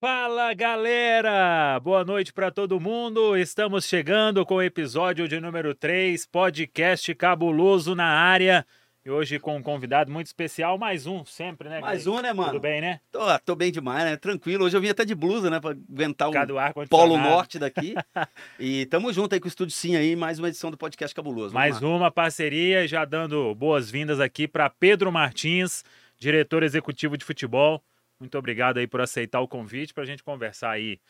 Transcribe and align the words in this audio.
Fala 0.00 0.54
galera! 0.54 1.80
Boa 1.80 2.04
noite 2.04 2.32
para 2.32 2.52
todo 2.52 2.78
mundo. 2.78 3.36
Estamos 3.36 3.84
chegando 3.84 4.46
com 4.46 4.54
o 4.54 4.62
episódio 4.62 5.26
de 5.26 5.40
número 5.40 5.74
3, 5.74 6.24
podcast 6.26 7.12
cabuloso 7.16 7.96
na 7.96 8.06
área. 8.06 8.64
E 9.04 9.10
hoje 9.10 9.40
com 9.40 9.56
um 9.56 9.62
convidado 9.62 10.08
muito 10.12 10.28
especial, 10.28 10.78
mais 10.78 11.04
um, 11.04 11.24
sempre, 11.24 11.68
né? 11.68 11.80
Mais 11.80 12.06
um, 12.06 12.20
né, 12.20 12.32
mano? 12.32 12.50
Tudo 12.50 12.60
bem, 12.60 12.80
né? 12.80 13.00
Tô, 13.10 13.38
tô 13.40 13.56
bem 13.56 13.72
demais, 13.72 14.04
né? 14.04 14.16
Tranquilo. 14.16 14.66
Hoje 14.66 14.76
eu 14.76 14.80
vim 14.80 14.88
até 14.88 15.04
de 15.04 15.16
blusa, 15.16 15.50
né? 15.50 15.58
Pra 15.58 15.70
aguentar 15.70 16.30
o 16.30 16.58
ar 16.58 16.72
Polo 16.88 17.18
Norte 17.18 17.58
daqui. 17.58 17.96
e 18.60 18.86
tamo 18.86 19.12
junto 19.12 19.34
aí 19.34 19.40
com 19.40 19.46
o 19.46 19.48
Estúdio 19.48 19.74
Sim 19.74 19.96
aí, 19.96 20.14
mais 20.14 20.38
uma 20.38 20.46
edição 20.46 20.70
do 20.70 20.76
podcast 20.76 21.12
Cabuloso. 21.12 21.52
Vamos 21.52 21.54
mais 21.54 21.80
lá. 21.80 21.88
uma 21.88 22.10
parceria, 22.12 22.86
já 22.86 23.04
dando 23.04 23.52
boas-vindas 23.56 24.20
aqui 24.20 24.46
para 24.46 24.70
Pedro 24.70 25.10
Martins, 25.10 25.84
diretor 26.20 26.62
executivo 26.62 27.18
de 27.18 27.24
futebol. 27.24 27.82
Muito 28.20 28.36
obrigado 28.36 28.78
aí 28.78 28.86
por 28.86 29.00
aceitar 29.00 29.40
o 29.40 29.48
convite 29.48 29.94
para 29.94 30.02
a 30.02 30.06
gente 30.06 30.22
conversar 30.22 30.70
aí 30.70 31.00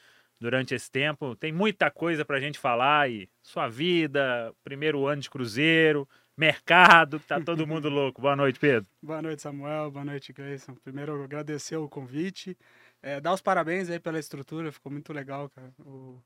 durante 0.41 0.75
esse 0.75 0.91
tempo. 0.91 1.35
Tem 1.35 1.53
muita 1.53 1.91
coisa 1.91 2.25
para 2.25 2.37
a 2.37 2.41
gente 2.41 2.59
falar 2.59 3.11
e 3.11 3.29
sua 3.43 3.69
vida, 3.69 4.55
primeiro 4.63 5.07
ano 5.07 5.23
de 5.23 5.31
Cruzeiro, 5.31 6.09
mercado, 6.37 7.19
tá 7.21 7.41
todo 7.41 7.67
mundo 7.67 7.89
louco. 7.91 8.21
Boa 8.21 8.37
noite, 8.37 8.61
Pedro. 8.61 8.89
Boa 9.03 9.21
noite, 9.21 9.43
Samuel. 9.43 9.91
Boa 9.91 10.05
noite, 10.05 10.33
Gleison. 10.33 10.75
Primeiro, 10.77 11.23
agradecer 11.23 11.77
o 11.77 11.89
convite. 11.89 12.57
É, 13.03 13.21
dar 13.21 13.33
os 13.33 13.41
parabéns 13.41 13.91
aí 13.91 13.99
pela 13.99 14.19
estrutura, 14.19 14.71
ficou 14.71 14.93
muito 14.93 15.13
legal, 15.13 15.49
cara. 15.49 15.73
O, 15.81 16.23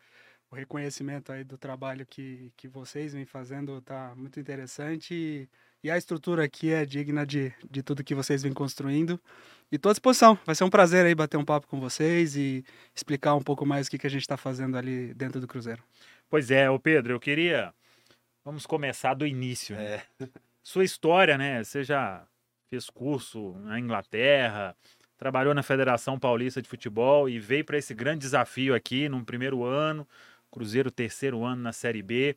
o 0.51 0.55
reconhecimento 0.55 1.33
aí 1.33 1.45
do 1.45 1.57
trabalho 1.57 2.05
que, 2.07 2.53
que 2.57 2.69
vocês 2.69 3.15
vêm 3.15 3.25
fazendo 3.25 3.81
tá 3.81 4.15
muito 4.15 4.39
interessante. 4.39 5.15
E, 5.15 5.49
e 5.83 5.91
a 5.91 5.99
estrutura 5.99 6.45
aqui 6.45 6.71
é 6.71 6.87
digna 6.87 7.27
de, 7.27 7.53
de 7.69 7.83
tudo 7.83 8.05
que 8.05 8.15
vocês 8.15 8.43
vêm 8.43 8.53
construindo. 8.53 9.21
E 9.71 9.77
estou 9.77 9.91
à 9.91 9.93
disposição. 9.93 10.39
Vai 10.47 10.55
ser 10.55 10.65
um 10.65 10.71
prazer 10.71 11.05
aí 11.05 11.15
bater 11.15 11.37
um 11.37 11.45
papo 11.45 11.67
com 11.67 11.81
vocês 11.81 12.37
e 12.37 12.65
explicar 12.95 13.35
um 13.35 13.43
pouco 13.43 13.67
mais 13.67 13.87
o 13.87 13.91
que, 13.91 13.99
que 13.99 14.07
a 14.07 14.11
gente 14.11 14.21
está 14.21 14.37
fazendo 14.37 14.77
ali 14.77 15.13
dentro 15.15 15.41
do 15.41 15.49
Cruzeiro. 15.49 15.83
Pois 16.29 16.51
é, 16.51 16.71
o 16.71 16.79
Pedro, 16.79 17.15
eu 17.15 17.21
queria. 17.21 17.75
Vamos 18.45 18.67
começar 18.67 19.15
do 19.15 19.27
início. 19.27 19.75
Né? 19.75 20.03
É. 20.21 20.29
Sua 20.63 20.85
história, 20.85 21.37
né? 21.37 21.65
Você 21.65 21.83
já 21.83 22.25
fez 22.71 22.89
curso 22.89 23.55
na 23.65 23.79
Inglaterra, 23.79 24.77
trabalhou 25.19 25.55
na 25.55 25.63
Federação 25.63 26.19
Paulista 26.19 26.63
de 26.63 26.69
Futebol 26.69 27.29
e 27.29 27.39
veio 27.39 27.65
para 27.65 27.79
esse 27.79 27.93
grande 27.93 28.21
desafio 28.21 28.75
aqui 28.75 29.09
no 29.09 29.25
primeiro 29.25 29.65
ano, 29.65 30.07
Cruzeiro 30.51 30.91
terceiro 30.91 31.45
ano 31.45 31.63
na 31.63 31.73
Série 31.73 32.03
B. 32.03 32.37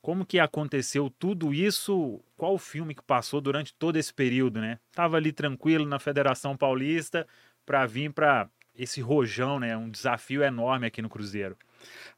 Como 0.00 0.24
que 0.24 0.38
aconteceu 0.38 1.12
tudo 1.18 1.52
isso? 1.52 2.20
Qual 2.36 2.54
o 2.54 2.58
filme 2.58 2.94
que 2.94 3.02
passou 3.02 3.40
durante 3.40 3.74
todo 3.74 3.96
esse 3.96 4.12
período, 4.12 4.60
né? 4.60 4.78
Tava 4.92 5.16
ali 5.16 5.32
tranquilo 5.32 5.84
na 5.84 5.98
Federação 5.98 6.56
Paulista 6.56 7.26
para 7.66 7.84
vir 7.86 8.12
para 8.12 8.48
esse 8.74 9.00
rojão, 9.00 9.58
né? 9.58 9.76
Um 9.76 9.90
desafio 9.90 10.42
enorme 10.42 10.86
aqui 10.86 11.02
no 11.02 11.08
Cruzeiro. 11.08 11.56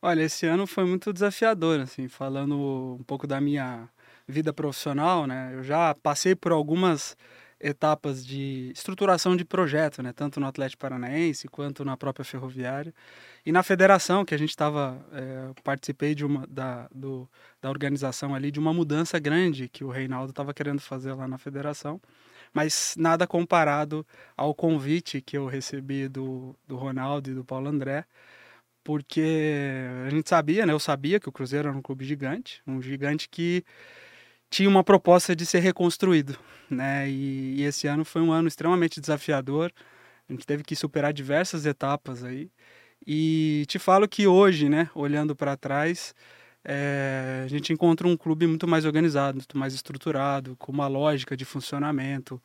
Olha, 0.00 0.22
esse 0.22 0.46
ano 0.46 0.66
foi 0.66 0.84
muito 0.84 1.12
desafiador, 1.12 1.80
assim, 1.80 2.08
falando 2.08 2.96
um 3.00 3.02
pouco 3.04 3.26
da 3.26 3.40
minha 3.40 3.88
vida 4.28 4.52
profissional, 4.52 5.26
né? 5.26 5.52
Eu 5.54 5.62
já 5.62 5.94
passei 5.94 6.34
por 6.34 6.52
algumas 6.52 7.16
etapas 7.60 8.24
de 8.24 8.70
estruturação 8.74 9.36
de 9.36 9.44
projeto, 9.44 10.02
né? 10.02 10.12
Tanto 10.12 10.40
no 10.40 10.46
Atlético 10.46 10.80
Paranaense 10.80 11.48
quanto 11.48 11.84
na 11.84 11.96
própria 11.96 12.24
Ferroviária. 12.24 12.94
E 13.44 13.52
na 13.52 13.62
federação, 13.62 14.24
que 14.24 14.34
a 14.34 14.38
gente 14.38 14.50
estava, 14.50 15.04
é, 15.12 15.52
participei 15.64 16.14
de 16.14 16.24
uma, 16.24 16.46
da, 16.46 16.88
do, 16.94 17.28
da 17.60 17.70
organização 17.70 18.34
ali, 18.34 18.50
de 18.50 18.60
uma 18.60 18.72
mudança 18.72 19.18
grande 19.18 19.68
que 19.68 19.82
o 19.82 19.90
Reinaldo 19.90 20.30
estava 20.30 20.52
querendo 20.52 20.80
fazer 20.80 21.14
lá 21.14 21.26
na 21.26 21.38
federação, 21.38 22.00
mas 22.52 22.94
nada 22.98 23.26
comparado 23.26 24.06
ao 24.36 24.54
convite 24.54 25.20
que 25.22 25.38
eu 25.38 25.46
recebi 25.46 26.08
do, 26.08 26.54
do 26.66 26.76
Ronaldo 26.76 27.30
e 27.30 27.34
do 27.34 27.44
Paulo 27.44 27.68
André, 27.68 28.04
porque 28.84 29.22
a 30.06 30.10
gente 30.10 30.28
sabia, 30.28 30.66
né? 30.66 30.72
Eu 30.72 30.80
sabia 30.80 31.20
que 31.20 31.28
o 31.28 31.32
Cruzeiro 31.32 31.68
era 31.68 31.76
um 31.76 31.82
clube 31.82 32.04
gigante, 32.04 32.62
um 32.66 32.80
gigante 32.82 33.28
que 33.28 33.64
tinha 34.50 34.68
uma 34.68 34.82
proposta 34.84 35.34
de 35.36 35.46
ser 35.46 35.60
reconstruído, 35.60 36.36
né? 36.68 37.08
E, 37.08 37.60
e 37.60 37.62
esse 37.64 37.86
ano 37.86 38.04
foi 38.04 38.22
um 38.22 38.32
ano 38.32 38.48
extremamente 38.48 39.00
desafiador. 39.00 39.72
A 40.28 40.32
gente 40.32 40.46
teve 40.46 40.64
que 40.64 40.74
superar 40.76 41.12
diversas 41.12 41.66
etapas 41.66 42.24
aí. 42.24 42.50
E 43.06 43.64
te 43.66 43.78
falo 43.78 44.08
que 44.08 44.26
hoje, 44.26 44.68
né, 44.68 44.90
olhando 44.94 45.34
para 45.34 45.56
trás, 45.56 46.14
é, 46.64 47.42
a 47.44 47.48
gente 47.48 47.72
encontra 47.72 48.06
um 48.06 48.16
clube 48.16 48.46
muito 48.46 48.68
mais 48.68 48.84
organizado, 48.84 49.36
muito 49.36 49.56
mais 49.56 49.74
estruturado, 49.74 50.56
com 50.56 50.72
uma 50.72 50.86
lógica 50.86 51.36
de 51.36 51.44
funcionamento. 51.44 52.40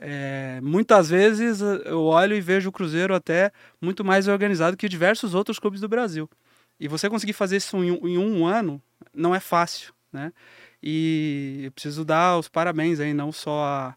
É, 0.00 0.60
muitas 0.62 1.10
vezes 1.10 1.60
eu 1.60 2.04
olho 2.04 2.36
e 2.36 2.40
vejo 2.40 2.68
o 2.68 2.72
Cruzeiro 2.72 3.14
até 3.14 3.50
muito 3.80 4.04
mais 4.04 4.28
organizado 4.28 4.76
que 4.76 4.88
diversos 4.88 5.34
outros 5.34 5.58
clubes 5.58 5.80
do 5.80 5.88
Brasil. 5.88 6.30
E 6.78 6.86
você 6.86 7.10
conseguir 7.10 7.32
fazer 7.32 7.56
isso 7.56 7.76
em 7.78 7.90
um, 7.90 8.08
em 8.08 8.18
um 8.18 8.46
ano 8.46 8.80
não 9.12 9.34
é 9.34 9.40
fácil, 9.40 9.92
né? 10.12 10.32
E 10.82 11.62
eu 11.64 11.72
preciso 11.72 12.04
dar 12.04 12.38
os 12.38 12.48
parabéns 12.48 13.00
aí, 13.00 13.12
não 13.12 13.32
só 13.32 13.64
a 13.64 13.96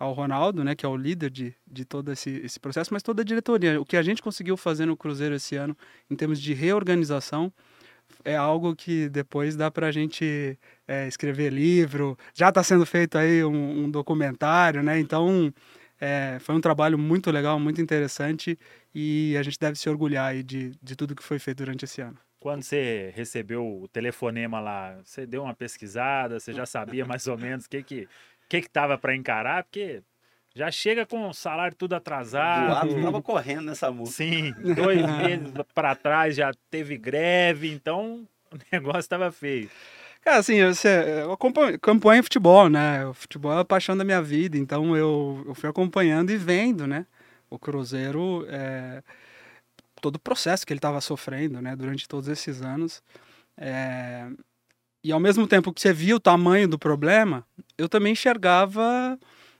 ao 0.00 0.14
Ronaldo, 0.14 0.64
né, 0.64 0.74
que 0.74 0.86
é 0.86 0.88
o 0.88 0.96
líder 0.96 1.28
de, 1.28 1.54
de 1.66 1.84
todo 1.84 2.10
esse, 2.10 2.30
esse 2.42 2.58
processo, 2.58 2.88
mas 2.90 3.02
toda 3.02 3.20
a 3.20 3.24
diretoria. 3.24 3.78
O 3.78 3.84
que 3.84 3.98
a 3.98 4.02
gente 4.02 4.22
conseguiu 4.22 4.56
fazer 4.56 4.86
no 4.86 4.96
Cruzeiro 4.96 5.34
esse 5.34 5.56
ano, 5.56 5.76
em 6.10 6.16
termos 6.16 6.40
de 6.40 6.54
reorganização, 6.54 7.52
é 8.24 8.34
algo 8.34 8.74
que 8.74 9.10
depois 9.10 9.56
dá 9.56 9.70
para 9.70 9.88
a 9.88 9.92
gente 9.92 10.58
é, 10.88 11.06
escrever 11.06 11.52
livro. 11.52 12.16
Já 12.32 12.48
está 12.48 12.62
sendo 12.62 12.86
feito 12.86 13.18
aí 13.18 13.44
um, 13.44 13.84
um 13.84 13.90
documentário, 13.90 14.82
né? 14.82 14.98
Então 14.98 15.52
é, 16.00 16.38
foi 16.40 16.54
um 16.54 16.60
trabalho 16.62 16.98
muito 16.98 17.30
legal, 17.30 17.60
muito 17.60 17.80
interessante 17.82 18.58
e 18.94 19.36
a 19.36 19.42
gente 19.42 19.58
deve 19.58 19.78
se 19.78 19.88
orgulhar 19.90 20.30
aí 20.30 20.42
de, 20.42 20.72
de 20.82 20.96
tudo 20.96 21.14
que 21.14 21.22
foi 21.22 21.38
feito 21.38 21.58
durante 21.58 21.84
esse 21.84 22.00
ano. 22.00 22.16
Quando 22.40 22.62
você 22.62 23.12
recebeu 23.14 23.82
o 23.82 23.86
telefonema 23.86 24.60
lá, 24.60 24.98
você 25.04 25.26
deu 25.26 25.42
uma 25.42 25.54
pesquisada, 25.54 26.40
você 26.40 26.54
já 26.54 26.64
sabia 26.64 27.04
mais 27.04 27.26
ou 27.26 27.36
menos 27.36 27.66
o 27.66 27.68
que 27.68 27.82
que 27.82 28.08
que 28.50 28.60
que 28.60 28.68
tava 28.68 28.98
para 28.98 29.14
encarar, 29.14 29.62
porque 29.62 30.02
já 30.54 30.70
chega 30.72 31.06
com 31.06 31.28
o 31.28 31.32
salário 31.32 31.76
tudo 31.76 31.94
atrasado. 31.94 32.90
O 32.90 33.02
tava 33.02 33.22
correndo 33.22 33.62
nessa 33.62 33.92
música. 33.92 34.24
Sim, 34.24 34.52
dois 34.74 35.00
meses 35.06 35.52
para 35.72 35.94
trás 35.94 36.34
já 36.34 36.50
teve 36.68 36.98
greve, 36.98 37.70
então 37.70 38.26
o 38.52 38.58
negócio 38.72 38.98
estava 38.98 39.30
feio. 39.30 39.70
Cara, 40.20 40.38
assim, 40.38 40.56
eu, 40.56 40.72
eu 41.22 41.32
acompanho, 41.32 41.76
acompanho 41.76 42.22
futebol, 42.24 42.68
né? 42.68 43.06
O 43.06 43.14
futebol 43.14 43.52
é 43.52 43.60
a 43.60 43.64
paixão 43.64 43.96
da 43.96 44.04
minha 44.04 44.20
vida, 44.20 44.58
então 44.58 44.96
eu, 44.96 45.44
eu 45.46 45.54
fui 45.54 45.70
acompanhando 45.70 46.30
e 46.30 46.36
vendo, 46.36 46.86
né? 46.86 47.06
O 47.48 47.58
Cruzeiro, 47.58 48.44
é, 48.48 49.02
todo 50.02 50.16
o 50.16 50.20
processo 50.20 50.66
que 50.66 50.72
ele 50.72 50.78
estava 50.78 51.00
sofrendo, 51.00 51.62
né? 51.62 51.76
Durante 51.76 52.08
todos 52.08 52.28
esses 52.28 52.60
anos. 52.60 53.02
É, 53.56 54.28
e 55.02 55.12
ao 55.12 55.20
mesmo 55.20 55.46
tempo 55.46 55.72
que 55.72 55.80
você 55.80 55.92
via 55.92 56.16
o 56.16 56.20
tamanho 56.20 56.68
do 56.68 56.78
problema, 56.78 57.46
eu 57.78 57.88
também 57.88 58.12
enxergava 58.12 59.18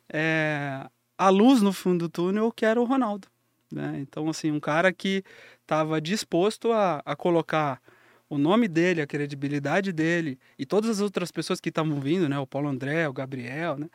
é, 0.08 0.86
a 1.16 1.28
luz 1.28 1.62
no 1.62 1.72
fundo 1.72 2.06
do 2.06 2.08
túnel, 2.08 2.52
que 2.52 2.64
era 2.64 2.80
o 2.80 2.84
Ronaldo. 2.84 3.28
Né? 3.72 3.98
Então, 4.00 4.28
assim, 4.28 4.50
um 4.50 4.60
cara 4.60 4.92
que 4.92 5.24
estava 5.62 6.00
disposto 6.00 6.72
a, 6.72 7.00
a 7.04 7.14
colocar 7.14 7.80
o 8.28 8.38
nome 8.38 8.68
dele, 8.68 9.02
a 9.02 9.06
credibilidade 9.06 9.92
dele 9.92 10.38
e 10.58 10.64
todas 10.64 10.90
as 10.90 11.00
outras 11.00 11.32
pessoas 11.32 11.60
que 11.60 11.68
estavam 11.68 12.00
vindo, 12.00 12.28
né? 12.28 12.38
O 12.38 12.46
Paulo 12.46 12.68
André, 12.68 13.08
o 13.08 13.12
Gabriel, 13.12 13.76
né? 13.76 13.88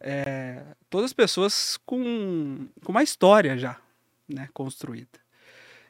É, 0.00 0.62
todas 0.88 1.12
pessoas 1.12 1.78
com, 1.84 2.66
com 2.84 2.92
uma 2.92 3.02
história 3.02 3.56
já 3.56 3.80
né, 4.28 4.48
construída. 4.52 5.20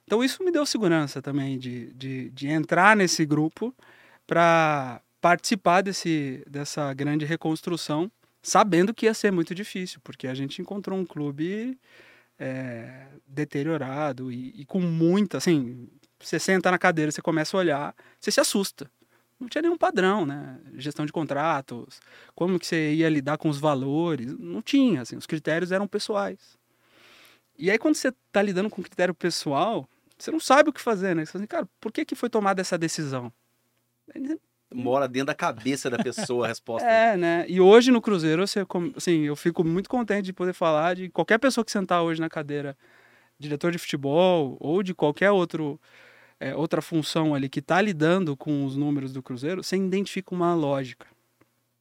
Então 0.04 0.22
isso 0.22 0.42
me 0.42 0.50
deu 0.50 0.66
segurança 0.66 1.22
também 1.22 1.58
de, 1.58 1.92
de, 1.92 2.30
de 2.30 2.48
entrar 2.48 2.96
nesse 2.96 3.24
grupo 3.24 3.74
para 4.26 5.00
participar 5.20 5.82
desse, 5.82 6.44
dessa 6.48 6.92
grande 6.94 7.24
reconstrução, 7.24 8.10
sabendo 8.42 8.92
que 8.92 9.06
ia 9.06 9.14
ser 9.14 9.30
muito 9.30 9.54
difícil, 9.54 10.00
porque 10.02 10.26
a 10.26 10.34
gente 10.34 10.60
encontrou 10.60 10.98
um 10.98 11.04
clube 11.04 11.78
é, 12.38 13.06
deteriorado 13.26 14.32
e, 14.32 14.62
e, 14.62 14.64
com 14.64 14.80
muita, 14.80 15.38
assim, 15.38 15.88
você 16.18 16.38
senta 16.38 16.70
na 16.70 16.78
cadeira, 16.78 17.12
você 17.12 17.22
começa 17.22 17.56
a 17.56 17.60
olhar, 17.60 17.94
você 18.18 18.30
se 18.30 18.40
assusta. 18.40 18.90
Não 19.38 19.48
tinha 19.48 19.62
nenhum 19.62 19.76
padrão, 19.76 20.24
né? 20.24 20.60
Gestão 20.76 21.04
de 21.04 21.12
contratos, 21.12 22.00
como 22.34 22.58
que 22.58 22.66
você 22.66 22.94
ia 22.94 23.08
lidar 23.08 23.38
com 23.38 23.48
os 23.48 23.58
valores, 23.58 24.36
não 24.38 24.62
tinha, 24.62 25.02
assim, 25.02 25.16
os 25.16 25.26
critérios 25.26 25.72
eram 25.72 25.86
pessoais. 25.86 26.56
E 27.58 27.70
aí 27.70 27.78
quando 27.78 27.94
você 27.94 28.08
está 28.08 28.42
lidando 28.42 28.70
com 28.70 28.82
critério 28.82 29.14
pessoal, 29.14 29.88
você 30.18 30.30
não 30.30 30.40
sabe 30.40 30.70
o 30.70 30.72
que 30.72 30.80
fazer, 30.80 31.14
né? 31.14 31.24
Você 31.24 31.32
fala 31.32 31.42
assim, 31.42 31.48
cara, 31.48 31.68
por 31.80 31.92
que, 31.92 32.04
que 32.04 32.14
foi 32.14 32.30
tomada 32.30 32.60
essa 32.60 32.78
decisão? 32.78 33.32
Mora 34.74 35.06
dentro 35.06 35.26
da 35.26 35.34
cabeça 35.34 35.90
da 35.90 35.98
pessoa 35.98 36.46
a 36.46 36.48
resposta. 36.48 36.88
é, 36.88 37.16
né? 37.16 37.44
E 37.48 37.60
hoje 37.60 37.90
no 37.90 38.00
Cruzeiro, 38.00 38.46
você, 38.46 38.64
assim, 38.96 39.22
eu 39.22 39.36
fico 39.36 39.62
muito 39.62 39.88
contente 39.88 40.24
de 40.24 40.32
poder 40.32 40.54
falar 40.54 40.94
de 40.94 41.10
qualquer 41.10 41.38
pessoa 41.38 41.64
que 41.64 41.70
sentar 41.70 42.02
hoje 42.02 42.20
na 42.20 42.28
cadeira, 42.28 42.76
diretor 43.38 43.70
de 43.70 43.78
futebol 43.78 44.56
ou 44.60 44.82
de 44.82 44.94
qualquer 44.94 45.30
outro, 45.30 45.80
é, 46.40 46.54
outra 46.54 46.80
função 46.80 47.34
ali 47.34 47.48
que 47.48 47.60
está 47.60 47.80
lidando 47.82 48.36
com 48.36 48.64
os 48.64 48.76
números 48.76 49.12
do 49.12 49.22
Cruzeiro, 49.22 49.62
você 49.62 49.76
identifica 49.76 50.34
uma 50.34 50.54
lógica. 50.54 51.06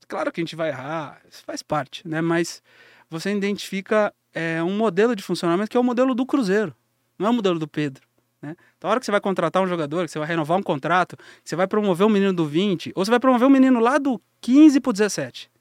Claro 0.08 0.32
que 0.32 0.42
a 0.42 0.44
gente 0.44 0.56
vai 0.56 0.70
errar, 0.70 1.22
isso 1.30 1.44
faz 1.46 1.64
parte, 1.64 2.06
né? 2.06 2.20
Mas 2.20 2.62
você 3.10 3.34
identifica 3.34 4.14
é, 4.34 4.62
um 4.62 4.76
modelo 4.76 5.16
de 5.16 5.24
funcionamento 5.24 5.70
que 5.70 5.78
é 5.78 5.80
o 5.80 5.84
modelo 5.84 6.14
do 6.14 6.26
Cruzeiro, 6.26 6.76
não 7.18 7.28
é 7.28 7.30
o 7.30 7.34
modelo 7.34 7.58
do 7.58 7.68
Pedro. 7.68 8.11
Né? 8.42 8.56
Então, 8.78 8.90
a 8.90 8.92
hora 8.92 9.00
que 9.00 9.06
você 9.06 9.12
vai 9.12 9.22
contratar 9.22 9.62
um 9.62 9.68
jogador, 9.68 10.06
que 10.06 10.12
você 10.12 10.20
vai 10.20 10.28
renovar 10.28 10.58
um 10.58 10.64
contrato, 10.64 11.16
que 11.16 11.50
você 11.50 11.56
vai 11.56 11.68
promover 11.68 12.08
um 12.08 12.10
menino 12.10 12.34
do 12.34 12.46
20, 12.46 12.92
ou 12.96 13.06
você 13.06 13.12
vai 13.12 13.20
promover 13.20 13.48
um 13.48 13.52
menino 13.52 13.80
lá 13.80 13.98
do 13.98 14.22
15 14.42 14.80
pro 14.80 14.92
17, 14.92 15.52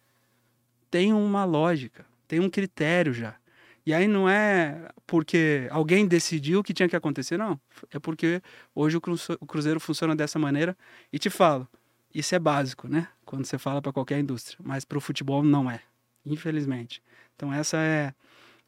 tem 0.90 1.12
uma 1.12 1.44
lógica, 1.44 2.06
tem 2.26 2.40
um 2.40 2.48
critério 2.48 3.12
já. 3.12 3.36
E 3.84 3.94
aí 3.94 4.06
não 4.06 4.28
é 4.28 4.88
porque 5.06 5.66
alguém 5.70 6.06
decidiu 6.06 6.62
que 6.62 6.74
tinha 6.74 6.88
que 6.88 6.96
acontecer, 6.96 7.36
não. 7.36 7.58
É 7.90 7.98
porque 7.98 8.42
hoje 8.74 8.96
o 8.96 9.46
Cruzeiro 9.46 9.80
funciona 9.80 10.14
dessa 10.14 10.38
maneira. 10.38 10.76
E 11.12 11.18
te 11.18 11.30
falo, 11.30 11.66
isso 12.14 12.34
é 12.34 12.38
básico, 12.38 12.88
né? 12.88 13.08
Quando 13.24 13.46
você 13.46 13.58
fala 13.58 13.80
para 13.80 13.92
qualquer 13.92 14.18
indústria. 14.18 14.58
Mas 14.62 14.84
para 14.84 14.98
o 14.98 15.00
futebol 15.00 15.42
não 15.42 15.70
é, 15.70 15.80
infelizmente. 16.24 17.02
Então 17.34 17.52
essa 17.52 17.78
é, 17.78 18.12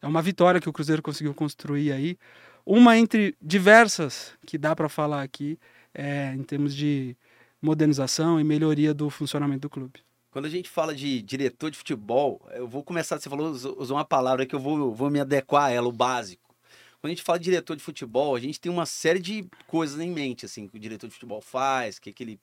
é 0.00 0.06
uma 0.06 0.22
vitória 0.22 0.60
que 0.60 0.68
o 0.68 0.72
Cruzeiro 0.72 1.02
conseguiu 1.02 1.34
construir 1.34 1.92
aí. 1.92 2.18
Uma 2.64 2.96
entre 2.96 3.36
diversas 3.40 4.32
que 4.46 4.56
dá 4.56 4.74
para 4.74 4.88
falar 4.88 5.22
aqui 5.22 5.58
é, 5.92 6.32
em 6.34 6.42
termos 6.42 6.74
de 6.74 7.16
modernização 7.60 8.40
e 8.40 8.44
melhoria 8.44 8.94
do 8.94 9.10
funcionamento 9.10 9.62
do 9.62 9.70
clube. 9.70 10.00
Quando 10.30 10.46
a 10.46 10.48
gente 10.48 10.68
fala 10.68 10.94
de 10.94 11.20
diretor 11.20 11.70
de 11.70 11.76
futebol, 11.76 12.40
eu 12.52 12.66
vou 12.66 12.82
começar, 12.82 13.18
você 13.20 13.28
falou, 13.28 13.50
usou 13.50 13.96
uma 13.96 14.04
palavra 14.04 14.46
que 14.46 14.54
eu 14.54 14.60
vou, 14.60 14.94
vou 14.94 15.10
me 15.10 15.20
adequar 15.20 15.64
a 15.64 15.70
ela, 15.70 15.86
o 15.86 15.92
básico. 15.92 16.54
Quando 17.00 17.10
a 17.10 17.14
gente 17.14 17.22
fala 17.22 17.38
de 17.38 17.44
diretor 17.44 17.76
de 17.76 17.82
futebol, 17.82 18.34
a 18.34 18.40
gente 18.40 18.60
tem 18.60 18.70
uma 18.70 18.86
série 18.86 19.18
de 19.18 19.44
coisas 19.66 20.00
em 20.00 20.10
mente, 20.10 20.46
assim, 20.46 20.68
que 20.68 20.76
o 20.76 20.80
diretor 20.80 21.08
de 21.08 21.12
futebol 21.12 21.40
faz, 21.40 21.98
que, 21.98 22.12
que 22.12 22.22
ele 22.22 22.40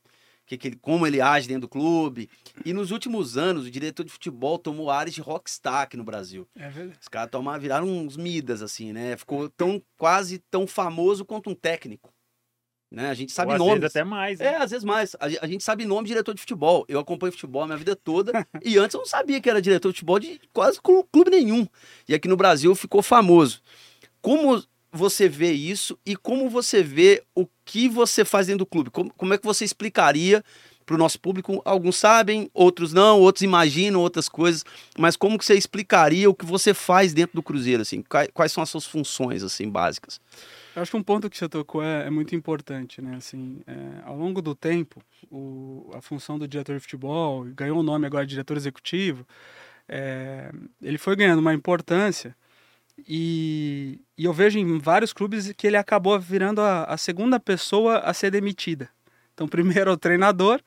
que, 0.50 0.58
que 0.58 0.68
ele, 0.70 0.76
como 0.78 1.06
ele 1.06 1.22
age 1.22 1.48
dentro 1.48 1.62
do 1.62 1.70
clube. 1.70 2.28
E 2.66 2.74
nos 2.74 2.90
últimos 2.90 3.38
anos, 3.38 3.68
o 3.68 3.72
diretor 3.72 4.04
de 4.04 4.12
futebol 4.12 4.58
tomou 4.58 4.90
áreas 4.90 5.14
de 5.14 5.22
rockstar 5.22 5.84
aqui 5.84 5.96
no 5.96 6.04
Brasil. 6.04 6.48
É 6.56 6.68
verdade. 6.68 6.98
Os 7.00 7.08
caras 7.08 7.62
viraram 7.62 7.88
uns 7.88 8.18
midas, 8.18 8.64
assim, 8.64 8.92
né? 8.92 9.16
Ficou 9.16 9.48
tão, 9.50 9.80
quase 9.96 10.40
tão 10.50 10.66
famoso 10.66 11.24
quanto 11.24 11.52
um 11.52 11.56
técnico. 11.56 12.12
Né? 12.92 13.12
A 13.12 13.14
gente 13.14 13.32
sabe 13.32 13.52
Ou, 13.52 13.60
nomes. 13.60 13.84
até 13.84 14.04
mais. 14.04 14.40
Né? 14.40 14.48
É, 14.48 14.56
às 14.56 14.72
vezes 14.72 14.84
mais. 14.84 15.16
A, 15.20 15.26
a, 15.26 15.48
gente 15.48 15.64
sabe 15.64 15.86
nome 15.86 16.08
de 16.08 16.14
diretor 16.14 16.34
de 16.34 16.42
futebol. 16.42 16.84
Eu 16.90 17.00
acompanho 17.00 17.32
futebol 17.32 17.62
a 17.62 17.68
minha 17.68 17.78
vida 17.78 17.96
toda. 17.96 18.34
e 18.66 18.80
antes 18.80 18.96
eu 18.96 19.02
não 19.02 19.06
sabia 19.06 19.40
que 19.40 19.48
era 19.48 19.62
diretor 19.62 19.90
de 19.90 20.00
futebol 20.00 20.18
de 20.18 20.42
quase 20.52 20.80
clube 20.82 21.30
nenhum. 21.30 21.68
E 22.08 22.16
aqui 22.16 22.28
no 22.28 22.36
Brasil 22.36 22.74
ficou 22.74 23.04
famoso. 23.04 23.62
Como 24.20 24.64
você 24.92 25.30
vê 25.30 25.52
isso 25.52 25.98
e 26.06 26.16
como 26.16 26.50
você 26.50 26.82
vê 26.82 27.24
o 27.36 27.48
que 27.64 27.88
você 27.88 28.26
faz 28.26 28.48
dentro 28.48 28.60
do 28.60 28.66
clube? 28.66 28.90
Como, 28.90 29.14
como 29.14 29.34
é 29.34 29.38
que 29.38 29.46
você 29.46 29.64
explicaria 29.64 30.44
para 30.86 30.96
o 30.96 30.98
nosso 30.98 31.20
público? 31.20 31.62
Alguns 31.64 31.98
sabem, 31.98 32.50
outros 32.54 32.92
não, 32.92 33.20
outros 33.20 33.44
imaginam 33.44 34.00
outras 34.02 34.28
coisas, 34.28 34.66
mas 34.98 35.16
como 35.16 35.38
que 35.38 35.46
você 35.46 35.54
explicaria 35.54 36.30
o 36.30 36.34
que 36.34 36.46
você 36.46 36.74
faz 36.74 37.14
dentro 37.14 37.36
do 37.36 37.44
Cruzeiro? 37.44 37.84
Assim? 37.84 38.02
Quais, 38.02 38.30
quais 38.34 38.52
são 38.52 38.64
as 38.64 38.70
suas 38.70 38.86
funções 38.86 39.44
assim 39.44 39.70
básicas? 39.70 40.20
Eu 40.76 40.82
acho 40.82 40.92
que 40.92 40.98
um 40.98 41.04
ponto 41.04 41.30
que 41.30 41.38
você 41.38 41.48
tocou 41.48 41.84
é, 41.84 42.08
é 42.08 42.10
muito 42.10 42.36
importante, 42.36 43.02
né? 43.02 43.16
Assim, 43.18 43.62
é, 43.68 43.76
ao 44.06 44.18
longo 44.18 44.42
do 44.42 44.56
tempo, 44.56 45.02
o, 45.30 45.92
a 45.94 46.02
função 46.02 46.40
do 46.40 46.48
diretor 46.48 46.76
de 46.76 46.80
futebol 46.80 47.44
ganhou 47.56 47.80
o 47.80 47.84
nome 47.84 48.08
agora 48.08 48.26
de 48.26 48.32
diretor 48.32 48.58
executivo. 48.58 49.28
É, 49.88 50.52
ele 50.82 50.98
foi 50.98 51.16
ganhando 51.16 51.40
uma 51.40 51.54
importância 51.54 52.36
e, 53.08 54.00
e, 54.18 54.26
eu 54.26 54.34
vejo 54.34 54.58
em 54.58 54.78
vários 54.80 55.14
clubes 55.14 55.52
que 55.54 55.68
ele 55.68 55.78
acabou 55.78 56.20
virando 56.20 56.62
a, 56.62 56.84
a 56.84 56.98
segunda 56.98 57.40
pessoa 57.40 58.00
a 58.00 58.14
ser 58.14 58.32
demitida. 58.32 58.90
Então, 59.34 59.48
primeiro 59.50 59.90
é 59.90 59.94
o 59.94 59.98
treinador. 59.98 60.60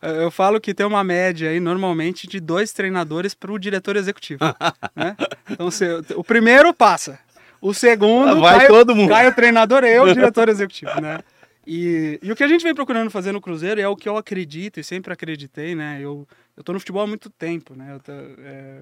Eh, 0.00 0.24
eu 0.24 0.30
falo 0.30 0.60
que 0.60 0.74
tem 0.74 0.86
uma 0.86 1.04
média 1.04 1.50
aí, 1.50 1.60
normalmente, 1.60 2.26
de 2.26 2.40
dois 2.40 2.72
treinadores 2.72 3.34
para 3.34 3.52
o 3.52 3.58
diretor 3.58 3.96
executivo. 3.96 4.44
né? 4.94 5.16
Então, 5.50 5.70
você, 5.70 6.02
o 6.14 6.24
primeiro 6.24 6.72
passa. 6.72 7.18
O 7.60 7.74
segundo, 7.74 8.40
vai 8.40 8.58
cai, 8.58 8.68
todo 8.68 8.94
mundo. 8.94 9.08
cai 9.08 9.26
o 9.26 9.34
treinador, 9.34 9.84
eu, 9.84 10.04
o 10.04 10.12
diretor 10.14 10.48
executivo, 10.48 11.00
né? 11.00 11.18
E, 11.66 12.18
e, 12.22 12.32
o 12.32 12.36
que 12.36 12.44
a 12.44 12.48
gente 12.48 12.62
vem 12.62 12.74
procurando 12.74 13.10
fazer 13.10 13.32
no 13.32 13.40
Cruzeiro 13.40 13.80
é 13.80 13.86
o 13.86 13.96
que 13.96 14.08
eu 14.08 14.16
acredito 14.16 14.80
e 14.80 14.84
sempre 14.84 15.12
acreditei, 15.12 15.74
né? 15.74 15.98
Eu, 16.00 16.26
eu 16.56 16.64
tô 16.64 16.72
no 16.72 16.78
futebol 16.78 17.02
há 17.02 17.06
muito 17.06 17.28
tempo, 17.28 17.74
né? 17.74 17.94
Eu 17.94 18.00
tô, 18.00 18.12
é, 18.12 18.80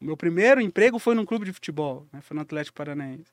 meu 0.00 0.16
primeiro 0.16 0.60
emprego 0.60 0.98
foi 0.98 1.14
num 1.14 1.24
clube 1.24 1.44
de 1.44 1.52
futebol, 1.52 2.06
né? 2.12 2.20
foi 2.20 2.34
no 2.34 2.42
Atlético 2.42 2.76
Paranaense. 2.76 3.32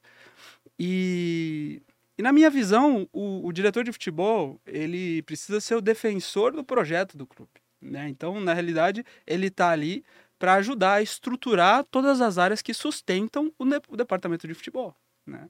E, 0.80 1.82
e 2.18 2.22
na 2.22 2.32
minha 2.32 2.50
visão, 2.50 3.08
o, 3.14 3.48
o, 3.48 3.54
diretor 3.54 3.84
de 3.84 3.92
futebol 3.92 4.60
ele 4.66 5.22
precisa 5.24 5.62
ser 5.62 5.76
o 5.76 5.82
defensor 5.82 6.52
do 6.52 6.64
projeto 6.64 7.18
do 7.18 7.26
clube. 7.26 7.52
Né? 7.82 8.10
Então, 8.10 8.40
na 8.40 8.54
realidade, 8.54 9.06
ele 9.28 9.48
está 9.48 9.70
ali 9.70 10.04
para 10.40 10.56
ajudar 10.56 10.96
a 10.96 11.02
estruturar 11.02 11.84
todas 11.86 12.20
as 12.20 12.38
áreas 12.38 12.62
que 12.62 12.74
sustentam 12.74 13.52
o, 13.60 13.66
o 13.90 13.96
departamento 13.98 14.48
de 14.48 14.54
futebol. 14.54 14.96
Né? 15.26 15.48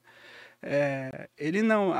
É, 0.62 1.28
ele, 1.36 1.62
não, 1.62 1.92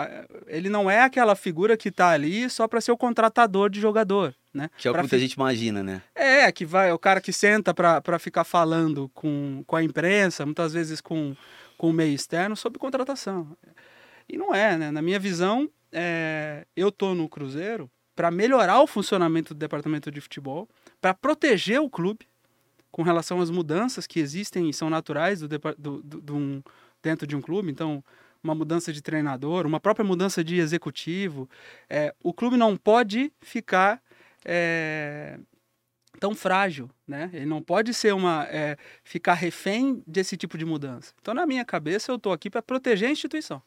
ele 0.47 0.69
não 0.69 0.91
é 0.91 1.03
aquela 1.03 1.35
figura 1.35 1.77
que 1.77 1.89
está 1.89 2.11
ali 2.11 2.49
só 2.49 2.67
para 2.67 2.81
ser 2.81 2.93
o 2.93 2.97
contratador 2.97 3.71
de 3.71 3.81
jogador. 3.81 4.35
Né? 4.57 4.71
Que 4.79 4.89
é 4.89 4.91
o 4.91 4.95
que 4.95 5.01
muita 5.01 5.17
fi... 5.17 5.23
gente 5.23 5.35
imagina, 5.35 5.83
né? 5.83 6.03
É, 6.15 6.51
que 6.51 6.65
vai, 6.65 6.91
o 6.91 6.99
cara 6.99 7.21
que 7.21 7.33
senta 7.33 7.75
para 7.75 8.19
ficar 8.19 8.45
falando 8.45 9.11
com, 9.15 9.63
com 9.67 9.77
a 9.77 9.83
imprensa, 9.83 10.47
muitas 10.47 10.73
vezes 10.73 11.01
com, 11.01 11.37
com 11.77 11.91
o 11.91 11.93
meio 11.93 12.15
externo, 12.15 12.57
sobre 12.57 12.79
contratação. 12.79 13.57
E 14.29 14.37
não 14.37 14.55
é, 14.55 14.77
né? 14.77 14.91
Na 14.91 15.03
minha 15.03 15.19
visão, 15.19 15.71
é, 15.93 16.67
eu 16.75 16.91
tô 16.91 17.15
no 17.15 17.29
Cruzeiro 17.29 17.91
para 18.15 18.31
melhorar 18.31 18.81
o 18.81 18.87
funcionamento 18.87 19.53
do 19.53 19.59
departamento 19.59 20.11
de 20.11 20.21
futebol, 20.23 20.67
para 21.03 21.13
proteger 21.13 21.81
o 21.81 21.91
clube 21.91 22.27
com 22.91 23.03
relação 23.03 23.43
às 23.43 23.51
mudanças 23.51 24.07
que 24.07 24.19
existem 24.19 24.71
e 24.71 24.73
são 24.73 24.89
naturais 24.89 25.41
do, 25.41 25.49
do, 25.49 25.59
do, 25.77 26.21
do 26.23 26.35
um, 26.35 26.63
dentro 27.03 27.27
de 27.27 27.37
um 27.37 27.43
clube. 27.43 27.71
Então, 27.71 28.03
uma 28.43 28.55
mudança 28.55 28.93
de 28.93 29.03
treinador, 29.03 29.67
uma 29.67 29.79
própria 29.79 30.05
mudança 30.05 30.43
de 30.43 30.57
executivo. 30.57 31.49
É, 31.91 32.15
o 32.23 32.33
clube 32.33 32.57
não 32.57 32.77
pode 32.77 33.31
ficar 33.41 34.01
é, 34.47 35.39
tão 36.21 36.35
frágil, 36.35 36.89
né? 37.07 37.31
Ele 37.33 37.47
não 37.47 37.61
pode 37.61 37.93
ser 37.93 38.15
uma 38.15 38.45
é, 38.45 38.77
ficar 39.03 39.35
refém 39.35 40.03
desse 40.07 40.37
tipo 40.37 40.57
de 40.57 40.65
mudança. 40.65 41.13
Então, 41.21 41.35
na 41.35 41.47
minha 41.47 41.65
cabeça, 41.65 42.13
eu 42.13 42.17
estou 42.17 42.33
aqui 42.33 42.49
para 42.49 42.63
proteger 42.63 43.09
a 43.09 43.13
instituição. 43.13 43.61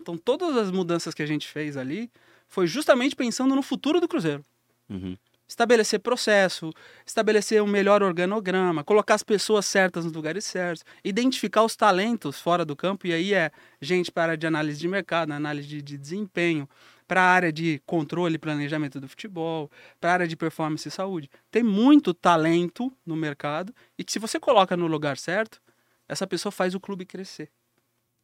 Então, 0.00 0.16
todas 0.16 0.56
as 0.56 0.70
mudanças 0.70 1.14
que 1.14 1.22
a 1.22 1.26
gente 1.26 1.46
fez 1.46 1.76
ali 1.76 2.10
foi 2.48 2.66
justamente 2.66 3.14
pensando 3.14 3.54
no 3.54 3.62
futuro 3.62 4.00
do 4.00 4.08
Cruzeiro. 4.08 4.44
Uhum 4.88 5.16
estabelecer 5.48 6.00
processo, 6.00 6.72
estabelecer 7.04 7.62
um 7.62 7.66
melhor 7.66 8.02
organograma, 8.02 8.82
colocar 8.82 9.14
as 9.14 9.22
pessoas 9.22 9.64
certas 9.66 10.04
nos 10.04 10.12
lugares 10.12 10.44
certos, 10.44 10.84
identificar 11.04 11.62
os 11.62 11.76
talentos 11.76 12.40
fora 12.40 12.64
do 12.64 12.74
campo, 12.74 13.06
e 13.06 13.12
aí 13.12 13.32
é 13.32 13.50
gente 13.80 14.10
para 14.10 14.36
de 14.36 14.46
análise 14.46 14.78
de 14.78 14.88
mercado, 14.88 15.32
análise 15.32 15.68
de, 15.68 15.80
de 15.80 15.96
desempenho, 15.96 16.68
para 17.06 17.22
a 17.22 17.24
área 17.24 17.52
de 17.52 17.80
controle 17.86 18.34
e 18.34 18.38
planejamento 18.38 19.00
do 19.00 19.08
futebol, 19.08 19.70
para 20.00 20.10
a 20.10 20.12
área 20.14 20.28
de 20.28 20.36
performance 20.36 20.86
e 20.88 20.90
saúde. 20.90 21.30
Tem 21.50 21.62
muito 21.62 22.12
talento 22.12 22.92
no 23.04 23.16
mercado 23.16 23.74
e 23.98 24.04
que 24.04 24.12
se 24.12 24.18
você 24.18 24.40
coloca 24.40 24.76
no 24.76 24.86
lugar 24.86 25.16
certo, 25.16 25.60
essa 26.08 26.26
pessoa 26.26 26.50
faz 26.50 26.74
o 26.74 26.80
clube 26.80 27.04
crescer. 27.04 27.50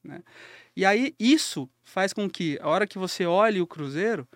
Né? 0.03 0.23
E 0.77 0.85
aí 0.85 1.15
isso 1.19 1.69
faz 1.83 2.13
com 2.13 2.29
que 2.29 2.59
a 2.61 2.69
hora 2.69 2.87
que 2.87 2.99
você 2.99 3.25
olhe 3.25 3.61
o 3.61 3.67
Cruzeiro, 3.67 4.27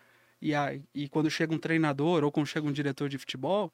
e, 0.40 0.54
a, 0.54 0.78
e 0.94 1.08
quando 1.08 1.30
chega 1.30 1.54
um 1.54 1.58
treinador 1.58 2.22
ou 2.22 2.30
quando 2.30 2.46
chega 2.46 2.66
um 2.66 2.72
diretor 2.72 3.08
de 3.08 3.18
futebol, 3.18 3.72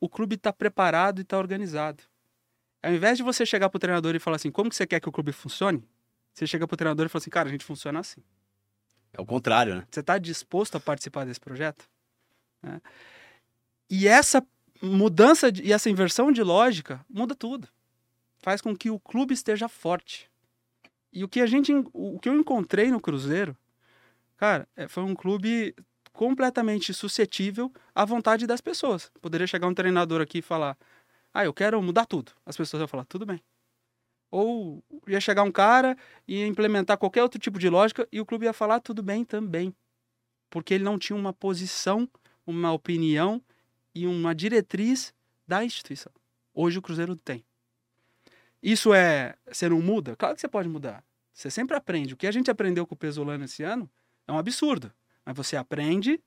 o 0.00 0.08
clube 0.08 0.36
está 0.36 0.52
preparado 0.52 1.18
e 1.18 1.22
está 1.22 1.36
organizado. 1.38 2.02
Ao 2.82 2.92
invés 2.92 3.18
de 3.18 3.24
você 3.24 3.44
chegar 3.44 3.68
para 3.68 3.76
o 3.76 3.80
treinador 3.80 4.14
e 4.14 4.18
falar 4.18 4.36
assim, 4.36 4.50
como 4.50 4.70
que 4.70 4.76
você 4.76 4.86
quer 4.86 5.00
que 5.00 5.08
o 5.08 5.12
clube 5.12 5.32
funcione? 5.32 5.82
Você 6.32 6.46
chega 6.46 6.66
para 6.66 6.74
o 6.74 6.76
treinador 6.76 7.06
e 7.06 7.08
fala 7.08 7.20
assim, 7.20 7.30
cara, 7.30 7.48
a 7.48 7.52
gente 7.52 7.64
funciona 7.64 7.98
assim. 7.98 8.22
É 9.16 9.20
o 9.20 9.26
contrário, 9.26 9.74
né? 9.76 9.86
Você 9.90 10.00
está 10.00 10.18
disposto 10.18 10.76
a 10.76 10.80
participar 10.80 11.24
desse 11.24 11.40
projeto? 11.40 11.88
É. 12.62 12.80
E 13.88 14.06
essa 14.06 14.46
mudança 14.82 15.50
de, 15.50 15.62
e 15.62 15.72
essa 15.72 15.88
inversão 15.88 16.30
de 16.30 16.42
lógica 16.42 17.04
muda 17.08 17.34
tudo. 17.34 17.66
Faz 18.38 18.60
com 18.60 18.76
que 18.76 18.90
o 18.90 19.00
clube 19.00 19.32
esteja 19.32 19.68
forte. 19.68 20.30
E 21.12 21.24
o 21.24 21.28
que 21.28 21.40
a 21.40 21.46
gente, 21.46 21.72
o 21.92 22.18
que 22.18 22.28
eu 22.28 22.38
encontrei 22.38 22.90
no 22.90 23.00
Cruzeiro, 23.00 23.56
cara, 24.36 24.68
é, 24.76 24.86
foi 24.86 25.02
um 25.02 25.14
clube 25.14 25.74
completamente 26.12 26.92
suscetível 26.92 27.72
à 27.94 28.04
vontade 28.04 28.46
das 28.46 28.60
pessoas. 28.60 29.10
Poderia 29.20 29.46
chegar 29.46 29.66
um 29.66 29.74
treinador 29.74 30.20
aqui 30.20 30.38
e 30.38 30.42
falar: 30.42 30.76
"Ah, 31.32 31.44
eu 31.44 31.54
quero 31.54 31.80
mudar 31.80 32.04
tudo". 32.04 32.32
As 32.44 32.56
pessoas 32.56 32.80
iam 32.80 32.88
falar: 32.88 33.06
"Tudo 33.06 33.24
bem". 33.24 33.40
Ou 34.30 34.82
ia 35.06 35.20
chegar 35.20 35.42
um 35.42 35.52
cara 35.52 35.96
e 36.26 36.40
ia 36.40 36.46
implementar 36.46 36.98
qualquer 36.98 37.22
outro 37.22 37.38
tipo 37.38 37.58
de 37.58 37.68
lógica 37.68 38.06
e 38.10 38.20
o 38.20 38.26
clube 38.26 38.46
ia 38.46 38.52
falar: 38.52 38.80
"Tudo 38.80 39.02
bem 39.02 39.24
também". 39.24 39.74
Porque 40.50 40.74
ele 40.74 40.84
não 40.84 40.98
tinha 40.98 41.16
uma 41.16 41.32
posição, 41.32 42.08
uma 42.46 42.72
opinião 42.72 43.42
e 43.94 44.06
uma 44.06 44.34
diretriz 44.34 45.14
da 45.46 45.64
instituição. 45.64 46.12
Hoje 46.54 46.78
o 46.78 46.82
Cruzeiro 46.82 47.16
tem. 47.16 47.44
Isso 48.62 48.92
é. 48.92 49.34
Você 49.46 49.68
não 49.68 49.80
muda? 49.80 50.16
Claro 50.16 50.34
que 50.34 50.40
você 50.40 50.48
pode 50.48 50.68
mudar. 50.68 51.04
Você 51.32 51.50
sempre 51.50 51.76
aprende. 51.76 52.14
O 52.14 52.16
que 52.16 52.26
a 52.26 52.32
gente 52.32 52.50
aprendeu 52.50 52.86
com 52.86 52.94
o 52.94 52.98
Pesolano 52.98 53.44
esse 53.44 53.62
ano 53.62 53.88
é 54.26 54.32
um 54.32 54.38
absurdo. 54.38 54.92
Mas 55.24 55.36
você 55.36 55.56
aprende, 55.56 56.20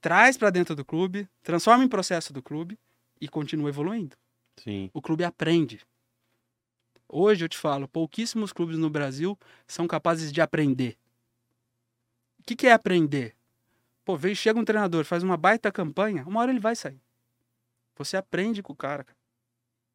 traz 0.00 0.36
para 0.36 0.50
dentro 0.50 0.74
do 0.74 0.84
clube, 0.84 1.28
transforma 1.42 1.84
em 1.84 1.88
processo 1.88 2.32
do 2.32 2.42
clube 2.42 2.78
e 3.20 3.28
continua 3.28 3.68
evoluindo. 3.68 4.16
Sim. 4.56 4.90
O 4.94 5.02
clube 5.02 5.24
aprende. 5.24 5.80
Hoje 7.12 7.44
eu 7.44 7.48
te 7.48 7.58
falo, 7.58 7.88
pouquíssimos 7.88 8.52
clubes 8.52 8.78
no 8.78 8.88
Brasil 8.88 9.36
são 9.66 9.88
capazes 9.88 10.30
de 10.30 10.40
aprender. 10.40 10.96
O 12.38 12.44
que, 12.44 12.54
que 12.54 12.68
é 12.68 12.72
aprender? 12.72 13.34
Pô, 14.04 14.16
veio, 14.16 14.36
chega 14.36 14.58
um 14.58 14.64
treinador, 14.64 15.04
faz 15.04 15.24
uma 15.24 15.36
baita 15.36 15.72
campanha, 15.72 16.24
uma 16.24 16.40
hora 16.40 16.52
ele 16.52 16.60
vai 16.60 16.76
sair. 16.76 17.00
Você 17.96 18.16
aprende 18.16 18.62
com 18.62 18.72
o 18.72 18.76
cara. 18.76 19.04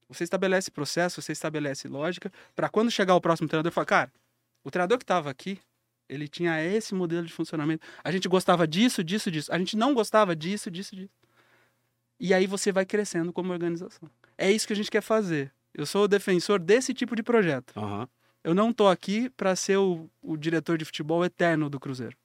Você 0.10 0.26
estabelece 0.26 0.70
processo, 0.70 1.22
você 1.22 1.32
estabelece 1.32 1.88
lógica, 1.88 2.32
para 2.54 2.68
quando 2.68 2.92
chegar 2.92 3.16
o 3.16 3.22
próximo 3.22 3.48
treinador, 3.48 3.72
falar, 3.72 3.86
cara, 3.86 4.14
o 4.64 4.70
treinador 4.70 4.98
que 4.98 5.04
estava 5.06 5.30
aqui, 5.30 5.60
ele 6.10 6.28
tinha 6.28 6.62
esse 6.64 6.94
modelo 6.94 7.26
de 7.26 7.34
funcionamento. 7.34 7.88
A 8.04 8.12
gente 8.12 8.28
gostava 8.28 8.68
disso, 8.68 9.04
disso, 9.04 9.32
disso. 9.32 9.52
A 9.54 9.58
gente 9.58 9.78
não 9.78 9.94
gostava 9.94 10.36
disso, 10.36 10.70
disso, 10.70 10.96
disso. 10.96 11.14
E 12.20 12.34
aí 12.34 12.46
você 12.46 12.74
vai 12.74 12.86
crescendo 12.86 13.32
como 13.32 13.54
organização. 13.54 14.10
É 14.38 14.52
isso 14.52 14.68
que 14.68 14.74
a 14.74 14.76
gente 14.76 14.92
quer 14.92 15.02
fazer. 15.02 15.52
Eu 15.78 15.86
sou 15.86 16.06
o 16.06 16.08
defensor 16.08 16.58
desse 16.60 16.94
tipo 16.94 17.16
de 17.16 17.22
projeto. 17.22 17.78
Aham. 17.78 18.08
Eu 18.44 18.54
não 18.54 18.72
tô 18.72 18.88
aqui 18.88 19.30
para 19.32 19.56
ser 19.56 19.78
o, 19.78 20.10
o 20.22 20.38
diretor 20.38 20.78
de 20.78 20.86
futebol 20.86 21.26
eterno 21.26 21.70
do 21.70 21.80
Cruzeiro. 21.80 22.16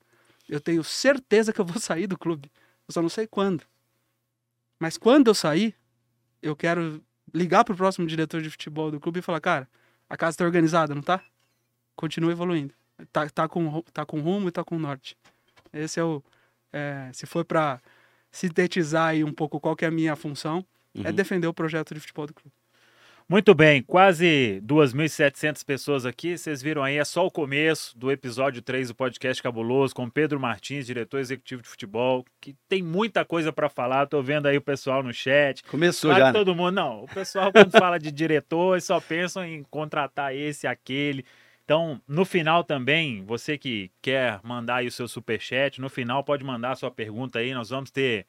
Eu 0.49 0.61
tenho 0.61 0.85
certeza 0.85 1.53
que 1.53 1.61
eu 1.61 1.65
vou 1.65 1.79
sair 1.81 2.07
do 2.07 2.17
clube. 2.17 2.51
Eu 2.87 2.93
só 2.93 3.03
não 3.03 3.09
sei 3.09 3.27
quando. 3.27 3.65
Mas 4.79 4.97
quando 4.97 5.29
eu 5.29 5.35
sair, 5.35 5.75
eu 6.43 6.55
quero 6.55 7.03
ligar 7.35 7.65
pro 7.65 7.75
próximo 7.77 8.07
diretor 8.07 8.41
de 8.41 8.51
futebol 8.51 8.91
do 8.91 9.01
clube 9.01 9.19
e 9.19 9.23
falar, 9.23 9.41
cara, 9.41 9.69
a 10.09 10.17
casa 10.17 10.37
tá 10.37 10.45
organizada, 10.45 10.95
não 10.95 11.03
tá? 11.03 11.23
Continua 11.97 12.33
evoluindo. 12.33 12.75
Tá, 13.13 13.29
tá, 13.29 13.49
com, 13.49 13.83
tá 13.93 14.05
com 14.05 14.21
rumo 14.21 14.49
e 14.49 14.53
tá 14.53 14.63
com 14.63 14.79
norte. 14.79 15.17
Esse 15.73 15.99
é 15.99 16.05
o... 16.05 16.23
é, 16.73 17.11
se 17.13 17.27
for 17.27 17.45
para 17.45 17.81
sintetizar 18.31 19.09
aí 19.09 19.25
um 19.25 19.33
pouco 19.33 19.59
qual 19.59 19.75
que 19.75 19.85
é 19.85 19.89
a 19.89 19.91
minha 19.91 20.15
função, 20.15 20.65
é 20.95 21.09
Uhum. 21.09 21.15
defender 21.15 21.47
o 21.47 21.55
projeto 21.55 21.95
de 21.95 22.01
futebol 22.01 22.27
do 22.27 22.35
clube. 22.35 22.53
Muito 23.31 23.55
bem, 23.55 23.81
quase 23.81 24.61
2.700 24.67 25.65
pessoas 25.65 26.05
aqui. 26.05 26.37
Vocês 26.37 26.61
viram 26.61 26.83
aí, 26.83 26.97
é 26.97 27.05
só 27.05 27.25
o 27.25 27.31
começo 27.31 27.97
do 27.97 28.11
episódio 28.11 28.61
3 28.61 28.89
do 28.89 28.95
podcast 28.97 29.41
Cabuloso 29.41 29.95
com 29.95 30.11
Pedro 30.11 30.41
Martins, 30.41 30.85
diretor 30.85 31.21
executivo 31.21 31.63
de 31.63 31.69
futebol, 31.69 32.25
que 32.41 32.57
tem 32.69 32.83
muita 32.83 33.25
coisa 33.25 33.53
para 33.53 33.69
falar. 33.69 34.09
Tô 34.09 34.21
vendo 34.21 34.47
aí 34.47 34.57
o 34.57 34.61
pessoal 34.61 35.01
no 35.01 35.15
chat. 35.15 35.63
Começou 35.63 36.11
Claro 36.11 36.25
já. 36.25 36.33
né? 36.33 36.39
todo 36.41 36.57
mundo, 36.57 36.73
não. 36.73 37.05
O 37.05 37.07
pessoal, 37.07 37.53
quando 37.53 37.71
fala 37.71 38.01
de 38.01 38.11
diretor, 38.11 38.83
só 38.83 39.01
pensam 39.01 39.45
em 39.45 39.63
contratar 39.71 40.35
esse, 40.35 40.67
aquele. 40.67 41.25
Então, 41.65 42.01
no 42.09 42.25
final 42.25 42.65
também, 42.65 43.23
você 43.25 43.57
que 43.57 43.93
quer 44.03 44.41
mandar 44.43 44.79
aí 44.79 44.89
o 44.89 44.91
seu 44.93 45.07
superchat, 45.07 45.81
no 45.81 45.89
final 45.89 46.25
pode 46.25 46.43
mandar 46.43 46.73
a 46.73 46.75
sua 46.75 46.91
pergunta 46.91 47.39
aí. 47.39 47.55
Nós 47.55 47.71
vamos 47.71 47.93
ter 47.93 48.27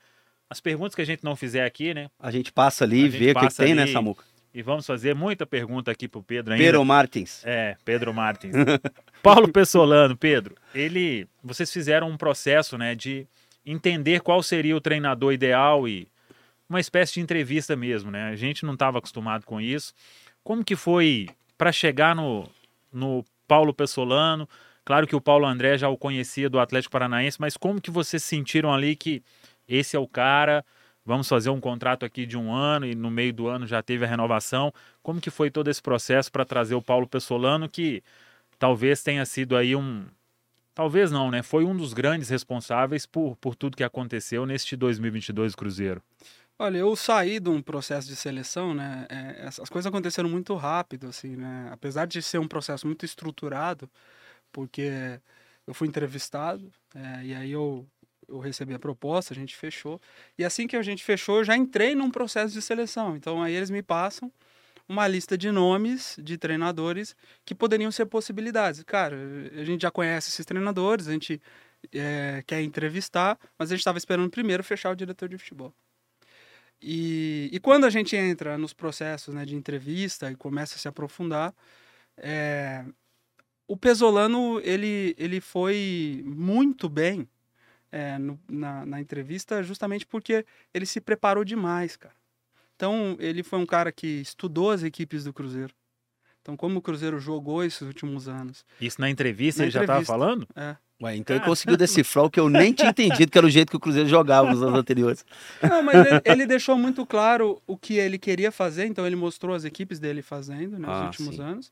as 0.47 0.59
perguntas 0.59 0.93
que 0.93 1.01
a 1.01 1.05
gente 1.05 1.23
não 1.23 1.35
fizer 1.35 1.65
aqui, 1.65 1.91
né? 1.91 2.07
A 2.19 2.29
gente 2.29 2.51
passa 2.51 2.83
ali 2.83 3.05
e 3.05 3.09
vê 3.09 3.31
o 3.31 3.35
que, 3.35 3.47
que 3.47 3.55
tem, 3.55 3.73
né, 3.73 3.81
ali. 3.81 3.93
Samuca? 3.93 4.30
E 4.53 4.61
vamos 4.61 4.85
fazer 4.85 5.15
muita 5.15 5.45
pergunta 5.45 5.91
aqui 5.91 6.07
pro 6.07 6.21
Pedro 6.21 6.53
ainda. 6.53 6.63
Pedro 6.63 6.83
Martins. 6.83 7.41
É, 7.45 7.77
Pedro 7.85 8.13
Martins. 8.13 8.53
Paulo 9.23 9.51
Pessolano, 9.51 10.17
Pedro, 10.17 10.55
ele, 10.75 11.27
vocês 11.41 11.71
fizeram 11.71 12.09
um 12.09 12.17
processo, 12.17 12.77
né, 12.77 12.93
de 12.93 13.25
entender 13.65 14.21
qual 14.21 14.43
seria 14.43 14.75
o 14.75 14.81
treinador 14.81 15.31
ideal 15.31 15.87
e 15.87 16.07
uma 16.67 16.79
espécie 16.79 17.13
de 17.15 17.21
entrevista 17.21 17.75
mesmo, 17.75 18.09
né? 18.09 18.29
A 18.29 18.35
gente 18.35 18.65
não 18.65 18.73
estava 18.73 18.97
acostumado 18.97 19.45
com 19.45 19.59
isso. 19.59 19.93
Como 20.43 20.63
que 20.63 20.75
foi 20.75 21.27
para 21.57 21.71
chegar 21.71 22.15
no, 22.15 22.49
no 22.91 23.25
Paulo 23.47 23.73
Pessolano? 23.73 24.47
Claro 24.83 25.05
que 25.05 25.15
o 25.15 25.21
Paulo 25.21 25.45
André 25.45 25.77
já 25.77 25.89
o 25.89 25.97
conhecia 25.97 26.49
do 26.49 26.59
Atlético 26.59 26.93
Paranaense, 26.93 27.39
mas 27.39 27.55
como 27.55 27.81
que 27.81 27.91
vocês 27.91 28.23
sentiram 28.23 28.73
ali 28.73 28.95
que 28.95 29.21
esse 29.67 29.95
é 29.95 29.99
o 29.99 30.07
cara? 30.07 30.65
Vamos 31.05 31.27
fazer 31.27 31.49
um 31.49 31.59
contrato 31.59 32.05
aqui 32.05 32.25
de 32.25 32.37
um 32.37 32.53
ano 32.53 32.85
e 32.85 32.93
no 32.93 33.09
meio 33.09 33.33
do 33.33 33.47
ano 33.47 33.65
já 33.65 33.81
teve 33.81 34.05
a 34.05 34.07
renovação. 34.07 34.71
Como 35.01 35.19
que 35.19 35.31
foi 35.31 35.49
todo 35.49 35.69
esse 35.69 35.81
processo 35.81 36.31
para 36.31 36.45
trazer 36.45 36.75
o 36.75 36.81
Paulo 36.81 37.07
Pessolano, 37.07 37.67
que 37.67 38.03
talvez 38.59 39.01
tenha 39.01 39.25
sido 39.25 39.57
aí 39.57 39.75
um. 39.75 40.05
Talvez 40.73 41.11
não, 41.11 41.31
né? 41.31 41.41
Foi 41.43 41.65
um 41.65 41.75
dos 41.75 41.93
grandes 41.93 42.29
responsáveis 42.29 43.05
por, 43.05 43.35
por 43.37 43.55
tudo 43.55 43.75
que 43.75 43.83
aconteceu 43.83 44.45
neste 44.45 44.75
2022 44.75 45.53
do 45.53 45.57
Cruzeiro. 45.57 46.01
Olha, 46.57 46.77
eu 46.77 46.95
saí 46.95 47.39
de 47.39 47.49
um 47.49 47.59
processo 47.59 48.07
de 48.07 48.15
seleção, 48.15 48.71
né? 48.71 49.07
é, 49.09 49.49
coisas 49.67 49.87
aconteceram 49.87 50.29
muito 50.29 50.53
rápido, 50.53 51.07
assim, 51.07 51.35
né? 51.35 51.67
Apesar 51.71 52.05
de 52.05 52.21
ser 52.21 52.37
um 52.37 52.47
processo 52.47 52.85
muito 52.85 53.03
estruturado, 53.03 53.89
porque 54.51 55.19
eu 55.65 55.73
fui 55.73 55.87
entrevistado, 55.87 56.71
é, 56.93 57.25
e 57.25 57.33
aí 57.33 57.51
eu, 57.51 57.83
eu 58.31 58.39
recebi 58.39 58.73
a 58.73 58.79
proposta, 58.79 59.33
a 59.33 59.35
gente 59.35 59.55
fechou. 59.55 60.01
E 60.37 60.45
assim 60.45 60.67
que 60.67 60.75
a 60.75 60.81
gente 60.81 61.03
fechou, 61.03 61.39
eu 61.39 61.43
já 61.43 61.55
entrei 61.55 61.93
num 61.95 62.09
processo 62.09 62.53
de 62.53 62.61
seleção. 62.61 63.15
Então 63.15 63.41
aí 63.41 63.53
eles 63.53 63.69
me 63.69 63.83
passam 63.83 64.31
uma 64.87 65.07
lista 65.07 65.37
de 65.37 65.51
nomes 65.51 66.17
de 66.21 66.37
treinadores 66.37 67.15
que 67.45 67.55
poderiam 67.55 67.91
ser 67.91 68.05
possibilidades. 68.05 68.83
Cara, 68.83 69.17
a 69.53 69.63
gente 69.63 69.81
já 69.81 69.91
conhece 69.91 70.29
esses 70.29 70.45
treinadores, 70.45 71.07
a 71.07 71.13
gente 71.13 71.41
é, 71.93 72.43
quer 72.45 72.61
entrevistar, 72.61 73.37
mas 73.57 73.69
a 73.69 73.75
gente 73.75 73.81
estava 73.81 73.97
esperando 73.97 74.29
primeiro 74.29 74.63
fechar 74.63 74.91
o 74.91 74.95
diretor 74.95 75.29
de 75.29 75.37
futebol. 75.37 75.73
E, 76.81 77.49
e 77.53 77.59
quando 77.59 77.85
a 77.85 77.89
gente 77.89 78.15
entra 78.15 78.57
nos 78.57 78.73
processos 78.73 79.33
né, 79.33 79.45
de 79.45 79.55
entrevista 79.55 80.31
e 80.31 80.35
começa 80.35 80.75
a 80.75 80.79
se 80.79 80.87
aprofundar, 80.87 81.53
é, 82.17 82.83
o 83.67 83.77
Pesolano 83.77 84.59
ele, 84.61 85.15
ele 85.17 85.39
foi 85.39 86.23
muito 86.25 86.89
bem 86.89 87.27
é, 87.91 88.17
no- 88.17 88.39
na, 88.49 88.85
na 88.85 89.01
entrevista 89.01 89.61
justamente 89.63 90.05
porque 90.05 90.45
ele 90.73 90.85
se 90.85 91.01
preparou 91.01 91.43
demais, 91.43 91.95
cara. 91.97 92.15
Então, 92.75 93.15
ele 93.19 93.43
foi 93.43 93.59
um 93.59 93.65
cara 93.65 93.91
que 93.91 94.07
estudou 94.07 94.71
as 94.71 94.81
equipes 94.83 95.23
do 95.23 95.33
Cruzeiro. 95.33 95.73
Então, 96.41 96.57
como 96.57 96.79
o 96.79 96.81
Cruzeiro 96.81 97.19
jogou 97.19 97.63
esses 97.63 97.81
últimos 97.81 98.27
anos. 98.27 98.65
Isso 98.79 98.99
na 98.99 99.09
entrevista 99.09 99.59
Na 99.61 99.65
ele 99.65 99.71
já 99.71 99.81
estava 99.81 99.99
entrevista. 99.99 100.13
falando? 100.13 100.47
É. 100.55 100.75
Ué, 101.03 101.15
então 101.15 101.35
ele 101.35 101.45
conseguiu 101.45 101.75
decifrar 101.77 102.25
o 102.25 102.29
que 102.29 102.39
eu 102.39 102.47
nem 102.49 102.73
tinha 102.73 102.89
entendido, 102.89 103.31
que 103.31 103.37
era 103.37 103.45
o 103.45 103.49
jeito 103.49 103.69
que 103.71 103.75
o 103.75 103.79
Cruzeiro 103.79 104.07
jogava 104.07 104.49
nos 104.51 104.61
anos 104.61 104.79
anteriores. 104.79 105.25
Não, 105.61 105.81
mas 105.83 106.05
ele, 106.05 106.21
ele 106.23 106.45
deixou 106.45 106.77
muito 106.77 107.05
claro 107.07 107.59
o 107.67 107.75
que 107.75 107.95
ele 107.95 108.17
queria 108.19 108.51
fazer, 108.51 108.85
então 108.85 109.05
ele 109.05 109.15
mostrou 109.15 109.55
as 109.55 109.63
equipes 109.65 109.99
dele 109.99 110.21
fazendo 110.21 110.77
né, 110.77 110.87
nos 110.87 110.97
Ah, 110.97 111.05
últimos 111.05 111.35
sim. 111.35 111.41
anos. 111.41 111.71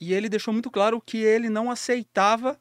E 0.00 0.12
ele 0.14 0.28
deixou 0.28 0.52
muito 0.52 0.70
claro 0.70 0.96
o 0.96 1.00
que 1.00 1.18
ele 1.18 1.48
não 1.48 1.70
aceitava 1.72 2.56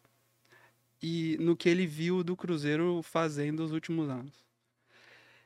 e 1.02 1.38
no 1.40 1.56
que 1.56 1.68
ele 1.68 1.88
viu 1.88 2.24
do 2.24 2.36
Cruzeiro 2.36 3.02
fazendo 3.02 3.64
nos 3.64 3.72
últimos 3.72 4.10
anos. 4.10 4.34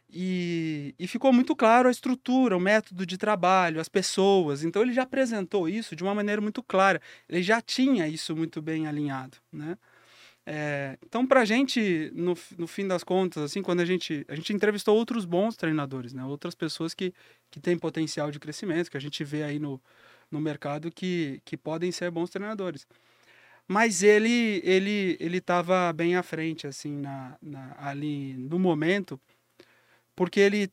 E, 0.10 0.94
e 1.00 1.08
ficou 1.08 1.34
muito 1.34 1.56
claro 1.56 1.88
a 1.88 1.92
estrutura, 1.92 2.56
o 2.56 2.60
método 2.60 3.06
de 3.06 3.18
trabalho, 3.18 3.82
as 3.82 3.90
pessoas. 3.90 4.64
Então 4.64 4.82
ele 4.82 4.94
já 4.94 5.04
apresentou 5.04 5.68
isso 5.68 5.96
de 5.96 6.04
uma 6.04 6.14
maneira 6.14 6.42
muito 6.42 6.62
clara. 6.62 7.02
Ele 7.28 7.42
já 7.42 7.62
tinha 7.62 8.08
isso 8.08 8.36
muito 8.36 8.62
bem 8.62 8.88
alinhado, 8.88 9.38
né? 9.52 9.78
É, 10.48 10.98
então, 11.04 11.26
para 11.26 11.42
a 11.42 11.46
gente, 11.46 12.12
no, 12.14 12.38
no 12.58 12.68
fim 12.68 12.88
das 12.88 13.04
contas, 13.04 13.42
assim, 13.44 13.64
quando 13.64 13.80
a 13.80 13.86
gente, 13.86 14.24
a 14.28 14.36
gente 14.36 14.54
entrevistou 14.54 14.96
outros 14.96 15.26
bons 15.26 15.56
treinadores, 15.56 16.14
né? 16.14 16.24
Outras 16.24 16.54
pessoas 16.54 16.94
que, 16.94 17.12
que 17.50 17.60
têm 17.60 17.78
potencial 17.78 18.30
de 18.30 18.40
crescimento, 18.40 18.92
que 18.92 18.98
a 18.98 19.02
gente 19.02 19.24
vê 19.24 19.42
aí 19.42 19.58
no, 19.58 19.82
no 20.30 20.40
mercado 20.40 20.92
que, 20.92 21.42
que 21.44 21.58
podem 21.58 21.92
ser 21.92 22.12
bons 22.12 22.30
treinadores. 22.30 22.86
Mas 23.68 24.04
ele 24.04 24.62
ele 24.64 25.18
ele 25.20 25.38
estava 25.38 25.92
bem 25.94 26.16
à 26.16 26.24
frente, 26.24 26.68
assim, 26.68 26.98
na, 26.98 27.38
na, 27.42 27.76
ali 27.80 28.34
no 28.38 28.60
momento, 28.60 29.20
porque 30.16 30.40
ele 30.40 30.72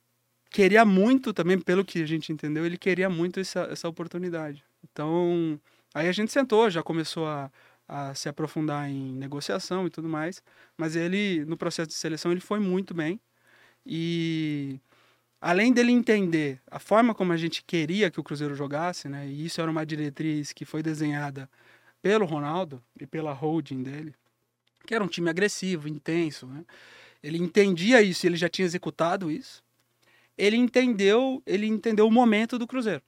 queria 0.50 0.84
muito 0.84 1.32
também, 1.32 1.58
pelo 1.58 1.84
que 1.84 2.02
a 2.02 2.06
gente 2.06 2.32
entendeu, 2.32 2.64
ele 2.66 2.76
queria 2.78 3.08
muito 3.10 3.40
essa, 3.40 3.62
essa 3.70 3.88
oportunidade. 3.88 4.62
Então, 4.84 5.58
aí 5.94 6.08
a 6.08 6.12
gente 6.12 6.30
sentou, 6.32 6.70
já 6.70 6.82
começou 6.82 7.26
a, 7.26 7.50
a 7.88 8.14
se 8.14 8.28
aprofundar 8.28 8.88
em 8.90 9.12
negociação 9.14 9.86
e 9.86 9.90
tudo 9.90 10.08
mais, 10.08 10.42
mas 10.76 10.94
ele, 10.96 11.44
no 11.46 11.56
processo 11.56 11.88
de 11.88 11.94
seleção, 11.94 12.30
ele 12.32 12.40
foi 12.40 12.60
muito 12.60 12.94
bem. 12.94 13.20
E 13.86 14.80
além 15.40 15.72
dele 15.72 15.92
entender 15.92 16.60
a 16.70 16.78
forma 16.78 17.14
como 17.14 17.32
a 17.32 17.36
gente 17.36 17.64
queria 17.64 18.10
que 18.10 18.20
o 18.20 18.24
Cruzeiro 18.24 18.54
jogasse, 18.54 19.08
né, 19.08 19.26
e 19.26 19.46
isso 19.46 19.60
era 19.60 19.70
uma 19.70 19.86
diretriz 19.86 20.52
que 20.52 20.64
foi 20.64 20.82
desenhada 20.82 21.48
pelo 22.02 22.26
Ronaldo 22.26 22.82
e 23.00 23.06
pela 23.06 23.32
holding 23.32 23.82
dele, 23.82 24.14
que 24.84 24.94
era 24.94 25.02
um 25.02 25.08
time 25.08 25.30
agressivo, 25.30 25.88
intenso, 25.88 26.46
né? 26.46 26.64
Ele 27.22 27.38
entendia 27.38 28.02
isso, 28.02 28.26
ele 28.26 28.36
já 28.36 28.48
tinha 28.48 28.66
executado 28.66 29.30
isso. 29.30 29.62
Ele 30.36 30.56
entendeu, 30.56 31.40
ele 31.46 31.66
entendeu 31.66 32.06
o 32.08 32.10
momento 32.10 32.58
do 32.58 32.66
Cruzeiro. 32.66 33.02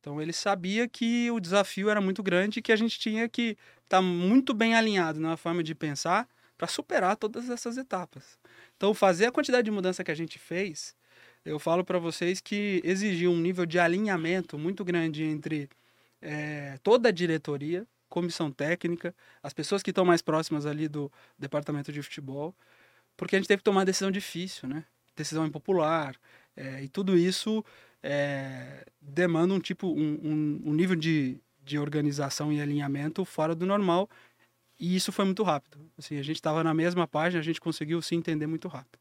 Então 0.00 0.20
ele 0.20 0.32
sabia 0.32 0.86
que 0.86 1.30
o 1.30 1.40
desafio 1.40 1.88
era 1.88 2.00
muito 2.00 2.22
grande 2.22 2.58
e 2.58 2.62
que 2.62 2.72
a 2.72 2.76
gente 2.76 2.98
tinha 2.98 3.28
que 3.28 3.56
estar 3.84 4.02
muito 4.02 4.52
bem 4.52 4.74
alinhado 4.74 5.18
na 5.18 5.36
forma 5.36 5.62
de 5.62 5.74
pensar 5.74 6.28
para 6.58 6.66
superar 6.66 7.16
todas 7.16 7.48
essas 7.48 7.78
etapas. 7.78 8.38
Então 8.76 8.92
fazer 8.92 9.26
a 9.26 9.32
quantidade 9.32 9.64
de 9.64 9.70
mudança 9.70 10.04
que 10.04 10.10
a 10.10 10.14
gente 10.14 10.38
fez, 10.38 10.94
eu 11.44 11.58
falo 11.58 11.84
para 11.84 11.98
vocês 11.98 12.40
que 12.40 12.82
exigiu 12.84 13.30
um 13.30 13.38
nível 13.38 13.64
de 13.64 13.78
alinhamento 13.78 14.58
muito 14.58 14.84
grande 14.84 15.22
entre 15.22 15.68
eh, 16.20 16.78
toda 16.82 17.08
a 17.08 17.12
diretoria, 17.12 17.86
comissão 18.08 18.50
técnica, 18.50 19.14
as 19.42 19.52
pessoas 19.52 19.82
que 19.82 19.90
estão 19.90 20.04
mais 20.04 20.22
próximas 20.22 20.66
ali 20.66 20.88
do 20.88 21.10
departamento 21.38 21.92
de 21.92 22.02
futebol, 22.02 22.54
porque 23.16 23.36
a 23.36 23.38
gente 23.38 23.48
teve 23.48 23.58
que 23.58 23.64
tomar 23.64 23.80
uma 23.80 23.86
decisão 23.86 24.10
difícil, 24.10 24.68
né? 24.68 24.84
Decisão 25.16 25.46
impopular, 25.46 26.16
eh, 26.56 26.84
e 26.84 26.88
tudo 26.88 27.16
isso 27.16 27.64
eh, 28.02 28.84
demanda 29.00 29.54
um 29.54 29.60
tipo, 29.60 29.88
um, 29.88 30.14
um- 30.22 30.62
um 30.66 30.74
nível 30.74 30.96
de, 30.96 31.40
de 31.64 31.78
organização 31.78 32.52
e 32.52 32.60
alinhamento 32.60 33.24
fora 33.24 33.54
do 33.54 33.66
normal, 33.66 34.08
e 34.80 34.96
isso 34.96 35.12
foi 35.12 35.24
muito 35.24 35.42
rápido. 35.42 35.78
Assim, 35.98 36.18
a 36.18 36.22
gente 36.22 36.36
estava 36.36 36.64
na 36.64 36.74
mesma 36.74 37.06
página, 37.08 37.40
a 37.40 37.44
gente 37.44 37.60
conseguiu 37.60 38.00
se 38.02 38.14
entender 38.14 38.46
muito 38.46 38.68
rápido. 38.68 39.00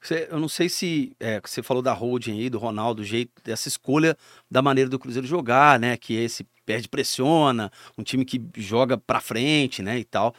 Você, 0.00 0.28
eu 0.30 0.38
não 0.38 0.48
sei 0.48 0.68
se 0.68 1.12
é, 1.18 1.40
você 1.40 1.62
falou 1.62 1.82
da 1.82 1.92
holding 1.92 2.38
aí, 2.38 2.48
do 2.48 2.58
Ronaldo, 2.58 3.02
do 3.02 3.06
jeito 3.06 3.32
dessa 3.42 3.68
escolha 3.68 4.16
da 4.50 4.62
maneira 4.62 4.88
do 4.88 4.98
Cruzeiro 4.98 5.26
jogar, 5.26 5.78
né? 5.78 5.96
Que 5.96 6.14
esse 6.14 6.46
perde 6.64 6.88
pressiona, 6.88 7.70
um 7.96 8.02
time 8.02 8.24
que 8.24 8.40
joga 8.56 8.96
para 8.96 9.20
frente, 9.20 9.82
né? 9.82 9.98
E 9.98 10.04
tal. 10.04 10.34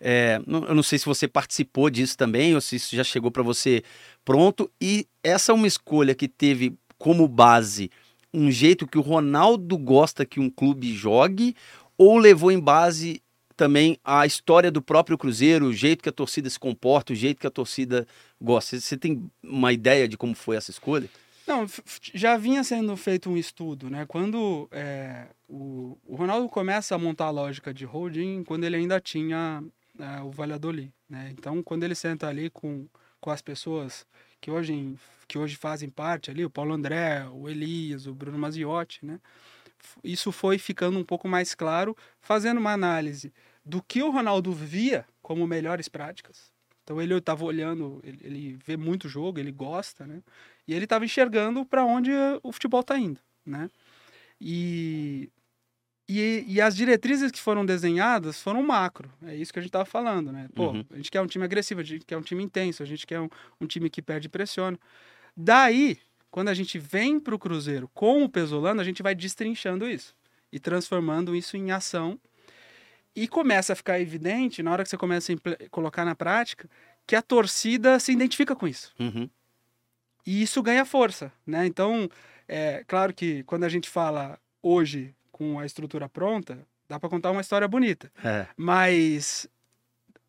É, 0.00 0.40
eu 0.46 0.74
não 0.74 0.82
sei 0.82 0.98
se 0.98 1.06
você 1.06 1.26
participou 1.26 1.90
disso 1.90 2.16
também 2.16 2.54
ou 2.54 2.60
se 2.60 2.76
isso 2.76 2.94
já 2.94 3.02
chegou 3.02 3.30
para 3.30 3.42
você 3.42 3.82
pronto. 4.24 4.70
E 4.80 5.06
essa 5.22 5.52
é 5.52 5.54
uma 5.54 5.66
escolha 5.66 6.14
que 6.14 6.28
teve 6.28 6.76
como 6.98 7.26
base 7.26 7.90
um 8.32 8.50
jeito 8.50 8.86
que 8.86 8.98
o 8.98 9.02
Ronaldo 9.02 9.76
gosta 9.78 10.26
que 10.26 10.38
um 10.38 10.50
clube 10.50 10.94
jogue 10.94 11.56
ou 11.96 12.18
levou 12.18 12.52
em 12.52 12.60
base 12.60 13.22
também 13.58 13.98
a 14.04 14.24
história 14.24 14.70
do 14.70 14.80
próprio 14.80 15.18
Cruzeiro, 15.18 15.66
o 15.66 15.72
jeito 15.74 16.02
que 16.02 16.08
a 16.08 16.12
torcida 16.12 16.48
se 16.48 16.58
comporta, 16.58 17.12
o 17.12 17.16
jeito 17.16 17.40
que 17.40 17.46
a 17.46 17.50
torcida 17.50 18.06
gosta. 18.40 18.78
Você 18.78 18.96
tem 18.96 19.28
uma 19.42 19.72
ideia 19.72 20.06
de 20.06 20.16
como 20.16 20.34
foi 20.34 20.56
essa 20.56 20.70
escolha? 20.70 21.10
Não, 21.44 21.66
já 22.14 22.36
vinha 22.36 22.62
sendo 22.62 22.96
feito 22.96 23.28
um 23.28 23.36
estudo, 23.36 23.90
né? 23.90 24.06
Quando 24.06 24.68
é, 24.70 25.26
o, 25.48 25.98
o, 26.06 26.14
Ronaldo 26.14 26.48
começa 26.48 26.94
a 26.94 26.98
montar 26.98 27.24
a 27.26 27.30
lógica 27.30 27.74
de 27.74 27.84
holding, 27.84 28.44
quando 28.44 28.64
ele 28.64 28.76
ainda 28.76 29.00
tinha 29.00 29.64
é, 29.98 30.20
o 30.22 30.30
Valladolid, 30.30 30.92
né? 31.08 31.30
Então, 31.36 31.60
quando 31.62 31.82
ele 31.82 31.94
senta 31.94 32.28
ali 32.28 32.50
com, 32.50 32.86
com 33.20 33.30
as 33.30 33.42
pessoas 33.42 34.06
que 34.40 34.50
hoje, 34.50 34.94
que 35.26 35.36
hoje 35.36 35.56
fazem 35.56 35.88
parte 35.88 36.30
ali, 36.30 36.44
o 36.44 36.50
Paulo 36.50 36.74
André, 36.74 37.26
o 37.32 37.48
Elias, 37.48 38.06
o 38.06 38.14
Bruno 38.14 38.38
Maziotti, 38.38 39.04
né? 39.04 39.18
Isso 40.04 40.30
foi 40.30 40.58
ficando 40.58 40.98
um 40.98 41.04
pouco 41.04 41.26
mais 41.26 41.54
claro, 41.54 41.96
fazendo 42.20 42.58
uma 42.58 42.72
análise 42.72 43.32
do 43.68 43.82
que 43.82 44.02
o 44.02 44.10
Ronaldo 44.10 44.50
via 44.50 45.04
como 45.20 45.46
melhores 45.46 45.88
práticas. 45.88 46.50
Então 46.82 47.02
ele 47.02 47.12
estava 47.14 47.44
olhando, 47.44 48.00
ele, 48.02 48.18
ele, 48.22 48.58
vê 48.64 48.78
muito 48.78 49.10
jogo, 49.10 49.38
ele 49.38 49.52
gosta, 49.52 50.06
né? 50.06 50.22
E 50.66 50.72
ele 50.72 50.84
estava 50.84 51.04
enxergando 51.04 51.66
para 51.66 51.84
onde 51.84 52.10
o 52.42 52.50
futebol 52.50 52.80
está 52.80 52.98
indo, 52.98 53.20
né? 53.44 53.68
E, 54.40 55.30
e, 56.08 56.44
e, 56.48 56.60
as 56.62 56.74
diretrizes 56.74 57.30
que 57.30 57.38
foram 57.38 57.66
desenhadas 57.66 58.40
foram 58.40 58.62
macro. 58.62 59.12
É 59.22 59.36
isso 59.36 59.52
que 59.52 59.58
a 59.58 59.62
gente 59.62 59.68
estava 59.68 59.84
falando, 59.84 60.32
né? 60.32 60.48
Pô, 60.54 60.70
uhum. 60.70 60.84
a 60.90 60.96
gente 60.96 61.10
quer 61.10 61.20
um 61.20 61.26
time 61.26 61.44
agressivo, 61.44 61.80
a 61.80 61.84
gente 61.84 62.06
quer 62.06 62.16
um 62.16 62.22
time 62.22 62.42
intenso, 62.42 62.82
a 62.82 62.86
gente 62.86 63.06
quer 63.06 63.20
um, 63.20 63.28
um 63.60 63.66
time 63.66 63.90
que 63.90 64.00
perde 64.00 64.28
e 64.28 64.30
pressiona. 64.30 64.78
Daí, 65.36 65.98
quando 66.30 66.48
a 66.48 66.54
gente 66.54 66.78
vem 66.78 67.20
para 67.20 67.34
o 67.34 67.38
Cruzeiro 67.38 67.90
com 67.92 68.24
o 68.24 68.30
Pesolano, 68.30 68.80
a 68.80 68.84
gente 68.84 69.02
vai 69.02 69.14
destrinchando 69.14 69.86
isso 69.86 70.16
e 70.50 70.58
transformando 70.58 71.36
isso 71.36 71.54
em 71.54 71.70
ação 71.70 72.18
e 73.14 73.26
começa 73.26 73.72
a 73.72 73.76
ficar 73.76 74.00
evidente, 74.00 74.62
na 74.62 74.70
hora 74.70 74.82
que 74.82 74.90
você 74.90 74.96
começa 74.96 75.32
a 75.32 75.68
colocar 75.70 76.04
na 76.04 76.14
prática, 76.14 76.68
que 77.06 77.16
a 77.16 77.22
torcida 77.22 77.98
se 77.98 78.12
identifica 78.12 78.54
com 78.54 78.68
isso. 78.68 78.94
Uhum. 78.98 79.28
E 80.26 80.42
isso 80.42 80.62
ganha 80.62 80.84
força, 80.84 81.32
né? 81.46 81.66
Então, 81.66 82.08
é 82.46 82.84
claro 82.86 83.14
que 83.14 83.42
quando 83.44 83.64
a 83.64 83.68
gente 83.68 83.88
fala 83.88 84.38
hoje 84.62 85.14
com 85.32 85.58
a 85.58 85.64
estrutura 85.64 86.08
pronta, 86.08 86.58
dá 86.88 86.98
para 86.98 87.08
contar 87.08 87.30
uma 87.30 87.40
história 87.40 87.66
bonita. 87.66 88.10
É. 88.22 88.46
Mas 88.56 89.48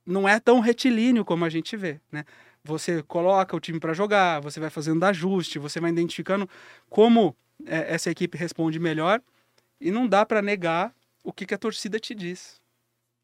não 0.05 0.27
é 0.27 0.39
tão 0.39 0.59
retilíneo 0.59 1.25
como 1.25 1.45
a 1.45 1.49
gente 1.49 1.75
vê, 1.77 1.99
né? 2.11 2.25
Você 2.63 3.01
coloca 3.03 3.55
o 3.55 3.59
time 3.59 3.79
para 3.79 3.93
jogar, 3.93 4.41
você 4.41 4.59
vai 4.59 4.69
fazendo 4.69 5.03
ajuste, 5.03 5.59
você 5.59 5.79
vai 5.79 5.91
identificando 5.91 6.49
como 6.89 7.35
é, 7.65 7.93
essa 7.93 8.09
equipe 8.09 8.37
responde 8.37 8.79
melhor 8.79 9.21
e 9.79 9.91
não 9.91 10.07
dá 10.07 10.25
para 10.25 10.41
negar 10.41 10.93
o 11.23 11.31
que, 11.31 11.45
que 11.45 11.53
a 11.53 11.57
torcida 11.57 11.99
te 11.99 12.13
diz. 12.13 12.61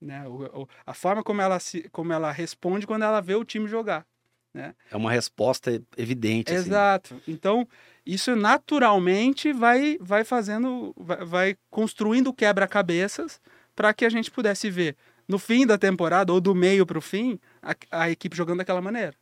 Né? 0.01 0.27
O, 0.27 0.61
o, 0.61 0.67
a 0.85 0.93
forma 0.93 1.23
como 1.23 1.41
ela, 1.41 1.59
se, 1.59 1.89
como 1.89 2.13
ela 2.13 2.31
responde 2.31 2.85
quando 2.85 3.03
ela 3.03 3.21
vê 3.21 3.35
o 3.35 3.45
time 3.45 3.67
jogar. 3.67 4.05
Né? 4.53 4.73
É 4.89 4.95
uma 4.95 5.11
resposta 5.11 5.81
evidente. 5.97 6.53
Assim. 6.53 6.69
Exato. 6.69 7.15
Assim. 7.15 7.31
Então, 7.31 7.67
isso 8.05 8.35
naturalmente 8.35 9.51
vai, 9.51 9.97
vai 9.99 10.23
fazendo, 10.23 10.93
vai, 10.97 11.25
vai 11.25 11.57
construindo 11.69 12.33
quebra-cabeças 12.33 13.41
para 13.75 13.93
que 13.93 14.05
a 14.05 14.09
gente 14.09 14.31
pudesse 14.31 14.69
ver 14.69 14.95
no 15.27 15.39
fim 15.39 15.65
da 15.65 15.77
temporada, 15.77 16.31
ou 16.31 16.39
do 16.39 16.53
meio 16.53 16.85
para 16.85 16.97
o 16.97 17.01
fim, 17.01 17.39
a, 17.61 17.75
a, 17.91 18.09
equipe 18.09 18.37
jogando 18.37 18.59
daquela 18.59 18.81
maneira. 18.81 19.15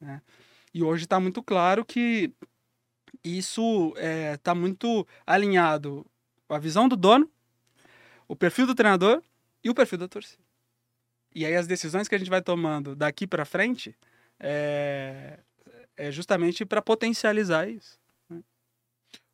Né? 0.00 0.22
E 0.72 0.82
hoje 0.82 1.04
está 1.04 1.18
muito 1.18 1.42
claro 1.42 1.84
que 1.84 2.32
isso 3.24 3.92
está 3.96 4.00
é, 4.02 4.36
tá 4.36 4.54
muito 4.54 5.06
alinhado 5.26 6.06
com 6.46 6.54
a 6.54 6.58
visão 6.58 6.88
do 6.88 6.96
dono, 6.96 7.28
o 8.26 8.36
perfil 8.36 8.66
do 8.66 8.74
treinador 8.74 9.22
e 9.62 9.70
o 9.70 9.74
perfil 9.74 9.98
da 9.98 10.08
torcida. 10.08 10.42
E 11.34 11.44
aí 11.44 11.54
as 11.54 11.66
decisões 11.66 12.08
que 12.08 12.14
a 12.14 12.18
gente 12.18 12.30
vai 12.30 12.42
tomando 12.42 12.96
daqui 12.96 13.26
para 13.26 13.44
frente 13.44 13.94
é, 14.40 15.38
é 15.96 16.10
justamente 16.10 16.64
para 16.64 16.80
potencializar 16.80 17.68
isso. 17.68 17.98
Né? 18.28 18.40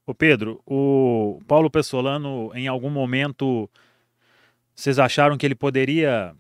Ô 0.07 0.15
Pedro, 0.15 0.61
o 0.67 1.41
Paulo 1.47 1.71
Pessolano, 1.71 2.51
em 2.55 2.67
algum 2.67 2.91
momento, 2.91 3.71
vocês 4.75 4.99
acharam 4.99 5.37
que 5.37 5.47
ele 5.47 5.55
poderia, 5.55 6.35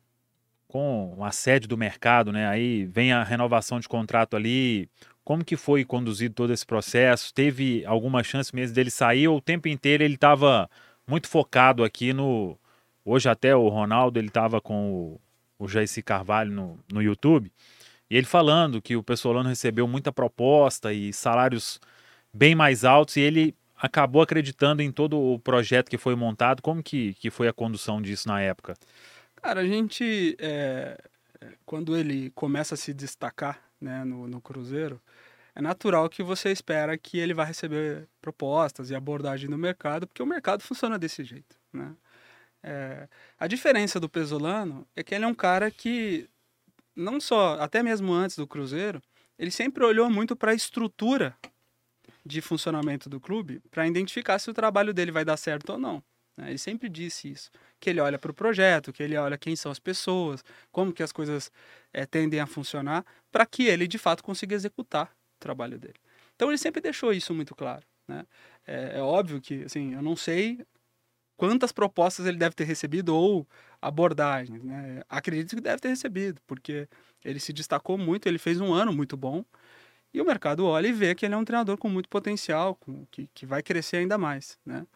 com 0.66 1.14
o 1.16 1.24
assédio 1.24 1.68
do 1.68 1.78
mercado, 1.78 2.32
né? 2.32 2.48
Aí 2.48 2.84
vem 2.86 3.12
a 3.12 3.22
renovação 3.22 3.78
de 3.78 3.88
contrato 3.88 4.36
ali. 4.36 4.88
Como 5.22 5.44
que 5.44 5.56
foi 5.56 5.84
conduzido 5.84 6.34
todo 6.34 6.52
esse 6.52 6.66
processo? 6.66 7.32
Teve 7.32 7.84
alguma 7.86 8.22
chance 8.22 8.54
mesmo 8.54 8.74
dele 8.74 8.90
sair 8.90 9.28
ou 9.28 9.38
o 9.38 9.40
tempo 9.40 9.68
inteiro 9.68 10.02
ele 10.02 10.14
estava 10.14 10.68
muito 11.06 11.28
focado 11.28 11.84
aqui 11.84 12.12
no, 12.12 12.58
Hoje 13.04 13.28
até 13.28 13.54
o 13.54 13.68
Ronaldo, 13.68 14.18
ele 14.18 14.28
estava 14.28 14.60
com 14.60 15.20
o, 15.58 15.64
o 15.64 15.66
Carvalho 16.04 16.50
no, 16.50 16.80
no 16.92 17.02
YouTube, 17.02 17.52
e 18.08 18.16
ele 18.16 18.26
falando 18.26 18.80
que 18.80 18.96
o 18.96 19.02
Pessolano 19.02 19.48
recebeu 19.48 19.86
muita 19.86 20.12
proposta 20.12 20.92
e 20.92 21.12
salários 21.12 21.80
bem 22.32 22.54
mais 22.54 22.84
altos, 22.84 23.16
e 23.16 23.20
ele 23.20 23.54
acabou 23.76 24.22
acreditando 24.22 24.82
em 24.82 24.90
todo 24.90 25.20
o 25.20 25.38
projeto 25.38 25.90
que 25.90 25.98
foi 25.98 26.14
montado. 26.14 26.62
Como 26.62 26.82
que, 26.82 27.14
que 27.14 27.30
foi 27.30 27.48
a 27.48 27.52
condução 27.52 28.00
disso 28.00 28.28
na 28.28 28.40
época? 28.40 28.74
Cara, 29.36 29.60
a 29.60 29.66
gente, 29.66 30.36
é, 30.38 30.96
quando 31.66 31.96
ele 31.96 32.30
começa 32.30 32.74
a 32.74 32.78
se 32.78 32.94
destacar 32.94 33.60
né, 33.78 34.04
no, 34.04 34.26
no 34.26 34.40
Cruzeiro, 34.40 35.00
é 35.54 35.60
natural 35.60 36.08
que 36.08 36.22
você 36.22 36.50
espera 36.50 36.96
que 36.96 37.18
ele 37.18 37.34
vai 37.34 37.46
receber 37.46 38.08
propostas 38.20 38.90
e 38.90 38.94
abordagem 38.94 39.48
no 39.48 39.58
mercado, 39.58 40.06
porque 40.06 40.22
o 40.22 40.26
mercado 40.26 40.62
funciona 40.62 40.98
desse 40.98 41.22
jeito, 41.22 41.56
né? 41.72 41.94
É, 42.66 43.06
a 43.38 43.46
diferença 43.46 44.00
do 44.00 44.08
Pesolano 44.08 44.88
é 44.96 45.02
que 45.02 45.14
ele 45.14 45.24
é 45.24 45.28
um 45.28 45.34
cara 45.34 45.70
que, 45.70 46.30
não 46.96 47.20
só, 47.20 47.60
até 47.60 47.82
mesmo 47.82 48.10
antes 48.10 48.36
do 48.38 48.46
Cruzeiro, 48.46 49.02
ele 49.38 49.50
sempre 49.50 49.84
olhou 49.84 50.08
muito 50.08 50.34
para 50.34 50.52
a 50.52 50.54
estrutura 50.54 51.36
de 52.24 52.40
funcionamento 52.40 53.10
do 53.10 53.20
clube 53.20 53.60
para 53.70 53.86
identificar 53.86 54.38
se 54.38 54.48
o 54.48 54.54
trabalho 54.54 54.94
dele 54.94 55.12
vai 55.12 55.26
dar 55.26 55.36
certo 55.36 55.72
ou 55.72 55.78
não. 55.78 56.02
Né? 56.38 56.48
Ele 56.48 56.58
sempre 56.58 56.88
disse 56.88 57.30
isso, 57.30 57.50
que 57.78 57.90
ele 57.90 58.00
olha 58.00 58.18
para 58.18 58.30
o 58.30 58.34
projeto, 58.34 58.94
que 58.94 59.02
ele 59.02 59.16
olha 59.18 59.36
quem 59.36 59.54
são 59.54 59.70
as 59.70 59.78
pessoas, 59.78 60.42
como 60.72 60.90
que 60.90 61.02
as 61.02 61.12
coisas 61.12 61.52
é, 61.92 62.06
tendem 62.06 62.40
a 62.40 62.46
funcionar, 62.46 63.04
para 63.30 63.44
que 63.44 63.64
ele 63.64 63.86
de 63.86 63.98
fato 63.98 64.24
consiga 64.24 64.54
executar 64.54 65.14
o 65.36 65.38
trabalho 65.38 65.78
dele. 65.78 66.00
Então 66.34 66.48
ele 66.48 66.56
sempre 66.56 66.80
deixou 66.80 67.12
isso 67.12 67.34
muito 67.34 67.54
claro. 67.54 67.84
Né? 68.08 68.24
É, 68.66 68.98
é 68.98 69.02
óbvio 69.02 69.38
que, 69.38 69.64
assim, 69.64 69.92
eu 69.92 70.00
não 70.00 70.16
sei 70.16 70.64
quantas 71.36 71.72
propostas 71.72 72.26
ele 72.26 72.38
deve 72.38 72.54
ter 72.54 72.64
recebido 72.64 73.14
ou 73.14 73.46
abordagens. 73.80 74.62
Né? 74.62 75.02
Acredito 75.08 75.56
que 75.56 75.60
deve 75.60 75.80
ter 75.80 75.88
recebido, 75.88 76.40
porque 76.46 76.88
ele 77.24 77.40
se 77.40 77.52
destacou 77.52 77.98
muito, 77.98 78.26
ele 78.26 78.38
fez 78.38 78.60
um 78.60 78.72
ano 78.72 78.92
muito 78.92 79.16
bom. 79.16 79.44
E 80.12 80.20
o 80.20 80.24
mercado 80.24 80.64
olha 80.64 80.86
e 80.86 80.92
vê 80.92 81.14
que 81.14 81.26
ele 81.26 81.34
é 81.34 81.36
um 81.36 81.44
treinador 81.44 81.76
com 81.76 81.88
muito 81.88 82.08
potencial, 82.08 82.76
com, 82.76 83.04
que, 83.10 83.28
que 83.34 83.44
vai 83.44 83.62
crescer 83.62 83.96
ainda 83.96 84.16
mais. 84.16 84.56
Né? 84.64 84.86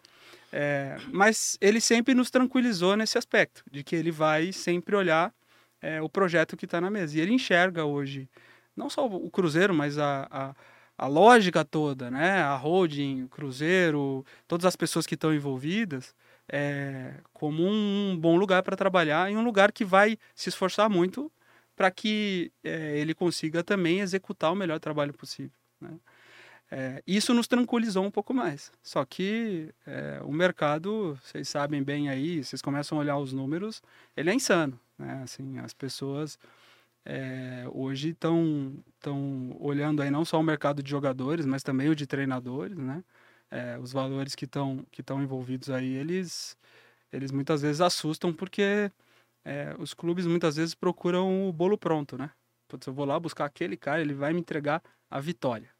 É, 0.53 0.96
mas 1.12 1.59
ele 1.61 1.81
sempre 1.81 2.14
nos 2.14 2.31
tranquilizou 2.31 2.96
nesse 2.96 3.18
aspecto, 3.18 3.64
de 3.70 3.83
que 3.83 3.96
ele 3.96 4.12
vai 4.12 4.53
sempre 4.53 4.94
olhar 4.94 5.35
é, 5.83 6.01
o 6.01 6.09
projeto 6.09 6.57
que 6.57 6.66
está 6.66 6.81
na 6.81 6.88
mesa. 6.88 7.18
E 7.18 7.20
ele 7.20 7.33
enxerga 7.33 7.85
hoje, 7.85 8.29
não 8.77 8.88
só 8.88 9.07
o 9.07 9.29
Cruzeiro, 9.29 9.74
mas 9.74 9.98
a, 9.98 10.29
a, 10.31 10.55
a 10.96 11.07
lógica 11.09 11.64
toda, 11.64 12.11
né? 12.11 12.40
a 12.42 12.55
holding, 12.55 13.24
o 13.24 13.29
Cruzeiro, 13.29 14.24
todas 14.46 14.66
as 14.66 14.77
pessoas 14.77 15.05
que 15.05 15.14
estão 15.14 15.35
envolvidas, 15.35 16.14
é, 16.48 17.14
como 17.32 17.66
um 17.66 18.16
bom 18.18 18.37
lugar 18.37 18.62
para 18.62 18.76
trabalhar 18.76 19.30
e 19.30 19.37
um 19.37 19.44
lugar 19.44 19.72
que 19.72 19.84
vai 19.84 20.18
se 20.34 20.48
esforçar 20.48 20.88
muito 20.88 21.30
para 21.76 21.90
que 21.90 22.50
é, 22.64 22.98
ele 22.98 23.14
consiga 23.14 23.62
também 23.62 24.00
executar 24.00 24.52
o 24.52 24.56
melhor 24.56 24.80
trabalho 24.80 25.12
possível. 25.12 25.56
Né? 25.80 25.90
É, 26.70 27.02
isso 27.06 27.32
nos 27.32 27.46
tranquilizou 27.46 28.04
um 28.04 28.11
pouco 28.11 28.34
mais. 28.34 28.72
Só 28.82 29.04
que 29.04 29.72
é, 29.87 30.20
o 30.24 30.32
mercado, 30.32 31.18
vocês 31.22 31.48
sabem 31.48 31.82
bem 31.82 32.08
aí, 32.08 32.42
vocês 32.42 32.61
começam 32.61 32.98
a 32.98 33.00
olhar 33.00 33.18
os 33.18 33.32
números, 33.32 33.82
ele 34.16 34.30
é 34.30 34.34
insano. 34.34 34.78
Né? 34.98 35.20
Assim, 35.22 35.58
as 35.61 35.72
pessoas 35.72 36.38
é, 37.04 37.64
hoje 37.72 38.11
estão 38.11 38.82
olhando 39.58 40.02
aí 40.02 40.11
não 40.11 40.24
só 40.24 40.38
o 40.38 40.42
mercado 40.42 40.82
de 40.82 40.90
jogadores, 40.90 41.46
mas 41.46 41.62
também 41.62 41.88
o 41.88 41.96
de 41.96 42.06
treinadores, 42.06 42.76
né? 42.76 43.02
É, 43.50 43.78
os 43.78 43.92
valores 43.92 44.34
que 44.34 44.44
estão 44.44 44.84
que 44.90 45.00
estão 45.00 45.22
envolvidos 45.22 45.70
aí, 45.70 45.94
eles, 45.94 46.56
eles 47.12 47.30
muitas 47.30 47.62
vezes 47.62 47.80
assustam 47.80 48.32
porque 48.32 48.90
é, 49.44 49.74
os 49.78 49.94
clubes 49.94 50.26
muitas 50.26 50.56
vezes 50.56 50.74
procuram 50.74 51.48
o 51.48 51.52
bolo 51.52 51.78
pronto, 51.78 52.18
né? 52.18 52.30
Putz, 52.68 52.87
eu 52.87 52.92
vou 52.92 53.06
lá 53.06 53.18
buscar 53.18 53.46
aquele 53.46 53.76
cara, 53.76 54.00
ele 54.00 54.14
vai 54.14 54.32
me 54.32 54.40
entregar 54.40 54.82
a 55.11 55.20
vitória. 55.20 55.70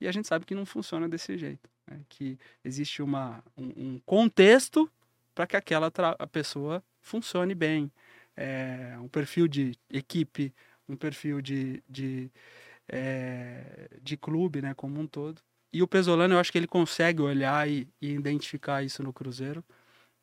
E 0.00 0.06
a 0.06 0.12
gente 0.12 0.28
sabe 0.28 0.44
que 0.44 0.54
não 0.54 0.66
funciona 0.66 1.08
desse 1.08 1.36
jeito. 1.38 1.68
Né? 1.86 2.00
Que 2.08 2.38
existe 2.64 3.02
uma, 3.02 3.42
um, 3.56 3.94
um 3.94 4.00
contexto 4.04 4.90
para 5.34 5.46
que 5.46 5.56
aquela 5.56 5.90
pessoa 6.30 6.82
funcione 7.00 7.54
bem. 7.54 7.90
É, 8.36 8.96
um 9.00 9.08
perfil 9.08 9.48
de 9.48 9.76
equipe, 9.90 10.54
um 10.88 10.96
perfil 10.96 11.40
de, 11.40 11.82
de, 11.88 12.30
é, 12.88 13.88
de 14.00 14.16
clube 14.16 14.62
né, 14.62 14.74
como 14.74 15.00
um 15.00 15.06
todo. 15.06 15.40
E 15.72 15.82
o 15.82 15.88
Pesolano, 15.88 16.34
eu 16.34 16.38
acho 16.38 16.50
que 16.50 16.58
ele 16.58 16.66
consegue 16.66 17.20
olhar 17.20 17.68
e, 17.68 17.88
e, 18.00 18.12
identificar 18.12 18.82
isso 18.82 19.02
no 19.02 19.12
Cruzeiro. 19.12 19.64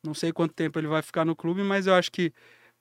Não 0.02 0.14
sei 0.14 0.32
quanto 0.32 0.54
tempo 0.54 0.78
ele 0.78 0.88
vai 0.88 1.02
ficar 1.02 1.24
no 1.24 1.36
clube, 1.36 1.62
mas 1.62 1.86
eu 1.86 1.94
acho 1.94 2.10
que 2.10 2.32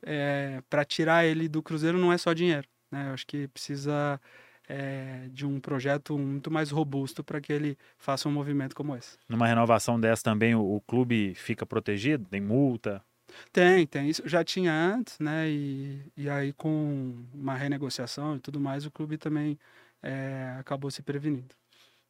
é, 0.03 0.61
para 0.69 0.83
tirar 0.83 1.25
ele 1.25 1.47
do 1.47 1.61
Cruzeiro 1.61 1.97
não 1.97 2.11
é 2.11 2.17
só 2.17 2.33
dinheiro. 2.33 2.67
Né? 2.91 3.09
Eu 3.09 3.13
acho 3.13 3.25
que 3.27 3.47
precisa 3.47 4.19
é, 4.67 5.27
de 5.31 5.45
um 5.45 5.59
projeto 5.59 6.17
muito 6.17 6.49
mais 6.49 6.71
robusto 6.71 7.23
para 7.23 7.39
que 7.39 7.53
ele 7.53 7.77
faça 7.97 8.27
um 8.27 8.31
movimento 8.31 8.75
como 8.75 8.95
esse. 8.95 9.17
Numa 9.29 9.47
renovação 9.47 9.99
dessa 9.99 10.23
também 10.23 10.55
o, 10.55 10.61
o, 10.61 10.81
clube 10.81 11.33
fica 11.35 11.65
protegido? 11.65 12.25
Tem 12.25 12.41
multa? 12.41 13.03
Tem, 13.51 13.85
tem. 13.85 14.09
Isso 14.09 14.27
já 14.27 14.43
tinha 14.43 14.71
antes, 14.71 15.19
né? 15.19 15.49
E, 15.49 16.01
e 16.15 16.29
aí 16.29 16.53
com 16.53 17.15
uma 17.33 17.55
renegociação 17.55 18.35
e 18.35 18.39
tudo 18.39 18.59
mais, 18.59 18.85
o 18.85 18.91
clube 18.91 19.17
também 19.17 19.57
é, 20.01 20.55
acabou 20.59 20.89
se 20.89 21.01
prevenindo. 21.01 21.55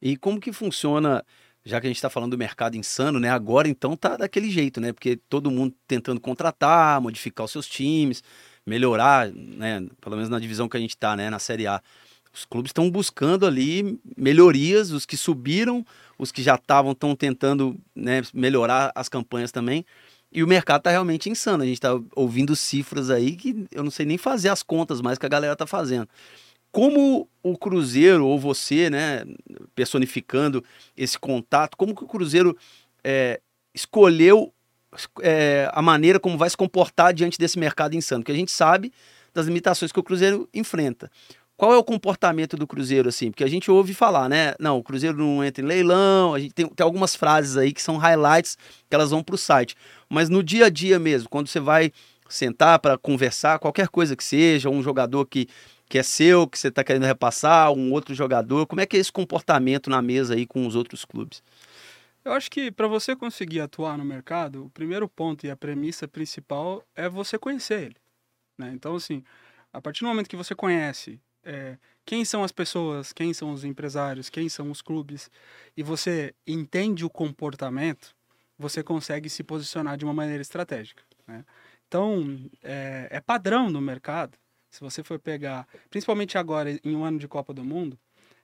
E 0.01 0.17
como 0.17 0.39
que 0.39 0.51
funciona, 0.53 1.23
já 1.63 1.79
que 1.79 1.87
a 1.87 1.89
gente 1.89 1.97
está 1.97 2.09
falando 2.09 2.31
do 2.31 2.37
mercado 2.37 2.75
insano, 2.77 3.19
né? 3.19 3.29
Agora 3.29 3.67
então 3.67 3.95
tá 3.95 4.17
daquele 4.17 4.49
jeito, 4.49 4.79
né? 4.81 4.93
Porque 4.93 5.15
todo 5.29 5.51
mundo 5.51 5.73
tentando 5.87 6.19
contratar, 6.19 7.01
modificar 7.01 7.45
os 7.45 7.51
seus 7.51 7.67
times, 7.67 8.23
melhorar, 8.65 9.31
né? 9.31 9.85
Pelo 10.01 10.15
menos 10.15 10.29
na 10.29 10.39
divisão 10.39 10.67
que 10.69 10.77
a 10.77 10.79
gente 10.79 10.91
está, 10.91 11.15
né? 11.15 11.29
Na 11.29 11.39
Série 11.39 11.67
A. 11.67 11.81
Os 12.33 12.43
clubes 12.43 12.69
estão 12.69 12.91
buscando 12.91 13.45
ali 13.45 13.97
melhorias, 14.17 14.91
os 14.91 15.05
que 15.05 15.15
subiram, 15.15 15.85
os 16.19 16.33
que 16.33 16.43
já 16.43 16.55
estavam 16.55 16.91
estão 16.91 17.15
tentando 17.15 17.77
né, 17.95 18.21
melhorar 18.33 18.91
as 18.93 19.07
campanhas 19.07 19.53
também. 19.53 19.85
E 20.35 20.43
o 20.43 20.47
mercado 20.47 20.79
está 20.79 20.89
realmente 20.89 21.29
insano. 21.29 21.63
A 21.63 21.65
gente 21.65 21.77
está 21.77 21.97
ouvindo 22.13 22.53
cifras 22.53 23.09
aí 23.09 23.37
que 23.37 23.65
eu 23.71 23.83
não 23.83 23.89
sei 23.89 24.05
nem 24.05 24.17
fazer 24.17 24.49
as 24.49 24.61
contas 24.61 24.99
mais 24.99 25.17
que 25.17 25.25
a 25.25 25.29
galera 25.29 25.53
está 25.53 25.65
fazendo. 25.65 26.09
Como 26.75 27.29
o 27.41 27.57
Cruzeiro, 27.57 28.27
ou 28.27 28.37
você, 28.37 28.89
né, 28.89 29.23
personificando 29.73 30.61
esse 30.97 31.17
contato, 31.17 31.77
como 31.77 31.95
que 31.95 32.03
o 32.03 32.07
Cruzeiro 32.07 32.57
é, 33.01 33.39
escolheu 33.73 34.53
é, 35.21 35.69
a 35.71 35.81
maneira 35.81 36.19
como 36.19 36.37
vai 36.37 36.49
se 36.49 36.57
comportar 36.57 37.13
diante 37.13 37.39
desse 37.39 37.57
mercado 37.57 37.95
insano? 37.95 38.23
Porque 38.23 38.33
a 38.33 38.35
gente 38.35 38.51
sabe 38.51 38.91
das 39.33 39.45
limitações 39.45 39.93
que 39.93 39.99
o 40.01 40.03
Cruzeiro 40.03 40.49
enfrenta. 40.53 41.09
Qual 41.55 41.73
é 41.73 41.77
o 41.77 41.83
comportamento 41.83 42.57
do 42.57 42.67
Cruzeiro, 42.67 43.07
assim? 43.07 43.31
Porque 43.31 43.45
a 43.45 43.49
gente 43.49 43.71
ouve 43.71 43.93
falar, 43.93 44.27
né? 44.27 44.53
Não, 44.59 44.77
o 44.77 44.83
Cruzeiro 44.83 45.17
não 45.17 45.45
entra 45.45 45.63
em 45.63 45.67
leilão, 45.67 46.33
a 46.33 46.39
gente 46.41 46.53
tem, 46.53 46.67
tem 46.67 46.83
algumas 46.83 47.15
frases 47.15 47.55
aí 47.55 47.71
que 47.71 47.81
são 47.81 47.95
highlights 47.95 48.57
que 48.89 48.93
elas 48.93 49.11
vão 49.11 49.23
para 49.23 49.35
o 49.35 49.37
site. 49.37 49.77
Mas 50.09 50.27
no 50.27 50.43
dia 50.43 50.65
a 50.65 50.69
dia 50.69 50.99
mesmo, 50.99 51.29
quando 51.29 51.47
você 51.47 51.61
vai 51.61 51.93
sentar 52.27 52.79
para 52.79 52.97
conversar, 52.97 53.59
qualquer 53.59 53.87
coisa 53.87 54.15
que 54.15 54.23
seja, 54.23 54.69
um 54.69 54.81
jogador 54.81 55.25
que, 55.25 55.47
que 55.95 55.99
é 55.99 56.03
seu, 56.03 56.45
que 56.45 56.59
você 56.59 56.67
está 56.67 56.83
querendo 56.83 57.05
repassar, 57.05 57.71
um 57.71 57.93
outro 57.93 58.13
jogador, 58.13 58.67
como 58.67 58.81
é 58.81 58.85
que 58.85 58.97
é 58.97 58.99
esse 58.99 59.13
comportamento 59.13 59.89
na 59.89 60.01
mesa 60.01 60.33
aí 60.33 60.45
com 60.45 60.67
os 60.67 60.75
outros 60.75 61.05
clubes? 61.05 61.41
Eu 62.25 62.33
acho 62.33 62.51
que 62.51 62.69
para 62.69 62.85
você 62.85 63.15
conseguir 63.15 63.61
atuar 63.61 63.97
no 63.97 64.03
mercado, 64.03 64.65
o 64.65 64.69
primeiro 64.69 65.07
ponto 65.07 65.45
e 65.45 65.49
a 65.49 65.55
premissa 65.55 66.05
principal 66.05 66.83
é 66.97 67.07
você 67.07 67.39
conhecer 67.39 67.83
ele. 67.83 67.95
Né? 68.57 68.71
Então, 68.73 68.95
assim, 68.95 69.23
a 69.71 69.79
partir 69.79 70.01
do 70.01 70.07
momento 70.07 70.27
que 70.27 70.35
você 70.35 70.53
conhece 70.53 71.17
é, 71.45 71.77
quem 72.05 72.25
são 72.25 72.43
as 72.43 72.51
pessoas, 72.51 73.13
quem 73.13 73.33
são 73.33 73.53
os 73.53 73.63
empresários, 73.63 74.29
quem 74.29 74.49
são 74.49 74.69
os 74.69 74.81
clubes, 74.81 75.31
e 75.77 75.81
você 75.81 76.35
entende 76.45 77.05
o 77.05 77.09
comportamento, 77.09 78.13
você 78.59 78.83
consegue 78.83 79.29
se 79.29 79.43
posicionar 79.43 79.95
de 79.95 80.03
uma 80.03 80.13
maneira 80.13 80.41
estratégica. 80.41 81.03
Né? 81.25 81.45
Então, 81.87 82.49
é, 82.61 83.07
é, 83.11 83.21
padrão 83.21 83.69
no 83.69 83.79
mercado, 83.79 84.37
se 84.75 84.81
você 84.81 85.01
for 85.01 85.17
pegar, 85.17 85.65
principalmente 85.89 86.37
agora 86.37 86.69
em 86.83 86.95
um 86.95 87.05
ano 87.05 87.17
de 87.17 87.29
Copa 87.29 87.53
do 87.53 87.63
Mundo, 87.63 87.97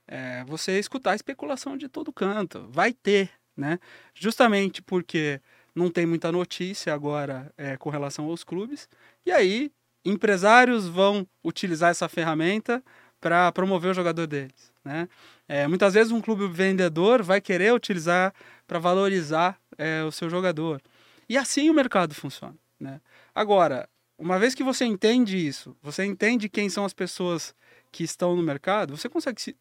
é, 0.08 0.42
você 0.44 0.78
escutar 0.78 1.14
especulação 1.14 1.76
de 1.76 1.88
todo 1.88 2.10
canto. 2.10 2.66
Vai 2.70 2.94
ter, 2.94 3.30
né? 3.54 3.78
Justamente 4.14 4.80
porque 4.80 5.40
não 5.74 5.90
tem 5.90 6.06
muita 6.06 6.32
notícia 6.32 6.94
agora 6.94 7.52
é, 7.56 7.76
com 7.76 7.90
relação 7.90 8.24
aos 8.24 8.42
clubes, 8.42 8.88
e 9.26 9.30
aí 9.30 9.70
empresários 10.04 10.88
vão 10.88 11.26
utilizar 11.44 11.90
essa 11.90 12.08
ferramenta 12.08 12.82
para 13.20 13.52
promover 13.52 13.90
o 13.90 13.94
jogador 13.94 14.26
deles. 14.26 14.72
Né? 14.82 15.08
É, 15.46 15.68
muitas 15.68 15.94
vezes 15.94 16.12
um 16.12 16.20
clube 16.20 16.48
vendedor 16.48 17.22
vai 17.22 17.40
querer 17.40 17.72
utilizar 17.72 18.34
para 18.66 18.78
valorizar 18.78 19.56
é, 19.78 20.02
o 20.02 20.10
seu 20.10 20.28
jogador. 20.28 20.82
E 21.28 21.36
assim 21.36 21.70
o 21.70 21.74
mercado 21.74 22.14
funciona. 22.14 22.56
Né? 22.80 23.00
Agora, 23.32 23.88
uma 24.22 24.38
vez 24.38 24.54
que 24.54 24.62
você 24.62 24.84
entende 24.84 25.36
isso, 25.36 25.76
você 25.82 26.04
entende 26.04 26.48
quem 26.48 26.68
são 26.68 26.84
as 26.84 26.94
pessoas 26.94 27.52
que 27.90 28.04
estão 28.04 28.36
no 28.36 28.42
mercado, 28.42 28.96
você 28.96 29.08
consegue 29.08 29.56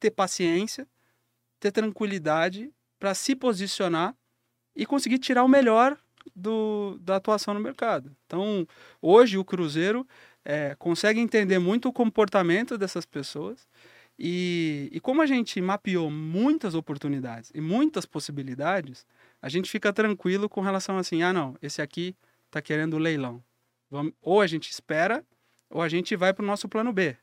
ter 0.00 0.10
paciência, 0.10 0.88
ter 1.60 1.70
tranquilidade 1.70 2.72
para 2.98 3.14
se 3.14 3.36
posicionar 3.36 4.16
e 4.74 4.84
conseguir 4.84 5.20
tirar 5.20 5.44
o 5.44 5.48
melhor 5.48 5.96
do, 6.34 6.98
da 7.00 7.14
atuação 7.14 7.54
no 7.54 7.60
mercado. 7.60 8.10
Então, 8.26 8.66
hoje 9.00 9.38
o 9.38 9.44
Cruzeiro 9.44 10.04
é, 10.44 10.74
consegue 10.74 11.20
entender 11.20 11.60
muito 11.60 11.88
o 11.88 11.92
comportamento 11.92 12.76
dessas 12.76 13.06
pessoas 13.06 13.68
e, 14.18 14.88
e 14.90 14.98
como 14.98 15.22
a 15.22 15.26
gente 15.26 15.60
mapeou 15.60 16.10
muitas 16.10 16.74
oportunidades 16.74 17.52
e 17.54 17.60
muitas 17.60 18.04
possibilidades, 18.04 19.06
a 19.40 19.48
gente 19.48 19.70
fica 19.70 19.92
tranquilo 19.92 20.48
com 20.48 20.60
relação 20.60 20.98
assim, 20.98 21.22
ah 21.22 21.32
não, 21.32 21.56
esse 21.62 21.80
aqui 21.80 22.16
está 22.48 22.60
querendo 22.60 22.98
leilão. 22.98 23.40
Vamos, 23.92 24.14
ou 24.22 24.40
a 24.40 24.46
gente 24.46 24.70
espera, 24.70 25.22
ou 25.68 25.82
a 25.82 25.88
gente 25.88 26.16
vai 26.16 26.32
para 26.32 26.42
o 26.42 26.46
nosso 26.46 26.66
plano 26.66 26.90
B, 26.94 27.14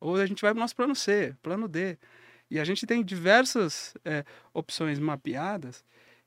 ou 0.00 0.16
a 0.16 0.24
gente 0.24 0.40
vai 0.40 0.52
para 0.52 0.58
o 0.58 0.60
nosso 0.62 0.74
plano 0.74 0.96
C, 0.96 1.36
plano 1.42 1.68
D. 1.68 1.98
E 2.50 2.58
a 2.58 2.64
gente 2.64 2.86
tem 2.86 3.04
diversas 3.04 3.92
é, 4.06 4.24
opções 4.54 4.98
mapeadas 4.98 5.84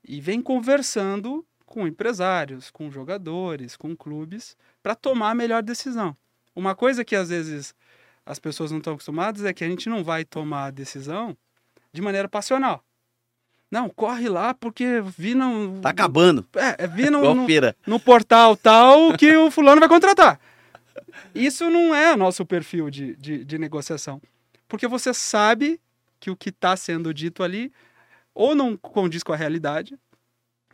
e 0.08 0.22
vem 0.22 0.40
conversando 0.40 1.44
com 1.66 1.88
empresários, 1.88 2.70
com 2.70 2.92
jogadores, 2.92 3.76
com 3.76 3.96
clubes, 3.98 4.56
para 4.84 4.94
tomar 4.94 5.32
a 5.32 5.36
melhor 5.36 5.64
decisão. 5.64 6.16
Uma 6.56 6.76
coisa 6.76 7.04
que 7.04 7.16
às 7.16 7.30
vezes 7.30 7.74
as 8.24 8.38
pessoas 8.38 8.70
não 8.70 8.78
estão 8.78 8.94
acostumadas 8.94 9.46
é 9.46 9.52
que 9.52 9.64
a 9.64 9.68
gente 9.68 9.90
não 9.90 10.04
vai 10.04 10.24
tomar 10.24 10.66
a 10.66 10.72
decisão 10.72 11.36
de 11.92 12.04
maneira 12.04 12.30
passional. 12.30 12.86
Não, 13.70 13.90
corre 13.90 14.30
lá 14.30 14.54
porque 14.54 15.02
vi 15.18 15.36
no. 15.36 15.80
Tá 15.82 15.90
acabando. 15.90 16.46
É, 16.56 16.86
é 16.86 16.88
vi 16.88 17.10
no, 17.12 17.36
no, 17.36 17.48
no, 17.86 18.00
portal 18.00 18.56
tal 18.56 19.14
que 19.18 19.36
o 19.36 19.52
fulano 19.52 19.80
vai 19.80 19.90
contratar. 19.90 20.40
Isso 21.36 21.70
não 21.70 21.94
é 21.94 22.16
nosso 22.16 22.46
perfil 22.46 22.90
de, 22.90 23.16
de, 23.16 23.44
de 23.44 23.58
negociação. 23.58 24.22
Porque 24.68 24.88
você 24.88 25.14
sabe 25.14 25.80
que 26.20 26.30
o 26.30 26.36
que 26.36 26.50
está 26.50 26.76
sendo 26.76 27.14
dito 27.14 27.44
ali 27.44 27.72
ou 28.34 28.54
não 28.54 28.78
condiz 28.78 29.24
com 29.24 29.34
a 29.34 29.36
realidade, 29.36 29.98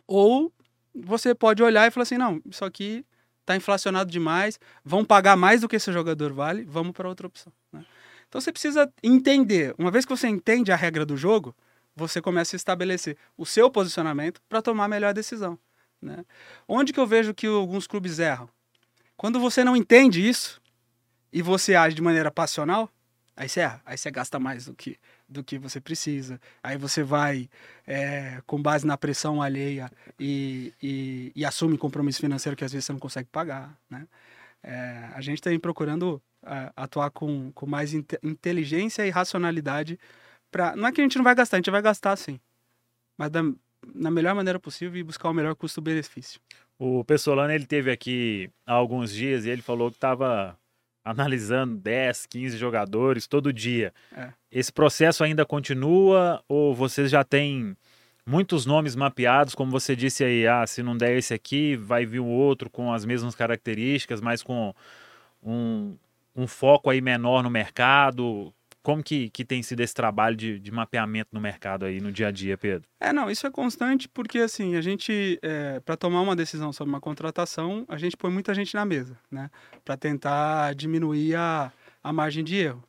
ou 0.05 0.51
você 0.93 1.33
pode 1.33 1.63
olhar 1.63 1.87
e 1.87 1.91
falar 1.91 2.03
assim: 2.03 2.17
não, 2.17 2.41
isso 2.45 2.65
aqui 2.65 3.05
está 3.39 3.55
inflacionado 3.55 4.11
demais, 4.11 4.59
vão 4.83 5.03
pagar 5.03 5.35
mais 5.35 5.61
do 5.61 5.67
que 5.67 5.77
esse 5.77 5.91
jogador 5.91 6.33
vale, 6.33 6.63
vamos 6.63 6.91
para 6.91 7.07
outra 7.07 7.27
opção. 7.27 7.51
Né? 7.71 7.85
Então 8.27 8.39
você 8.39 8.51
precisa 8.51 8.91
entender, 9.01 9.73
uma 9.77 9.91
vez 9.91 10.05
que 10.05 10.15
você 10.15 10.27
entende 10.27 10.71
a 10.71 10.75
regra 10.75 11.05
do 11.05 11.15
jogo, 11.15 11.55
você 11.95 12.21
começa 12.21 12.55
a 12.55 12.57
estabelecer 12.57 13.17
o 13.37 13.45
seu 13.45 13.69
posicionamento 13.69 14.41
para 14.49 14.61
tomar 14.61 14.85
a 14.85 14.87
melhor 14.87 15.13
decisão. 15.13 15.57
Né? 16.01 16.25
Onde 16.67 16.91
que 16.91 16.99
eu 16.99 17.07
vejo 17.07 17.33
que 17.33 17.47
alguns 17.47 17.87
clubes 17.87 18.19
erram? 18.19 18.49
Quando 19.15 19.39
você 19.39 19.63
não 19.63 19.75
entende 19.75 20.27
isso 20.27 20.61
e 21.31 21.41
você 21.41 21.75
age 21.75 21.95
de 21.95 22.01
maneira 22.01 22.31
passional, 22.31 22.89
aí 23.35 23.47
você 23.47 23.61
erra, 23.61 23.81
aí 23.85 23.97
você 23.97 24.11
gasta 24.11 24.39
mais 24.39 24.65
do 24.65 24.73
que 24.73 24.99
do 25.33 25.43
que 25.43 25.57
você 25.57 25.81
precisa. 25.81 26.39
Aí 26.61 26.77
você 26.77 27.03
vai, 27.03 27.49
é, 27.85 28.41
com 28.45 28.61
base 28.61 28.85
na 28.85 28.97
pressão 28.97 29.41
alheia, 29.41 29.91
e, 30.19 30.73
e, 30.81 31.31
e, 31.35 31.43
assume 31.43 31.77
compromisso 31.77 32.19
financeiro 32.19 32.55
que 32.55 32.63
às 32.63 32.71
vezes 32.71 32.85
você 32.85 32.93
não 32.93 32.99
consegue 32.99 33.27
pagar. 33.29 33.75
Né? 33.89 34.07
É, 34.61 35.09
a 35.13 35.21
gente 35.21 35.39
está 35.39 35.49
procurando 35.59 36.21
é, 36.45 36.71
atuar 36.75 37.09
com, 37.09 37.51
com 37.51 37.65
mais 37.65 37.93
in 37.93 38.05
inteligência 38.21 39.05
e 39.05 39.09
racionalidade. 39.09 39.99
Pra... 40.53 40.75
Não 40.75 40.87
é 40.87 40.91
que 40.91 41.01
a 41.01 41.03
gente 41.03 41.17
não 41.17 41.23
vai 41.23 41.33
gastar, 41.33 41.57
a 41.57 41.59
gente 41.59 41.71
vai 41.71 41.81
gastar 41.81 42.15
sim. 42.15 42.39
Mas 43.17 43.31
da, 43.31 43.41
na 43.93 44.11
melhor 44.11 44.35
maneira 44.35 44.59
possível 44.59 44.99
e 44.99 45.03
buscar 45.03 45.29
o 45.29 45.33
melhor 45.33 45.55
custo-benefício. 45.55 46.39
O 46.77 47.03
Pessolano 47.03 47.51
ele 47.51 47.65
teve 47.65 47.91
aqui 47.91 48.51
há 48.65 48.73
alguns 48.73 49.11
dias 49.11 49.45
e 49.45 49.49
ele 49.49 49.63
falou 49.63 49.89
que 49.89 49.97
estava 49.97 50.55
analisando 51.03 51.75
10, 51.75 52.27
15 52.27 52.57
jogadores 52.57 53.25
todo 53.25 53.51
dia. 53.51 53.91
É. 54.15 54.29
Esse 54.51 54.71
processo 54.71 55.23
ainda 55.23 55.43
continua 55.43 56.43
ou 56.47 56.75
vocês 56.75 57.09
já 57.09 57.23
têm 57.23 57.75
muitos 58.23 58.65
nomes 58.65 58.95
mapeados, 58.95 59.55
como 59.55 59.71
você 59.71 59.95
disse 59.95 60.23
aí, 60.23 60.47
ah, 60.47 60.65
se 60.67 60.83
não 60.83 60.95
der 60.95 61.17
esse 61.17 61.33
aqui, 61.33 61.75
vai 61.75 62.05
vir 62.05 62.19
o 62.19 62.27
outro 62.27 62.69
com 62.69 62.93
as 62.93 63.05
mesmas 63.05 63.33
características, 63.33 64.21
mas 64.21 64.43
com 64.43 64.73
um, 65.41 65.97
um 66.35 66.47
foco 66.47 66.91
aí 66.91 67.01
menor 67.01 67.41
no 67.41 67.49
mercado. 67.49 68.53
Como 68.83 69.01
que, 69.01 69.29
que 69.29 69.45
tem 69.45 69.63
sido 69.63 69.79
esse 69.79 69.93
trabalho 69.93 70.35
de, 70.35 70.59
de 70.59 70.69
mapeamento 70.69 71.29
no 71.31 71.39
mercado 71.39 71.85
aí 71.85 72.01
no 72.01 72.11
dia 72.11 72.27
a 72.27 72.31
dia, 72.31 72.57
Pedro? 72.57 72.85
É, 72.99 73.13
não, 73.13 73.31
isso 73.31 73.47
é 73.47 73.49
constante 73.49 74.09
porque 74.09 74.39
assim, 74.39 74.75
a 74.75 74.81
gente, 74.81 75.39
é, 75.41 75.79
para 75.79 75.95
tomar 75.95 76.19
uma 76.19 76.35
decisão 76.35 76.73
sobre 76.73 76.93
uma 76.93 76.99
contratação, 76.99 77.85
a 77.87 77.97
gente 77.97 78.17
põe 78.17 78.29
muita 78.29 78.53
gente 78.53 78.75
na 78.75 78.83
mesa, 78.83 79.17
né? 79.31 79.49
Para 79.85 79.95
tentar 79.95 80.75
diminuir 80.75 81.33
a, 81.35 81.71
a 82.03 82.11
margem 82.11 82.43
de 82.43 82.57
erro. 82.57 82.83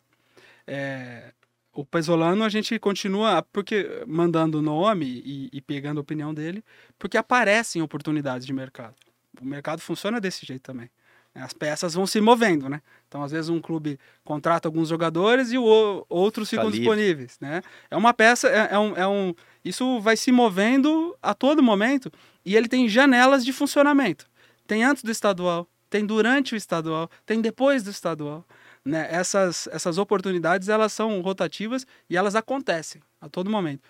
É, 0.66 1.32
o 1.72 1.84
Pesolano 1.84 2.42
a 2.42 2.48
gente 2.48 2.76
continua 2.80 3.40
porque 3.52 4.02
mandando 4.04 4.58
o 4.58 4.62
nome 4.62 5.22
e, 5.24 5.48
e, 5.52 5.60
pegando 5.60 5.98
a 5.98 6.00
opinião 6.00 6.34
dele, 6.34 6.64
porque 6.98 7.16
aparecem 7.16 7.80
oportunidades 7.80 8.44
de 8.44 8.52
mercado. 8.52 8.96
O 9.40 9.44
mercado 9.44 9.80
funciona 9.80 10.20
desse 10.20 10.44
jeito 10.44 10.62
também. 10.62 10.90
As 11.34 11.52
peças 11.52 11.94
vão 11.94 12.06
se 12.06 12.20
movendo, 12.20 12.68
né? 12.68 12.80
Então, 13.08 13.22
às 13.22 13.32
vezes, 13.32 13.48
um 13.48 13.60
clube 13.60 13.98
contrata 14.22 14.68
alguns 14.68 14.88
jogadores 14.88 15.50
e 15.50 15.58
o, 15.58 16.06
outros 16.08 16.48
ficam 16.48 16.70
disponíveis, 16.70 17.36
né? 17.40 17.60
É 17.90 17.96
uma 17.96 18.14
peça, 18.14 18.48
é, 18.48 18.68
é, 18.74 18.78
um, 18.78 18.96
é 18.96 19.06
um... 19.06 19.34
Isso 19.64 20.00
vai 20.00 20.16
se 20.16 20.30
movendo 20.30 21.16
a 21.20 21.34
todo 21.34 21.62
momento 21.62 22.12
e 22.44 22.54
ele 22.54 22.68
tem 22.68 22.88
janelas 22.88 23.44
de 23.44 23.52
funcionamento. 23.52 24.26
Tem 24.64 24.84
antes 24.84 25.02
do 25.02 25.10
estadual, 25.10 25.68
tem 25.90 26.06
durante 26.06 26.54
o 26.54 26.56
estadual, 26.56 27.10
tem 27.26 27.40
depois 27.40 27.82
do 27.82 27.90
estadual. 27.90 28.44
Né? 28.84 29.08
Essas, 29.10 29.68
essas 29.72 29.98
oportunidades, 29.98 30.68
elas 30.68 30.92
são 30.92 31.20
rotativas 31.20 31.84
e 32.08 32.16
elas 32.16 32.36
acontecem 32.36 33.02
a 33.20 33.28
todo 33.28 33.50
momento. 33.50 33.82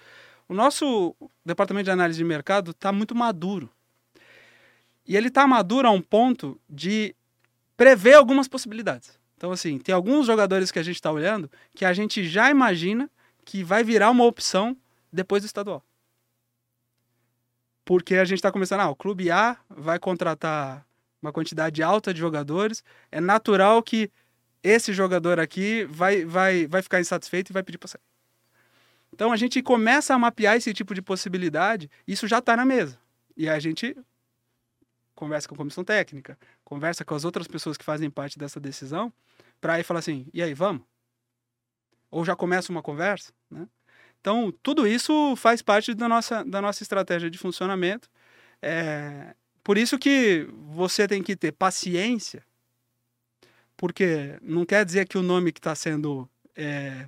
O 0.49 0.55
nosso 0.55 1.15
departamento 1.45 1.85
de 1.85 1.91
análise 1.91 2.17
de 2.17 2.25
mercado 2.25 2.71
está 2.71 2.91
muito 2.91 3.15
maduro. 3.15 3.71
E 5.07 5.17
ele 5.17 5.29
está 5.29 5.47
maduro 5.47 5.89
a 5.89 5.91
um 5.91 6.01
ponto 6.01 6.59
de 6.69 7.15
prevê 7.77 8.15
algumas 8.15 8.49
possibilidades. 8.49 9.19
Então, 9.37 9.53
assim, 9.53 9.79
tem 9.79 9.95
alguns 9.95 10.27
jogadores 10.27 10.71
que 10.71 10.79
a 10.79 10.83
gente 10.83 10.97
está 10.97 11.11
olhando 11.11 11.51
que 11.75 11.85
a 11.85 11.93
gente 11.93 12.25
já 12.25 12.51
imagina 12.51 13.11
que 13.45 13.63
vai 13.63 13.85
virar 13.85 14.11
uma 14.11 14.25
opção 14.25 14.77
depois 15.13 15.43
do 15.43 15.47
estadual. 15.47 15.85
Porque 17.85 18.17
a 18.17 18.25
gente 18.25 18.39
está 18.39 18.51
começando, 18.51 18.81
ah, 18.81 18.89
o 18.89 18.97
clube 18.97 19.31
A 19.31 19.59
vai 19.69 19.99
contratar 19.99 20.87
uma 21.21 21.33
quantidade 21.33 21.83
alta 21.83 22.13
de 22.13 22.21
jogadores, 22.21 22.83
é 23.11 23.21
natural 23.21 23.83
que 23.83 24.11
esse 24.63 24.93
jogador 24.93 25.39
aqui 25.39 25.85
vai, 25.85 26.25
vai, 26.25 26.67
vai 26.67 26.81
ficar 26.81 27.01
insatisfeito 27.01 27.53
e 27.53 27.55
vai 27.55 27.63
pedir 27.63 27.79
para 27.79 27.89
sair. 27.89 28.01
Então 29.13 29.31
a 29.31 29.37
gente 29.37 29.63
começa 29.63 30.15
a 30.15 30.19
mapear 30.19 30.57
esse 30.57 30.73
tipo 30.73 30.95
de 30.95 31.03
possibilidade, 31.03 31.91
isso 32.07 32.27
já 32.27 32.39
está 32.39 32.57
na 32.57 32.65
mesa. 32.65 32.99
E 33.37 33.49
a 33.49 33.59
gente 33.59 33.97
conversa 35.15 35.47
com 35.49 35.55
a 35.55 35.59
comissão 35.59 35.85
técnica, 35.85 36.39
conversa 36.65 37.05
com 37.05 37.15
as 37.15 37.25
outras 37.25 37.47
pessoas 37.47 37.77
que 37.77 37.85
fazem 37.85 38.11
parte 38.11 38.39
dessa 38.39 38.59
decisão, 38.59 39.13
para 39.61 39.75
aí 39.75 39.83
falar 39.83 40.01
assim, 40.01 40.27
e 40.33 40.43
aí, 40.43 40.55
vamos? 40.55 40.83
Ou 42.11 42.25
já 42.25 42.35
começa 42.35 42.73
uma 42.73 42.83
conversa, 42.83 43.33
né? 43.51 43.69
Então, 44.21 44.51
tudo 44.63 44.87
isso 44.87 45.37
faz 45.37 45.61
parte 45.61 45.93
da 45.93 46.09
nossa, 46.09 46.43
da 46.45 46.63
nossa 46.63 46.83
estratégia 46.83 47.29
de 47.29 47.37
funcionamento. 47.37 48.09
É, 48.63 49.35
por 49.63 49.77
isso 49.77 49.99
que 49.99 50.49
você 50.69 51.07
tem 51.07 51.23
que 51.23 51.37
ter 51.37 51.53
paciência, 51.53 52.43
porque 53.77 54.39
não 54.41 54.65
quer 54.65 54.83
dizer 54.85 55.07
que 55.07 55.19
o 55.19 55.23
nome 55.23 55.53
que 55.53 55.59
está 55.59 55.75
sendo 55.75 56.27
é, 56.57 57.07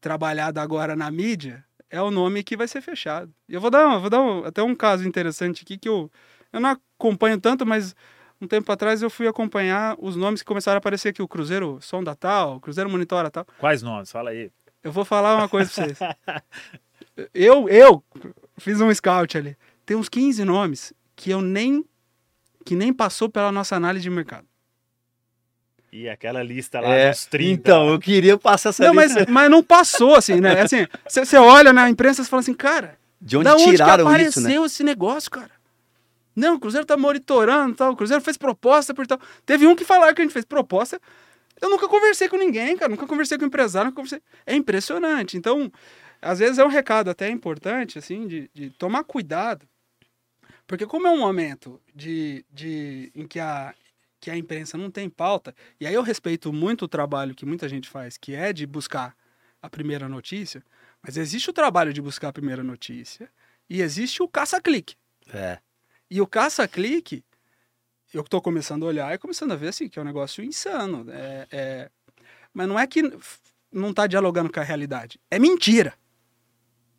trabalhado 0.00 0.58
agora 0.58 0.96
na 0.96 1.08
mídia 1.08 1.64
é 1.88 2.00
o 2.02 2.10
nome 2.10 2.42
que 2.42 2.56
vai 2.56 2.66
ser 2.66 2.80
fechado. 2.80 3.32
Eu 3.48 3.60
vou 3.60 3.70
dar, 3.70 3.98
vou 3.98 4.10
dar 4.10 4.20
um, 4.20 4.44
até 4.44 4.62
um 4.62 4.74
caso 4.74 5.06
interessante 5.06 5.62
aqui 5.62 5.78
que 5.78 5.88
eu, 5.88 6.10
eu 6.52 6.60
não 6.60 6.70
acompanho 6.70 7.40
tanto, 7.40 7.64
mas 7.64 7.94
um 8.40 8.46
tempo 8.46 8.70
atrás 8.72 9.02
eu 9.02 9.10
fui 9.10 9.28
acompanhar 9.28 9.96
os 9.98 10.16
nomes 10.16 10.42
que 10.42 10.46
começaram 10.46 10.76
a 10.76 10.78
aparecer 10.78 11.10
aqui, 11.10 11.22
o 11.22 11.28
Cruzeiro 11.28 11.78
Sonda 11.80 12.14
tal, 12.14 12.56
o 12.56 12.60
Cruzeiro 12.60 12.88
Monitora 12.88 13.30
tal. 13.30 13.46
Quais 13.58 13.82
nomes? 13.82 14.10
Fala 14.10 14.30
aí. 14.30 14.50
Eu 14.82 14.90
vou 14.90 15.04
falar 15.04 15.36
uma 15.36 15.48
coisa 15.48 15.70
pra 15.70 15.84
vocês. 15.84 15.98
eu, 17.34 17.68
eu 17.68 18.02
fiz 18.56 18.80
um 18.80 18.92
scout 18.94 19.36
ali. 19.36 19.56
Tem 19.84 19.96
uns 19.96 20.08
15 20.08 20.44
nomes 20.44 20.92
que 21.14 21.30
eu 21.30 21.42
nem 21.42 21.84
que 22.64 22.74
nem 22.76 22.92
passou 22.92 23.28
pela 23.28 23.50
nossa 23.50 23.74
análise 23.76 24.02
de 24.02 24.10
mercado. 24.10 24.46
E 25.92 26.08
aquela 26.08 26.42
lista 26.42 26.78
lá 26.80 26.88
é, 26.88 27.10
dos 27.10 27.26
30. 27.26 27.52
Então, 27.52 27.88
eu 27.88 27.98
queria 27.98 28.38
passar 28.38 28.68
essa 28.68 28.86
não, 28.86 28.94
lista. 28.94 29.20
Mas, 29.20 29.28
mas 29.28 29.50
não 29.50 29.62
passou, 29.62 30.14
assim, 30.14 30.40
né? 30.40 30.60
Assim, 30.60 30.86
você 31.08 31.36
olha 31.36 31.72
na 31.72 31.90
imprensa 31.90 32.22
e 32.22 32.24
fala 32.24 32.40
assim, 32.40 32.54
cara, 32.54 32.96
de 33.20 33.36
onde, 33.36 33.48
onde 33.48 33.64
tiraram 33.64 34.04
que 34.04 34.10
apareceu 34.10 34.40
isso, 34.40 34.60
né? 34.60 34.66
esse 34.66 34.84
negócio, 34.84 35.30
cara? 35.30 35.50
Não, 36.40 36.56
o 36.56 36.60
Cruzeiro 36.60 36.86
tá 36.86 36.96
monitorando 36.96 37.76
tal. 37.76 37.92
O 37.92 37.96
Cruzeiro 37.96 38.22
fez 38.22 38.36
proposta 38.36 38.94
por 38.94 39.06
tal. 39.06 39.20
Teve 39.44 39.66
um 39.66 39.76
que 39.76 39.84
falaram 39.84 40.14
que 40.14 40.22
a 40.22 40.24
gente 40.24 40.32
fez 40.32 40.44
proposta. 40.44 41.00
Eu 41.60 41.68
nunca 41.68 41.86
conversei 41.88 42.28
com 42.28 42.36
ninguém, 42.36 42.76
cara. 42.76 42.90
Nunca 42.90 43.06
conversei 43.06 43.36
com 43.38 43.44
empresário, 43.44 43.92
conversei. 43.92 44.22
É 44.46 44.54
impressionante. 44.54 45.36
Então, 45.36 45.70
às 46.22 46.38
vezes 46.38 46.58
é 46.58 46.64
um 46.64 46.68
recado 46.68 47.10
até 47.10 47.28
importante, 47.28 47.98
assim, 47.98 48.26
de, 48.26 48.50
de 48.54 48.70
tomar 48.70 49.04
cuidado. 49.04 49.68
Porque 50.66 50.86
como 50.86 51.06
é 51.06 51.10
um 51.10 51.18
momento 51.18 51.80
de, 51.94 52.44
de, 52.50 53.10
em 53.14 53.26
que 53.26 53.38
a, 53.38 53.74
que 54.20 54.30
a 54.30 54.36
imprensa 54.36 54.78
não 54.78 54.90
tem 54.90 55.10
pauta, 55.10 55.54
e 55.80 55.86
aí 55.86 55.92
eu 55.92 56.02
respeito 56.02 56.52
muito 56.52 56.84
o 56.84 56.88
trabalho 56.88 57.34
que 57.34 57.44
muita 57.44 57.68
gente 57.68 57.88
faz, 57.88 58.16
que 58.16 58.34
é 58.34 58.52
de 58.52 58.66
buscar 58.66 59.16
a 59.60 59.68
primeira 59.68 60.08
notícia, 60.08 60.62
mas 61.02 61.16
existe 61.16 61.50
o 61.50 61.52
trabalho 61.52 61.92
de 61.92 62.00
buscar 62.00 62.28
a 62.28 62.32
primeira 62.32 62.62
notícia 62.62 63.30
e 63.68 63.82
existe 63.82 64.22
o 64.22 64.28
caça-clique. 64.28 64.94
É. 65.32 65.58
E 66.10 66.20
o 66.20 66.26
caça-clique, 66.26 67.24
eu 68.12 68.22
estou 68.22 68.42
começando 68.42 68.84
a 68.84 68.88
olhar 68.88 69.14
e 69.14 69.18
começando 69.18 69.52
a 69.52 69.56
ver 69.56 69.68
assim, 69.68 69.88
que 69.88 69.98
é 69.98 70.02
um 70.02 70.04
negócio 70.04 70.42
insano. 70.42 71.06
É, 71.08 71.46
é... 71.50 71.90
Mas 72.52 72.66
não 72.66 72.78
é 72.78 72.86
que 72.86 73.02
não 73.70 73.90
está 73.90 74.06
dialogando 74.06 74.52
com 74.52 74.58
a 74.58 74.64
realidade. 74.64 75.20
É 75.30 75.38
mentira. 75.38 75.94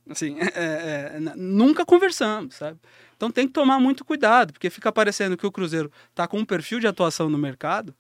Assim, 0.10 0.38
é, 0.40 0.46
é, 0.46 1.12
é 1.16 1.20
nunca 1.36 1.86
conversamos, 1.86 2.56
sabe? 2.56 2.80
Então 3.16 3.30
tem 3.30 3.48
que 3.48 3.54
tomar 3.54 3.80
muito 3.80 4.04
cuidado, 4.04 4.54
porque 4.54 4.70
fica 4.70 4.92
parecendo 4.92 5.38
que 5.38 5.46
o 5.46 5.52
Cruzeiro 5.52 5.92
está 6.10 6.28
com 6.28 6.40
um 6.40 6.46
perfil 6.46 6.80
de 6.80 6.88
atuação 6.88 7.30
no 7.30 7.38
mercado, 7.38 7.94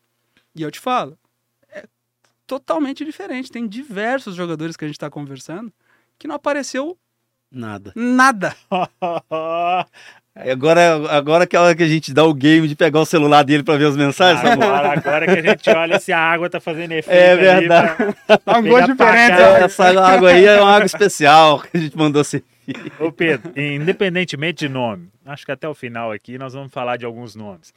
e 0.55 0.61
eu 0.61 0.71
te 0.71 0.79
falo, 0.79 1.17
é 1.69 1.85
totalmente 2.47 3.05
diferente. 3.05 3.51
Tem 3.51 3.67
diversos 3.67 4.35
jogadores 4.35 4.75
que 4.75 4.83
a 4.83 4.87
gente 4.87 4.95
está 4.95 5.09
conversando 5.09 5.71
que 6.17 6.27
não 6.27 6.35
apareceu 6.35 6.97
nada. 7.49 7.93
Nada. 7.95 8.55
Agora, 10.33 11.09
agora 11.09 11.45
que 11.45 11.57
é 11.57 11.59
a 11.59 11.61
hora 11.61 11.75
que 11.75 11.83
a 11.83 11.87
gente 11.87 12.13
dá 12.13 12.23
o 12.23 12.33
game 12.33 12.65
de 12.65 12.75
pegar 12.75 13.01
o 13.01 13.05
celular 13.05 13.43
dele 13.43 13.63
para 13.63 13.77
ver 13.77 13.87
as 13.87 13.97
mensagens. 13.97 14.43
Agora, 14.45 14.93
agora 14.93 15.25
que 15.25 15.39
a 15.39 15.41
gente 15.41 15.69
olha 15.69 15.99
se 15.99 16.13
a 16.13 16.19
água 16.19 16.49
tá 16.49 16.59
fazendo 16.61 16.93
efeito. 16.93 17.17
É 17.17 17.35
verdade. 17.35 18.15
Tá 18.45 18.57
um 18.59 18.63
gosto 18.63 18.91
diferente. 18.91 19.41
Essa 19.63 19.87
água 19.87 20.29
aí 20.31 20.45
é 20.45 20.61
uma 20.61 20.71
água 20.71 20.85
especial 20.85 21.59
que 21.69 21.77
a 21.77 21.79
gente 21.79 21.97
mandou 21.97 22.23
servir. 22.23 22.45
Ô 22.97 23.11
Pedro, 23.11 23.51
independentemente 23.59 24.65
de 24.65 24.69
nome, 24.69 25.09
acho 25.25 25.45
que 25.45 25.51
até 25.51 25.67
o 25.67 25.73
final 25.73 26.11
aqui 26.11 26.37
nós 26.37 26.53
vamos 26.53 26.71
falar 26.71 26.95
de 26.95 27.05
alguns 27.05 27.35
nomes. 27.35 27.73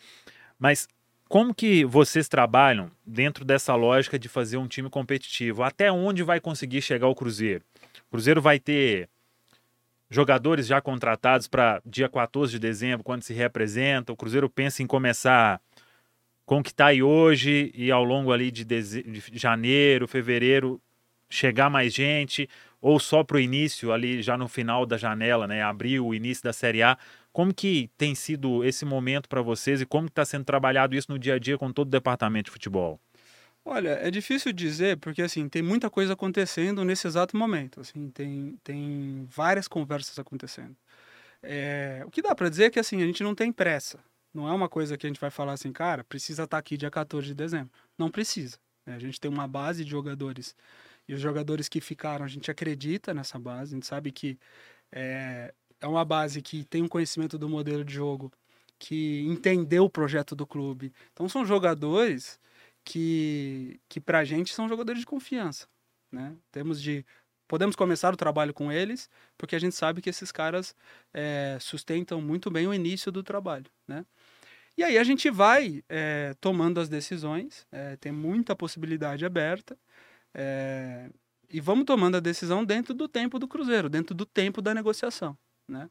Mas 0.58 0.86
como 1.28 1.52
que 1.52 1.84
vocês 1.84 2.28
trabalham 2.28 2.88
dentro 3.04 3.44
dessa 3.44 3.74
lógica 3.74 4.16
de 4.16 4.28
fazer 4.28 4.56
um 4.56 4.68
time 4.68 4.88
competitivo? 4.88 5.64
Até 5.64 5.90
onde 5.90 6.22
vai 6.22 6.38
conseguir 6.38 6.80
chegar 6.80 7.08
o 7.08 7.14
Cruzeiro? 7.14 7.64
O 8.08 8.12
Cruzeiro 8.12 8.40
vai 8.40 8.60
ter 8.60 9.08
jogadores 10.14 10.66
já 10.66 10.80
contratados 10.80 11.48
para 11.48 11.82
dia 11.84 12.08
14 12.08 12.52
de 12.52 12.58
dezembro, 12.58 13.02
quando 13.02 13.22
se 13.22 13.34
representa. 13.34 14.12
O 14.12 14.16
Cruzeiro 14.16 14.48
pensa 14.48 14.82
em 14.82 14.86
começar 14.86 15.60
com 16.46 16.60
o 16.60 16.62
que 16.62 16.70
está 16.70 16.86
aí 16.86 17.02
hoje 17.02 17.72
e 17.74 17.90
ao 17.90 18.04
longo 18.04 18.32
ali 18.32 18.50
de, 18.50 18.64
deze... 18.64 19.02
de 19.02 19.38
janeiro, 19.38 20.06
fevereiro, 20.06 20.80
chegar 21.28 21.68
mais 21.68 21.92
gente, 21.92 22.48
ou 22.80 23.00
só 23.00 23.24
para 23.24 23.38
o 23.38 23.40
início, 23.40 23.92
ali 23.92 24.22
já 24.22 24.36
no 24.38 24.46
final 24.46 24.86
da 24.86 24.96
janela, 24.96 25.48
né? 25.48 25.62
Abril, 25.62 26.06
o 26.06 26.14
início 26.14 26.44
da 26.44 26.52
Série 26.52 26.82
A. 26.82 26.96
Como 27.32 27.52
que 27.52 27.90
tem 27.98 28.14
sido 28.14 28.62
esse 28.62 28.84
momento 28.84 29.28
para 29.28 29.42
vocês 29.42 29.80
e 29.80 29.86
como 29.86 30.06
está 30.06 30.24
sendo 30.24 30.44
trabalhado 30.44 30.94
isso 30.94 31.10
no 31.10 31.18
dia 31.18 31.34
a 31.34 31.38
dia 31.38 31.58
com 31.58 31.72
todo 31.72 31.88
o 31.88 31.90
departamento 31.90 32.46
de 32.46 32.52
futebol? 32.52 33.00
Olha, 33.64 33.90
é 33.90 34.10
difícil 34.10 34.52
dizer 34.52 34.98
porque 34.98 35.22
assim 35.22 35.48
tem 35.48 35.62
muita 35.62 35.88
coisa 35.88 36.12
acontecendo 36.12 36.84
nesse 36.84 37.06
exato 37.06 37.36
momento. 37.36 37.80
Assim, 37.80 38.10
tem, 38.10 38.58
tem 38.62 39.26
várias 39.30 39.66
conversas 39.66 40.18
acontecendo. 40.18 40.76
É, 41.42 42.02
o 42.06 42.10
que 42.10 42.22
dá 42.22 42.34
para 42.34 42.48
dizer 42.48 42.64
é 42.64 42.70
que 42.70 42.78
assim 42.78 43.02
a 43.02 43.06
gente 43.06 43.22
não 43.22 43.34
tem 43.34 43.50
pressa. 43.52 43.98
Não 44.34 44.48
é 44.48 44.52
uma 44.52 44.68
coisa 44.68 44.98
que 44.98 45.06
a 45.06 45.08
gente 45.08 45.20
vai 45.20 45.30
falar 45.30 45.52
assim, 45.54 45.72
cara, 45.72 46.04
precisa 46.04 46.44
estar 46.44 46.56
tá 46.56 46.58
aqui 46.58 46.76
dia 46.76 46.90
14 46.90 47.26
de 47.26 47.34
dezembro. 47.34 47.70
Não 47.96 48.10
precisa. 48.10 48.58
Né? 48.84 48.94
A 48.96 48.98
gente 48.98 49.20
tem 49.20 49.30
uma 49.30 49.48
base 49.48 49.84
de 49.84 49.90
jogadores 49.90 50.54
e 51.06 51.14
os 51.14 51.20
jogadores 51.20 51.68
que 51.68 51.80
ficaram, 51.80 52.24
a 52.24 52.28
gente 52.28 52.50
acredita 52.50 53.14
nessa 53.14 53.38
base. 53.38 53.74
A 53.74 53.76
gente 53.76 53.86
sabe 53.86 54.10
que 54.10 54.38
é, 54.92 55.54
é 55.80 55.86
uma 55.86 56.04
base 56.04 56.42
que 56.42 56.64
tem 56.64 56.82
um 56.82 56.88
conhecimento 56.88 57.38
do 57.38 57.48
modelo 57.48 57.84
de 57.84 57.94
jogo, 57.94 58.32
que 58.78 59.22
entendeu 59.26 59.84
o 59.84 59.90
projeto 59.90 60.34
do 60.34 60.46
clube. 60.46 60.92
Então 61.12 61.28
são 61.28 61.44
jogadores 61.44 62.38
que, 62.84 63.80
que 63.88 64.00
para 64.00 64.20
a 64.20 64.24
gente 64.24 64.52
são 64.52 64.68
jogadores 64.68 65.00
de 65.00 65.06
confiança. 65.06 65.66
Né? 66.12 66.36
Temos 66.52 66.80
de 66.80 67.04
podemos 67.46 67.76
começar 67.76 68.12
o 68.12 68.16
trabalho 68.16 68.54
com 68.54 68.72
eles, 68.72 69.08
porque 69.36 69.54
a 69.54 69.58
gente 69.58 69.74
sabe 69.74 70.00
que 70.00 70.10
esses 70.10 70.32
caras 70.32 70.74
é, 71.12 71.58
sustentam 71.60 72.20
muito 72.20 72.50
bem 72.50 72.66
o 72.66 72.74
início 72.74 73.12
do 73.12 73.22
trabalho, 73.22 73.66
né? 73.86 74.04
E 74.76 74.82
aí 74.82 74.98
a 74.98 75.04
gente 75.04 75.30
vai 75.30 75.84
é, 75.88 76.34
tomando 76.40 76.80
as 76.80 76.88
decisões, 76.88 77.64
é, 77.70 77.96
tem 77.96 78.10
muita 78.10 78.56
possibilidade 78.56 79.24
aberta, 79.24 79.78
e 81.48 81.60
vamos 81.60 81.84
tomando 81.84 82.16
a 82.16 82.20
decisão 82.20 82.64
dentro 82.64 82.92
do 82.92 83.06
tempo 83.06 83.38
do 83.38 83.46
Cruzeiro, 83.46 83.88
dentro 83.88 84.16
do 84.16 84.26
tempo 84.26 84.60
da 84.60 84.74
negociação, 84.74 85.38
né? 85.68 85.88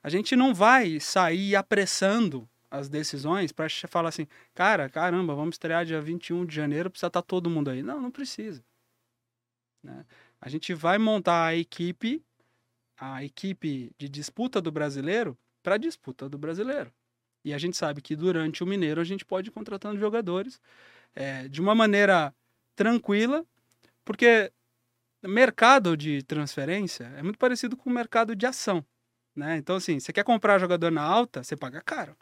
A 0.00 0.08
gente 0.08 0.36
não 0.36 0.54
vai 0.54 1.00
sair 1.00 1.56
apressando 1.56 2.48
as 2.70 2.88
decisões 2.88 3.50
para 3.52 3.68
falar 3.88 4.10
assim, 4.10 4.26
cara, 4.54 4.88
caramba, 4.88 5.34
vamos 5.34 5.54
estrear 5.54 5.84
dia 5.84 6.00
21 6.00 6.46
de 6.46 6.54
janeiro, 6.54 6.90
precisa 6.90 7.08
estar 7.08 7.22
tá 7.22 7.26
todo 7.26 7.50
mundo 7.50 7.70
aí. 7.70 7.82
Não, 7.82 8.00
não 8.00 8.10
precisa. 8.10 8.64
Né? 9.82 10.04
A 10.40 10.48
gente 10.48 10.72
vai 10.72 10.98
montar 10.98 11.46
a 11.46 11.56
equipe, 11.56 12.22
a 12.96 13.24
equipe 13.24 13.92
de 13.98 14.08
disputa 14.08 14.60
do 14.60 14.70
brasileiro, 14.70 15.36
para 15.62 15.76
disputa 15.76 16.28
do 16.28 16.38
brasileiro. 16.38 16.92
E 17.44 17.52
a 17.52 17.58
gente 17.58 17.76
sabe 17.76 18.00
que 18.00 18.14
durante 18.14 18.62
o 18.62 18.66
Mineiro 18.66 19.00
a 19.00 19.04
gente 19.04 19.24
pode 19.24 19.48
ir 19.48 19.52
contratando 19.52 19.98
jogadores 19.98 20.60
é, 21.14 21.48
de 21.48 21.60
uma 21.60 21.74
maneira 21.74 22.34
tranquila, 22.76 23.44
porque 24.04 24.52
mercado 25.22 25.96
de 25.96 26.22
transferência 26.22 27.04
é 27.16 27.22
muito 27.22 27.38
parecido 27.38 27.76
com 27.76 27.90
o 27.90 27.92
mercado 27.92 28.36
de 28.36 28.46
ação. 28.46 28.84
Né? 29.34 29.56
Então, 29.56 29.76
assim, 29.76 29.98
você 29.98 30.12
quer 30.12 30.24
comprar 30.24 30.58
jogador 30.58 30.90
na 30.90 31.02
alta, 31.02 31.42
você 31.42 31.56
paga 31.56 31.80
caro. 31.80 32.16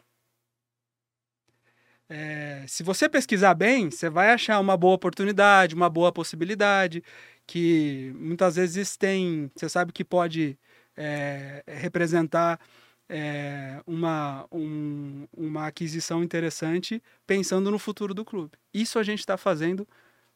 É, 2.09 2.65
se 2.67 2.81
você 2.81 3.07
pesquisar 3.07 3.53
bem, 3.53 3.91
você 3.91 4.09
vai 4.09 4.31
achar 4.31 4.59
uma 4.59 4.75
boa 4.75 4.95
oportunidade, 4.95 5.75
uma 5.75 5.89
boa 5.89 6.11
possibilidade, 6.11 7.03
que 7.45 8.11
muitas 8.15 8.55
vezes 8.55 8.97
tem, 8.97 9.51
você 9.55 9.69
sabe 9.69 9.93
que 9.93 10.03
pode 10.03 10.57
é, 10.97 11.63
representar 11.67 12.59
é, 13.07 13.81
uma, 13.85 14.47
um, 14.51 15.27
uma 15.35 15.67
aquisição 15.67 16.23
interessante 16.23 17.01
pensando 17.27 17.71
no 17.71 17.79
futuro 17.79 18.13
do 18.13 18.25
clube. 18.25 18.57
Isso 18.73 18.97
a 18.99 19.03
gente 19.03 19.19
está 19.19 19.37
fazendo 19.37 19.87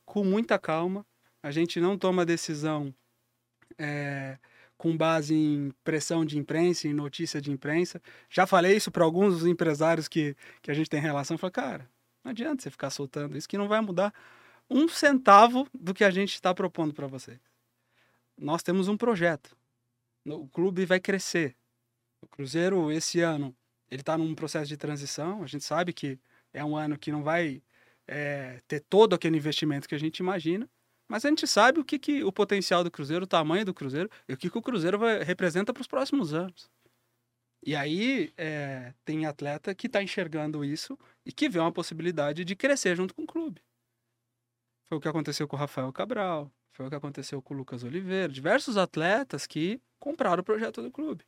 com 0.06 0.24
muita 0.24 0.60
calma, 0.60 1.06
a 1.42 1.52
gente 1.52 1.80
não 1.80 1.98
toma 1.98 2.26
decisão 2.26 2.94
é, 3.78 4.38
com 4.84 4.98
base 4.98 5.34
em 5.34 5.72
pressão 5.82 6.26
de 6.26 6.38
imprensa, 6.38 6.89
em 6.89 6.93
notícia 6.93 7.39
de 7.39 7.50
imprensa. 7.50 8.02
Já 8.30 8.46
falei 8.46 8.76
isso 8.76 8.91
para 8.91 9.06
alguns 9.06 9.36
dos 9.36 9.48
empresários 9.48 10.10
que, 10.10 10.36
que 10.62 10.69
a 10.69 10.74
gente 10.74 10.89
tem 10.89 11.00
relação. 11.00 11.38
Falei, 11.38 11.54
cara, 11.54 11.89
não 12.22 12.32
adianta 12.32 12.62
você 12.62 12.69
ficar 12.69 12.89
soltando 12.89 13.38
isso 13.38 13.48
que 13.48 13.58
não 13.58 13.69
vai 13.69 13.80
mudar 13.80 14.13
um 14.69 14.89
centavo 14.89 15.65
do 15.74 15.93
que 15.93 16.04
a 16.04 16.12
gente 16.12 16.34
está 16.34 16.54
propondo 16.54 16.93
para 16.93 17.08
vocês. 17.08 17.39
Nós 18.38 18.62
temos 18.62 18.89
um 18.89 18.98
projeto. 18.98 19.56
O 20.26 20.50
clube 20.50 20.86
vai 20.86 21.00
crescer. 21.00 21.56
O 22.22 22.28
Cruzeiro, 22.28 22.91
esse 22.91 23.22
ano, 23.22 23.56
ele 23.89 24.02
está 24.02 24.17
num 24.17 24.36
processo 24.36 24.67
de 24.67 24.76
transição. 24.76 25.43
A 25.43 25.48
gente 25.48 25.63
sabe 25.63 25.93
que 25.93 26.19
é 26.52 26.63
um 26.65 26.76
ano 26.76 26.98
que 26.98 27.10
não 27.10 27.24
vai 27.24 27.63
é, 28.06 28.62
ter 28.67 28.82
todo 28.82 29.15
aquele 29.15 29.38
investimento 29.38 29.88
que 29.88 29.96
a 29.96 30.00
gente 30.00 30.17
imagina. 30.17 30.69
Mas 31.13 31.23
a 31.26 31.30
gente 31.30 31.45
sabe 31.45 31.80
o 31.80 31.86
que, 31.86 31.99
que 31.99 32.23
o 32.23 32.32
potencial 32.32 32.84
do 32.84 32.89
Cruzeiro, 32.89 33.26
o 33.26 33.28
tamanho 33.28 33.63
do 33.63 33.71
Cruzeiro 33.71 34.10
e 34.28 34.34
o 34.34 34.38
que, 34.38 34.49
que 34.49 34.58
o 34.58 34.62
Cruzeiro 34.63 34.97
vai, 34.97 35.21
representa 35.21 35.71
para 35.71 35.82
os 35.82 35.86
próximos 35.86 36.34
anos. 36.34 36.71
E 37.63 37.76
aí 37.76 38.34
é, 38.36 38.95
tem 39.06 39.28
atleta 39.28 39.76
que 39.76 39.86
está 39.86 40.02
enxergando 40.02 40.65
isso 40.65 40.97
e 41.23 41.32
que 41.32 41.47
vê 41.47 41.60
uma 41.60 41.71
possibilidade 41.71 42.43
de 42.43 42.56
crescer 42.56 42.95
junto 42.95 43.13
com 43.13 43.26
o 43.26 43.28
clube. 43.28 43.62
Foi 44.86 44.97
o 44.97 44.99
que 44.99 45.08
aconteceu 45.08 45.47
com 45.47 45.56
o 45.56 45.60
Rafael 45.60 45.93
Cabral, 45.93 46.52
foi 46.71 46.88
o 46.88 46.89
que 46.89 46.95
aconteceu 46.95 47.43
com 47.43 47.54
o 47.54 47.58
Lucas 47.58 47.84
Oliveira, 47.84 48.34
diversos 48.34 48.76
atletas 48.76 49.45
que 49.45 49.80
compraram 49.99 50.41
o 50.41 50.43
projeto 50.43 50.82
do 50.82 50.89
clube. 50.89 51.23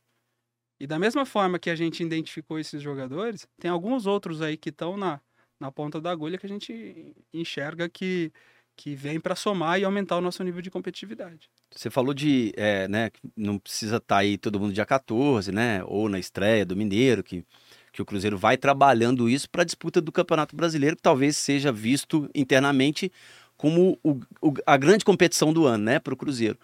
E 0.80 0.86
da 0.88 0.98
mesma 0.98 1.24
forma 1.24 1.60
que 1.60 1.70
a 1.70 1.76
gente 1.76 2.02
identificou 2.02 2.58
esses 2.58 2.82
jogadores, 2.82 3.46
tem 3.56 3.70
alguns 3.70 4.04
outros 4.04 4.42
aí 4.42 4.56
que 4.56 4.70
estão 4.70 4.96
na, 4.96 5.20
na 5.60 5.70
ponta 5.70 6.00
da 6.00 6.10
agulha 6.10 6.38
que 6.38 6.46
a 6.46 6.48
gente 6.48 7.14
enxerga 7.32 7.88
que 7.88 8.32
que 8.76 8.94
vem 8.94 9.18
para 9.18 9.34
somar 9.34 9.80
e 9.80 9.84
aumentar 9.84 10.16
o 10.16 10.20
nosso 10.20 10.44
nível 10.44 10.60
de 10.60 10.70
competitividade. 10.70 11.48
Você 11.74 11.88
falou 11.88 12.12
de, 12.12 12.52
é, 12.56 12.86
né, 12.86 13.10
não 13.34 13.58
precisa 13.58 13.96
estar 13.96 14.16
tá 14.16 14.20
aí 14.20 14.36
todo 14.36 14.60
mundo 14.60 14.72
dia 14.72 14.84
14, 14.84 15.50
né, 15.50 15.82
ou 15.86 16.08
na 16.08 16.18
estreia 16.18 16.64
do 16.64 16.76
Mineiro, 16.76 17.22
que, 17.22 17.44
que 17.92 18.02
o 18.02 18.04
Cruzeiro 18.04 18.36
vai 18.36 18.56
trabalhando 18.56 19.28
isso 19.28 19.48
para 19.48 19.62
a 19.62 19.64
disputa 19.64 20.00
do 20.00 20.12
Campeonato 20.12 20.54
Brasileiro, 20.54 20.96
que 20.96 21.02
talvez 21.02 21.36
seja 21.36 21.72
visto 21.72 22.28
internamente 22.34 23.10
como 23.56 23.98
o, 24.04 24.20
o, 24.42 24.52
a 24.66 24.76
grande 24.76 25.04
competição 25.04 25.52
do 25.52 25.66
ano, 25.66 25.84
né, 25.84 25.98
para 25.98 26.12
o 26.12 26.16
Cruzeiro. 26.16 26.58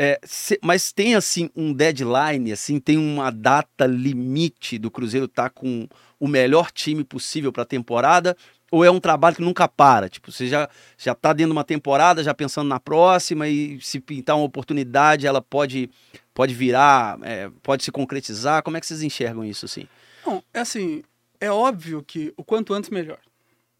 É, 0.00 0.20
se, 0.22 0.58
mas 0.62 0.92
tem 0.92 1.16
assim 1.16 1.50
um 1.56 1.72
deadline, 1.72 2.52
assim 2.52 2.78
tem 2.78 2.96
uma 2.96 3.30
data 3.30 3.84
limite 3.84 4.78
do 4.78 4.92
Cruzeiro 4.92 5.26
estar 5.26 5.44
tá 5.44 5.50
com 5.50 5.88
o 6.20 6.28
melhor 6.28 6.70
time 6.70 7.02
possível 7.02 7.52
para 7.52 7.64
a 7.64 7.66
temporada 7.66 8.36
ou 8.70 8.84
é 8.84 8.90
um 8.90 9.00
trabalho 9.00 9.36
que 9.36 9.42
nunca 9.42 9.66
para? 9.66 10.08
Tipo, 10.08 10.30
você 10.30 10.46
já, 10.46 10.68
já 10.96 11.14
tá 11.14 11.32
dentro 11.32 11.52
de 11.52 11.56
uma 11.56 11.64
temporada, 11.64 12.22
já 12.22 12.34
pensando 12.34 12.68
na 12.68 12.78
próxima, 12.78 13.48
e 13.48 13.80
se 13.80 14.00
pintar 14.00 14.36
uma 14.36 14.44
oportunidade, 14.44 15.26
ela 15.26 15.40
pode, 15.40 15.90
pode 16.34 16.54
virar, 16.54 17.18
é, 17.22 17.50
pode 17.62 17.84
se 17.84 17.90
concretizar. 17.90 18.62
Como 18.62 18.76
é 18.76 18.80
que 18.80 18.86
vocês 18.86 19.02
enxergam 19.02 19.44
isso, 19.44 19.64
assim? 19.64 19.88
Bom, 20.24 20.42
é 20.52 20.60
assim, 20.60 21.02
é 21.40 21.50
óbvio 21.50 22.02
que 22.02 22.32
o 22.36 22.44
quanto 22.44 22.74
antes 22.74 22.90
melhor, 22.90 23.20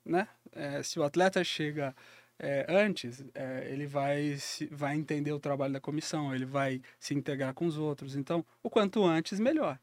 né? 0.04 0.26
É, 0.52 0.82
se 0.82 0.98
o 0.98 1.02
atleta 1.02 1.44
chega 1.44 1.94
é, 2.38 2.66
antes, 2.68 3.24
é, 3.34 3.68
ele 3.70 3.86
vai, 3.86 4.36
se, 4.38 4.66
vai 4.66 4.96
entender 4.96 5.32
o 5.32 5.40
trabalho 5.40 5.72
da 5.72 5.80
comissão, 5.80 6.34
ele 6.34 6.46
vai 6.46 6.80
se 6.98 7.14
integrar 7.14 7.52
com 7.52 7.66
os 7.66 7.76
outros. 7.76 8.16
Então, 8.16 8.44
o 8.62 8.70
quanto 8.70 9.04
antes, 9.04 9.38
melhor. 9.38 9.78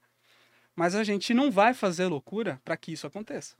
Mas 0.75 0.95
a 0.95 1.03
gente 1.03 1.33
não 1.33 1.51
vai 1.51 1.73
fazer 1.73 2.07
loucura 2.07 2.59
para 2.63 2.75
que 2.75 2.91
isso 2.91 3.05
aconteça. 3.05 3.55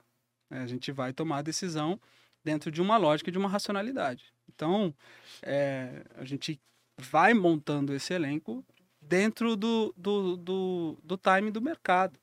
É, 0.50 0.58
a 0.58 0.66
gente 0.66 0.92
vai 0.92 1.12
tomar 1.12 1.38
a 1.38 1.42
decisão 1.42 2.00
dentro 2.44 2.70
de 2.70 2.80
uma 2.80 2.96
lógica 2.96 3.30
e 3.30 3.32
de 3.32 3.38
uma 3.38 3.48
racionalidade. 3.48 4.32
Então, 4.48 4.94
é, 5.42 6.04
a 6.16 6.24
gente 6.24 6.60
vai 6.96 7.34
montando 7.34 7.94
esse 7.94 8.14
elenco 8.14 8.64
dentro 9.00 9.56
do, 9.56 9.92
do, 9.96 10.36
do, 10.36 10.98
do 11.02 11.16
time 11.16 11.50
do 11.50 11.60
mercado. 11.60 12.18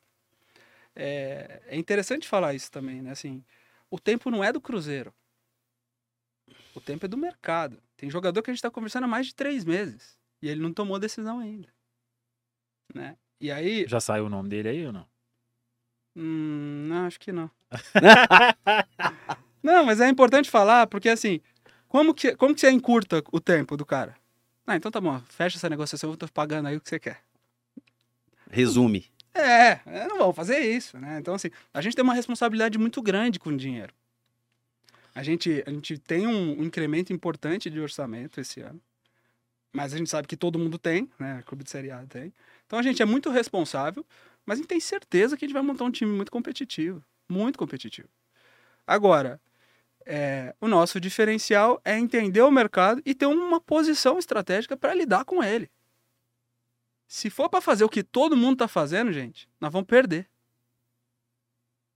É, 0.96 1.62
é 1.68 1.78
interessante 1.78 2.28
falar 2.28 2.54
isso 2.54 2.72
também, 2.72 3.02
né? 3.02 3.12
Assim, 3.12 3.44
o 3.90 4.00
tempo 4.00 4.30
não 4.30 4.44
é 4.44 4.52
do 4.52 4.62
Cruzeiro. 4.62 5.14
O 6.76 6.82
tempo 6.82 7.06
é 7.06 7.10
do 7.10 7.18
mercado. 7.18 7.82
Tem 7.96 8.10
jogador 8.10 8.42
que 8.42 8.50
a 8.50 8.54
gente 8.54 8.60
está 8.60 8.72
conversando 8.72 9.04
há 9.06 9.08
mais 9.08 9.28
de 9.28 9.36
três 9.36 9.64
meses 9.64 10.18
e 10.42 10.50
ele 10.50 10.62
não 10.62 10.74
tomou 10.74 11.00
decisão 11.00 11.40
ainda. 11.40 11.70
Né? 12.94 13.18
E 13.40 13.52
aí. 13.52 13.86
Já 13.88 14.00
saiu 14.00 14.26
o 14.26 14.30
nome 14.30 14.50
dele 14.50 14.70
aí 14.70 14.86
ou 14.86 14.94
não? 14.94 15.08
Hum, 16.16 16.86
não, 16.88 17.06
acho 17.06 17.20
que 17.20 17.32
não. 17.32 17.50
não, 19.64 19.86
mas 19.86 20.00
é 20.00 20.08
importante 20.08 20.50
falar, 20.50 20.88
porque 20.88 21.10
assim, 21.10 21.42
como 21.88 22.14
que, 22.14 22.36
como 22.36 22.54
que 22.54 22.62
você 22.62 22.72
encurta 22.72 23.24
o 23.32 23.40
tempo 23.40 23.78
do 23.78 23.86
cara? 23.86 24.16
Ah, 24.66 24.76
então 24.76 24.92
tá 24.92 25.02
bom, 25.02 25.20
fecha 25.30 25.58
essa 25.58 25.70
negociação, 25.70 26.12
eu 26.12 26.18
tô 26.18 26.28
pagando 26.28 26.68
aí 26.68 26.78
o 26.78 26.82
que 26.82 26.90
você 26.90 27.00
quer. 27.00 27.22
Resume. 28.50 29.06
É, 29.34 29.80
não 30.08 30.20
vamos 30.20 30.36
fazer 30.36 30.60
isso, 30.60 30.98
né? 31.00 31.18
Então, 31.20 31.34
assim, 31.34 31.50
a 31.74 31.82
gente 31.82 31.96
tem 31.96 32.04
uma 32.04 32.14
responsabilidade 32.14 32.78
muito 32.78 33.02
grande 33.02 33.40
com 33.40 33.50
o 33.50 33.58
dinheiro. 33.58 33.94
A 35.16 35.24
gente, 35.24 35.64
a 35.66 35.70
gente 35.70 35.98
tem 35.98 36.28
um, 36.28 36.60
um 36.60 36.64
incremento 36.64 37.12
importante 37.12 37.70
de 37.70 37.80
orçamento 37.80 38.40
esse 38.40 38.62
ano, 38.62 38.82
mas 39.72 39.94
a 39.94 39.98
gente 39.98 40.10
sabe 40.10 40.28
que 40.28 40.38
todo 40.38 40.60
mundo 40.60 40.78
tem, 40.78 41.10
né? 41.20 41.40
O 41.42 41.46
Clube 41.46 41.64
de 41.64 41.70
Série 41.70 41.92
A 41.92 42.06
tem. 42.06 42.34
Então 42.66 42.78
a 42.78 42.84
gente 42.84 43.02
é 43.02 43.06
muito 43.06 43.30
responsável, 43.30 44.06
mas 44.46 44.58
a 44.58 44.62
gente 44.62 44.70
tem 44.70 44.80
certeza 44.80 45.36
que 45.36 45.46
a 45.46 45.48
gente 45.48 45.54
vai 45.54 45.64
montar 45.64 45.84
um 45.84 45.92
time 45.92 46.12
muito 46.12 46.32
competitivo. 46.32 47.04
Muito 47.28 47.58
competitivo. 47.58 48.10
Agora, 48.86 49.40
é, 50.06 50.54
o 50.60 50.68
nosso 50.68 51.00
diferencial 51.00 51.82
é 51.84 51.98
entender 51.98 52.42
o 52.42 52.52
mercado 52.52 53.02
e 53.06 53.16
ter 53.16 53.26
uma 53.26 53.60
posição 53.60 54.20
estratégica 54.20 54.76
para 54.76 54.94
lidar 54.94 55.26
com 55.26 55.44
ele. 55.44 55.70
Se 57.08 57.30
for 57.30 57.50
para 57.50 57.62
fazer 57.62 57.84
o 57.84 57.90
que 57.90 58.04
todo 58.04 58.36
mundo 58.36 58.54
está 58.54 58.68
fazendo, 58.68 59.12
gente, 59.14 59.48
nós 59.60 59.72
vamos 59.72 59.88
perder. 59.88 60.28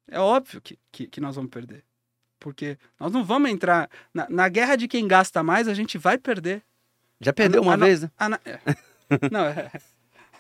É 0.08 0.20
óbvio 0.20 0.62
que, 0.62 0.80
que, 0.92 1.08
que, 1.08 1.20
nós 1.20 1.36
vamos 1.36 1.52
perder. 1.52 1.84
Porque 2.40 2.78
nós 3.00 3.12
não 3.12 3.26
vamos 3.26 3.50
entrar. 3.50 3.90
Na, 4.14 4.28
na, 4.30 4.48
guerra 4.48 4.76
de 4.76 4.88
quem 4.88 5.08
gasta 5.08 5.44
mais, 5.44 5.68
a 5.68 5.74
gente 5.74 5.98
vai 5.98 6.18
perder. 6.18 6.64
Já 7.20 7.34
perdeu 7.34 7.62
a, 7.62 7.66
uma 7.66 7.74
a, 7.74 7.78
vez, 7.78 8.04
né? 8.04 8.12
É. 8.46 8.60
não, 9.32 9.46
é. 9.46 9.72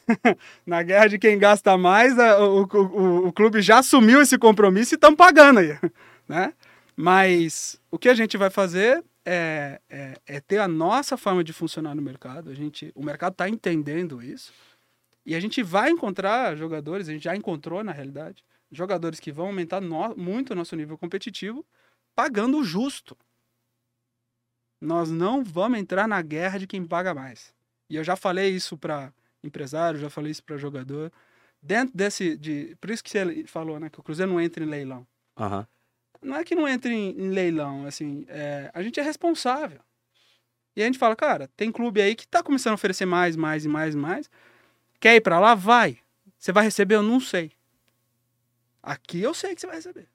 na 0.66 0.84
guerra 0.84 1.08
de 1.08 1.20
quem 1.20 1.38
gasta 1.38 1.78
mais, 1.78 2.18
a, 2.18 2.40
o, 2.44 2.64
o, 2.64 3.28
o, 3.28 3.34
clube 3.34 3.62
já 3.62 3.80
assumiu 3.80 4.22
esse 4.22 4.38
compromisso 4.38 4.94
e 4.94 4.96
estão 4.96 5.16
pagando 5.16 5.60
aí, 5.60 5.78
né? 6.28 6.54
Mas 6.96 7.80
o 7.92 8.00
que 8.00 8.10
a 8.10 8.16
gente 8.16 8.38
vai 8.38 8.50
fazer 8.50 9.04
é, 9.26 9.80
é, 9.90 10.14
é, 10.26 10.40
ter 10.40 10.58
a 10.58 10.68
nossa 10.68 11.18
forma 11.18 11.44
de 11.44 11.54
funcionar 11.54 11.94
no 11.94 12.02
mercado. 12.02 12.50
A 12.50 12.54
gente, 12.54 12.92
o 12.96 13.04
mercado 13.04 13.34
está 13.34 13.48
entendendo 13.48 14.24
isso 14.24 14.54
e 15.26 15.36
a 15.36 15.40
gente 15.40 15.62
vai 15.62 15.90
encontrar 15.90 16.56
jogadores, 16.56 17.10
a 17.10 17.12
gente 17.12 17.26
já 17.26 17.36
encontrou 17.36 17.84
na 17.84 17.92
realidade, 17.92 18.44
jogadores 18.72 19.20
que 19.20 19.32
vão 19.32 19.48
aumentar 19.48 19.82
no, 19.82 20.16
muito 20.16 20.52
o 20.52 20.56
nosso 20.56 20.76
nível 20.76 20.98
competitivo 20.98 21.66
pagando 22.16 22.58
o 22.58 22.64
justo. 22.64 23.16
Nós 24.82 25.12
não 25.12 25.44
vamos 25.44 25.80
entrar 25.80 26.08
na 26.08 26.22
guerra 26.22 26.58
de 26.58 26.66
quem 26.66 26.86
paga 26.86 27.14
mais. 27.14 27.54
E 27.90 27.96
eu 27.96 28.04
já 28.04 28.16
falei 28.16 28.50
isso 28.50 28.78
para 28.78 29.14
empresário, 29.44 30.00
já 30.00 30.10
falei 30.10 30.32
isso 30.32 30.44
para 30.44 30.58
jogador. 30.58 31.12
Dentro 31.62 31.96
desse. 31.96 32.38
De, 32.38 32.76
por 32.80 32.90
isso 32.90 33.04
que 33.04 33.10
você 33.10 33.46
falou, 33.48 33.80
né? 33.80 33.90
Que 33.90 34.00
o 34.00 34.04
Cruzeiro 34.04 34.32
não 34.32 34.40
entra 34.40 34.64
em 34.64 34.68
leilão. 34.68 35.06
Aham. 35.38 35.68
Não 36.22 36.36
é 36.36 36.44
que 36.44 36.56
não 36.56 36.68
entre 36.68 36.94
em, 36.94 37.12
em 37.12 37.30
leilão, 37.30 37.86
assim. 37.86 38.26
é, 38.28 38.72
a 38.74 38.82
gente 38.82 39.00
é 39.00 39.04
responsável. 39.04 39.80
E 40.76 40.82
a 40.82 40.86
gente 40.86 40.98
fala, 40.98 41.16
cara, 41.16 41.50
tem 41.56 41.72
clube 41.72 42.02
aí 42.02 42.16
que 42.16 42.28
tá 42.28 42.44
começando 42.44 42.72
a 42.72 42.76
oferecer 42.76 43.06
mais, 43.06 43.36
mais 43.36 43.66
e 43.66 43.68
mais 43.68 43.94
e 43.96 43.98
mais. 43.98 44.30
Quer 45.00 45.16
ir 45.16 45.22
pra 45.22 45.40
lá? 45.40 45.56
Vai. 45.56 46.00
Você 46.38 46.52
vai 46.52 46.64
receber? 46.64 46.96
Eu 46.96 47.04
não 47.04 47.20
sei. 47.20 47.52
Aqui 48.82 49.22
eu 49.22 49.34
sei 49.34 49.56
que 49.56 49.62
você 49.62 49.68
vai 49.68 49.78
receber. 49.78 50.08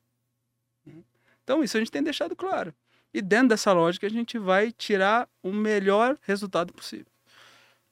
Então, 1.43 1.63
isso 1.63 1.77
a 1.77 1.81
gente 1.81 1.91
tem 1.91 2.03
deixado 2.03 2.37
claro. 2.37 2.73
E 3.13 3.21
dentro 3.21 3.49
dessa 3.49 3.73
lógica, 3.73 4.07
a 4.07 4.11
gente 4.11 4.39
vai 4.39 4.73
tirar 4.73 5.29
o 5.43 5.53
melhor 5.53 6.17
resultado 6.23 6.73
possível. 6.73 7.13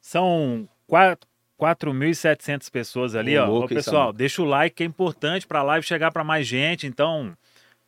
São 0.01 0.69
4.700 0.91 2.71
pessoas 2.71 3.15
ali, 3.15 3.39
Ô, 3.39 3.43
ó. 3.43 3.47
Louco, 3.47 3.73
hein, 3.73 3.77
pessoal, 3.77 4.13
deixa 4.13 4.43
o 4.43 4.45
like 4.45 4.77
que 4.77 4.83
é 4.83 4.87
importante 4.87 5.47
para 5.47 5.61
a 5.61 5.65
live 5.65 5.87
chegar 5.87 6.11
para 6.11 6.25
mais 6.25 6.47
gente. 6.47 6.87
Então, 6.87 7.37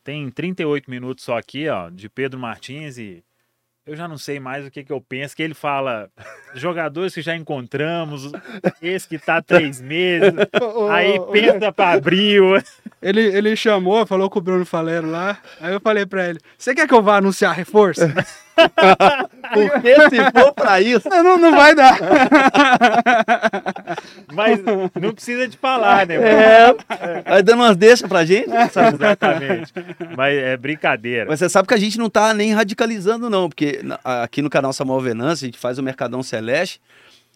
tem 0.04 0.30
38 0.30 0.90
minutos 0.90 1.24
só 1.24 1.38
aqui, 1.38 1.68
ó, 1.68 1.90
de 1.90 2.08
Pedro 2.08 2.38
Martins 2.38 2.98
e 2.98 3.24
eu 3.84 3.96
já 3.96 4.06
não 4.06 4.16
sei 4.16 4.38
mais 4.38 4.64
o 4.64 4.70
que, 4.70 4.84
que 4.84 4.92
eu 4.92 5.00
penso, 5.00 5.34
que 5.34 5.42
ele 5.42 5.54
fala 5.54 6.08
jogadores 6.54 7.12
que 7.14 7.20
já 7.20 7.34
encontramos, 7.34 8.30
esse 8.80 9.08
que 9.08 9.18
tá 9.18 9.38
há 9.38 9.42
três 9.42 9.80
meses, 9.82 10.32
aí 10.90 11.18
pensa 11.32 11.72
para 11.72 11.96
abril. 11.96 12.44
Ele, 13.00 13.20
ele 13.20 13.56
chamou, 13.56 14.06
falou 14.06 14.30
com 14.30 14.38
o 14.38 14.42
Bruno 14.42 14.64
Falero 14.64 15.10
lá. 15.10 15.36
Aí 15.60 15.72
eu 15.72 15.80
falei 15.80 16.06
pra 16.06 16.28
ele: 16.28 16.38
Você 16.56 16.72
quer 16.74 16.86
que 16.86 16.94
eu 16.94 17.02
vá 17.02 17.16
anunciar 17.16 17.56
reforço? 17.56 18.02
Porque 19.52 20.10
se 20.10 20.30
for 20.30 20.52
pra 20.52 20.80
isso. 20.80 21.08
não, 21.08 21.38
não, 21.38 21.52
vai 21.52 21.74
dar. 21.74 21.98
Mas 24.32 24.60
não 25.00 25.12
precisa 25.12 25.48
de 25.48 25.56
falar, 25.56 26.06
né? 26.06 26.14
É, 26.14 26.74
vai 27.28 27.42
dando 27.42 27.60
umas 27.60 27.76
deixas 27.76 28.08
pra 28.08 28.24
gente. 28.24 28.48
Exatamente. 28.48 29.72
Mas 30.16 30.36
é 30.36 30.56
brincadeira. 30.56 31.26
Mas 31.28 31.38
você 31.38 31.48
sabe 31.48 31.68
que 31.68 31.74
a 31.74 31.78
gente 31.78 31.98
não 31.98 32.08
tá 32.08 32.32
nem 32.32 32.52
radicalizando, 32.52 33.28
não, 33.28 33.48
porque 33.48 33.80
aqui 34.04 34.42
no 34.42 34.50
canal 34.50 34.72
Samuel 34.72 35.00
Venâncio 35.00 35.44
a 35.44 35.48
gente 35.48 35.58
faz 35.58 35.78
o 35.78 35.82
Mercadão 35.82 36.22
Celeste, 36.22 36.80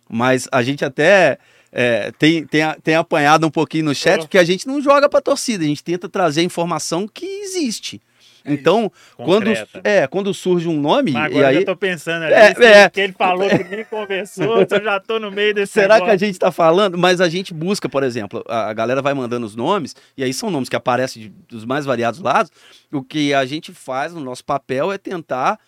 mas 0.09 0.49
a 0.53 0.63
gente 0.63 0.85
até 0.85 1.39
é, 1.73 2.13
tem, 2.19 2.47
tem, 2.47 2.63
tem 2.83 2.95
apanhado 2.95 3.47
um 3.47 3.51
pouquinho 3.51 3.87
no 3.87 3.95
chat, 3.95 4.21
porque 4.21 4.39
a 4.39 4.45
gente 4.45 4.67
não 4.67 4.81
joga 4.81 5.09
pra 5.09 5.21
torcida, 5.21 5.65
a 5.65 5.67
gente 5.67 5.85
tenta 5.85 6.09
trazer 6.09 6.41
a 6.41 6.45
informação 6.45 7.07
que 7.07 7.27
existe. 7.27 8.01
Então, 8.47 8.91
quando, 9.17 9.45
Concreta. 9.47 9.81
é, 9.85 10.07
quando 10.07 10.33
surge 10.35 10.69
um 10.69 10.81
nome, 10.81 11.13
Mas 11.13 11.25
e 11.33 11.35
agora 11.37 11.49
aí. 11.49 11.57
eu 11.57 11.65
tô 11.65 11.77
pensando 11.77 12.23
ali, 12.25 12.35
É, 12.35 12.83
é. 12.85 12.91
que 12.91 13.01
ele 13.01 13.13
falou 13.13 13.49
que 13.49 13.65
nem 13.65 13.85
conversou, 13.85 14.61
eu 14.71 14.85
já 14.85 15.01
tô 15.01 15.19
no 15.19 15.31
meio 15.31 15.53
desse 15.55 15.73
Será 15.73 15.97
que 15.97 16.03
a 16.03 16.07
negócio. 16.07 16.19
gente 16.27 16.35
está 16.35 16.51
falando? 16.53 16.97
Mas 16.97 17.21
a 17.21 17.29
gente 17.29 17.53
busca, 17.53 17.89
por 17.89 18.03
exemplo, 18.03 18.45
a, 18.49 18.71
a 18.71 18.73
galera 18.73 19.03
vai 19.03 19.15
mandando 19.15 19.45
os 19.47 19.55
nomes, 19.57 19.95
e 20.17 20.23
aí 20.25 20.33
são 20.33 20.51
nomes 20.51 20.69
que 20.69 20.77
aparecem 20.77 21.23
de- 21.23 21.29
dos 21.49 21.65
mais 21.65 21.85
variados 21.85 22.21
lados. 22.21 22.51
O 22.93 23.03
que 23.03 23.35
a 23.35 23.45
gente 23.45 23.73
faz 23.73 24.13
no 24.13 24.21
nosso 24.21 24.45
papel 24.45 24.93
é 24.93 24.99
tentar 24.99 25.59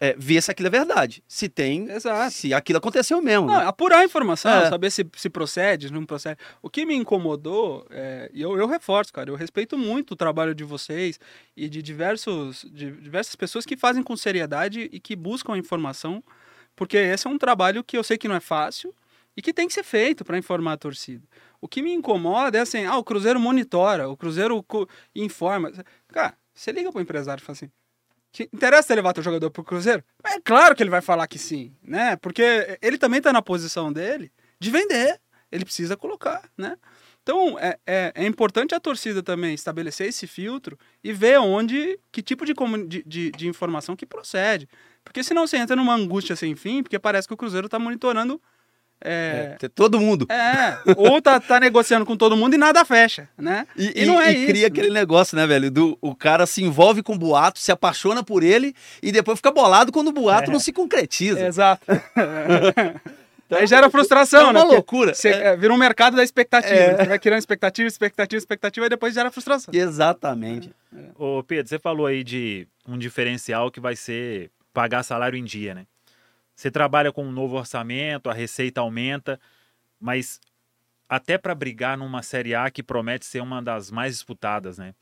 é, 0.00 0.14
ver 0.16 0.40
se 0.42 0.50
aquilo 0.50 0.68
é 0.68 0.70
verdade. 0.70 1.22
Se 1.26 1.48
tem, 1.48 1.90
Exato. 1.90 2.30
se 2.30 2.54
aquilo 2.54 2.78
aconteceu 2.78 3.20
mesmo. 3.20 3.46
Não, 3.46 3.58
né? 3.58 3.66
apurar 3.66 3.98
a 4.00 4.04
informação, 4.04 4.50
É. 4.50 4.68
saber 4.68 4.90
se, 4.90 5.06
se 5.16 5.28
procede, 5.28 5.88
se 5.88 5.92
não 5.92 6.06
procede. 6.06 6.38
O 6.62 6.70
que 6.70 6.86
me 6.86 6.94
incomodou, 6.94 7.86
é, 7.90 8.30
e 8.32 8.40
eu, 8.40 8.56
eu 8.56 8.66
reforço, 8.66 9.12
cara, 9.12 9.30
eu 9.30 9.34
respeito 9.34 9.76
muito 9.76 10.12
o 10.12 10.16
trabalho 10.16 10.54
de 10.54 10.64
vocês 10.64 11.18
e 11.56 11.68
de 11.68 11.82
diversos, 11.82 12.64
de 12.70 12.92
diversas 12.92 13.34
pessoas 13.34 13.66
que 13.66 13.76
fazem 13.76 14.02
com 14.02 14.16
seriedade 14.16 14.88
e 14.92 15.00
que 15.00 15.16
buscam 15.16 15.54
a 15.54 15.58
informação, 15.58 16.22
porque 16.76 16.96
esse 16.96 17.26
é 17.26 17.30
um 17.30 17.38
trabalho 17.38 17.82
que 17.82 17.98
eu 17.98 18.04
sei 18.04 18.16
que 18.16 18.28
não 18.28 18.36
é 18.36 18.40
fácil 18.40 18.94
e 19.36 19.42
que 19.42 19.52
tem 19.52 19.66
que 19.66 19.74
ser 19.74 19.82
feito 19.84 20.24
para 20.24 20.38
informar 20.38 20.74
a 20.74 20.76
torcida. 20.76 21.26
O 21.60 21.66
que 21.66 21.82
me 21.82 21.92
incomoda 21.92 22.56
é 22.56 22.60
assim, 22.60 22.84
ah, 22.84 22.96
o 22.96 23.04
Cruzeiro 23.04 23.40
monitora, 23.40 24.08
o 24.08 24.16
Cruzeiro 24.16 24.64
informa. 25.14 25.72
Cara, 26.08 26.34
você 26.54 26.70
liga 26.70 26.90
pro 26.92 27.00
empresário 27.00 27.40
e 27.42 27.44
fala 27.44 27.56
assim, 27.56 27.70
te 28.46 28.48
interessa 28.52 28.94
levar 28.94 29.12
teu 29.12 29.22
jogador 29.22 29.50
pro 29.50 29.64
Cruzeiro? 29.64 30.04
É 30.24 30.40
claro 30.40 30.74
que 30.76 30.82
ele 30.82 30.90
vai 30.90 31.00
falar 31.00 31.26
que 31.26 31.38
sim, 31.38 31.74
né? 31.82 32.14
Porque 32.16 32.78
ele 32.80 32.96
também 32.96 33.20
tá 33.20 33.32
na 33.32 33.42
posição 33.42 33.92
dele 33.92 34.30
de 34.60 34.70
vender. 34.70 35.20
Ele 35.50 35.64
precisa 35.64 35.96
colocar, 35.96 36.48
né? 36.56 36.76
Então, 37.22 37.58
é, 37.58 37.78
é, 37.86 38.12
é 38.14 38.26
importante 38.26 38.74
a 38.74 38.80
torcida 38.80 39.22
também 39.22 39.54
estabelecer 39.54 40.08
esse 40.08 40.26
filtro 40.26 40.78
e 41.02 41.12
ver 41.12 41.38
onde, 41.38 41.98
que 42.12 42.22
tipo 42.22 42.44
de, 42.46 42.54
de, 42.86 43.02
de, 43.04 43.30
de 43.32 43.48
informação 43.48 43.96
que 43.96 44.06
procede. 44.06 44.68
Porque 45.04 45.24
senão 45.24 45.46
você 45.46 45.56
entra 45.56 45.74
numa 45.74 45.94
angústia 45.94 46.36
sem 46.36 46.54
fim, 46.54 46.82
porque 46.82 46.98
parece 46.98 47.26
que 47.26 47.34
o 47.34 47.36
Cruzeiro 47.36 47.68
tá 47.68 47.78
monitorando. 47.78 48.40
É, 49.00 49.54
Ter 49.58 49.68
todo 49.68 50.00
mundo. 50.00 50.26
é, 50.28 50.78
ou 50.96 51.22
tá, 51.22 51.38
tá 51.38 51.60
negociando 51.60 52.04
com 52.04 52.16
todo 52.16 52.36
mundo 52.36 52.54
e 52.54 52.58
nada 52.58 52.84
fecha, 52.84 53.28
né? 53.38 53.66
E, 53.76 54.02
E 54.02 54.06
não 54.06 54.20
é 54.20 54.32
e 54.32 54.36
isso, 54.38 54.46
cria 54.46 54.62
né? 54.62 54.66
aquele 54.66 54.90
negócio, 54.90 55.36
né, 55.36 55.46
velho? 55.46 55.70
Do, 55.70 55.96
o 56.00 56.14
cara 56.16 56.46
se 56.46 56.62
envolve 56.64 57.02
com 57.02 57.14
o 57.14 57.18
boato, 57.18 57.60
se 57.60 57.70
apaixona 57.70 58.24
por 58.24 58.42
ele 58.42 58.74
e 59.02 59.12
depois 59.12 59.38
fica 59.38 59.52
bolado 59.52 59.92
quando 59.92 60.08
o 60.08 60.12
boato 60.12 60.50
É. 60.50 60.52
não 60.52 60.58
se 60.60 60.72
concretiza. 60.72 61.46
Exato. 61.46 61.82
Aí 63.50 63.66
gera 63.66 63.88
frustração, 63.88 64.50
é 64.50 64.52
né? 64.52 64.60
uma 64.60 64.64
loucura. 64.66 65.14
Você, 65.14 65.28
É. 65.30 65.46
é, 65.48 65.56
vira 65.56 65.72
um 65.72 65.76
mercado 65.78 66.14
da 66.16 66.22
expectativa. 66.22 66.74
É. 66.74 66.96
Você 66.96 67.04
vai 67.06 67.18
criando 67.18 67.38
expectativa, 67.38 67.88
expectativa, 67.88 68.38
expectativa, 68.38 68.86
e 68.86 68.88
depois 68.90 69.14
gera 69.14 69.30
frustração. 69.30 69.72
Exatamente. 69.72 70.70
Ô, 71.18 71.42
Pedro, 71.42 71.66
você 71.68 71.78
falou 71.78 72.06
aí 72.06 72.22
de 72.22 72.66
um 72.86 72.98
diferencial 72.98 73.70
que 73.70 73.80
vai 73.80 73.96
ser 73.96 74.50
pagar 74.74 75.02
salário 75.02 75.38
em 75.38 75.44
dia, 75.44 75.74
né? 75.74 75.86
Você 76.58 76.72
trabalha 76.72 77.12
com 77.12 77.24
um 77.24 77.30
novo 77.30 77.56
orçamento, 77.56 78.28
a 78.28 78.32
receita 78.32 78.80
aumenta, 78.80 79.38
mas 80.00 80.40
até 81.08 81.38
para 81.38 81.54
brigar 81.54 81.96
numa 81.96 82.20
Série 82.20 82.52
A 82.52 82.68
que 82.68 82.82
promete 82.82 83.26
ser 83.26 83.40
uma 83.40 83.62
das 83.62 83.92
mais 83.92 84.14
disputadas, 84.14 84.76
né? 84.76 84.90
O 84.90 84.94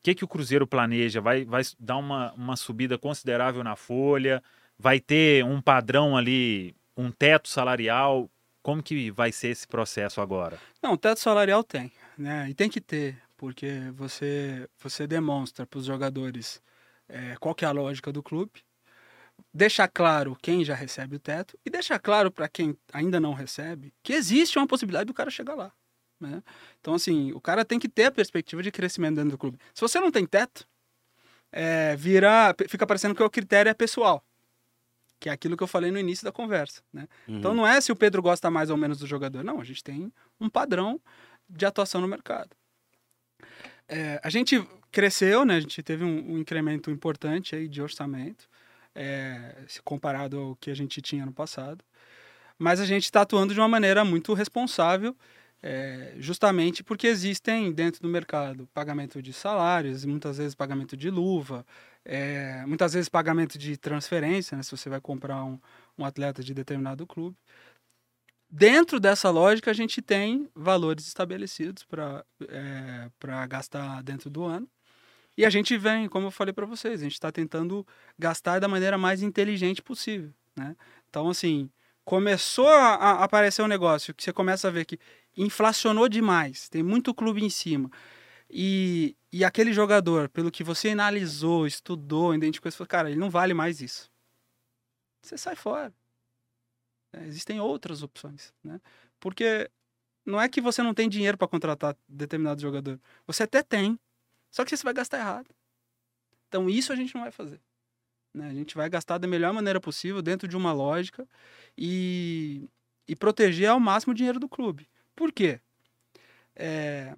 que, 0.00 0.14
que 0.14 0.24
o 0.24 0.28
Cruzeiro 0.28 0.64
planeja? 0.64 1.20
Vai, 1.20 1.44
vai 1.44 1.62
dar 1.76 1.96
uma, 1.96 2.32
uma 2.34 2.54
subida 2.54 2.96
considerável 2.96 3.64
na 3.64 3.74
folha? 3.74 4.40
Vai 4.78 5.00
ter 5.00 5.44
um 5.44 5.60
padrão 5.60 6.16
ali, 6.16 6.72
um 6.96 7.10
teto 7.10 7.48
salarial? 7.48 8.30
Como 8.62 8.80
que 8.80 9.10
vai 9.10 9.32
ser 9.32 9.48
esse 9.48 9.66
processo 9.66 10.20
agora? 10.20 10.56
Não, 10.80 10.96
teto 10.96 11.18
salarial 11.18 11.64
tem, 11.64 11.90
né? 12.16 12.48
E 12.48 12.54
tem 12.54 12.70
que 12.70 12.80
ter, 12.80 13.20
porque 13.36 13.90
você, 13.92 14.68
você 14.78 15.04
demonstra 15.08 15.66
para 15.66 15.78
os 15.78 15.84
jogadores 15.84 16.62
é, 17.08 17.34
qual 17.40 17.56
que 17.56 17.64
é 17.64 17.68
a 17.68 17.72
lógica 17.72 18.12
do 18.12 18.22
clube, 18.22 18.62
deixa 19.52 19.86
claro 19.86 20.36
quem 20.40 20.64
já 20.64 20.74
recebe 20.74 21.16
o 21.16 21.18
teto 21.18 21.58
e 21.64 21.70
deixa 21.70 21.98
claro 21.98 22.30
para 22.30 22.48
quem 22.48 22.76
ainda 22.92 23.20
não 23.20 23.32
recebe 23.34 23.92
que 24.02 24.12
existe 24.12 24.58
uma 24.58 24.66
possibilidade 24.66 25.06
do 25.06 25.14
cara 25.14 25.30
chegar 25.30 25.54
lá. 25.54 25.72
Né? 26.18 26.42
Então, 26.80 26.94
assim, 26.94 27.32
o 27.32 27.40
cara 27.40 27.64
tem 27.64 27.78
que 27.78 27.88
ter 27.88 28.04
a 28.06 28.10
perspectiva 28.12 28.62
de 28.62 28.70
crescimento 28.70 29.16
dentro 29.16 29.32
do 29.32 29.38
clube. 29.38 29.58
Se 29.74 29.80
você 29.80 29.98
não 30.00 30.10
tem 30.10 30.24
teto, 30.24 30.66
é, 31.50 31.96
vira, 31.96 32.54
fica 32.68 32.86
parecendo 32.86 33.14
que 33.14 33.22
o 33.22 33.28
critério 33.28 33.68
é 33.68 33.74
pessoal, 33.74 34.24
que 35.20 35.28
é 35.28 35.32
aquilo 35.32 35.56
que 35.56 35.62
eu 35.62 35.66
falei 35.68 35.90
no 35.90 35.98
início 35.98 36.24
da 36.24 36.32
conversa. 36.32 36.80
Né? 36.92 37.06
Então 37.28 37.50
Uhum. 37.50 37.56
não 37.58 37.66
é 37.66 37.80
se 37.80 37.92
o 37.92 37.96
Pedro 37.96 38.22
gosta 38.22 38.50
mais 38.50 38.70
ou 38.70 38.76
menos 38.76 38.98
do 38.98 39.06
jogador. 39.06 39.42
Não, 39.44 39.60
a 39.60 39.64
gente 39.64 39.82
tem 39.82 40.12
um 40.40 40.48
padrão 40.48 41.00
de 41.48 41.66
atuação 41.66 42.00
no 42.00 42.08
mercado. 42.08 42.50
É, 43.88 44.20
a 44.22 44.30
gente 44.30 44.66
cresceu, 44.90 45.44
né? 45.44 45.56
A 45.56 45.60
gente 45.60 45.82
teve 45.82 46.04
um, 46.04 46.32
um 46.34 46.38
incremento 46.38 46.90
importante 46.90 47.54
aí 47.54 47.68
de 47.68 47.82
orçamento, 47.82 48.48
é, 48.94 49.64
comparado 49.84 50.38
ao 50.38 50.56
que 50.56 50.70
a 50.70 50.74
gente 50.74 51.00
tinha 51.00 51.26
no 51.26 51.32
passado. 51.32 51.84
Mas 52.58 52.80
a 52.80 52.86
gente 52.86 53.04
está 53.04 53.22
atuando 53.22 53.54
de 53.54 53.60
uma 53.60 53.68
maneira 53.68 54.04
muito 54.04 54.34
responsável, 54.34 55.16
é, 55.62 56.14
justamente 56.18 56.82
porque 56.82 57.06
existem 57.06 57.72
dentro 57.72 58.02
do 58.02 58.08
mercado 58.08 58.68
pagamento 58.74 59.22
de 59.22 59.32
salários, 59.32 60.04
muitas 60.04 60.38
vezes 60.38 60.54
pagamento 60.54 60.96
de 60.96 61.08
luva, 61.10 61.64
é, 62.04 62.64
muitas 62.66 62.92
vezes 62.94 63.08
pagamento 63.08 63.56
de 63.58 63.76
transferência, 63.76 64.56
né, 64.56 64.62
se 64.62 64.70
você 64.70 64.88
vai 64.88 65.00
comprar 65.00 65.44
um, 65.44 65.58
um 65.96 66.04
atleta 66.04 66.42
de 66.42 66.52
determinado 66.52 67.06
clube. 67.06 67.36
Dentro 68.54 69.00
dessa 69.00 69.30
lógica, 69.30 69.70
a 69.70 69.74
gente 69.74 70.02
tem 70.02 70.46
valores 70.54 71.06
estabelecidos 71.06 71.84
para 71.84 72.22
é, 72.48 73.08
gastar 73.48 74.02
dentro 74.02 74.28
do 74.28 74.44
ano. 74.44 74.68
E 75.36 75.46
a 75.46 75.50
gente 75.50 75.76
vem, 75.78 76.08
como 76.08 76.26
eu 76.26 76.30
falei 76.30 76.52
para 76.52 76.66
vocês, 76.66 77.00
a 77.00 77.04
gente 77.04 77.14
está 77.14 77.32
tentando 77.32 77.86
gastar 78.18 78.58
da 78.58 78.68
maneira 78.68 78.98
mais 78.98 79.22
inteligente 79.22 79.82
possível. 79.82 80.32
Né? 80.56 80.76
Então, 81.08 81.28
assim, 81.28 81.70
começou 82.04 82.68
a, 82.68 83.24
aparecer 83.24 83.62
um 83.62 83.68
negócio 83.68 84.14
que 84.14 84.22
você 84.22 84.32
começa 84.32 84.68
a 84.68 84.70
ver 84.70 84.84
que 84.84 84.98
inflacionou 85.36 86.08
demais, 86.08 86.68
tem 86.68 86.82
muito 86.82 87.14
clube 87.14 87.42
em 87.42 87.50
cima. 87.50 87.90
E, 88.50 89.16
e 89.32 89.44
aquele 89.44 89.72
jogador, 89.72 90.28
pelo 90.28 90.50
que 90.50 90.62
você 90.62 90.90
analisou, 90.90 91.66
estudou, 91.66 92.34
identificou, 92.34 92.70
você 92.70 92.76
falou, 92.76 92.88
cara, 92.88 93.10
ele 93.10 93.18
não 93.18 93.30
vale 93.30 93.54
mais 93.54 93.80
isso. 93.80 94.10
Você 95.22 95.38
sai 95.38 95.56
fora. 95.56 95.94
É, 97.14 97.24
existem 97.26 97.60
outras 97.60 98.02
opções, 98.02 98.52
né? 98.62 98.80
Porque 99.18 99.70
não 100.24 100.40
é 100.40 100.48
que 100.48 100.60
você 100.60 100.82
não 100.82 100.92
tem 100.92 101.08
dinheiro 101.08 101.38
para 101.38 101.48
contratar 101.48 101.96
determinado 102.08 102.60
jogador. 102.60 103.00
Você 103.26 103.44
até 103.44 103.62
tem, 103.62 103.98
só 104.52 104.64
que 104.64 104.76
você 104.76 104.84
vai 104.84 104.94
gastar 104.94 105.18
errado. 105.18 105.48
Então 106.46 106.70
isso 106.70 106.92
a 106.92 106.96
gente 106.96 107.14
não 107.14 107.22
vai 107.22 107.32
fazer. 107.32 107.60
Né? 108.32 108.48
A 108.48 108.54
gente 108.54 108.76
vai 108.76 108.88
gastar 108.88 109.18
da 109.18 109.26
melhor 109.26 109.52
maneira 109.52 109.80
possível, 109.80 110.22
dentro 110.22 110.46
de 110.46 110.56
uma 110.56 110.72
lógica. 110.72 111.26
E, 111.76 112.68
e 113.08 113.16
proteger 113.16 113.70
ao 113.70 113.80
máximo 113.80 114.12
o 114.12 114.14
dinheiro 114.14 114.38
do 114.38 114.48
clube. 114.48 114.88
Por 115.16 115.32
quê? 115.32 115.58
É, 116.54 117.16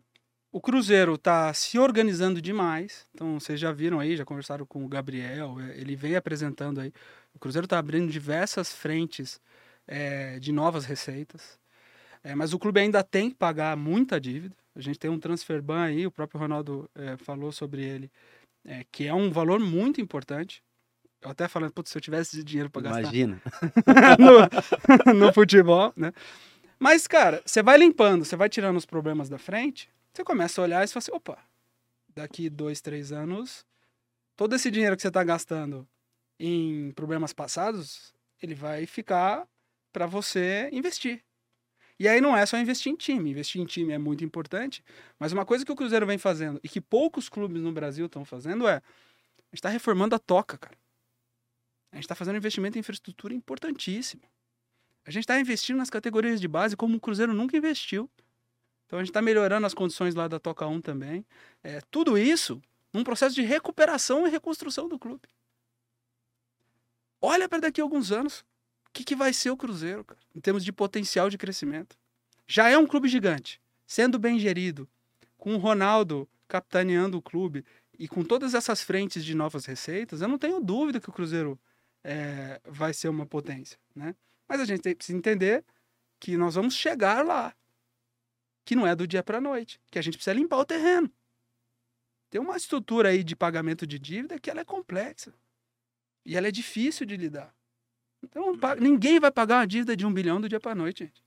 o 0.53 0.61
Cruzeiro 0.61 1.14
está 1.14 1.53
se 1.53 1.78
organizando 1.78 2.41
demais. 2.41 3.07
Então, 3.12 3.41
vocês 3.41 3.59
já 3.59 3.72
viram 3.72 3.99
aí, 3.99 4.16
já 4.16 4.24
conversaram 4.24 4.64
com 4.64 4.85
o 4.85 4.89
Gabriel, 4.89 5.59
é, 5.61 5.76
ele 5.76 5.97
vem 5.97 6.14
apresentando 6.14 6.80
aí. 6.80 6.93
O 7.35 7.39
Cruzeiro 7.41 7.66
está 7.66 7.78
abrindo 7.78 8.11
diversas 8.11 8.72
frentes 8.72 9.41
é, 9.87 10.39
de 10.39 10.53
novas 10.53 10.85
receitas. 10.85 11.59
É, 12.22 12.35
mas 12.35 12.53
o 12.53 12.59
clube 12.59 12.80
ainda 12.80 13.03
tem 13.03 13.30
que 13.30 13.37
pagar 13.37 13.76
muita 13.76 14.20
dívida. 14.20 14.57
A 14.75 14.81
gente 14.81 14.99
tem 14.99 15.11
um 15.11 15.18
transfer 15.18 15.62
ban 15.62 15.83
aí, 15.83 16.07
o 16.07 16.11
próprio 16.11 16.41
Ronaldo 16.41 16.91
é, 16.95 17.16
falou 17.16 17.53
sobre 17.53 17.83
ele, 17.83 18.11
é, 18.64 18.85
que 18.91 19.07
é 19.07 19.14
um 19.14 19.31
valor 19.31 19.61
muito 19.61 20.01
importante. 20.01 20.62
Eu 21.22 21.31
até 21.31 21.49
falando, 21.49 21.72
putz, 21.72 21.91
se 21.91 21.97
eu 21.97 22.03
tivesse 22.03 22.43
dinheiro 22.43 22.68
para 22.68 22.83
gastar. 22.83 23.01
Imagina. 23.01 23.41
no, 25.14 25.14
no 25.27 25.33
futebol, 25.33 25.93
né? 25.97 26.12
Mas, 26.79 27.07
cara, 27.07 27.43
você 27.47 27.62
vai 27.62 27.79
limpando, 27.79 28.25
você 28.25 28.37
vai 28.37 28.49
tirando 28.49 28.77
os 28.77 28.85
problemas 28.85 29.29
da 29.29 29.39
frente, 29.39 29.89
você 30.12 30.22
começa 30.25 30.61
a 30.61 30.64
olhar 30.64 30.85
e 30.85 30.87
você 30.87 30.93
fala 30.93 31.03
assim, 31.03 31.12
opa, 31.12 31.39
daqui 32.14 32.51
dois, 32.51 32.81
três 32.81 33.12
anos, 33.12 33.64
todo 34.37 34.55
esse 34.55 34.70
dinheiro 34.70 34.97
que 34.97 35.03
você 35.03 35.09
está 35.09 35.25
gastando 35.25 35.87
em 36.39 36.91
problemas 36.93 37.33
passados, 37.33 38.12
ele 38.43 38.55
vai 38.55 38.87
ficar 38.87 39.47
para 39.93 40.07
você 40.07 40.68
investir. 40.72 41.22
E 41.99 42.09
aí 42.09 42.20
não 42.20 42.36
é 42.36 42.45
só 42.45 42.59
investir 42.59 42.92
em 42.92 42.97
time. 42.97 43.30
Investir 43.30 43.61
em 43.61 43.64
time 43.64 43.92
é 43.92 43.99
muito 43.99 44.24
importante, 44.24 44.84
mas 45.18 45.32
uma 45.32 45.45
coisa 45.45 45.64
que 45.64 45.72
o 45.72 45.76
Cruzeiro 45.76 46.07
vem 46.07 46.18
fazendo 46.18 46.61
e 46.62 46.68
que 46.68 46.80
poucos 46.80 47.28
clubes 47.28 47.62
no 47.62 47.72
Brasil 47.72 48.07
estão 48.07 48.24
fazendo 48.24 48.66
é 48.66 48.76
a 48.76 48.80
gente 49.55 49.61
está 49.61 49.68
reformando 49.68 50.14
a 50.14 50.18
toca, 50.18 50.59
cara. 50.59 50.76
A 51.92 51.97
gente 51.97 52.05
está 52.05 52.14
fazendo 52.16 52.36
investimento 52.36 52.76
em 52.76 52.80
infraestrutura 52.80 53.32
importantíssimo. 53.32 54.22
A 55.05 55.11
gente 55.11 55.22
está 55.22 55.38
investindo 55.38 55.76
nas 55.76 55.90
categorias 55.90 56.40
de 56.40 56.49
base 56.49 56.76
como 56.76 56.97
o 56.97 57.01
Cruzeiro 57.01 57.32
nunca 57.32 57.57
investiu. 57.57 58.11
Então 58.86 58.99
a 58.99 59.03
gente 59.03 59.11
está 59.11 59.22
melhorando 59.22 59.66
as 59.66 59.74
condições 59.74 60.14
lá 60.14 60.26
da 60.26 60.40
Toca 60.40 60.66
1 60.66 60.80
também. 60.80 61.24
É, 61.62 61.80
tudo 61.90 62.18
isso 62.18 62.61
num 62.92 63.05
processo 63.05 63.34
de 63.34 63.42
recuperação 63.42 64.26
e 64.26 64.30
reconstrução 64.30 64.88
do 64.88 64.99
clube. 64.99 65.28
Olha 67.20 67.49
para 67.49 67.61
daqui 67.61 67.80
a 67.80 67.84
alguns 67.84 68.12
anos. 68.12 68.45
Que, 68.95 69.05
que 69.05 69.16
vai 69.16 69.32
ser 69.32 69.51
o 69.51 69.57
Cruzeiro, 69.57 70.05
cara, 70.05 70.20
em 70.34 70.40
termos 70.40 70.64
de 70.64 70.72
potencial 70.72 71.28
de 71.28 71.36
crescimento? 71.36 71.99
Já 72.47 72.70
é 72.70 72.78
um 72.78 72.86
clube 72.86 73.09
gigante, 73.09 73.61
sendo 73.86 74.18
bem 74.18 74.38
gerido, 74.38 74.88
com 75.36 75.55
o 75.55 75.59
Ronaldo 75.59 76.28
capitaneando 76.47 77.18
o 77.18 77.22
clube 77.22 77.64
e 77.99 78.07
com 78.07 78.24
todas 78.24 78.55
essas 78.55 78.82
frentes 78.82 79.24
de 79.24 79.34
novas 79.34 79.66
receitas, 79.66 80.20
eu 80.20 80.28
não 80.28 80.38
tenho 80.38 80.61
dúvida 80.61 81.01
que 81.01 81.09
o 81.09 81.12
Cruzeiro 81.12 81.59
é, 82.03 82.61
vai 82.64 82.95
ser 82.95 83.09
uma 83.09 83.26
potência, 83.26 83.78
né? 83.95 84.14
Mas 84.49 84.61
a 84.61 84.64
gente 84.64 84.80
tem, 84.80 84.95
precisa 84.95 85.18
entender 85.18 85.64
que 86.20 86.36
nós 86.36 86.55
vamos 86.55 86.74
chegar 86.74 87.24
lá 87.24 87.55
que 88.64 88.74
não 88.74 88.86
é 88.86 88.95
do 88.95 89.07
dia 89.07 89.22
para 89.22 89.38
a 89.38 89.40
noite, 89.40 89.80
que 89.90 89.99
a 89.99 90.03
gente 90.03 90.16
precisa 90.16 90.34
limpar 90.34 90.59
o 90.59 90.64
terreno. 90.64 91.11
Tem 92.30 92.40
uma 92.40 92.57
estrutura 92.57 93.11
aí 93.11 93.22
de 93.22 93.36
pagamento 93.36 93.86
de 93.86 93.99
dívida 93.99 94.38
que 94.38 94.51
ela 94.51 94.61
é 94.61 94.64
complexa 94.64 95.34
e 96.24 96.36
ela 96.36 96.49
é 96.49 96.51
difícil 96.51 97.05
de 97.05 97.16
lidar. 97.16 97.55
Então, 98.25 98.57
ninguém 98.81 99.20
vai 99.20 99.31
pagar 99.31 99.61
uma 99.61 99.66
dívida 99.66 99.97
de 99.97 100.05
um 100.07 100.12
bilhão 100.12 100.41
do 100.41 100.49
dia 100.49 100.61
para 100.61 100.75
noite, 100.75 101.05
gente. 101.05 101.22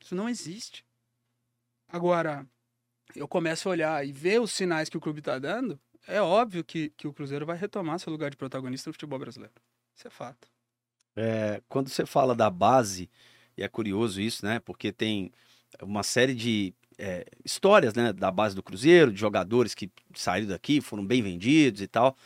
Isso 0.00 0.14
não 0.14 0.28
existe. 0.28 0.84
Agora, 1.88 2.46
eu 3.14 3.28
começo 3.28 3.68
a 3.68 3.72
olhar 3.72 4.06
e 4.06 4.12
ver 4.12 4.40
os 4.40 4.52
sinais 4.52 4.88
que 4.88 4.96
o 4.96 5.00
clube 5.00 5.20
está 5.20 5.38
dando, 5.38 5.78
é 6.06 6.20
óbvio 6.20 6.64
que, 6.64 6.90
que 6.90 7.06
o 7.06 7.12
Cruzeiro 7.12 7.46
vai 7.46 7.56
retomar 7.56 7.98
seu 7.98 8.12
lugar 8.12 8.30
de 8.30 8.36
protagonista 8.36 8.90
no 8.90 8.94
futebol 8.94 9.18
brasileiro. 9.18 9.54
Isso 9.94 10.06
é 10.06 10.10
fato. 10.10 10.48
É, 11.16 11.62
quando 11.68 11.88
você 11.88 12.04
fala 12.04 12.34
da 12.34 12.50
base, 12.50 13.08
e 13.56 13.62
é 13.62 13.68
curioso 13.68 14.20
isso, 14.20 14.44
né? 14.44 14.58
Porque 14.58 14.92
tem 14.92 15.32
uma 15.80 16.02
série 16.02 16.34
de 16.34 16.74
é, 16.98 17.24
histórias 17.44 17.94
né, 17.94 18.12
da 18.12 18.30
base 18.30 18.54
do 18.54 18.62
Cruzeiro, 18.62 19.12
de 19.12 19.18
jogadores 19.18 19.74
que 19.74 19.90
saíram 20.14 20.48
daqui, 20.48 20.80
foram 20.80 21.06
bem 21.06 21.22
vendidos 21.22 21.80
e 21.80 21.86
tal. 21.86 22.16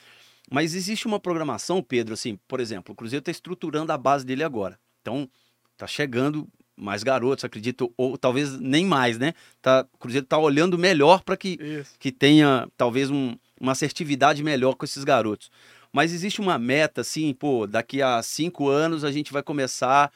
Mas 0.50 0.74
existe 0.74 1.06
uma 1.06 1.20
programação, 1.20 1.82
Pedro, 1.82 2.14
assim, 2.14 2.38
por 2.48 2.60
exemplo, 2.60 2.92
o 2.92 2.96
Cruzeiro 2.96 3.20
está 3.20 3.30
estruturando 3.30 3.92
a 3.92 3.98
base 3.98 4.24
dele 4.24 4.42
agora. 4.42 4.78
Então, 5.02 5.28
tá 5.76 5.86
chegando 5.86 6.48
mais 6.76 7.02
garotos, 7.02 7.44
acredito, 7.44 7.92
ou 7.96 8.16
talvez 8.16 8.58
nem 8.58 8.84
mais, 8.84 9.18
né? 9.18 9.34
Tá, 9.60 9.86
o 9.92 9.98
Cruzeiro 9.98 10.24
está 10.24 10.38
olhando 10.38 10.78
melhor 10.78 11.22
para 11.22 11.36
que, 11.36 11.58
que 11.98 12.12
tenha 12.12 12.68
talvez 12.76 13.10
um, 13.10 13.36
uma 13.60 13.72
assertividade 13.72 14.42
melhor 14.42 14.74
com 14.74 14.84
esses 14.84 15.04
garotos. 15.04 15.50
Mas 15.92 16.12
existe 16.12 16.40
uma 16.40 16.58
meta, 16.58 17.00
assim, 17.00 17.32
pô, 17.32 17.66
daqui 17.66 18.00
a 18.00 18.22
cinco 18.22 18.68
anos 18.68 19.04
a 19.04 19.10
gente 19.10 19.32
vai 19.32 19.42
começar 19.42 20.12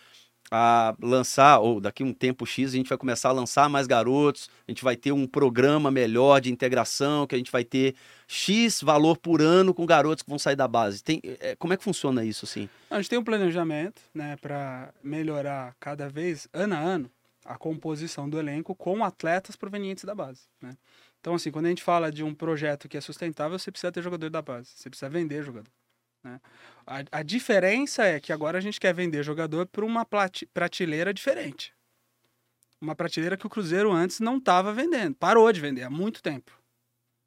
a 0.55 0.95
lançar, 1.01 1.61
ou 1.61 1.81
daqui 1.81 2.05
um 2.05 2.13
tempo 2.13 2.45
X, 2.45 2.75
a 2.75 2.77
gente 2.77 2.89
vai 2.91 2.99
começar 2.99 3.31
a 3.31 3.33
lançar 3.33 3.71
mais 3.71 3.87
garotos, 3.87 4.51
a 4.69 4.71
gente 4.71 4.85
vai 4.85 4.95
ter 4.95 5.11
um 5.11 5.27
programa 5.27 5.91
melhor 5.91 6.43
de 6.43 6.53
integração, 6.53 7.27
que 7.27 7.35
a 7.35 7.39
gente 7.39 7.51
vai 7.51 7.65
ter 7.65 7.95
X 8.29 8.83
valor 8.83 9.17
por 9.17 9.41
ano 9.41 9.73
com 9.73 9.87
garotos 9.87 10.23
que 10.23 10.29
vão 10.29 10.39
sair 10.39 10.55
da 10.55 10.69
base. 10.69 11.03
Tem, 11.03 11.23
é, 11.25 11.57
como 11.57 11.73
é 11.73 11.77
que 11.79 11.83
funciona 11.83 12.23
isso, 12.23 12.45
assim? 12.45 12.69
A 12.91 12.97
gente 12.97 13.09
tem 13.09 13.19
um 13.19 13.25
planejamento, 13.25 14.03
né, 14.15 14.37
para 14.43 14.93
melhorar 15.03 15.75
cada 15.81 16.11
vez, 16.11 16.47
ano 16.53 16.75
a 16.75 16.79
ano, 16.79 17.11
a 17.47 17.57
composição 17.57 18.29
do 18.29 18.39
elenco 18.39 18.75
com 18.75 19.03
atletas 19.03 19.57
provenientes 19.57 20.05
da 20.05 20.15
base, 20.15 20.43
né? 20.61 20.77
Então, 21.19 21.35
assim, 21.35 21.51
quando 21.51 21.67
a 21.67 21.69
gente 21.71 21.83
fala 21.83 22.13
de 22.13 22.23
um 22.23 22.35
projeto 22.35 22.89
que 22.89 22.97
é 22.97 23.01
sustentável, 23.01 23.59
você 23.59 23.71
precisa 23.71 23.91
ter 23.91 24.03
jogador 24.03 24.29
da 24.29 24.43
base, 24.43 24.69
você 24.75 24.91
precisa 24.91 25.09
vender 25.09 25.43
jogador. 25.43 25.71
Né? 26.23 26.41
A, 26.87 27.05
a 27.13 27.23
diferença 27.23 28.05
é 28.05 28.21
que 28.21 28.33
agora 28.33 28.59
a 28.59 28.61
gente 28.61 28.81
quer 28.81 28.95
vender 28.95 29.23
jogador 29.23 29.67
para 29.67 29.85
uma 29.85 30.07
prateleira 30.53 31.13
diferente. 31.13 31.75
Uma 32.81 32.95
prateleira 32.95 33.37
que 33.37 33.47
o 33.47 33.51
Cruzeiro 33.51 33.93
antes 33.93 34.21
não 34.21 34.39
estava 34.39 34.73
vendendo, 34.73 35.15
parou 35.15 35.51
de 35.53 35.61
vender 35.61 35.83
há 35.83 35.91
muito 35.91 36.23
tempo. 36.23 36.61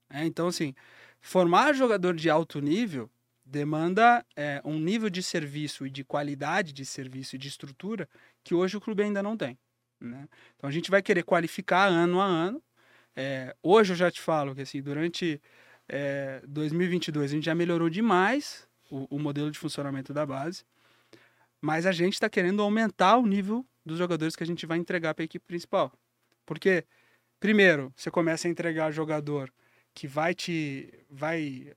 É, 0.09 0.25
então, 0.25 0.47
assim, 0.47 0.75
formar 1.21 1.73
jogador 1.73 2.13
de 2.13 2.29
alto 2.29 2.59
nível 2.59 3.09
demanda 3.45 4.25
é, 4.35 4.61
um 4.65 4.79
nível 4.79 5.09
de 5.09 5.21
serviço 5.21 5.85
e 5.85 5.89
de 5.89 6.03
qualidade 6.03 6.73
de 6.73 6.85
serviço 6.85 7.35
e 7.35 7.39
de 7.39 7.47
estrutura 7.47 8.09
que 8.43 8.55
hoje 8.55 8.75
o 8.75 8.81
clube 8.81 9.03
ainda 9.03 9.21
não 9.21 9.37
tem. 9.37 9.57
Né? 9.99 10.27
Então 10.55 10.67
a 10.67 10.71
gente 10.71 10.89
vai 10.89 11.01
querer 11.01 11.23
qualificar 11.23 11.85
ano 11.87 12.19
a 12.19 12.25
ano. 12.25 12.61
É, 13.15 13.55
hoje 13.61 13.93
eu 13.93 13.97
já 13.97 14.11
te 14.11 14.19
falo 14.19 14.55
que 14.55 14.61
assim, 14.61 14.81
durante 14.81 15.41
é, 15.87 16.41
2022 16.47 17.31
a 17.31 17.35
gente 17.35 17.45
já 17.45 17.55
melhorou 17.55 17.89
demais 17.89 18.67
o, 18.89 19.15
o 19.15 19.19
modelo 19.19 19.51
de 19.51 19.59
funcionamento 19.59 20.13
da 20.13 20.25
base. 20.25 20.63
Mas 21.61 21.85
a 21.85 21.91
gente 21.91 22.13
está 22.13 22.29
querendo 22.29 22.61
aumentar 22.61 23.17
o 23.17 23.25
nível 23.25 23.65
dos 23.85 23.97
jogadores 23.97 24.35
que 24.35 24.43
a 24.43 24.47
gente 24.47 24.65
vai 24.65 24.77
entregar 24.77 25.13
para 25.13 25.23
a 25.23 25.25
equipe 25.25 25.45
principal. 25.45 25.91
Porque, 26.45 26.85
primeiro, 27.39 27.93
você 27.95 28.11
começa 28.11 28.47
a 28.47 28.51
entregar 28.51 28.91
jogador 28.91 29.51
que 29.93 30.07
vai 30.07 30.33
te 30.33 30.91
vai 31.09 31.73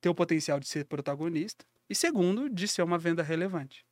ter 0.00 0.08
o 0.08 0.14
potencial 0.14 0.58
de 0.58 0.66
ser 0.66 0.84
protagonista. 0.86 1.64
E 1.88 1.94
segundo, 1.94 2.48
de 2.48 2.66
ser 2.68 2.82
uma 2.82 2.98
venda 2.98 3.22
relevante. 3.22 3.84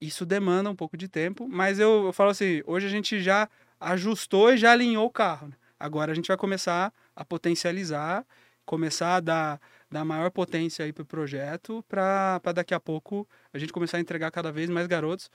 Isso 0.00 0.24
demanda 0.24 0.70
um 0.70 0.76
pouco 0.76 0.96
de 0.96 1.08
tempo, 1.08 1.46
mas 1.48 1.78
eu, 1.78 2.06
eu 2.06 2.12
falo 2.12 2.30
assim, 2.30 2.62
hoje 2.66 2.86
a 2.86 2.90
gente 2.90 3.20
já 3.20 3.48
ajustou 3.78 4.52
e 4.52 4.56
já 4.56 4.72
alinhou 4.72 5.06
o 5.06 5.10
carro. 5.10 5.48
Né? 5.48 5.54
Agora 5.78 6.12
a 6.12 6.14
gente 6.14 6.28
vai 6.28 6.36
começar 6.36 6.92
a 7.14 7.24
potencializar, 7.24 8.26
começar 8.64 9.16
a 9.16 9.20
dar 9.20 9.60
dar 9.90 10.04
maior 10.04 10.30
potência 10.30 10.84
aí 10.84 10.92
pro 10.92 11.04
projeto 11.04 11.84
para 11.88 12.40
daqui 12.54 12.72
a 12.72 12.80
pouco 12.80 13.28
a 13.52 13.58
gente 13.58 13.72
começar 13.72 13.96
a 13.96 14.00
entregar 14.00 14.30
cada 14.30 14.52
vez 14.52 14.70
mais 14.70 14.86
garotos. 14.86 15.30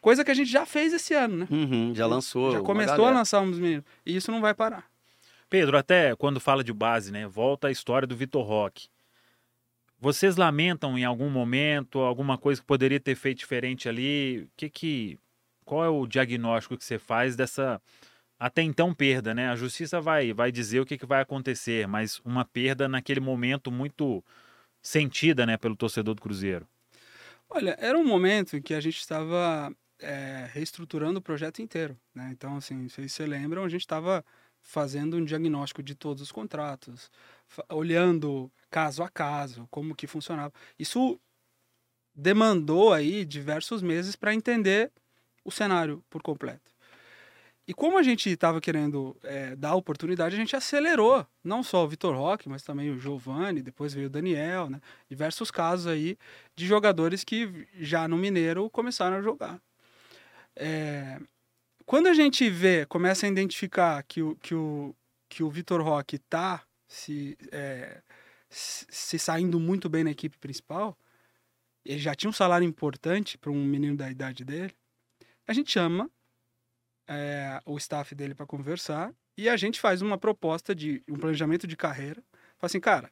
Coisa 0.00 0.24
que 0.24 0.30
a 0.30 0.34
gente 0.34 0.50
já 0.50 0.64
fez 0.64 0.94
esse 0.94 1.12
ano, 1.12 1.36
né? 1.36 1.48
Uhum, 1.50 1.94
já 1.94 2.06
lançou. 2.06 2.52
Já 2.52 2.60
começou 2.62 3.04
a 3.04 3.10
lançar 3.10 3.40
uns 3.42 3.58
meninos. 3.58 3.84
E 4.06 4.16
isso 4.16 4.32
não 4.32 4.40
vai 4.40 4.54
parar. 4.54 4.88
Pedro, 5.50 5.76
até 5.76 6.16
quando 6.16 6.40
fala 6.40 6.64
de 6.64 6.72
base, 6.72 7.12
né? 7.12 7.26
Volta 7.26 7.68
a 7.68 7.70
história 7.70 8.06
do 8.06 8.16
Vitor 8.16 8.42
Roque. 8.42 8.88
Vocês 9.98 10.36
lamentam 10.36 10.96
em 10.96 11.04
algum 11.04 11.28
momento 11.28 11.98
alguma 11.98 12.38
coisa 12.38 12.60
que 12.60 12.66
poderia 12.66 12.98
ter 12.98 13.14
feito 13.14 13.40
diferente 13.40 13.86
ali? 13.86 14.48
Que 14.56 14.70
que 14.70 15.18
qual 15.62 15.84
é 15.84 15.88
o 15.90 16.06
diagnóstico 16.06 16.78
que 16.78 16.84
você 16.84 16.98
faz 16.98 17.36
dessa 17.36 17.80
até 18.40 18.62
então 18.62 18.94
perda, 18.94 19.34
né? 19.34 19.50
A 19.50 19.54
justiça 19.54 20.00
vai, 20.00 20.32
vai 20.32 20.50
dizer 20.50 20.80
o 20.80 20.86
que, 20.86 20.96
que 20.96 21.04
vai 21.04 21.20
acontecer, 21.20 21.86
mas 21.86 22.20
uma 22.24 22.42
perda 22.42 22.88
naquele 22.88 23.20
momento 23.20 23.70
muito 23.70 24.24
sentida, 24.80 25.44
né, 25.44 25.58
pelo 25.58 25.76
torcedor 25.76 26.14
do 26.14 26.22
Cruzeiro. 26.22 26.66
Olha, 27.50 27.76
era 27.78 27.98
um 27.98 28.04
momento 28.04 28.56
em 28.56 28.62
que 28.62 28.72
a 28.72 28.80
gente 28.80 28.96
estava 28.96 29.70
é, 29.98 30.48
reestruturando 30.54 31.18
o 31.18 31.22
projeto 31.22 31.60
inteiro, 31.60 31.98
né? 32.14 32.30
Então, 32.32 32.56
assim, 32.56 32.88
vocês 32.88 33.12
se 33.12 33.26
lembram, 33.26 33.62
a 33.62 33.68
gente 33.68 33.82
estava 33.82 34.24
fazendo 34.62 35.18
um 35.18 35.24
diagnóstico 35.24 35.82
de 35.82 35.94
todos 35.94 36.22
os 36.22 36.32
contratos, 36.32 37.10
olhando 37.68 38.50
caso 38.70 39.02
a 39.02 39.08
caso 39.10 39.68
como 39.70 39.94
que 39.94 40.06
funcionava. 40.06 40.52
Isso 40.78 41.20
demandou 42.14 42.92
aí 42.92 43.22
diversos 43.26 43.82
meses 43.82 44.16
para 44.16 44.32
entender 44.32 44.90
o 45.44 45.50
cenário 45.50 46.02
por 46.08 46.22
completo. 46.22 46.69
E 47.70 47.72
como 47.72 47.96
a 47.96 48.02
gente 48.02 48.28
estava 48.28 48.60
querendo 48.60 49.16
é, 49.22 49.54
dar 49.54 49.76
oportunidade, 49.76 50.34
a 50.34 50.38
gente 50.38 50.56
acelerou. 50.56 51.24
Não 51.44 51.62
só 51.62 51.84
o 51.84 51.88
Vitor 51.88 52.16
Roque, 52.16 52.48
mas 52.48 52.64
também 52.64 52.90
o 52.90 52.98
Giovani, 52.98 53.62
depois 53.62 53.94
veio 53.94 54.08
o 54.08 54.10
Daniel, 54.10 54.68
né? 54.68 54.80
Diversos 55.08 55.52
casos 55.52 55.86
aí 55.86 56.18
de 56.56 56.66
jogadores 56.66 57.22
que 57.22 57.68
já 57.78 58.08
no 58.08 58.16
Mineiro 58.16 58.68
começaram 58.70 59.18
a 59.18 59.22
jogar. 59.22 59.62
É, 60.56 61.20
quando 61.86 62.08
a 62.08 62.12
gente 62.12 62.50
vê, 62.50 62.84
começa 62.86 63.24
a 63.24 63.28
identificar 63.28 64.02
que 64.02 64.20
o, 64.20 64.34
que 64.42 64.52
o, 64.52 64.92
que 65.28 65.44
o 65.44 65.48
Vitor 65.48 65.80
Roque 65.80 66.16
está 66.16 66.64
se, 66.88 67.38
é, 67.52 68.02
se 68.48 69.16
saindo 69.16 69.60
muito 69.60 69.88
bem 69.88 70.02
na 70.02 70.10
equipe 70.10 70.36
principal, 70.38 70.98
ele 71.84 72.00
já 72.00 72.16
tinha 72.16 72.30
um 72.30 72.32
salário 72.32 72.66
importante 72.66 73.38
para 73.38 73.52
um 73.52 73.64
menino 73.64 73.96
da 73.96 74.10
idade 74.10 74.44
dele, 74.44 74.74
a 75.46 75.52
gente 75.52 75.70
chama 75.70 76.10
é, 77.10 77.60
o 77.66 77.76
staff 77.76 78.14
dele 78.14 78.36
para 78.36 78.46
conversar 78.46 79.12
e 79.36 79.48
a 79.48 79.56
gente 79.56 79.80
faz 79.80 80.00
uma 80.00 80.16
proposta 80.16 80.72
de 80.72 81.02
um 81.08 81.16
planejamento 81.16 81.66
de 81.66 81.76
carreira. 81.76 82.22
Fala 82.56 82.68
assim, 82.68 82.78
cara, 82.78 83.10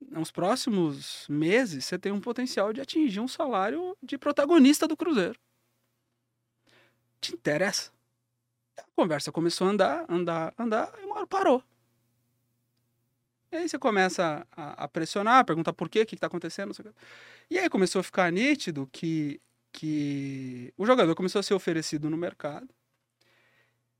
nos 0.00 0.30
próximos 0.30 1.26
meses 1.28 1.84
você 1.84 1.98
tem 1.98 2.12
um 2.12 2.20
potencial 2.20 2.72
de 2.72 2.80
atingir 2.80 3.18
um 3.18 3.26
salário 3.26 3.96
de 4.00 4.16
protagonista 4.16 4.86
do 4.86 4.96
Cruzeiro. 4.96 5.36
Te 7.20 7.34
interessa? 7.34 7.90
A 8.78 8.84
conversa 8.94 9.32
começou 9.32 9.66
a 9.66 9.70
andar, 9.70 10.04
andar, 10.08 10.54
andar, 10.56 10.92
e 11.00 11.04
uma 11.04 11.16
hora 11.16 11.26
parou. 11.26 11.64
E 13.50 13.56
aí 13.56 13.68
você 13.68 13.78
começa 13.78 14.46
a, 14.52 14.84
a 14.84 14.88
pressionar, 14.88 15.44
perguntar 15.44 15.72
por 15.72 15.88
quê, 15.88 16.02
o 16.02 16.06
que 16.06 16.14
está 16.14 16.28
acontecendo. 16.28 16.72
E 17.50 17.58
aí 17.58 17.68
começou 17.68 18.00
a 18.00 18.04
ficar 18.04 18.30
nítido 18.30 18.88
que, 18.92 19.40
que 19.72 20.72
o 20.76 20.86
jogador 20.86 21.14
começou 21.16 21.40
a 21.40 21.42
ser 21.42 21.54
oferecido 21.54 22.08
no 22.08 22.16
mercado 22.16 22.68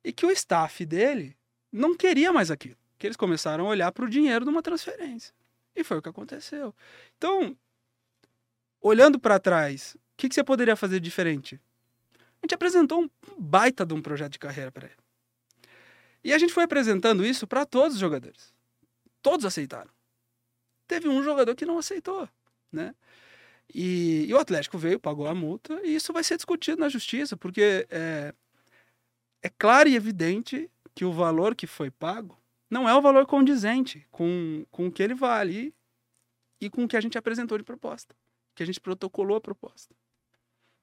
e 0.04 0.12
que 0.12 0.26
o 0.26 0.30
staff 0.30 0.84
dele 0.84 1.36
não 1.72 1.96
queria 1.96 2.32
mais 2.32 2.50
aquilo. 2.50 2.76
Que 2.98 3.06
eles 3.06 3.16
começaram 3.16 3.66
a 3.66 3.70
olhar 3.70 3.90
para 3.90 4.04
o 4.04 4.08
dinheiro 4.08 4.44
de 4.44 4.50
uma 4.50 4.62
transferência. 4.62 5.34
E 5.74 5.82
foi 5.82 5.98
o 5.98 6.02
que 6.02 6.08
aconteceu. 6.08 6.74
Então, 7.16 7.56
olhando 8.80 9.18
para 9.18 9.40
trás, 9.40 9.94
o 9.94 10.16
que, 10.16 10.28
que, 10.28 10.34
você 10.34 10.44
poderia 10.44 10.76
fazer 10.76 11.00
diferente? 11.00 11.60
A 12.14 12.46
gente 12.46 12.54
apresentou 12.54 13.02
um 13.02 13.10
baita 13.38 13.84
de 13.84 13.94
um 13.94 14.02
projeto 14.02 14.32
de 14.32 14.38
carreira 14.38 14.70
para 14.70 14.86
ele. 14.86 14.96
E 16.22 16.32
a 16.32 16.38
gente 16.38 16.52
foi 16.52 16.64
apresentando 16.64 17.24
isso 17.24 17.46
para 17.46 17.66
todos 17.66 17.94
os 17.94 18.00
jogadores. 18.00 18.54
Todos 19.20 19.44
aceitaram. 19.44 19.90
Teve 20.86 21.08
um 21.08 21.22
jogador 21.22 21.54
que 21.54 21.66
não 21.66 21.78
aceitou, 21.78 22.28
né? 22.70 22.94
E, 23.72 24.26
e 24.28 24.34
o 24.34 24.38
Atlético 24.38 24.76
veio, 24.76 25.00
pagou 25.00 25.26
a 25.26 25.34
multa, 25.34 25.80
e 25.82 25.94
isso 25.94 26.12
vai 26.12 26.22
ser 26.22 26.36
discutido 26.36 26.80
na 26.80 26.88
justiça, 26.88 27.36
porque 27.36 27.86
é, 27.90 28.34
é 29.44 29.50
claro 29.50 29.90
e 29.90 29.94
evidente 29.94 30.70
que 30.94 31.04
o 31.04 31.12
valor 31.12 31.54
que 31.54 31.66
foi 31.66 31.90
pago 31.90 32.34
não 32.70 32.88
é 32.88 32.94
o 32.94 33.02
valor 33.02 33.26
condizente 33.26 34.06
com, 34.10 34.64
com 34.70 34.86
o 34.86 34.90
que 34.90 35.02
ele 35.02 35.14
vale 35.14 35.74
e 36.58 36.70
com 36.70 36.84
o 36.84 36.88
que 36.88 36.96
a 36.96 37.00
gente 37.00 37.18
apresentou 37.18 37.58
de 37.58 37.62
proposta, 37.62 38.16
que 38.54 38.62
a 38.62 38.66
gente 38.66 38.80
protocolou 38.80 39.36
a 39.36 39.40
proposta. 39.42 39.94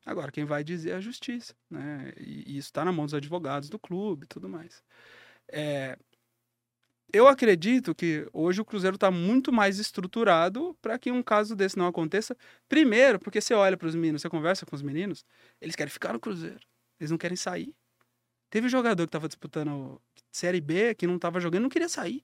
Agora, 0.06 0.32
quem 0.32 0.46
vai 0.46 0.64
dizer 0.64 0.92
é 0.92 0.96
a 0.96 1.00
justiça, 1.00 1.56
né? 1.68 2.14
E, 2.18 2.54
e 2.54 2.58
isso 2.58 2.68
está 2.68 2.86
na 2.86 2.92
mão 2.92 3.06
dos 3.06 3.16
advogados 3.16 3.68
do 3.68 3.80
clube 3.80 4.26
e 4.26 4.28
tudo 4.28 4.48
mais. 4.48 4.84
É, 5.52 5.98
eu 7.12 7.28
acredito 7.28 7.96
que 7.96 8.28
hoje 8.32 8.62
o 8.62 8.66
Cruzeiro 8.66 8.96
está 8.96 9.10
muito 9.10 9.52
mais 9.52 9.80
estruturado 9.80 10.78
para 10.84 11.00
que 11.00 11.12
um 11.12 11.24
caso 11.24 11.56
desse 11.56 11.78
não 11.78 11.88
aconteça. 11.88 12.38
Primeiro, 12.70 13.18
porque 13.20 13.42
você 13.42 13.56
olha 13.56 13.76
para 13.76 13.88
os 13.88 13.96
meninos, 13.96 14.22
você 14.22 14.30
conversa 14.30 14.68
com 14.68 14.76
os 14.76 14.84
meninos, 14.84 15.26
eles 15.60 15.76
querem 15.76 15.92
ficar 15.92 16.14
no 16.14 16.20
Cruzeiro, 16.20 16.62
eles 17.00 17.10
não 17.10 17.18
querem 17.18 17.36
sair. 17.36 17.76
Teve 18.52 18.68
jogador 18.68 19.04
que 19.04 19.08
estava 19.08 19.30
disputando 19.30 20.00
Série 20.30 20.60
B, 20.60 20.94
que 20.94 21.08
não 21.08 21.16
estava 21.16 21.40
jogando, 21.40 21.64
não 21.64 21.70
queria 21.70 21.88
sair. 21.88 22.22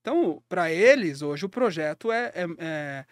Então, 0.00 0.42
para 0.48 0.72
eles, 0.72 1.20
hoje 1.20 1.44
o 1.44 1.48
projeto 1.48 2.10
é, 2.10 2.32
é, 2.34 2.46
é, 2.58 3.06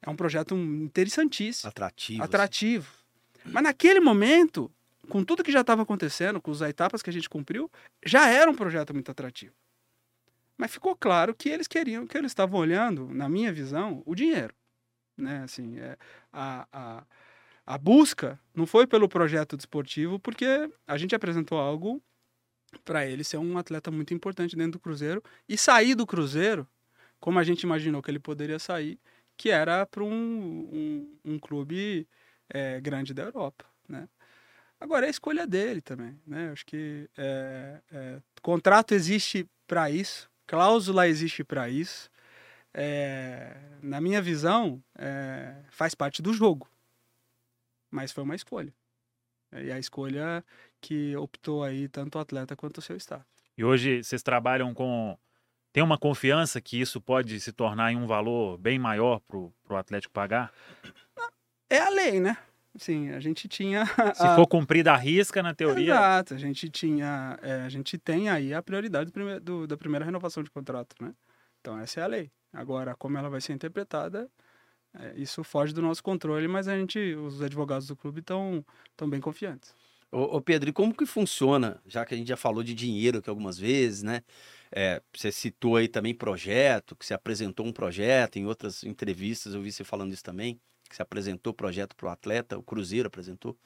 é, 0.00 0.08
um 0.10 0.14
projeto 0.14 0.54
interessantíssimo. 0.54 1.68
Atrativo. 1.68 2.22
Atrativo. 2.22 2.94
Sim. 3.42 3.50
Mas 3.52 3.64
naquele 3.64 3.98
momento, 3.98 4.70
com 5.08 5.24
tudo 5.24 5.42
que 5.42 5.50
já 5.50 5.62
estava 5.62 5.82
acontecendo, 5.82 6.40
com 6.40 6.52
as 6.52 6.60
etapas 6.60 7.02
que 7.02 7.10
a 7.10 7.12
gente 7.12 7.28
cumpriu, 7.28 7.68
já 8.06 8.30
era 8.30 8.48
um 8.48 8.54
projeto 8.54 8.94
muito 8.94 9.10
atrativo. 9.10 9.54
Mas 10.56 10.70
ficou 10.70 10.94
claro 10.94 11.34
que 11.34 11.48
eles 11.48 11.66
queriam, 11.66 12.06
que 12.06 12.16
eles 12.16 12.30
estavam 12.30 12.60
olhando, 12.60 13.08
na 13.12 13.28
minha 13.28 13.52
visão, 13.52 14.04
o 14.06 14.14
dinheiro. 14.14 14.54
Né? 15.16 15.42
Assim, 15.42 15.80
é, 15.80 15.96
a, 16.32 16.68
a 16.72 17.04
a 17.68 17.76
busca 17.76 18.40
não 18.54 18.66
foi 18.66 18.86
pelo 18.86 19.06
projeto 19.06 19.54
desportivo, 19.54 20.18
porque 20.18 20.70
a 20.86 20.96
gente 20.96 21.14
apresentou 21.14 21.58
algo 21.58 22.02
para 22.82 23.04
ele 23.04 23.22
ser 23.22 23.36
um 23.36 23.58
atleta 23.58 23.90
muito 23.90 24.14
importante 24.14 24.56
dentro 24.56 24.72
do 24.72 24.78
Cruzeiro 24.78 25.22
e 25.46 25.58
sair 25.58 25.94
do 25.94 26.06
Cruzeiro 26.06 26.66
como 27.20 27.38
a 27.38 27.44
gente 27.44 27.64
imaginou 27.64 28.00
que 28.02 28.10
ele 28.10 28.18
poderia 28.18 28.58
sair, 28.58 28.98
que 29.36 29.50
era 29.50 29.84
para 29.84 30.02
um, 30.02 30.08
um, 30.08 31.18
um, 31.32 31.38
clube 31.38 32.08
é, 32.48 32.80
grande 32.80 33.12
da 33.12 33.24
Europa, 33.24 33.66
né? 33.86 34.08
Agora 34.80 35.04
é 35.04 35.08
a 35.08 35.10
escolha 35.10 35.46
dele 35.46 35.82
também, 35.82 36.18
né? 36.26 36.50
Acho 36.50 36.64
que 36.64 37.10
é, 37.18 37.82
é, 37.92 38.22
contrato 38.40 38.94
existe 38.94 39.46
para 39.66 39.90
isso, 39.90 40.30
cláusula 40.46 41.06
existe 41.06 41.44
para 41.44 41.68
isso. 41.68 42.08
É, 42.72 43.54
na 43.82 44.00
minha 44.00 44.22
visão, 44.22 44.82
é, 44.96 45.54
faz 45.70 45.94
parte 45.94 46.22
do 46.22 46.32
jogo 46.32 46.66
mas 47.90 48.12
foi 48.12 48.24
uma 48.24 48.34
escolha. 48.34 48.72
E 49.52 49.72
a 49.72 49.78
escolha 49.78 50.44
que 50.80 51.16
optou 51.16 51.64
aí 51.64 51.88
tanto 51.88 52.18
o 52.18 52.20
atleta 52.20 52.54
quanto 52.54 52.78
o 52.78 52.82
seu 52.82 52.96
staff. 52.96 53.24
E 53.56 53.64
hoje 53.64 54.02
vocês 54.02 54.22
trabalham 54.22 54.72
com. 54.74 55.16
Tem 55.72 55.82
uma 55.82 55.98
confiança 55.98 56.60
que 56.60 56.80
isso 56.80 57.00
pode 57.00 57.40
se 57.40 57.52
tornar 57.52 57.92
em 57.92 57.96
um 57.96 58.06
valor 58.06 58.58
bem 58.58 58.78
maior 58.78 59.20
para 59.20 59.38
o 59.38 59.76
Atlético 59.76 60.12
pagar? 60.12 60.52
É 61.70 61.78
a 61.78 61.88
lei, 61.88 62.20
né? 62.20 62.36
Sim, 62.76 63.10
a 63.10 63.20
gente 63.20 63.48
tinha. 63.48 63.84
Se 64.14 64.22
a... 64.22 64.36
for 64.36 64.46
cumprida 64.46 64.92
a 64.92 64.96
risca, 64.96 65.42
na 65.42 65.54
teoria. 65.54 65.92
Exato, 65.92 66.34
a 66.34 66.38
gente 66.38 66.70
tinha. 66.70 67.38
É, 67.42 67.62
a 67.62 67.68
gente 67.68 67.98
tem 67.98 68.28
aí 68.28 68.54
a 68.54 68.62
prioridade 68.62 69.10
do, 69.10 69.40
do, 69.40 69.66
da 69.66 69.76
primeira 69.76 70.04
renovação 70.04 70.42
de 70.42 70.50
contrato, 70.50 70.94
né? 71.00 71.12
Então, 71.60 71.78
essa 71.78 72.00
é 72.00 72.02
a 72.04 72.06
lei. 72.06 72.30
Agora, 72.52 72.94
como 72.94 73.18
ela 73.18 73.28
vai 73.28 73.40
ser 73.40 73.52
interpretada, 73.52 74.20
é, 74.22 74.28
isso 75.16 75.44
foge 75.44 75.72
do 75.72 75.82
nosso 75.82 76.02
controle, 76.02 76.48
mas 76.48 76.68
a 76.68 76.76
gente, 76.76 76.98
os 77.14 77.42
advogados 77.42 77.86
do 77.86 77.96
clube 77.96 78.20
estão 78.20 78.64
tão 78.96 79.08
bem 79.08 79.20
confiantes. 79.20 79.74
Ô, 80.10 80.36
ô, 80.36 80.40
Pedro, 80.40 80.70
e 80.70 80.72
como 80.72 80.94
que 80.94 81.04
funciona, 81.04 81.80
já 81.86 82.04
que 82.04 82.14
a 82.14 82.16
gente 82.16 82.28
já 82.28 82.36
falou 82.36 82.62
de 82.62 82.74
dinheiro 82.74 83.18
aqui 83.18 83.28
algumas 83.28 83.58
vezes, 83.58 84.02
né? 84.02 84.22
É, 84.72 85.02
você 85.14 85.30
citou 85.30 85.76
aí 85.76 85.88
também 85.88 86.14
projeto, 86.14 86.96
que 86.96 87.04
você 87.04 87.14
apresentou 87.14 87.66
um 87.66 87.72
projeto, 87.72 88.36
em 88.38 88.46
outras 88.46 88.84
entrevistas 88.84 89.54
eu 89.54 89.62
vi 89.62 89.70
você 89.70 89.84
falando 89.84 90.12
isso 90.12 90.24
também, 90.24 90.60
que 90.88 90.96
você 90.96 91.02
apresentou 91.02 91.52
projeto 91.52 91.94
para 91.94 92.06
o 92.06 92.10
atleta, 92.10 92.58
o 92.58 92.62
Cruzeiro 92.62 93.06
apresentou. 93.06 93.56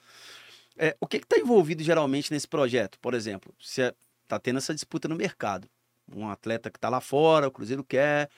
É, 0.77 0.95
o 0.99 1.07
que 1.07 1.17
está 1.17 1.37
envolvido 1.37 1.83
geralmente 1.83 2.31
nesse 2.31 2.47
projeto? 2.47 2.99
Por 2.99 3.13
exemplo, 3.13 3.53
você 3.59 3.93
está 4.23 4.39
tendo 4.39 4.57
essa 4.57 4.73
disputa 4.73 5.07
no 5.07 5.15
mercado. 5.15 5.69
Um 6.13 6.27
atleta 6.27 6.69
que 6.69 6.77
está 6.77 6.89
lá 6.89 6.99
fora, 6.99 7.47
o 7.47 7.51
Cruzeiro 7.51 7.83
quer, 7.83 8.29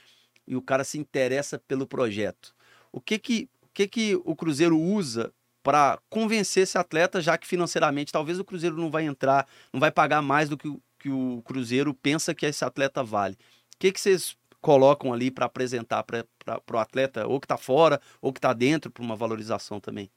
e 0.47 0.55
o 0.55 0.61
cara 0.61 0.83
se 0.83 0.97
interessa 0.99 1.57
pelo 1.57 1.87
projeto. 1.87 2.54
O 2.95 3.01
que 3.01 3.19
que, 3.19 3.49
o, 3.61 3.67
que, 3.73 3.87
que 3.89 4.15
o 4.23 4.33
Cruzeiro 4.33 4.79
usa 4.79 5.33
para 5.61 5.99
convencer 6.09 6.63
esse 6.63 6.77
atleta, 6.77 7.19
já 7.19 7.37
que 7.37 7.45
financeiramente 7.45 8.09
talvez 8.09 8.39
o 8.39 8.45
Cruzeiro 8.45 8.77
não 8.77 8.89
vai 8.89 9.03
entrar, 9.03 9.45
não 9.73 9.81
vai 9.81 9.91
pagar 9.91 10.21
mais 10.21 10.47
do 10.47 10.57
que 10.57 10.69
o, 10.69 10.81
que 10.97 11.09
o 11.09 11.41
Cruzeiro 11.43 11.93
pensa 11.93 12.33
que 12.33 12.45
esse 12.45 12.63
atleta 12.63 13.03
vale. 13.03 13.33
O 13.33 13.77
que, 13.77 13.91
que 13.91 13.99
vocês 13.99 14.37
colocam 14.61 15.11
ali 15.11 15.29
para 15.29 15.45
apresentar 15.45 16.03
para 16.03 16.23
o 16.71 16.77
atleta, 16.77 17.27
ou 17.27 17.37
que 17.37 17.45
está 17.45 17.57
fora, 17.57 17.99
ou 18.21 18.31
que 18.31 18.39
está 18.39 18.53
dentro, 18.53 18.89
para 18.89 19.03
uma 19.03 19.15
valorização 19.15 19.81
também? 19.81 20.09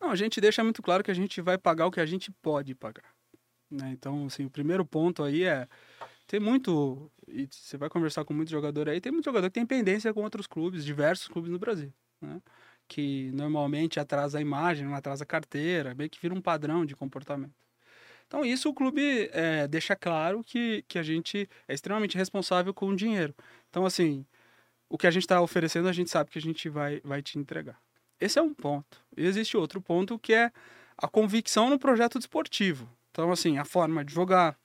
Não, 0.00 0.10
a 0.10 0.16
gente 0.16 0.40
deixa 0.40 0.62
muito 0.62 0.80
claro 0.80 1.02
que 1.02 1.10
a 1.10 1.14
gente 1.14 1.40
vai 1.40 1.58
pagar 1.58 1.88
o 1.88 1.90
que 1.90 2.00
a 2.00 2.06
gente 2.06 2.30
pode 2.30 2.76
pagar. 2.76 3.10
Né? 3.68 3.90
Então, 3.90 4.26
assim, 4.26 4.44
o 4.44 4.50
primeiro 4.50 4.86
ponto 4.86 5.24
aí 5.24 5.42
é 5.42 5.66
tem 6.28 6.38
muito. 6.38 7.10
E 7.26 7.48
você 7.50 7.76
vai 7.76 7.88
conversar 7.88 8.24
com 8.24 8.32
muito 8.32 8.52
jogador 8.52 8.88
aí, 8.88 9.00
tem 9.00 9.10
muito 9.10 9.24
jogador 9.24 9.48
que 9.48 9.54
tem 9.54 9.66
pendência 9.66 10.14
com 10.14 10.22
outros 10.22 10.46
clubes, 10.46 10.84
diversos 10.84 11.26
clubes 11.26 11.50
no 11.50 11.58
Brasil 11.58 11.92
né? 12.20 12.40
que 12.90 13.30
normalmente 13.32 14.00
atrasa 14.00 14.38
a 14.38 14.40
imagem, 14.40 14.84
não 14.84 14.96
atrasa 14.96 15.22
a 15.22 15.26
carteira, 15.26 15.94
meio 15.94 16.10
que 16.10 16.20
vira 16.20 16.34
um 16.34 16.40
padrão 16.40 16.84
de 16.84 16.96
comportamento. 16.96 17.54
Então, 18.26 18.44
isso 18.44 18.68
o 18.68 18.74
clube 18.74 19.30
é, 19.32 19.66
deixa 19.68 19.94
claro 19.94 20.42
que, 20.42 20.84
que 20.88 20.98
a 20.98 21.02
gente 21.02 21.48
é 21.68 21.74
extremamente 21.74 22.16
responsável 22.16 22.74
com 22.74 22.88
o 22.88 22.96
dinheiro. 22.96 23.34
Então, 23.68 23.86
assim, 23.86 24.26
o 24.88 24.98
que 24.98 25.06
a 25.06 25.10
gente 25.10 25.22
está 25.22 25.40
oferecendo, 25.40 25.88
a 25.88 25.92
gente 25.92 26.10
sabe 26.10 26.30
que 26.30 26.38
a 26.38 26.42
gente 26.42 26.68
vai, 26.68 27.00
vai 27.04 27.22
te 27.22 27.38
entregar. 27.38 27.80
Esse 28.20 28.40
é 28.40 28.42
um 28.42 28.52
ponto. 28.52 29.00
E 29.16 29.24
existe 29.24 29.56
outro 29.56 29.80
ponto 29.80 30.18
que 30.18 30.32
é 30.32 30.52
a 30.98 31.08
convicção 31.08 31.70
no 31.70 31.78
projeto 31.78 32.18
desportivo. 32.18 32.88
Então, 33.10 33.30
assim, 33.30 33.56
a 33.56 33.64
forma 33.64 34.04
de 34.04 34.12
jogar, 34.12 34.56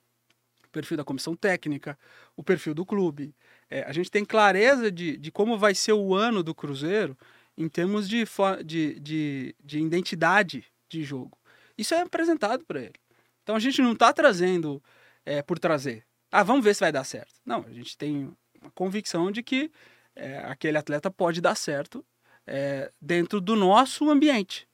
o 0.64 0.68
perfil 0.70 0.96
da 0.96 1.04
comissão 1.04 1.36
técnica, 1.36 1.96
o 2.36 2.42
perfil 2.42 2.74
do 2.74 2.84
clube. 2.84 3.34
É, 3.70 3.82
a 3.84 3.92
gente 3.92 4.10
tem 4.10 4.24
clareza 4.24 4.90
de, 4.90 5.16
de 5.16 5.30
como 5.30 5.56
vai 5.56 5.74
ser 5.74 5.92
o 5.92 6.14
ano 6.14 6.42
do 6.42 6.54
Cruzeiro 6.54 7.16
em 7.56 7.68
termos 7.68 8.08
de, 8.08 8.24
de, 8.64 9.00
de, 9.00 9.54
de 9.62 9.78
identidade 9.80 10.64
de 10.88 11.02
jogo. 11.02 11.38
Isso 11.76 11.94
é 11.94 12.02
apresentado 12.02 12.64
para 12.64 12.80
ele. 12.80 12.94
Então 13.42 13.56
a 13.56 13.60
gente 13.60 13.80
não 13.80 13.92
está 13.92 14.12
trazendo 14.12 14.82
é, 15.24 15.42
por 15.42 15.58
trazer. 15.58 16.04
Ah, 16.30 16.42
vamos 16.42 16.64
ver 16.64 16.74
se 16.74 16.80
vai 16.80 16.92
dar 16.92 17.04
certo. 17.04 17.34
Não, 17.44 17.64
a 17.66 17.72
gente 17.72 17.96
tem 17.96 18.32
uma 18.60 18.70
convicção 18.72 19.30
de 19.30 19.42
que 19.42 19.70
é, 20.14 20.38
aquele 20.38 20.78
atleta 20.78 21.10
pode 21.10 21.40
dar 21.40 21.54
certo 21.54 22.04
é, 22.46 22.90
dentro 23.00 23.40
do 23.40 23.54
nosso 23.54 24.10
ambiente. 24.10 24.68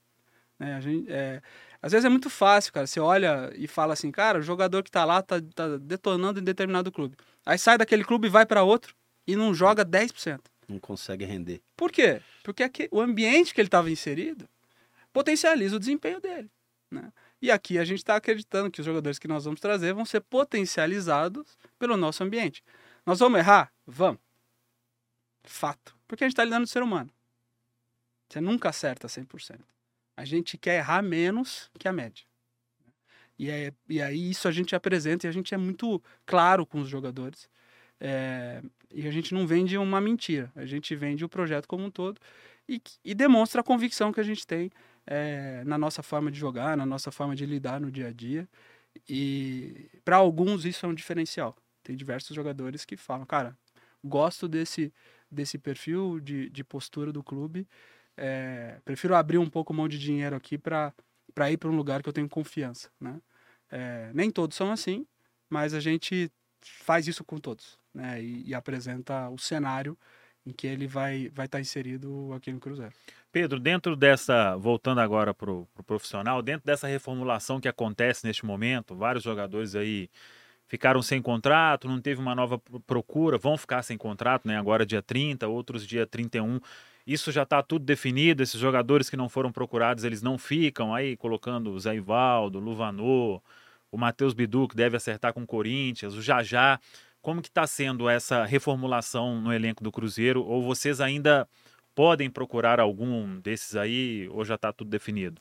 Né? 0.59 0.75
A, 0.75 0.81
gente, 0.81 1.11
é, 1.11 1.43
Às 1.81 1.93
vezes 1.93 2.05
é 2.05 2.09
muito 2.09 2.31
fácil, 2.31 2.73
cara. 2.73 2.87
Você 2.87 3.01
olha 3.01 3.53
e 3.57 3.67
fala 3.67 3.93
assim, 3.93 4.11
cara, 4.11 4.39
o 4.39 4.43
jogador 4.43 4.83
que 4.83 4.91
tá 4.91 5.05
lá 5.05 5.23
tá, 5.23 5.41
tá 5.55 5.77
detonando 5.79 6.41
em 6.41 6.45
determinado 6.45 6.91
clube. 6.91 7.17
Aí 7.45 7.59
sai 7.59 7.77
daquele 7.77 8.05
clube 8.05 8.29
e 8.29 8.31
vai 8.31 8.47
para 8.47 8.63
outro 8.63 8.95
e 9.27 9.37
não 9.37 9.53
joga 9.53 9.85
10%. 9.85 10.41
Não 10.69 10.79
consegue 10.79 11.25
render. 11.25 11.61
Por 11.77 11.91
quê? 11.91 12.23
Porque 12.43 12.63
aqui, 12.63 12.89
o 12.91 13.01
ambiente 13.01 13.55
que 13.55 13.61
ele 13.61 13.69
estava 13.69 13.91
inserido 13.91 14.49
potencializa 15.13 15.77
o 15.77 15.79
desempenho 15.79 16.21
dele. 16.21 16.51
Né? 16.91 17.13
E 17.41 17.51
aqui 17.51 17.79
a 17.79 17.85
gente 17.85 17.99
está 17.99 18.17
acreditando 18.17 18.71
que 18.71 18.81
os 18.81 18.87
jogadores 18.87 19.19
que 19.19 19.29
nós 19.29 19.45
vamos 19.45 19.61
trazer 19.61 19.93
vão 19.93 20.05
ser 20.05 20.21
potencializados 20.21 21.59
pelo 21.79 21.97
nosso 21.97 22.23
ambiente. 22.23 22.63
Nós 23.05 23.19
vamos 23.19 23.39
errar? 23.39 23.73
Vamos. 23.87 24.21
Fato. 25.45 25.97
Porque 26.07 26.25
a 26.25 26.27
gente 26.27 26.35
está 26.35 26.45
lidando 26.45 26.63
com 26.63 26.67
ser 26.73 26.83
humano. 26.83 27.11
Você 28.29 28.41
nunca 28.41 28.69
acerta 28.69 29.09
100%. 29.09 29.61
A 30.17 30.25
gente 30.25 30.57
quer 30.57 30.79
errar 30.79 31.03
menos 31.03 31.71
que 31.79 31.89
a 31.89 31.93
média. 31.93 32.25
E, 33.39 33.51
é, 33.51 33.73
e 33.89 34.01
aí 34.01 34.31
isso 34.31 34.47
a 34.47 34.53
gente 34.53 34.77
apresenta 34.77 35.27
e 35.27 35.29
a 35.29 35.33
gente 35.33 35.53
é 35.53 35.57
muito 35.57 36.03
claro 36.25 36.65
com 36.65 36.81
os 36.81 36.89
jogadores. 36.89 37.49
É, 37.99 38.63
e 38.95 39.07
a 39.07 39.11
gente 39.11 39.35
não 39.35 39.47
vende 39.47 39.77
uma 39.77 40.01
mentira. 40.01 40.53
A 40.55 40.65
gente 40.65 40.95
vende 40.95 41.25
o 41.25 41.29
projeto 41.29 41.67
como 41.67 41.85
um 41.85 41.91
todo 41.91 42.21
e, 42.69 42.81
e 43.05 43.15
demonstra 43.15 43.61
a 43.61 43.65
convicção 43.65 44.13
que 44.13 44.21
a 44.21 44.23
gente 44.23 44.47
tem 44.47 44.71
é, 45.07 45.63
na 45.65 45.77
nossa 45.77 46.03
forma 46.03 46.31
de 46.31 46.39
jogar, 46.39 46.77
na 46.77 46.87
nossa 46.87 47.11
forma 47.11 47.35
de 47.35 47.47
lidar 47.47 47.81
no 47.81 47.91
dia 47.91 48.09
a 48.09 48.13
dia. 48.13 48.49
E 49.09 49.91
para 50.05 50.17
alguns 50.17 50.65
isso 50.65 50.85
é 50.87 50.89
um 50.89 50.95
diferencial. 50.95 51.57
Tem 51.83 51.97
diversos 51.97 52.35
jogadores 52.35 52.85
que 52.85 52.97
falam, 52.97 53.27
cara, 53.27 53.57
gosto 54.05 54.47
desse, 54.49 54.93
desse 55.31 55.59
perfil 55.59 56.21
de, 56.21 56.49
de 56.51 56.63
postura 56.63 57.13
do 57.13 57.23
clube. 57.23 57.67
É, 58.17 58.79
prefiro 58.85 59.15
abrir 59.15 59.39
um 59.39 59.49
pouco 59.49 59.73
mão 59.73 59.89
de 59.89 59.99
dinheiro 59.99 60.37
aqui 60.37 60.59
para 60.59 60.93
ir 61.51 61.57
para 61.57 61.71
um 61.71 61.77
lugar 61.77 62.03
que 62.03 62.09
eu 62.09 62.13
tenho 62.13 62.29
confiança. 62.29 62.91
Né? 63.01 63.21
É, 63.71 64.11
nem 64.15 64.31
todos 64.31 64.57
são 64.57 64.71
assim, 64.71 65.07
mas 65.49 65.75
a 65.75 65.81
gente 65.81 66.31
faz 66.61 67.09
isso 67.09 67.25
com 67.25 67.39
todos 67.39 67.82
né? 67.95 68.23
e, 68.23 68.49
e 68.49 68.55
apresenta 68.55 69.29
o 69.29 69.39
cenário 69.39 69.97
em 70.45 70.53
que 70.53 70.67
ele 70.67 70.87
vai 70.87 71.31
vai 71.35 71.47
estar 71.47 71.59
tá 71.59 71.61
inserido 71.61 72.33
aqui 72.35 72.53
no 72.53 72.61
Cruzeiro. 72.61 72.93
Pedro, 73.31 73.59
dentro 73.59 73.97
dessa, 73.97 74.57
voltando 74.57 75.01
agora 75.01 75.33
para 75.33 75.51
o 75.51 75.67
pro 75.75 75.85
profissional, 75.85 76.43
dentro 76.43 76.67
dessa 76.67 76.87
reformulação 76.87 77.61
que 77.61 77.69
acontece 77.69 78.27
neste 78.27 78.45
momento, 78.45 78.95
vários 78.95 79.25
jogadores 79.25 79.75
aí 79.75 80.11
ficaram 80.67 81.03
sem 81.03 81.21
contrato, 81.21 81.87
não 81.87 82.01
teve 82.01 82.21
uma 82.21 82.35
nova 82.35 82.59
procura, 82.87 83.39
vão 83.39 83.57
ficar 83.59 83.83
sem 83.83 83.97
contrato, 83.99 84.49
né? 84.49 84.59
Agora 84.59 84.87
dia 84.87 85.03
30, 85.03 85.47
outros 85.47 85.87
dia 85.87 86.07
31. 86.07 86.61
Isso 87.07 87.33
já 87.33 87.43
está 87.43 87.63
tudo 87.63 87.85
definido, 87.85 88.43
esses 88.43 88.61
jogadores 88.61 89.11
que 89.11 89.17
não 89.17 89.29
foram 89.29 89.53
procurados, 89.53 90.05
eles 90.05 90.23
não 90.23 90.39
ficam 90.39 90.95
aí 90.95 91.17
colocando 91.17 91.73
o 91.73 91.79
Zé 91.79 91.97
Ivaldo, 91.97 92.59
Luvanô, 92.59 93.43
o 93.91 93.99
Matheus 93.99 94.33
Bidu, 94.33 94.69
que 94.69 94.77
deve 94.77 94.97
acertar 94.97 95.33
com 95.35 95.43
o 95.43 95.47
Corinthians, 95.47 96.15
o 96.15 96.23
Jajá. 96.23 96.81
Como 97.23 97.41
que 97.41 97.49
está 97.49 97.67
sendo 97.67 98.09
essa 98.09 98.45
reformulação 98.45 99.41
no 99.41 99.53
elenco 99.53 99.83
do 99.83 99.93
Cruzeiro? 99.93 100.45
Ou 100.45 100.63
vocês 100.63 101.01
ainda 101.01 101.49
podem 101.95 102.29
procurar 102.29 102.81
algum 102.81 103.39
desses 103.39 103.77
aí 103.77 104.29
ou 104.31 104.45
já 104.45 104.57
está 104.57 104.73
tudo 104.73 104.91
definido? 104.91 105.41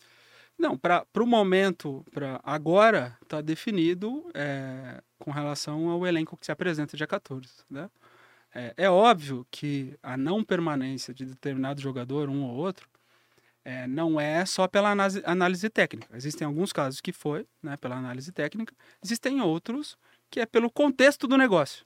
Não, 0.57 0.77
para 0.77 1.03
o 1.17 1.25
momento, 1.25 2.05
para 2.13 2.39
agora, 2.43 3.17
está 3.23 3.41
definido 3.41 4.29
é, 4.35 5.01
com 5.17 5.31
relação 5.31 5.89
ao 5.89 6.05
elenco 6.05 6.37
que 6.37 6.45
se 6.45 6.51
apresenta 6.51 6.95
dia 6.95 7.07
14. 7.07 7.47
Né? 7.67 7.89
É, 8.53 8.73
é, 8.77 8.89
óbvio 8.89 9.47
que 9.49 9.97
a 10.03 10.15
não 10.15 10.43
permanência 10.43 11.15
de 11.15 11.25
determinado 11.25 11.81
jogador, 11.81 12.29
um 12.29 12.43
ou 12.43 12.55
outro, 12.55 12.87
é, 13.65 13.87
não 13.87 14.19
é 14.19 14.45
só 14.45 14.67
pela 14.67 14.91
análise, 14.91 15.21
análise, 15.25 15.67
técnica. 15.67 16.15
Existem 16.15 16.45
alguns 16.45 16.71
casos 16.71 17.01
que 17.01 17.11
foi 17.11 17.47
né, 17.61 17.75
pela 17.77 17.95
análise 17.95 18.31
técnica, 18.31 18.73
existem 19.03 19.41
outros 19.41 19.97
que 20.31 20.39
é 20.39 20.45
pelo 20.45 20.71
contexto 20.71 21.27
do 21.27 21.37
negócio. 21.37 21.85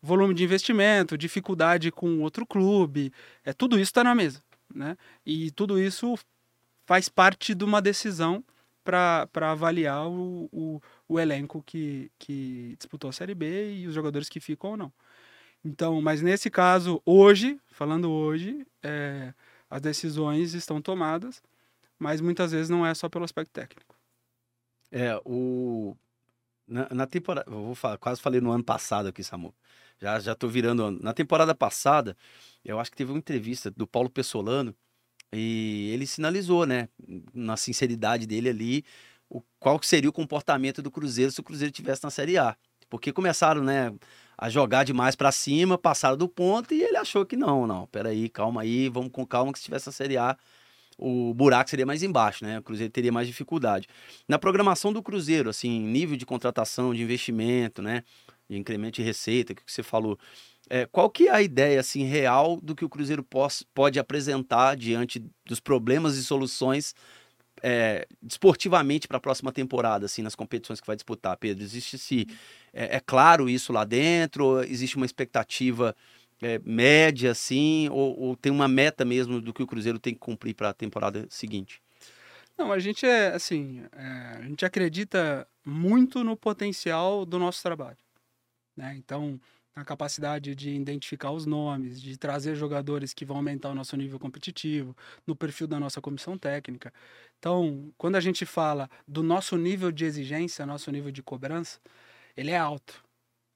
Volume 0.00 0.34
de 0.34 0.42
investimento, 0.42 1.16
dificuldade 1.16 1.92
com 1.92 2.20
outro 2.22 2.44
clube, 2.44 3.12
é, 3.44 3.52
tudo 3.52 3.76
isso 3.76 3.90
está 3.90 4.02
na 4.02 4.14
mesa. 4.14 4.42
Né? 4.74 4.96
E 5.24 5.50
tudo 5.52 5.78
isso 5.78 6.18
faz 6.84 7.08
parte 7.08 7.54
de 7.54 7.62
uma 7.62 7.80
decisão 7.80 8.42
para 8.82 9.28
avaliar 9.42 10.08
o, 10.08 10.48
o, 10.50 10.82
o, 11.06 11.20
elenco 11.20 11.62
que, 11.62 12.10
que 12.18 12.74
disputou 12.76 13.10
a 13.10 13.12
Série 13.12 13.34
B 13.34 13.74
e 13.74 13.86
os 13.86 13.94
jogadores 13.94 14.28
que 14.28 14.40
ficam 14.40 14.70
ou 14.70 14.76
não. 14.76 14.92
Então, 15.64 16.02
mas 16.02 16.20
nesse 16.20 16.50
caso, 16.50 17.00
hoje, 17.06 17.60
falando 17.70 18.10
hoje, 18.10 18.66
é, 18.82 19.32
as 19.70 19.80
decisões 19.80 20.54
estão 20.54 20.82
tomadas, 20.82 21.40
mas 21.96 22.20
muitas 22.20 22.50
vezes 22.50 22.68
não 22.68 22.84
é 22.84 22.92
só 22.94 23.08
pelo 23.08 23.24
aspecto 23.24 23.52
técnico. 23.52 23.94
É, 24.90 25.20
o, 25.24 25.96
na, 26.66 26.88
na 26.90 27.06
temporada. 27.06 27.50
Vou 27.50 27.74
falar, 27.74 27.98
quase 27.98 28.20
falei 28.20 28.40
no 28.40 28.50
ano 28.50 28.64
passado 28.64 29.08
aqui, 29.08 29.22
Samu. 29.22 29.54
Já, 30.00 30.18
já 30.20 30.34
tô 30.34 30.48
virando. 30.48 30.90
Na 30.90 31.12
temporada 31.12 31.54
passada, 31.54 32.16
eu 32.64 32.78
acho 32.80 32.90
que 32.90 32.96
teve 32.96 33.12
uma 33.12 33.18
entrevista 33.18 33.70
do 33.70 33.86
Paulo 33.86 34.10
Pessolano 34.10 34.74
e 35.32 35.90
ele 35.92 36.06
sinalizou, 36.06 36.66
né, 36.66 36.88
na 37.32 37.56
sinceridade 37.56 38.26
dele 38.26 38.48
ali, 38.48 38.84
o, 39.28 39.40
qual 39.58 39.80
seria 39.82 40.10
o 40.10 40.12
comportamento 40.12 40.82
do 40.82 40.90
Cruzeiro 40.90 41.32
se 41.32 41.40
o 41.40 41.42
Cruzeiro 41.44 41.72
tivesse 41.72 42.04
na 42.04 42.10
Série 42.10 42.36
A. 42.36 42.56
Porque 42.90 43.12
começaram, 43.12 43.62
né, 43.64 43.94
a 44.36 44.50
jogar 44.50 44.84
demais 44.84 45.16
para 45.16 45.32
cima, 45.32 45.78
passaram 45.78 46.16
do 46.16 46.28
ponto 46.28 46.74
e 46.74 46.82
ele 46.82 46.96
achou 46.96 47.24
que 47.24 47.36
não, 47.36 47.66
não, 47.66 47.86
peraí, 47.86 48.28
calma 48.28 48.62
aí, 48.62 48.88
vamos 48.88 49.10
com 49.12 49.26
calma 49.26 49.52
que 49.52 49.58
se 49.58 49.64
tivesse 49.64 49.86
na 49.86 49.92
Série 49.92 50.18
A 50.18 50.36
o 50.98 51.32
buraco 51.34 51.70
seria 51.70 51.86
mais 51.86 52.02
embaixo, 52.02 52.44
né? 52.44 52.58
O 52.58 52.62
Cruzeiro 52.62 52.92
teria 52.92 53.12
mais 53.12 53.26
dificuldade. 53.26 53.86
Na 54.28 54.38
programação 54.38 54.92
do 54.92 55.02
Cruzeiro, 55.02 55.50
assim, 55.50 55.80
nível 55.80 56.16
de 56.16 56.26
contratação, 56.26 56.94
de 56.94 57.02
investimento, 57.02 57.82
né? 57.82 58.04
De 58.48 58.56
incremento 58.56 58.96
de 58.96 59.02
receita, 59.02 59.54
que 59.54 59.62
você 59.66 59.82
falou. 59.82 60.18
É, 60.70 60.86
qual 60.86 61.10
que 61.10 61.28
é 61.28 61.32
a 61.32 61.42
ideia, 61.42 61.80
assim, 61.80 62.04
real 62.04 62.58
do 62.62 62.74
que 62.74 62.84
o 62.84 62.88
Cruzeiro 62.88 63.22
pode, 63.22 63.66
pode 63.74 63.98
apresentar 63.98 64.76
diante 64.76 65.24
dos 65.44 65.60
problemas 65.60 66.16
e 66.16 66.24
soluções 66.24 66.94
é, 67.62 68.06
desportivamente 68.20 69.06
para 69.06 69.18
a 69.18 69.20
próxima 69.20 69.52
temporada, 69.52 70.06
assim, 70.06 70.22
nas 70.22 70.34
competições 70.34 70.80
que 70.80 70.86
vai 70.86 70.96
disputar, 70.96 71.36
Pedro? 71.36 71.62
Existe 71.62 71.98
se 71.98 72.26
é, 72.72 72.96
é 72.96 73.00
claro 73.00 73.48
isso 73.48 73.72
lá 73.72 73.84
dentro? 73.84 74.62
Existe 74.62 74.96
uma 74.96 75.06
expectativa 75.06 75.94
é, 76.42 76.60
média, 76.64 77.30
assim, 77.30 77.88
ou, 77.90 78.18
ou, 78.18 78.36
tem 78.36 78.50
uma 78.52 78.68
meta 78.68 79.04
mesmo 79.04 79.40
do 79.40 79.54
que 79.54 79.62
o 79.62 79.66
Cruzeiro 79.66 79.98
tem 79.98 80.12
que 80.12 80.20
cumprir 80.20 80.54
para 80.54 80.70
a 80.70 80.74
temporada 80.74 81.26
seguinte? 81.30 81.80
Não, 82.58 82.72
a 82.72 82.78
gente 82.78 83.06
é 83.06 83.28
assim, 83.28 83.82
é, 83.92 84.36
a 84.38 84.42
gente 84.42 84.64
acredita 84.64 85.46
muito 85.64 86.22
no 86.22 86.36
potencial 86.36 87.24
do 87.24 87.38
nosso 87.38 87.62
trabalho, 87.62 87.96
né? 88.76 88.94
Então, 88.96 89.40
na 89.74 89.84
capacidade 89.84 90.54
de 90.54 90.70
identificar 90.70 91.30
os 91.30 91.46
nomes, 91.46 92.00
de 92.00 92.16
trazer 92.18 92.54
jogadores 92.54 93.14
que 93.14 93.24
vão 93.24 93.38
aumentar 93.38 93.70
o 93.70 93.74
nosso 93.74 93.96
nível 93.96 94.18
competitivo, 94.18 94.94
no 95.26 95.34
perfil 95.34 95.66
da 95.66 95.80
nossa 95.80 96.00
comissão 96.00 96.36
técnica. 96.36 96.92
Então, 97.38 97.90
quando 97.96 98.16
a 98.16 98.20
gente 98.20 98.44
fala 98.44 98.90
do 99.08 99.22
nosso 99.22 99.56
nível 99.56 99.90
de 99.90 100.04
exigência, 100.04 100.66
nosso 100.66 100.90
nível 100.90 101.10
de 101.10 101.22
cobrança, 101.22 101.80
ele 102.36 102.50
é 102.50 102.58
alto. 102.58 103.02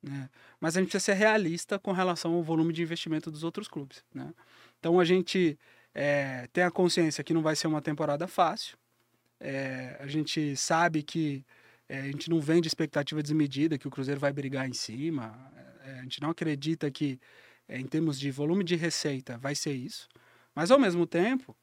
Né? 0.07 0.31
Mas 0.61 0.77
a 0.77 0.81
gente 0.81 0.91
precisa 0.91 1.13
ser 1.13 1.19
realista 1.19 1.79
com 1.79 1.93
relação 1.93 2.33
ao 2.35 2.43
volume 2.43 2.73
de 2.73 2.83
investimento 2.83 3.31
dos 3.31 3.43
outros 3.43 3.67
clubes. 3.67 4.05
Né? 4.15 4.33
Então 4.79 5.01
a 5.01 5.05
gente 5.05 5.59
é, 5.95 6.47
tem 6.53 6.63
a 6.63 6.71
consciência 6.71 7.25
que 7.25 7.35
não 7.35 7.43
vai 7.43 7.57
ser 7.57 7.67
uma 7.67 7.83
temporada 7.83 8.27
fácil. 8.29 8.79
É, 9.41 9.97
a 10.01 10.07
gente 10.07 10.57
sabe 10.57 11.03
que 11.03 11.45
é, 11.89 12.01
a 12.01 12.05
gente 12.05 12.31
não 12.31 12.41
vende 12.41 12.69
expectativa 12.69 13.23
desmedida, 13.23 13.77
que 13.77 13.89
o 13.89 13.91
Cruzeiro 13.91 14.21
vai 14.21 14.33
brigar 14.33 14.69
em 14.69 14.73
cima. 14.73 15.37
A 15.85 16.03
gente 16.03 16.21
não 16.21 16.31
acredita 16.31 16.91
que, 16.91 17.21
em 17.69 17.87
termos 17.87 18.19
de 18.19 18.31
volume 18.31 18.65
de 18.65 18.75
receita, 18.75 19.39
vai 19.39 19.55
ser 19.55 19.73
isso. 19.73 20.09
Mas, 20.55 20.71
ao 20.71 20.79
mesmo 20.79 21.07
tempo, 21.07 21.57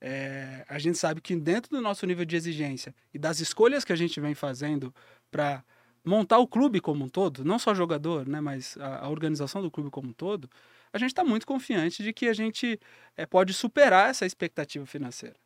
é, 0.00 0.64
a 0.68 0.78
gente 0.78 0.98
sabe 0.98 1.20
que 1.20 1.34
dentro 1.34 1.70
do 1.70 1.80
nosso 1.80 2.04
nível 2.04 2.24
de 2.24 2.36
exigência 2.36 2.94
e 3.12 3.18
das 3.18 3.40
escolhas 3.40 3.84
que 3.84 3.92
a 3.92 3.96
gente 3.96 4.20
vem 4.20 4.34
fazendo 4.34 4.94
para 5.30 5.64
montar 6.04 6.38
o 6.38 6.46
clube 6.46 6.80
como 6.80 7.04
um 7.04 7.08
todo, 7.08 7.44
não 7.44 7.58
só 7.58 7.74
jogador, 7.74 8.28
né, 8.28 8.40
mas 8.40 8.76
a, 8.78 9.06
a 9.06 9.08
organização 9.08 9.62
do 9.62 9.70
clube 9.70 9.90
como 9.90 10.10
um 10.10 10.12
todo, 10.12 10.50
a 10.92 10.98
gente 10.98 11.10
está 11.10 11.24
muito 11.24 11.46
confiante 11.46 12.02
de 12.02 12.12
que 12.12 12.28
a 12.28 12.32
gente 12.32 12.78
é, 13.16 13.26
pode 13.26 13.52
superar 13.52 14.10
essa 14.10 14.26
expectativa 14.26 14.86
financeira. 14.86 15.36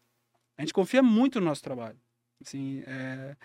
A 0.57 0.63
gente 0.63 0.75
confia 0.75 1.03
muito 1.03 1.41
no 1.41 1.47
nosso 1.47 1.63
trabalho. 1.63 1.99
Assim, 2.45 2.83
é, 2.87 3.37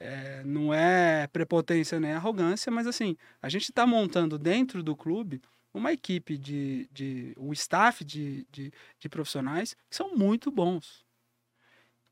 é, 0.00 0.42
não 0.44 0.72
é 0.72 1.26
prepotência 1.28 2.00
nem 2.00 2.12
arrogância, 2.12 2.72
mas 2.72 2.86
assim, 2.86 3.16
a 3.40 3.48
gente 3.48 3.64
está 3.64 3.86
montando 3.86 4.38
dentro 4.38 4.82
do 4.82 4.96
clube 4.96 5.40
uma 5.72 5.92
equipe 5.92 6.38
de, 6.38 6.88
de 6.90 7.34
um 7.38 7.52
staff 7.52 8.04
de, 8.04 8.46
de, 8.50 8.72
de 8.98 9.08
profissionais 9.08 9.76
que 9.88 9.94
são 9.94 10.16
muito 10.16 10.50
bons. 10.50 11.04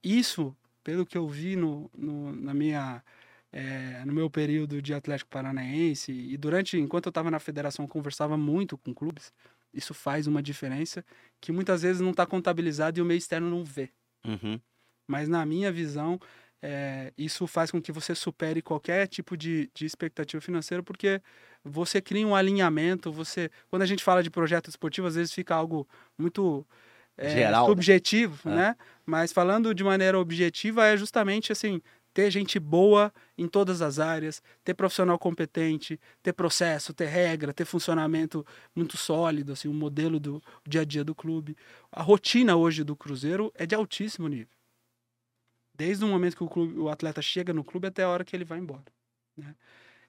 Isso, 0.03 0.55
pelo 0.83 1.07
que 1.07 1.17
eu 1.17 1.27
vi 1.27 1.57
no, 1.57 1.91
no 1.97 2.33
na 2.37 2.53
minha 2.53 3.03
é, 3.57 4.03
no 4.05 4.13
meu 4.13 4.29
período 4.29 4.83
de 4.83 4.93
Atlético 4.93 5.31
Paranaense 5.31 6.11
e 6.11 6.37
durante, 6.37 6.77
enquanto 6.77 7.07
eu 7.07 7.11
estava 7.11 7.31
na 7.31 7.39
federação, 7.39 7.85
eu 7.85 7.89
conversava 7.89 8.37
muito 8.37 8.77
com 8.77 8.93
clubes. 8.93 9.33
Isso 9.73 9.95
faz 9.95 10.27
uma 10.27 10.43
diferença 10.43 11.05
que 11.41 11.53
muitas 11.53 11.83
vezes 11.83 12.01
não 12.01 12.11
está 12.11 12.27
contabilizado 12.27 12.99
e 12.99 13.03
o 13.03 13.05
meio 13.05 13.19
externo 13.19 13.49
não 13.49 13.65
vê. 13.65 13.91
Uhum. 14.27 14.59
Mas 15.07 15.29
na 15.29 15.47
minha 15.47 15.71
visão, 15.71 16.19
é, 16.61 17.13
isso 17.17 17.47
faz 17.47 17.71
com 17.71 17.81
que 17.81 17.93
você 17.93 18.13
supere 18.13 18.61
qualquer 18.61 19.07
tipo 19.07 19.37
de, 19.37 19.71
de 19.73 19.87
expectativa 19.87 20.41
financeira, 20.41 20.83
porque 20.83 21.23
você 21.63 22.01
cria 22.01 22.27
um 22.27 22.35
alinhamento, 22.35 23.13
você... 23.13 23.51
Quando 23.71 23.83
a 23.83 23.87
gente 23.87 24.03
fala 24.03 24.21
de 24.23 24.31
projeto 24.31 24.69
esportivo, 24.69 25.07
às 25.07 25.15
vezes 25.15 25.33
fica 25.33 25.55
algo 25.55 25.87
muito... 26.19 26.67
É, 27.17 27.31
Geral, 27.31 27.63
né? 27.63 27.71
subjetivo, 27.71 28.49
É. 28.49 28.55
né? 28.57 28.77
Mas 29.07 29.33
falando 29.33 29.73
de 29.73 29.85
maneira 29.85 30.19
objetiva, 30.19 30.85
é 30.87 30.97
justamente 30.97 31.53
assim, 31.53 31.81
ter 32.15 32.31
gente 32.31 32.61
boa 32.61 33.13
em 33.37 33.49
todas 33.49 33.83
as 33.83 33.99
áreas, 33.99 34.41
ter 34.63 34.73
profissional 34.73 35.19
competente, 35.19 36.01
ter 36.23 36.33
processo, 36.33 36.95
ter 36.95 37.07
regra, 37.07 37.53
ter 37.53 37.65
funcionamento 37.65 38.47
muito 38.75 38.97
sólido, 38.97 39.53
assim, 39.53 39.67
um 39.67 39.75
modelo 39.75 40.21
do 40.21 40.41
dia 40.67 40.83
a 40.83 40.85
dia 40.85 41.03
do 41.03 41.15
clube. 41.15 41.57
A 41.91 42.03
rotina 42.03 42.55
hoje 42.55 42.85
do 42.85 42.95
Cruzeiro 42.95 43.53
é 43.57 43.67
de 43.67 43.75
altíssimo 43.75 44.29
nível. 44.29 44.55
Desde 45.75 46.05
o 46.05 46.09
momento 46.09 46.37
que 46.37 46.45
o, 46.45 46.49
clube, 46.49 46.79
o 46.79 46.89
atleta 46.89 47.21
chega 47.21 47.53
no 47.53 47.65
clube 47.65 47.89
até 47.89 48.05
a 48.05 48.09
hora 48.09 48.25
que 48.25 48.37
ele 48.37 48.45
vai 48.45 48.61
embora. 48.61 48.85
Né? 49.37 49.57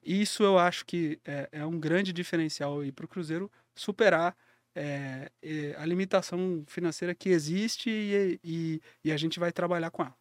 Isso 0.03 0.43
eu 0.43 0.59
acho 0.59 0.85
que 0.85 1.19
é, 1.25 1.49
é 1.51 1.65
um 1.65 1.79
grande 1.79 2.13
diferencial 2.13 2.81
para 2.95 3.05
o 3.05 3.07
Cruzeiro 3.07 3.51
superar 3.73 4.37
é, 4.75 5.31
é, 5.41 5.75
a 5.79 5.85
limitação 5.85 6.63
financeira 6.67 7.15
que 7.15 7.29
existe 7.29 7.89
e, 7.89 8.39
e, 8.43 8.81
e 9.03 9.11
a 9.11 9.17
gente 9.17 9.39
vai 9.39 9.51
trabalhar 9.51 9.89
com 9.89 10.03
ela. 10.03 10.15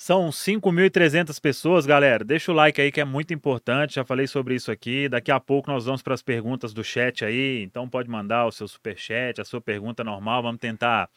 São 0.00 0.28
5.300 0.30 1.40
pessoas, 1.40 1.84
galera. 1.84 2.24
Deixa 2.24 2.52
o 2.52 2.54
like 2.54 2.80
aí 2.80 2.92
que 2.92 3.00
é 3.00 3.04
muito 3.04 3.34
importante. 3.34 3.96
Já 3.96 4.04
falei 4.04 4.28
sobre 4.28 4.54
isso 4.54 4.70
aqui. 4.70 5.08
Daqui 5.08 5.32
a 5.32 5.40
pouco 5.40 5.68
nós 5.68 5.86
vamos 5.86 6.02
para 6.02 6.14
as 6.14 6.22
perguntas 6.22 6.72
do 6.72 6.84
chat 6.84 7.24
aí. 7.24 7.64
Então 7.64 7.88
pode 7.88 8.08
mandar 8.08 8.46
o 8.46 8.52
seu 8.52 8.68
super 8.68 8.96
chat, 8.96 9.40
a 9.40 9.44
sua 9.44 9.60
pergunta 9.60 10.04
normal. 10.04 10.40
Vamos 10.40 10.60
tentar 10.60 11.10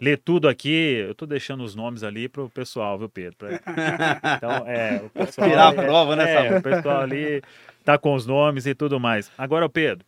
ler 0.00 0.18
tudo 0.18 0.48
aqui. 0.48 1.04
Eu 1.06 1.14
tô 1.14 1.24
deixando 1.24 1.62
os 1.62 1.76
nomes 1.76 2.02
ali 2.02 2.28
pro 2.28 2.50
pessoal, 2.50 2.98
viu, 2.98 3.08
Pedro? 3.08 3.36
Pra- 3.36 3.60
Então, 4.36 4.50
é, 4.66 5.02
o 5.04 5.08
pessoal, 5.08 5.48
Tirar 5.48 5.68
a 5.68 5.72
prova, 5.72 6.16
né, 6.16 6.46
é, 6.48 6.58
o 6.58 6.62
pessoal 6.62 7.00
ali 7.02 7.40
tá 7.84 7.96
com 7.96 8.12
os 8.12 8.26
nomes 8.26 8.66
e 8.66 8.74
tudo 8.74 8.98
mais. 8.98 9.30
Agora, 9.38 9.68
Pedro, 9.68 10.04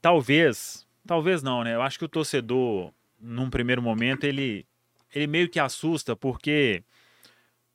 talvez, 0.00 0.86
talvez 1.04 1.42
não, 1.42 1.64
né? 1.64 1.74
Eu 1.74 1.82
acho 1.82 1.98
que 1.98 2.04
o 2.04 2.08
torcedor, 2.08 2.92
num 3.20 3.50
primeiro 3.50 3.82
momento, 3.82 4.22
ele, 4.22 4.64
ele 5.12 5.26
meio 5.26 5.48
que 5.48 5.58
assusta, 5.58 6.14
porque 6.14 6.84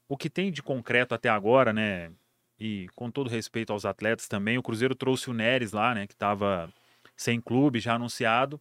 o 0.10 0.18
que 0.18 0.30
tem 0.30 0.52
de 0.52 0.64
concreto 0.64 1.14
até 1.14 1.30
agora, 1.30 1.72
né? 1.72 2.12
E 2.60 2.90
com 2.96 3.12
todo 3.12 3.30
respeito 3.30 3.72
aos 3.72 3.86
atletas 3.86 4.28
também, 4.28 4.58
o 4.58 4.64
Cruzeiro 4.64 4.96
trouxe 4.96 5.30
o 5.30 5.34
Neres 5.34 5.72
lá, 5.72 5.94
né? 5.94 6.08
Que 6.08 6.14
estava 6.14 6.74
sem 7.16 7.40
clube, 7.40 7.80
já 7.80 7.94
anunciado. 7.94 8.60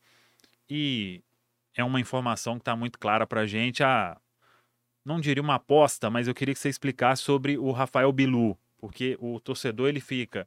E 0.69 1.23
é 1.75 1.83
uma 1.83 2.01
informação 2.01 2.57
que 2.57 2.61
está 2.61 2.77
muito 2.77 2.99
clara 2.99 3.27
para 3.27 3.41
a 3.41 3.47
gente. 3.47 3.83
A, 3.83 4.21
não 5.05 5.19
diria 5.21 5.43
uma 5.43 5.55
aposta, 5.55 6.11
mas 6.11 6.29
eu 6.29 6.35
queria 6.35 6.55
que 6.55 6.61
você 6.61 6.69
explicasse 6.69 7.23
sobre 7.23 7.57
o 7.57 7.73
Rafael 7.73 8.13
Bilu. 8.13 8.57
Porque 8.77 9.17
o 9.19 9.41
torcedor 9.41 9.89
ele 9.89 10.01
fica. 10.01 10.47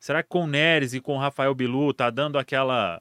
Será 0.00 0.22
que 0.22 0.28
com 0.28 0.44
o 0.44 0.46
Neres 0.48 0.92
e 0.94 1.00
com 1.00 1.14
o 1.14 1.20
Rafael 1.20 1.54
Bilu 1.54 1.94
tá 1.94 2.10
dando 2.10 2.38
aquela. 2.38 3.00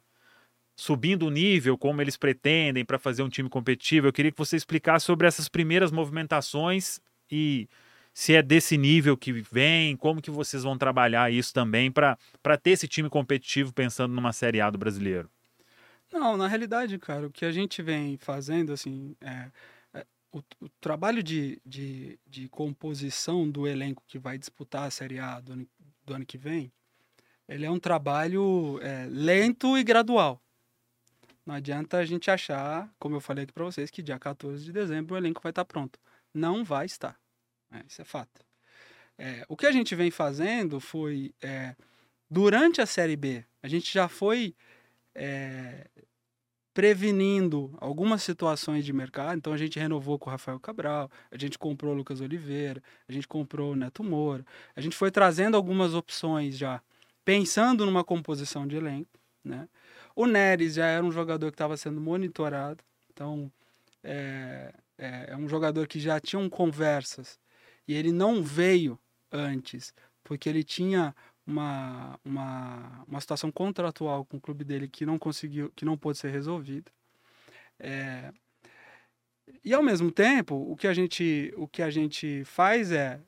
subindo 0.77 1.25
o 1.25 1.31
nível 1.31 1.77
como 1.77 2.01
eles 2.01 2.15
pretendem 2.15 2.85
para 2.85 2.99
fazer 2.99 3.23
um 3.23 3.29
time 3.29 3.49
competitivo? 3.49 4.07
Eu 4.07 4.13
queria 4.13 4.31
que 4.31 4.37
você 4.37 4.55
explicasse 4.55 5.05
sobre 5.05 5.27
essas 5.27 5.49
primeiras 5.49 5.91
movimentações 5.91 7.01
e 7.31 7.67
se 8.13 8.33
é 8.33 8.41
desse 8.41 8.77
nível 8.77 9.15
que 9.15 9.31
vem, 9.31 9.95
como 9.95 10.21
que 10.21 10.31
vocês 10.31 10.63
vão 10.63 10.77
trabalhar 10.77 11.31
isso 11.31 11.53
também 11.53 11.91
para 11.91 12.17
ter 12.61 12.71
esse 12.71 12.87
time 12.87 13.09
competitivo 13.09 13.73
pensando 13.73 14.13
numa 14.13 14.33
Série 14.33 14.59
A 14.59 14.69
do 14.69 14.77
brasileiro. 14.77 15.29
Não, 16.11 16.35
na 16.35 16.47
realidade, 16.47 16.97
cara, 16.97 17.27
o 17.27 17.31
que 17.31 17.45
a 17.45 17.51
gente 17.51 17.81
vem 17.81 18.17
fazendo, 18.17 18.73
assim, 18.73 19.15
é, 19.21 19.51
é, 19.93 20.05
o, 20.31 20.39
o 20.59 20.69
trabalho 20.81 21.21
de, 21.21 21.61
de, 21.63 22.19
de 22.25 22.49
composição 22.49 23.49
do 23.49 23.67
elenco 23.67 24.03
que 24.07 24.17
vai 24.17 24.37
disputar 24.37 24.87
a 24.87 24.91
Série 24.91 25.19
A 25.19 25.39
do 25.39 25.53
ano, 25.53 25.67
do 26.03 26.13
ano 26.15 26.25
que 26.25 26.37
vem, 26.37 26.71
ele 27.47 27.65
é 27.65 27.71
um 27.71 27.79
trabalho 27.79 28.79
é, 28.81 29.07
lento 29.09 29.77
e 29.77 29.83
gradual. 29.83 30.41
Não 31.45 31.55
adianta 31.55 31.97
a 31.97 32.05
gente 32.05 32.29
achar, 32.29 32.89
como 32.99 33.15
eu 33.15 33.21
falei 33.21 33.43
aqui 33.43 33.53
para 33.53 33.65
vocês, 33.65 33.89
que 33.89 34.03
dia 34.03 34.19
14 34.19 34.63
de 34.63 34.71
dezembro 34.71 35.15
o 35.15 35.17
elenco 35.17 35.41
vai 35.41 35.51
estar 35.51 35.65
pronto. 35.65 35.99
Não 36.33 36.63
vai 36.63 36.85
estar. 36.85 37.18
É, 37.71 37.83
isso 37.87 38.01
é 38.01 38.05
fato. 38.05 38.43
É, 39.17 39.45
o 39.47 39.57
que 39.57 39.65
a 39.65 39.71
gente 39.71 39.93
vem 39.95 40.09
fazendo 40.09 40.79
foi, 40.79 41.33
é, 41.41 41.75
durante 42.29 42.81
a 42.81 42.85
Série 42.85 43.15
B, 43.15 43.43
a 43.61 43.67
gente 43.67 43.93
já 43.93 44.07
foi 44.07 44.55
é, 45.13 45.87
prevenindo 46.73 47.75
algumas 47.81 48.23
situações 48.23 48.85
de 48.85 48.93
mercado. 48.93 49.37
Então 49.37 49.51
a 49.51 49.57
gente 49.57 49.77
renovou 49.77 50.17
com 50.17 50.29
o 50.29 50.31
Rafael 50.31 50.59
Cabral, 50.59 51.11
a 51.29 51.37
gente 51.37 51.59
comprou 51.59 51.93
o 51.93 51.97
Lucas 51.97 52.21
Oliveira, 52.21 52.81
a 53.07 53.11
gente 53.11 53.27
comprou 53.27 53.73
o 53.73 53.75
Neto 53.75 54.03
Moura, 54.03 54.45
a 54.73 54.79
gente 54.79 54.95
foi 54.95 55.11
trazendo 55.11 55.57
algumas 55.57 55.93
opções 55.93 56.57
já, 56.57 56.81
pensando 57.25 57.85
numa 57.85 58.03
composição 58.03 58.65
de 58.65 58.77
elenco. 58.77 59.19
Né? 59.43 59.67
O 60.15 60.25
Neres 60.25 60.75
já 60.75 60.85
era 60.85 61.03
um 61.03 61.11
jogador 61.11 61.47
que 61.51 61.55
estava 61.55 61.75
sendo 61.75 61.99
monitorado, 61.99 62.81
então 63.11 63.51
é, 64.01 64.73
é, 64.97 65.31
é 65.31 65.35
um 65.35 65.49
jogador 65.49 65.85
que 65.85 65.99
já 65.99 66.19
tinham 66.19 66.49
conversas 66.49 67.37
e 67.89 67.93
ele 67.95 68.11
não 68.11 68.43
veio 68.43 68.99
antes, 69.31 69.91
porque 70.23 70.47
ele 70.47 70.63
tinha 70.63 71.15
uma, 71.43 72.19
uma, 72.23 73.03
uma 73.07 73.19
situação 73.19 73.51
contratual 73.51 74.23
com 74.23 74.37
o 74.37 74.39
clube 74.39 74.63
dele 74.63 74.87
que 74.87 75.07
não 75.07 75.17
conseguiu, 75.17 75.71
que 75.75 75.83
não 75.83 75.97
pôde 75.97 76.19
ser 76.19 76.29
resolvida. 76.29 76.91
É, 77.79 78.31
e 79.65 79.73
ao 79.73 79.81
mesmo 79.81 80.11
tempo, 80.11 80.53
o 80.53 80.75
que 80.75 80.85
a 80.85 80.93
gente, 80.93 81.51
o 81.57 81.67
que 81.67 81.81
a 81.81 81.89
gente 81.89 82.43
faz 82.45 82.91
é 82.91 83.19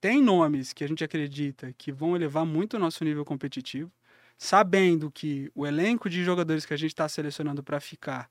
tem 0.00 0.20
nomes 0.20 0.72
que 0.72 0.82
a 0.82 0.88
gente 0.88 1.04
acredita 1.04 1.72
que 1.78 1.92
vão 1.92 2.16
elevar 2.16 2.44
muito 2.44 2.74
o 2.76 2.80
nosso 2.80 3.04
nível 3.04 3.24
competitivo, 3.24 3.92
sabendo 4.36 5.08
que 5.08 5.48
o 5.54 5.64
elenco 5.64 6.10
de 6.10 6.24
jogadores 6.24 6.66
que 6.66 6.74
a 6.74 6.76
gente 6.76 6.90
está 6.90 7.08
selecionando 7.08 7.62
para 7.62 7.78
ficar 7.78 8.28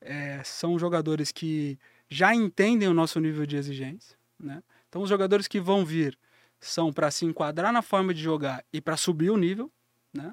é, 0.00 0.40
são 0.44 0.78
jogadores 0.78 1.32
que 1.32 1.80
já 2.08 2.32
entendem 2.32 2.86
o 2.86 2.94
nosso 2.94 3.18
nível 3.18 3.44
de 3.44 3.56
exigência, 3.56 4.16
né? 4.38 4.62
Então 4.94 5.02
os 5.02 5.08
jogadores 5.08 5.48
que 5.48 5.58
vão 5.58 5.84
vir 5.84 6.16
são 6.60 6.92
para 6.92 7.10
se 7.10 7.24
enquadrar 7.24 7.72
na 7.72 7.82
forma 7.82 8.14
de 8.14 8.22
jogar 8.22 8.64
e 8.72 8.80
para 8.80 8.96
subir 8.96 9.28
o 9.28 9.36
nível, 9.36 9.68
né? 10.12 10.32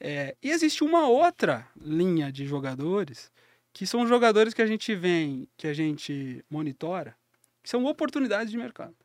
É, 0.00 0.34
e 0.42 0.48
existe 0.48 0.82
uma 0.82 1.06
outra 1.06 1.68
linha 1.76 2.32
de 2.32 2.46
jogadores 2.46 3.30
que 3.74 3.86
são 3.86 4.06
jogadores 4.06 4.54
que 4.54 4.62
a 4.62 4.66
gente 4.66 4.94
vem, 4.94 5.46
que 5.58 5.66
a 5.66 5.74
gente 5.74 6.42
monitora, 6.48 7.14
que 7.62 7.68
são 7.68 7.84
oportunidades 7.84 8.50
de 8.50 8.56
mercado. 8.56 8.96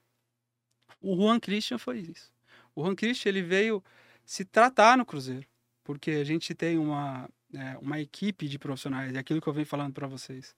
O 1.01 1.17
Juan 1.17 1.37
Christian 1.37 1.77
foi 1.77 1.99
isso. 1.99 2.31
O 2.73 2.85
Juan 2.85 2.95
Christian 2.95 3.27
ele 3.27 3.41
veio 3.41 3.83
se 4.25 4.45
tratar 4.45 4.97
no 4.97 5.05
Cruzeiro, 5.05 5.45
porque 5.83 6.11
a 6.11 6.23
gente 6.23 6.55
tem 6.55 6.77
uma, 6.77 7.29
é, 7.53 7.77
uma 7.77 7.99
equipe 7.99 8.47
de 8.47 8.57
profissionais, 8.57 9.13
é 9.13 9.19
aquilo 9.19 9.41
que 9.41 9.49
eu 9.49 9.53
venho 9.53 9.67
falando 9.67 9.93
para 9.93 10.07
vocês. 10.07 10.55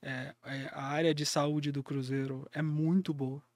É, 0.00 0.32
é, 0.44 0.70
a 0.72 0.84
área 0.84 1.12
de 1.12 1.26
saúde 1.26 1.72
do 1.72 1.82
Cruzeiro 1.82 2.48
é 2.52 2.62
muito 2.62 3.12
boa. 3.12 3.47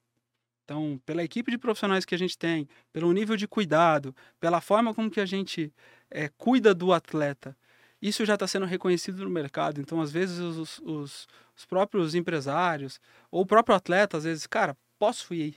Então, 0.63 0.99
pela 1.05 1.23
equipe 1.23 1.51
de 1.51 1.57
profissionais 1.57 2.05
que 2.05 2.15
a 2.15 2.17
gente 2.17 2.37
tem, 2.37 2.67
pelo 2.91 3.11
nível 3.11 3.35
de 3.35 3.47
cuidado, 3.47 4.15
pela 4.39 4.61
forma 4.61 4.93
como 4.93 5.11
que 5.11 5.19
a 5.19 5.25
gente 5.25 5.73
é, 6.09 6.29
cuida 6.29 6.73
do 6.73 6.93
atleta, 6.93 7.55
isso 8.01 8.25
já 8.25 8.33
está 8.33 8.47
sendo 8.47 8.65
reconhecido 8.65 9.23
no 9.23 9.29
mercado. 9.29 9.81
Então, 9.81 10.01
às 10.01 10.11
vezes, 10.11 10.39
os, 10.39 10.79
os, 10.79 11.27
os, 11.55 11.65
próprios 11.65 12.15
empresários 12.15 12.99
ou 13.31 13.41
o 13.41 13.45
próprio 13.45 13.75
atleta, 13.75 14.17
às 14.17 14.23
vezes, 14.23 14.47
cara, 14.47 14.77
posso 14.99 15.33
ir 15.33 15.55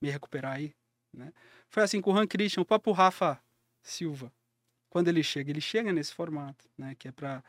me 0.00 0.10
recuperar 0.10 0.54
aí? 0.54 0.74
Né? 1.12 1.32
Foi 1.68 1.82
assim 1.82 2.00
com 2.00 2.12
o 2.12 2.16
Han 2.16 2.26
Christian, 2.26 2.62
o 2.62 2.64
próprio 2.64 2.92
Rafa 2.92 3.38
Silva. 3.82 4.32
Quando 4.88 5.08
ele 5.08 5.22
chega, 5.22 5.50
ele 5.50 5.60
chega 5.60 5.92
nesse 5.92 6.14
formato, 6.14 6.68
né? 6.76 6.94
que 6.98 7.08
é 7.08 7.12
para 7.12 7.42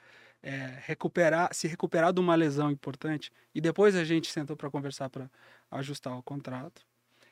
é, 0.44 0.78
recuperar, 0.86 1.54
se 1.54 1.68
recuperar 1.68 2.12
de 2.12 2.20
uma 2.20 2.36
lesão 2.36 2.70
importante. 2.70 3.32
E 3.56 3.62
depois 3.62 3.96
a 3.96 4.04
gente 4.04 4.30
sentou 4.30 4.58
para 4.58 4.70
conversar 4.70 5.10
para 5.10 5.32
ajustar 5.72 6.18
o 6.18 6.22
contrato. 6.22 6.86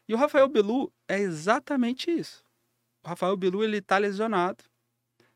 E 0.07 0.13
o 0.13 0.17
Rafael 0.17 0.47
Belu 0.47 0.91
é 1.07 1.19
exatamente 1.19 2.09
isso. 2.09 2.43
O 3.03 3.09
Rafael 3.09 3.35
Belu 3.35 3.63
ele 3.63 3.77
está 3.77 3.97
lesionado. 3.97 4.63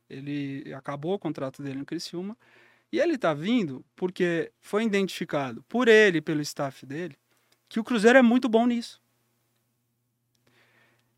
Ele 0.09 0.73
acabou 0.73 1.13
o 1.13 1.19
contrato 1.19 1.61
dele 1.61 1.79
no 1.79 1.85
Criciúma. 1.85 2.37
E 2.91 2.99
ele 2.99 3.15
está 3.15 3.33
vindo 3.33 3.85
porque 3.95 4.51
foi 4.61 4.83
identificado 4.83 5.61
por 5.63 5.87
ele, 5.87 6.21
pelo 6.21 6.41
staff 6.41 6.85
dele, 6.85 7.17
que 7.67 7.79
o 7.79 7.83
Cruzeiro 7.83 8.17
é 8.17 8.21
muito 8.21 8.47
bom 8.47 8.65
nisso. 8.65 9.01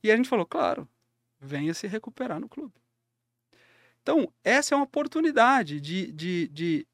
E 0.01 0.11
a 0.11 0.15
gente 0.15 0.29
falou, 0.29 0.45
claro, 0.45 0.87
venha 1.39 1.73
se 1.73 1.85
recuperar 1.85 2.39
no 2.39 2.49
clube. 2.49 2.73
Então, 4.07 4.31
essa 4.41 4.73
é 4.73 4.77
uma 4.77 4.85
oportunidade 4.85 5.81
de, 5.81 6.09
de, 6.13 6.47
de 6.47 6.87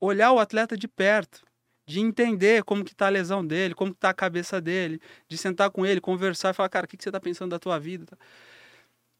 olhar 0.00 0.30
o 0.30 0.38
atleta 0.38 0.76
de 0.76 0.86
perto, 0.86 1.44
de 1.84 1.98
entender 1.98 2.62
como 2.62 2.84
que 2.84 2.92
está 2.92 3.06
a 3.06 3.10
lesão 3.10 3.44
dele, 3.44 3.74
como 3.74 3.90
está 3.90 4.10
a 4.10 4.14
cabeça 4.14 4.60
dele, 4.60 5.00
de 5.26 5.36
sentar 5.36 5.70
com 5.72 5.84
ele, 5.84 6.00
conversar 6.00 6.50
e 6.50 6.54
falar, 6.54 6.68
cara, 6.68 6.86
o 6.86 6.88
que, 6.88 6.96
que 6.96 7.02
você 7.02 7.08
está 7.08 7.18
pensando 7.18 7.50
da 7.50 7.58
tua 7.58 7.80
vida? 7.80 8.16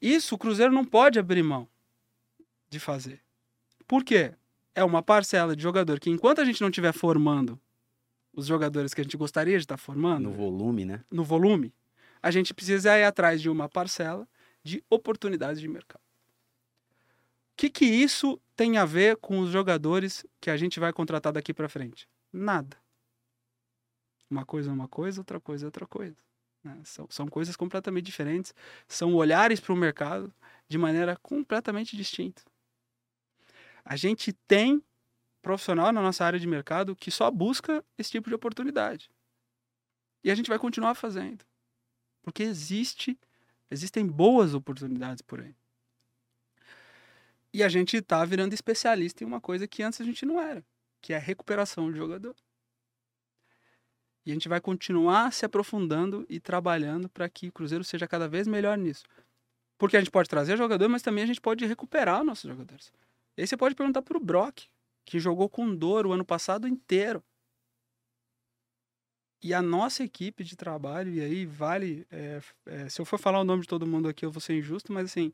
Isso 0.01 0.37
o 0.37 0.39
Cruzeiro 0.39 0.73
não 0.73 0.85
pode 0.85 1.19
abrir 1.19 1.43
mão 1.43 1.67
de 2.71 2.79
fazer. 2.79 3.21
Por 3.89 4.05
quê? 4.05 4.35
É 4.73 4.85
uma 4.85 5.03
parcela 5.03 5.57
de 5.57 5.65
jogador 5.65 5.99
que 5.99 6.11
enquanto 6.11 6.41
a 6.41 6.45
gente 6.45 6.61
não 6.61 6.69
estiver 6.69 6.93
formando 6.93 7.61
os 8.33 8.47
jogadores 8.47 8.95
que 8.95 9.01
a 9.01 9.05
gente 9.05 9.17
gostaria 9.17 9.59
de 9.59 9.65
estar 9.65 9.75
tá 9.75 9.83
formando. 9.83 10.31
No 10.31 10.33
volume, 10.33 10.85
né? 10.85 11.05
No 11.11 11.25
volume. 11.25 11.75
A 12.23 12.31
gente 12.31 12.55
precisa 12.55 12.97
ir 12.97 13.03
atrás 13.03 13.43
de 13.43 13.51
uma 13.51 13.69
parcela 13.69 14.29
de 14.63 14.81
oportunidades 14.89 15.61
de 15.61 15.67
mercado. 15.67 16.12
O 17.53 17.57
que, 17.57 17.71
que 17.71 17.85
isso 17.85 18.41
tem 18.57 18.79
a 18.79 18.85
ver 18.85 19.17
com 19.17 19.39
os 19.41 19.51
jogadores 19.51 20.27
que 20.41 20.51
a 20.51 20.57
gente 20.57 20.81
vai 20.81 20.93
contratar 20.93 21.33
daqui 21.33 21.55
para 21.55 21.69
frente? 21.69 22.09
Nada. 22.33 22.77
Uma 24.31 24.45
coisa 24.47 24.71
é 24.71 24.73
uma 24.73 24.89
coisa, 24.89 25.21
outra 25.21 25.39
coisa 25.39 25.65
é 25.65 25.67
outra 25.67 25.87
coisa. 25.87 26.17
Né? 26.65 26.81
São, 26.85 27.07
são 27.11 27.29
coisas 27.29 27.55
completamente 27.57 28.07
diferentes, 28.07 28.55
são 28.89 29.15
olhares 29.15 29.61
para 29.61 29.73
o 29.73 29.77
mercado 29.77 30.33
de 30.69 30.79
maneira 30.79 31.17
completamente 31.17 31.97
distinta. 31.97 32.43
A 33.85 33.97
gente 33.97 34.33
tem 34.33 34.83
profissional 35.43 35.93
na 35.93 36.01
nossa 36.01 36.25
área 36.25 36.39
de 36.39 36.47
mercado 36.47 36.97
que 36.97 37.11
só 37.11 37.31
busca 37.31 37.85
esse 37.99 38.11
tipo 38.13 38.29
de 38.29 38.35
oportunidade. 38.35 39.11
E 40.25 40.31
a 40.31 40.35
gente 40.35 40.49
vai 40.49 40.59
continuar 40.59 40.95
fazendo. 40.95 41.45
Porque 42.23 42.45
existe, 42.45 43.19
existem 43.69 44.07
boas 44.07 44.55
oportunidades 44.55 45.21
por 45.21 45.41
aí. 45.41 45.55
E 47.53 47.63
a 47.63 47.69
gente 47.69 47.99
está 47.99 48.25
virando 48.25 48.55
especialista 48.55 49.23
em 49.23 49.27
uma 49.27 49.41
coisa 49.41 49.69
que 49.69 49.83
antes 49.83 50.01
a 50.01 50.05
gente 50.05 50.25
não 50.25 50.41
era, 50.41 50.65
que 51.01 51.13
é 51.13 51.17
a 51.17 51.21
recuperação 51.21 51.91
de 51.91 51.99
jogador. 51.99 52.35
E 54.25 54.31
a 54.31 54.35
gente 54.35 54.49
vai 54.49 54.61
continuar 54.61 55.33
se 55.33 55.45
aprofundando 55.45 56.25
e 56.29 56.39
trabalhando 56.39 57.09
para 57.09 57.29
que 57.29 57.49
o 57.49 57.53
Cruzeiro 57.53 57.85
seja 57.85 58.07
cada 58.07 58.29
vez 58.29 58.47
melhor 58.47 58.79
nisso. 58.79 59.05
Porque 59.77 59.97
a 59.97 60.01
gente 60.01 60.13
pode 60.13 60.29
trazer 60.29 60.57
jogador, 60.57 60.89
mas 60.89 61.03
também 61.03 61.25
a 61.25 61.27
gente 61.27 61.41
pode 61.41 61.67
recuperar 61.67 62.23
nossos 62.25 62.49
jogadores. 62.49 62.93
E 63.37 63.43
aí 63.43 63.47
você 63.47 63.57
pode 63.57 63.75
perguntar 63.75 64.01
para 64.01 64.17
o 64.17 64.21
Brock, 64.21 64.67
que 65.05 65.19
jogou 65.19 65.49
com 65.49 65.75
dor 65.75 66.07
o 66.07 66.13
ano 66.13 66.25
passado 66.25 66.69
inteiro. 66.69 67.23
E 69.43 69.53
a 69.53 69.61
nossa 69.61 70.05
equipe 70.05 70.45
de 70.45 70.55
trabalho, 70.55 71.13
e 71.13 71.21
aí 71.21 71.45
vale. 71.45 72.07
É, 72.13 72.41
é, 72.67 72.89
se 72.89 73.01
eu 73.01 73.05
for 73.05 73.19
falar 73.19 73.41
o 73.41 73.45
nome 73.45 73.63
de 73.63 73.69
todo 73.69 73.85
mundo 73.85 74.09
aqui, 74.09 74.25
eu 74.25 74.31
vou 74.31 74.41
ser 74.41 74.57
injusto, 74.57 74.93
mas 74.93 75.07
assim, 75.07 75.33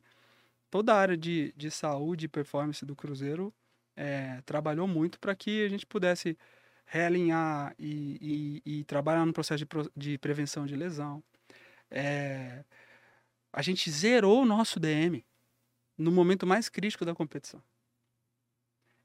toda 0.69 0.93
a 0.93 0.97
área 0.97 1.17
de, 1.17 1.53
de 1.55 1.71
saúde 1.71 2.25
e 2.25 2.29
performance 2.29 2.85
do 2.85 2.95
Cruzeiro 2.95 3.53
é, 3.95 4.41
trabalhou 4.45 4.87
muito 4.87 5.19
para 5.19 5.35
que 5.35 5.65
a 5.65 5.69
gente 5.69 5.85
pudesse 5.85 6.37
realinhar 6.85 7.75
e, 7.77 8.61
e, 8.65 8.79
e, 8.79 8.83
trabalhar 8.85 9.25
no 9.25 9.33
processo 9.33 9.63
de, 9.63 9.67
de 9.95 10.17
prevenção 10.17 10.65
de 10.65 10.75
lesão. 10.75 11.23
É, 11.91 12.63
a 13.53 13.61
gente 13.61 13.89
zerou 13.91 14.41
o 14.41 14.45
nosso 14.45 14.79
DM 14.79 15.25
no 15.97 16.11
momento 16.11 16.47
mais 16.47 16.69
crítico 16.69 17.05
da 17.05 17.13
competição. 17.13 17.61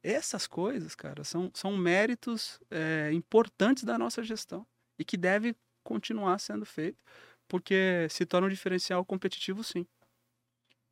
Essas 0.02 0.46
coisas, 0.46 0.94
cara, 0.94 1.24
são, 1.24 1.50
são 1.54 1.76
méritos 1.76 2.60
é, 2.70 3.10
importantes 3.12 3.84
da 3.84 3.98
nossa 3.98 4.22
gestão 4.22 4.66
e 4.98 5.04
que 5.04 5.16
deve 5.16 5.56
continuar 5.82 6.38
sendo 6.38 6.64
feito, 6.64 7.02
porque 7.48 8.06
se 8.10 8.24
torna 8.24 8.46
um 8.46 8.50
diferencial 8.50 9.04
competitivo, 9.04 9.64
sim. 9.64 9.86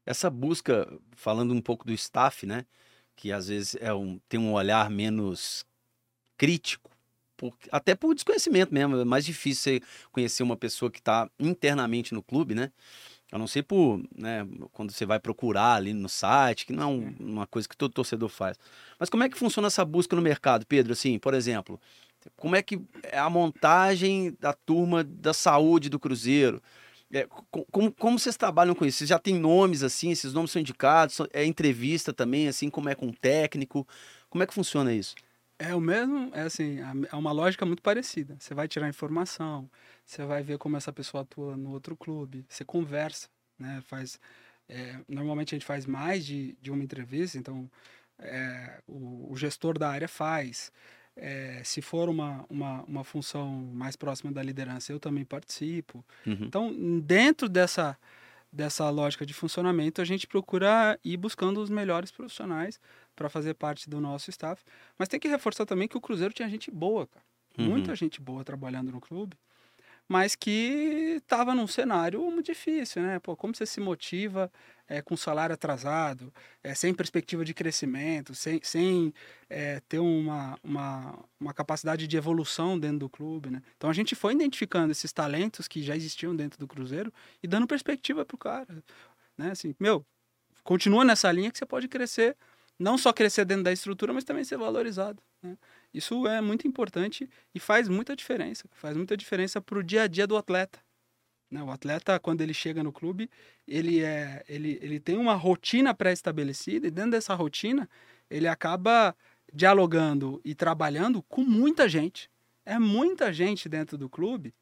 Essa 0.04 0.28
busca, 0.28 0.88
falando 1.12 1.54
um 1.54 1.60
pouco 1.60 1.86
do 1.86 1.92
staff, 1.92 2.46
né, 2.46 2.64
que 3.16 3.32
às 3.32 3.48
vezes 3.48 3.76
é 3.80 3.92
um, 3.92 4.18
tem 4.28 4.40
um 4.40 4.52
olhar 4.52 4.90
menos 4.90 5.64
crítico, 6.36 6.90
por, 7.36 7.52
até 7.70 7.94
por 7.94 8.14
desconhecimento 8.14 8.72
mesmo, 8.72 8.96
é 8.96 9.04
mais 9.04 9.24
difícil 9.24 9.62
você 9.62 9.80
conhecer 10.12 10.42
uma 10.42 10.56
pessoa 10.56 10.90
que 10.90 10.98
está 11.00 11.28
internamente 11.38 12.14
no 12.14 12.22
clube, 12.22 12.54
né? 12.54 12.70
A 13.32 13.38
não 13.38 13.46
ser 13.46 13.62
por, 13.62 13.98
né, 14.16 14.46
quando 14.72 14.92
você 14.92 15.06
vai 15.06 15.18
procurar 15.18 15.74
ali 15.74 15.94
no 15.94 16.08
site, 16.08 16.66
que 16.66 16.72
não 16.72 16.82
é 16.82 16.86
um, 16.86 17.14
uma 17.18 17.46
coisa 17.46 17.66
que 17.66 17.76
todo 17.76 17.92
torcedor 17.92 18.28
faz. 18.28 18.58
Mas 18.98 19.08
como 19.08 19.24
é 19.24 19.28
que 19.28 19.38
funciona 19.38 19.68
essa 19.68 19.84
busca 19.84 20.14
no 20.14 20.20
mercado, 20.22 20.66
Pedro? 20.66 20.92
Assim, 20.92 21.18
por 21.18 21.32
exemplo, 21.32 21.80
como 22.36 22.54
é 22.54 22.62
que 22.62 22.80
é 23.04 23.18
a 23.18 23.30
montagem 23.30 24.36
da 24.38 24.52
turma 24.52 25.02
da 25.02 25.32
saúde 25.32 25.88
do 25.88 25.98
Cruzeiro? 25.98 26.62
É, 27.12 27.26
como, 27.70 27.92
como 27.92 28.18
vocês 28.18 28.36
trabalham 28.36 28.74
com 28.74 28.86
isso? 28.86 28.98
Vocês 28.98 29.10
já 29.10 29.18
têm 29.18 29.38
nomes 29.38 29.82
assim? 29.82 30.10
Esses 30.10 30.32
nomes 30.32 30.50
são 30.50 30.60
indicados? 30.60 31.18
É 31.32 31.44
entrevista 31.44 32.12
também, 32.12 32.48
assim 32.48 32.70
como 32.70 32.88
é 32.88 32.94
com 32.94 33.08
o 33.08 33.14
técnico? 33.14 33.86
Como 34.30 34.42
é 34.42 34.46
que 34.46 34.54
funciona 34.54 34.92
isso? 34.92 35.14
É 35.58 35.74
o 35.74 35.80
mesmo, 35.80 36.30
é 36.34 36.42
assim, 36.42 36.78
é 36.80 37.14
uma 37.14 37.30
lógica 37.30 37.64
muito 37.64 37.82
parecida. 37.82 38.36
Você 38.38 38.54
vai 38.54 38.66
tirar 38.66 38.88
informação, 38.88 39.70
você 40.04 40.24
vai 40.24 40.42
ver 40.42 40.58
como 40.58 40.76
essa 40.76 40.92
pessoa 40.92 41.22
atua 41.22 41.56
no 41.56 41.70
outro 41.70 41.96
clube, 41.96 42.44
você 42.48 42.64
conversa, 42.64 43.28
né? 43.58 43.80
Faz, 43.86 44.18
é, 44.68 44.98
normalmente 45.08 45.54
a 45.54 45.56
gente 45.56 45.66
faz 45.66 45.86
mais 45.86 46.26
de, 46.26 46.56
de 46.60 46.70
uma 46.70 46.82
entrevista, 46.82 47.38
então 47.38 47.70
é, 48.18 48.80
o, 48.88 49.30
o, 49.30 49.36
gestor 49.36 49.78
da 49.78 49.88
área 49.88 50.08
faz. 50.08 50.72
É, 51.16 51.60
se 51.64 51.82
for 51.82 52.08
uma, 52.08 52.44
uma, 52.48 52.82
uma 52.84 53.04
função 53.04 53.48
mais 53.74 53.96
próxima 53.96 54.32
da 54.32 54.42
liderança, 54.42 54.92
eu 54.92 54.98
também 54.98 55.24
participo. 55.24 56.04
Uhum. 56.26 56.38
Então, 56.40 57.00
dentro 57.00 57.48
dessa, 57.48 57.98
dessa 58.50 58.88
lógica 58.88 59.26
de 59.26 59.34
funcionamento, 59.34 60.00
a 60.00 60.04
gente 60.04 60.26
procura 60.26 60.98
ir 61.04 61.16
buscando 61.16 61.60
os 61.60 61.68
melhores 61.68 62.10
profissionais 62.10 62.80
para 63.14 63.28
fazer 63.28 63.54
parte 63.54 63.90
do 63.90 64.00
nosso 64.00 64.30
staff. 64.30 64.62
Mas 64.98 65.08
tem 65.08 65.20
que 65.20 65.28
reforçar 65.28 65.66
também 65.66 65.86
que 65.86 65.96
o 65.96 66.00
Cruzeiro 66.00 66.32
tinha 66.32 66.48
gente 66.48 66.70
boa, 66.70 67.06
cara. 67.06 67.24
Uhum. 67.58 67.66
Muita 67.66 67.94
gente 67.94 68.20
boa 68.20 68.42
trabalhando 68.42 68.90
no 68.90 69.00
clube, 69.00 69.36
mas 70.08 70.34
que 70.34 71.18
estava 71.18 71.54
num 71.54 71.66
cenário 71.66 72.20
muito 72.30 72.46
difícil, 72.46 73.02
né? 73.02 73.18
Pô, 73.18 73.36
como 73.36 73.54
você 73.54 73.66
se 73.66 73.80
motiva 73.80 74.50
é, 74.92 75.00
com 75.00 75.16
salário 75.16 75.54
atrasado, 75.54 76.30
é, 76.62 76.74
sem 76.74 76.92
perspectiva 76.92 77.46
de 77.46 77.54
crescimento, 77.54 78.34
sem, 78.34 78.60
sem 78.62 79.14
é, 79.48 79.80
ter 79.88 79.98
uma, 79.98 80.58
uma, 80.62 81.18
uma 81.40 81.54
capacidade 81.54 82.06
de 82.06 82.14
evolução 82.14 82.78
dentro 82.78 82.98
do 82.98 83.08
clube, 83.08 83.48
né? 83.48 83.62
Então 83.78 83.88
a 83.88 83.92
gente 83.94 84.14
foi 84.14 84.34
identificando 84.34 84.92
esses 84.92 85.10
talentos 85.10 85.66
que 85.66 85.82
já 85.82 85.96
existiam 85.96 86.36
dentro 86.36 86.58
do 86.58 86.68
Cruzeiro 86.68 87.10
e 87.42 87.48
dando 87.48 87.66
perspectiva 87.66 88.22
para 88.26 88.34
o 88.34 88.38
cara, 88.38 88.84
né? 89.38 89.52
Assim, 89.52 89.74
meu, 89.80 90.04
continua 90.62 91.06
nessa 91.06 91.32
linha 91.32 91.50
que 91.50 91.56
você 91.56 91.64
pode 91.64 91.88
crescer 91.88 92.36
não 92.78 92.98
só 92.98 93.14
crescer 93.14 93.46
dentro 93.46 93.64
da 93.64 93.72
estrutura, 93.72 94.12
mas 94.12 94.24
também 94.24 94.44
ser 94.44 94.58
valorizado. 94.58 95.22
Né? 95.42 95.56
Isso 95.94 96.26
é 96.26 96.40
muito 96.42 96.68
importante 96.68 97.30
e 97.54 97.60
faz 97.60 97.88
muita 97.88 98.14
diferença. 98.14 98.68
Faz 98.72 98.94
muita 98.96 99.16
diferença 99.16 99.60
para 99.60 99.78
o 99.78 99.82
dia 99.82 100.02
a 100.02 100.06
dia 100.06 100.26
do 100.26 100.36
atleta. 100.36 100.80
Né? 101.52 101.62
O 101.62 101.70
atleta, 101.70 102.18
quando 102.18 102.40
ele 102.40 102.54
chega 102.54 102.82
no 102.82 102.92
clube, 102.92 103.30
ele, 103.68 104.02
é, 104.02 104.42
ele, 104.48 104.78
ele 104.80 104.98
tem 104.98 105.16
uma 105.16 105.34
rotina 105.34 105.94
pré-estabelecida 105.94 106.86
e 106.86 106.90
dentro 106.90 107.12
dessa 107.12 107.34
rotina 107.34 107.88
ele 108.30 108.48
acaba 108.48 109.14
dialogando 109.52 110.40
e 110.44 110.54
trabalhando 110.54 111.22
com 111.22 111.42
muita 111.42 111.88
gente. 111.88 112.30
É 112.64 112.78
muita 112.78 113.32
gente 113.32 113.68
dentro 113.68 113.98
do 113.98 114.08
clube 114.08 114.54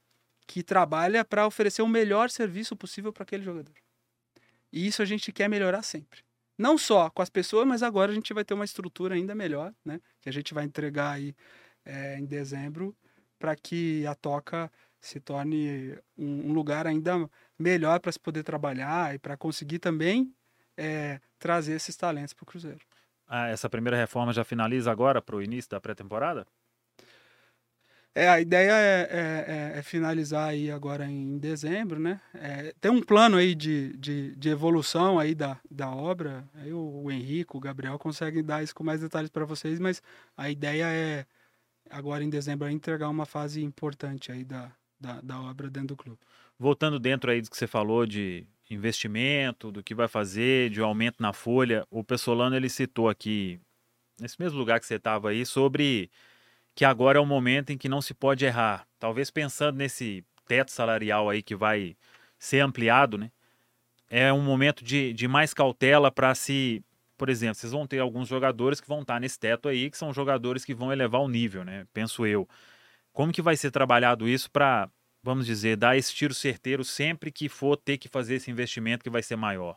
que 0.47 0.63
trabalha 0.63 1.25
para 1.25 1.47
oferecer 1.47 1.83
o 1.83 1.89
melhor 1.89 2.29
serviço 2.29 2.75
possível 2.75 3.13
para 3.13 3.23
aquele 3.23 3.45
jogador. 3.45 3.75
E 4.73 4.87
isso 4.87 5.01
a 5.01 5.05
gente 5.05 5.31
quer 5.31 5.49
melhorar 5.49 5.83
sempre 5.83 6.23
não 6.61 6.77
só 6.77 7.09
com 7.09 7.23
as 7.23 7.31
pessoas, 7.31 7.67
mas 7.67 7.83
agora 7.83 8.13
a 8.13 8.15
gente 8.15 8.35
vai 8.35 8.45
ter 8.45 8.53
uma 8.53 8.67
estrutura 8.67 9.15
ainda 9.15 9.35
melhor, 9.35 9.73
né? 9.83 9.99
Que 10.21 10.29
a 10.29 10.33
gente 10.33 10.53
vai 10.53 10.65
entregar 10.65 11.13
aí 11.13 11.35
é, 11.87 12.19
em 12.19 12.27
dezembro 12.27 12.95
para 13.39 13.57
que 13.57 14.07
a 14.07 14.15
Toca 14.15 14.71
se 15.01 15.19
torne 15.21 15.97
um, 16.17 16.51
um 16.51 16.53
lugar 16.53 16.87
ainda 16.87 17.29
melhor 17.59 18.01
para 18.01 18.13
se 18.13 18.21
poder 18.21 18.43
trabalhar 18.43 19.15
e 19.15 19.19
para 19.19 19.37
conseguir 19.37 19.79
também 19.79 20.35
é, 20.77 21.21
trazer 21.39 21.75
esses 21.75 21.97
talentos 21.97 22.35
para 22.35 22.43
o 22.43 22.47
Cruzeiro. 22.47 22.81
Ah, 23.27 23.49
essa 23.49 23.71
primeira 23.71 23.97
reforma 23.97 24.33
já 24.33 24.45
finaliza 24.45 24.91
agora 24.91 25.23
para 25.23 25.37
o 25.37 25.43
início 25.43 25.71
da 25.71 25.81
pré-temporada? 25.81 26.47
É, 28.13 28.29
a 28.29 28.41
ideia 28.41 28.73
é, 28.73 29.01
é, 29.03 29.75
é, 29.77 29.79
é, 29.79 29.83
finalizar 29.83 30.49
aí 30.49 30.69
agora 30.69 31.07
em 31.07 31.39
dezembro, 31.39 32.01
né? 32.01 32.21
É, 32.35 32.75
tem 32.81 32.91
um 32.91 33.01
plano 33.01 33.37
aí 33.37 33.55
de, 33.55 33.97
de, 33.97 34.35
de, 34.35 34.49
evolução 34.49 35.17
aí 35.17 35.33
da, 35.33 35.61
da 35.71 35.89
obra. 35.91 36.45
Aí 36.55 36.73
o, 36.73 37.03
o 37.05 37.11
Henrique, 37.11 37.57
o 37.57 37.61
Gabriel 37.61 37.97
conseguem 38.01 38.43
dar 38.43 38.65
isso 38.65 38.75
com 38.75 38.83
mais 38.83 39.01
detalhes 39.01 39.31
para 39.31 39.45
vocês, 39.45 39.79
mas 39.79 40.03
a 40.37 40.51
ideia 40.51 40.87
é 40.87 41.25
agora 41.89 42.25
em 42.25 42.31
dezembro 42.31 42.69
entregar 42.69 43.09
uma 43.09 43.27
fase 43.27 43.63
importante 43.63 44.33
aí 44.33 44.45
da, 44.45 44.73
da, 45.01 45.21
da 45.23 45.41
obra 45.41 45.71
dentro 45.71 45.89
do 45.89 45.97
clube. 45.97 46.19
Voltando 46.59 46.99
dentro 46.99 47.31
aí 47.31 47.41
do 47.41 47.51
que 47.51 47.57
você 47.57 47.67
falou 47.67 48.05
de 48.05 48.47
investimento, 48.71 49.73
do 49.73 49.83
que 49.83 49.95
vai 49.95 50.07
fazer, 50.07 50.71
de 50.71 50.81
um 50.81 50.85
aumento 50.85 51.21
na 51.21 51.33
folha, 51.33 51.87
o 51.91 52.05
Pessolano 52.05 52.55
ele 52.55 52.69
citou 52.69 53.09
aqui, 53.09 53.59
nesse 54.21 54.41
mesmo 54.41 54.59
lugar 54.59 54.79
que 54.79 54.87
você 54.87 54.95
estava 54.95 55.31
aí, 55.31 55.45
sobre 55.45 56.11
que 56.75 56.85
agora 56.85 57.19
é 57.19 57.21
o 57.21 57.27
momento 57.27 57.71
em 57.71 57.79
que 57.79 57.89
não 57.89 58.01
se 58.01 58.15
pode 58.15 58.45
errar. 58.45 58.87
Talvez 58.99 59.31
pensando 59.31 59.77
nesse 59.77 60.25
teto 60.47 60.71
salarial 60.71 61.29
aí 61.29 61.43
que 61.43 61.57
vai 61.57 61.97
ser 62.39 62.61
ampliado, 62.61 63.19
né? 63.19 63.31
É 64.09 64.33
um 64.33 64.43
momento 64.43 64.85
de, 64.85 65.13
de 65.13 65.29
mais 65.29 65.55
cautela 65.55 66.11
para 66.11 66.35
se. 66.35 66.83
Por 67.17 67.29
exemplo, 67.29 67.55
vocês 67.57 67.73
vão 67.73 67.87
ter 67.87 67.99
alguns 67.99 68.29
jogadores 68.29 68.81
que 68.81 68.89
vão 68.89 69.03
estar 69.03 69.21
nesse 69.21 69.39
teto 69.39 69.69
aí, 69.69 69.91
que 69.91 69.97
são 69.97 70.13
jogadores 70.13 70.65
que 70.65 70.75
vão 70.75 70.93
elevar 70.93 71.21
o 71.21 71.29
nível, 71.29 71.65
né? 71.65 71.87
Penso 71.93 72.27
eu. 72.27 72.49
Como 73.21 73.35
que 73.35 73.43
vai 73.43 73.55
ser 73.55 73.71
trabalhado 73.71 74.27
isso 74.27 74.51
para, 74.51 74.91
vamos 75.23 75.45
dizer, 75.45 75.77
dar 75.77 75.95
esse 75.95 76.15
tiro 76.15 76.33
certeiro 76.33 76.83
sempre 76.83 77.31
que 77.31 77.51
for 77.51 77.77
ter 77.77 77.99
que 77.99 78.09
fazer 78.09 78.37
esse 78.37 78.51
investimento 78.51 79.05
que 79.05 79.11
vai 79.11 79.23
ser 79.23 79.37
maior? 79.37 79.77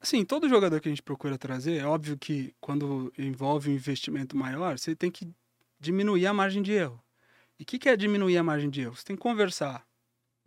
Assim, 0.00 0.24
todo 0.24 0.48
jogador 0.48 0.80
que 0.80 0.88
a 0.88 0.90
gente 0.90 1.04
procura 1.04 1.38
trazer, 1.38 1.76
é 1.76 1.86
óbvio 1.86 2.18
que 2.18 2.52
quando 2.60 3.12
envolve 3.16 3.70
um 3.70 3.74
investimento 3.74 4.36
maior, 4.36 4.76
você 4.76 4.96
tem 4.96 5.08
que 5.08 5.32
diminuir 5.78 6.26
a 6.26 6.32
margem 6.32 6.62
de 6.62 6.72
erro. 6.72 7.00
E 7.60 7.62
o 7.62 7.64
que, 7.64 7.78
que 7.78 7.88
é 7.88 7.96
diminuir 7.96 8.36
a 8.38 8.42
margem 8.42 8.70
de 8.70 8.80
erro? 8.80 8.96
Você 8.96 9.04
tem 9.04 9.14
que 9.14 9.22
conversar 9.22 9.86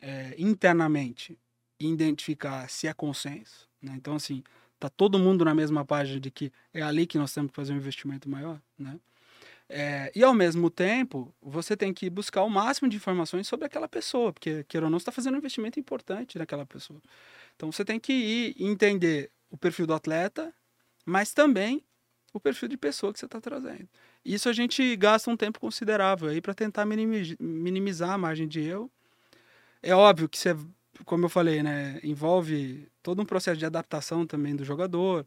é, 0.01 0.35
internamente 0.37 1.39
e 1.79 1.87
identificar 1.89 2.69
se 2.69 2.87
é 2.87 2.93
consenso. 2.93 3.69
Né? 3.81 3.93
Então, 3.95 4.15
assim, 4.15 4.43
tá 4.77 4.89
todo 4.89 5.17
mundo 5.17 5.45
na 5.45 5.55
mesma 5.55 5.85
página 5.85 6.19
de 6.19 6.29
que 6.29 6.51
é 6.73 6.81
ali 6.81 7.07
que 7.07 7.17
nós 7.17 7.33
temos 7.33 7.51
que 7.51 7.55
fazer 7.55 7.71
um 7.71 7.77
investimento 7.77 8.27
maior, 8.27 8.61
né? 8.77 8.99
É, 9.71 10.11
e 10.15 10.23
ao 10.23 10.33
mesmo 10.33 10.69
tempo, 10.69 11.33
você 11.41 11.77
tem 11.77 11.93
que 11.93 12.09
buscar 12.09 12.43
o 12.43 12.49
máximo 12.49 12.89
de 12.89 12.97
informações 12.97 13.47
sobre 13.47 13.67
aquela 13.67 13.87
pessoa, 13.87 14.33
porque, 14.33 14.63
queira 14.63 14.87
ou 14.87 14.89
não, 14.91 14.97
você 14.97 15.03
está 15.03 15.11
fazendo 15.11 15.35
um 15.35 15.37
investimento 15.37 15.79
importante 15.79 16.39
naquela 16.39 16.65
pessoa. 16.65 16.99
Então 17.55 17.71
você 17.71 17.85
tem 17.85 17.99
que 17.99 18.11
ir 18.13 18.55
entender 18.59 19.31
o 19.51 19.57
perfil 19.57 19.85
do 19.85 19.93
atleta, 19.93 20.53
mas 21.05 21.33
também 21.33 21.83
o 22.33 22.39
perfil 22.39 22.67
de 22.67 22.77
pessoa 22.77 23.13
que 23.13 23.19
você 23.19 23.25
está 23.25 23.39
trazendo. 23.39 23.87
Isso 24.25 24.49
a 24.49 24.53
gente 24.53 24.95
gasta 24.95 25.29
um 25.29 25.37
tempo 25.37 25.59
considerável 25.59 26.29
aí 26.29 26.41
para 26.41 26.53
tentar 26.53 26.85
minimizar 26.85 28.11
a 28.11 28.17
margem 28.17 28.47
de 28.47 28.61
erro. 28.61 28.91
É 29.81 29.93
óbvio 29.95 30.29
que 30.29 30.37
você, 30.37 30.55
como 31.05 31.25
eu 31.25 31.29
falei, 31.29 31.63
né, 31.63 31.99
envolve 32.03 32.87
todo 33.03 33.21
um 33.21 33.25
processo 33.25 33.57
de 33.57 33.65
adaptação 33.65 34.25
também 34.25 34.55
do 34.55 34.65
jogador. 34.65 35.25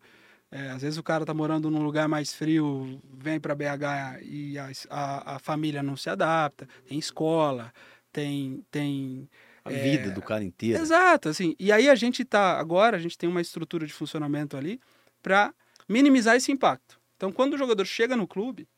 É, 0.55 0.69
às 0.69 0.83
vezes 0.83 0.99
o 0.99 1.03
cara 1.03 1.25
tá 1.25 1.33
morando 1.33 1.71
num 1.71 1.83
lugar 1.83 2.07
mais 2.07 2.35
frio, 2.35 3.01
vem 3.19 3.41
para 3.41 3.55
BH 3.55 4.21
e 4.23 4.59
a, 4.59 4.71
a, 4.91 5.37
a, 5.37 5.39
família 5.39 5.83
não 5.83 5.97
se 5.97 6.11
adapta. 6.11 6.69
Tem 6.87 6.99
escola, 6.99 7.73
tem. 8.13 8.63
tem 8.71 9.31
a 9.65 9.73
é... 9.73 9.83
vida 9.83 10.11
do 10.11 10.21
cara 10.21 10.45
inteiro. 10.45 10.83
Exato, 10.83 11.31
assim. 11.31 11.57
E 11.59 11.73
aí 11.73 11.89
a 11.89 11.95
gente 11.95 12.23
tá. 12.23 12.59
Agora 12.61 12.99
a 12.99 13.01
gente 13.01 13.17
tem 13.17 13.31
uma 13.31 13.41
estrutura 13.41 13.87
de 13.87 13.95
funcionamento 13.95 14.55
ali 14.55 14.79
para 15.23 15.55
minimizar 15.89 16.37
esse 16.37 16.53
impacto. 16.53 17.01
Então, 17.17 17.33
quando 17.33 17.55
o 17.55 17.59
jogador 17.59 17.87
chega 17.87 18.15
no 18.15 18.29
clube, 18.29 18.69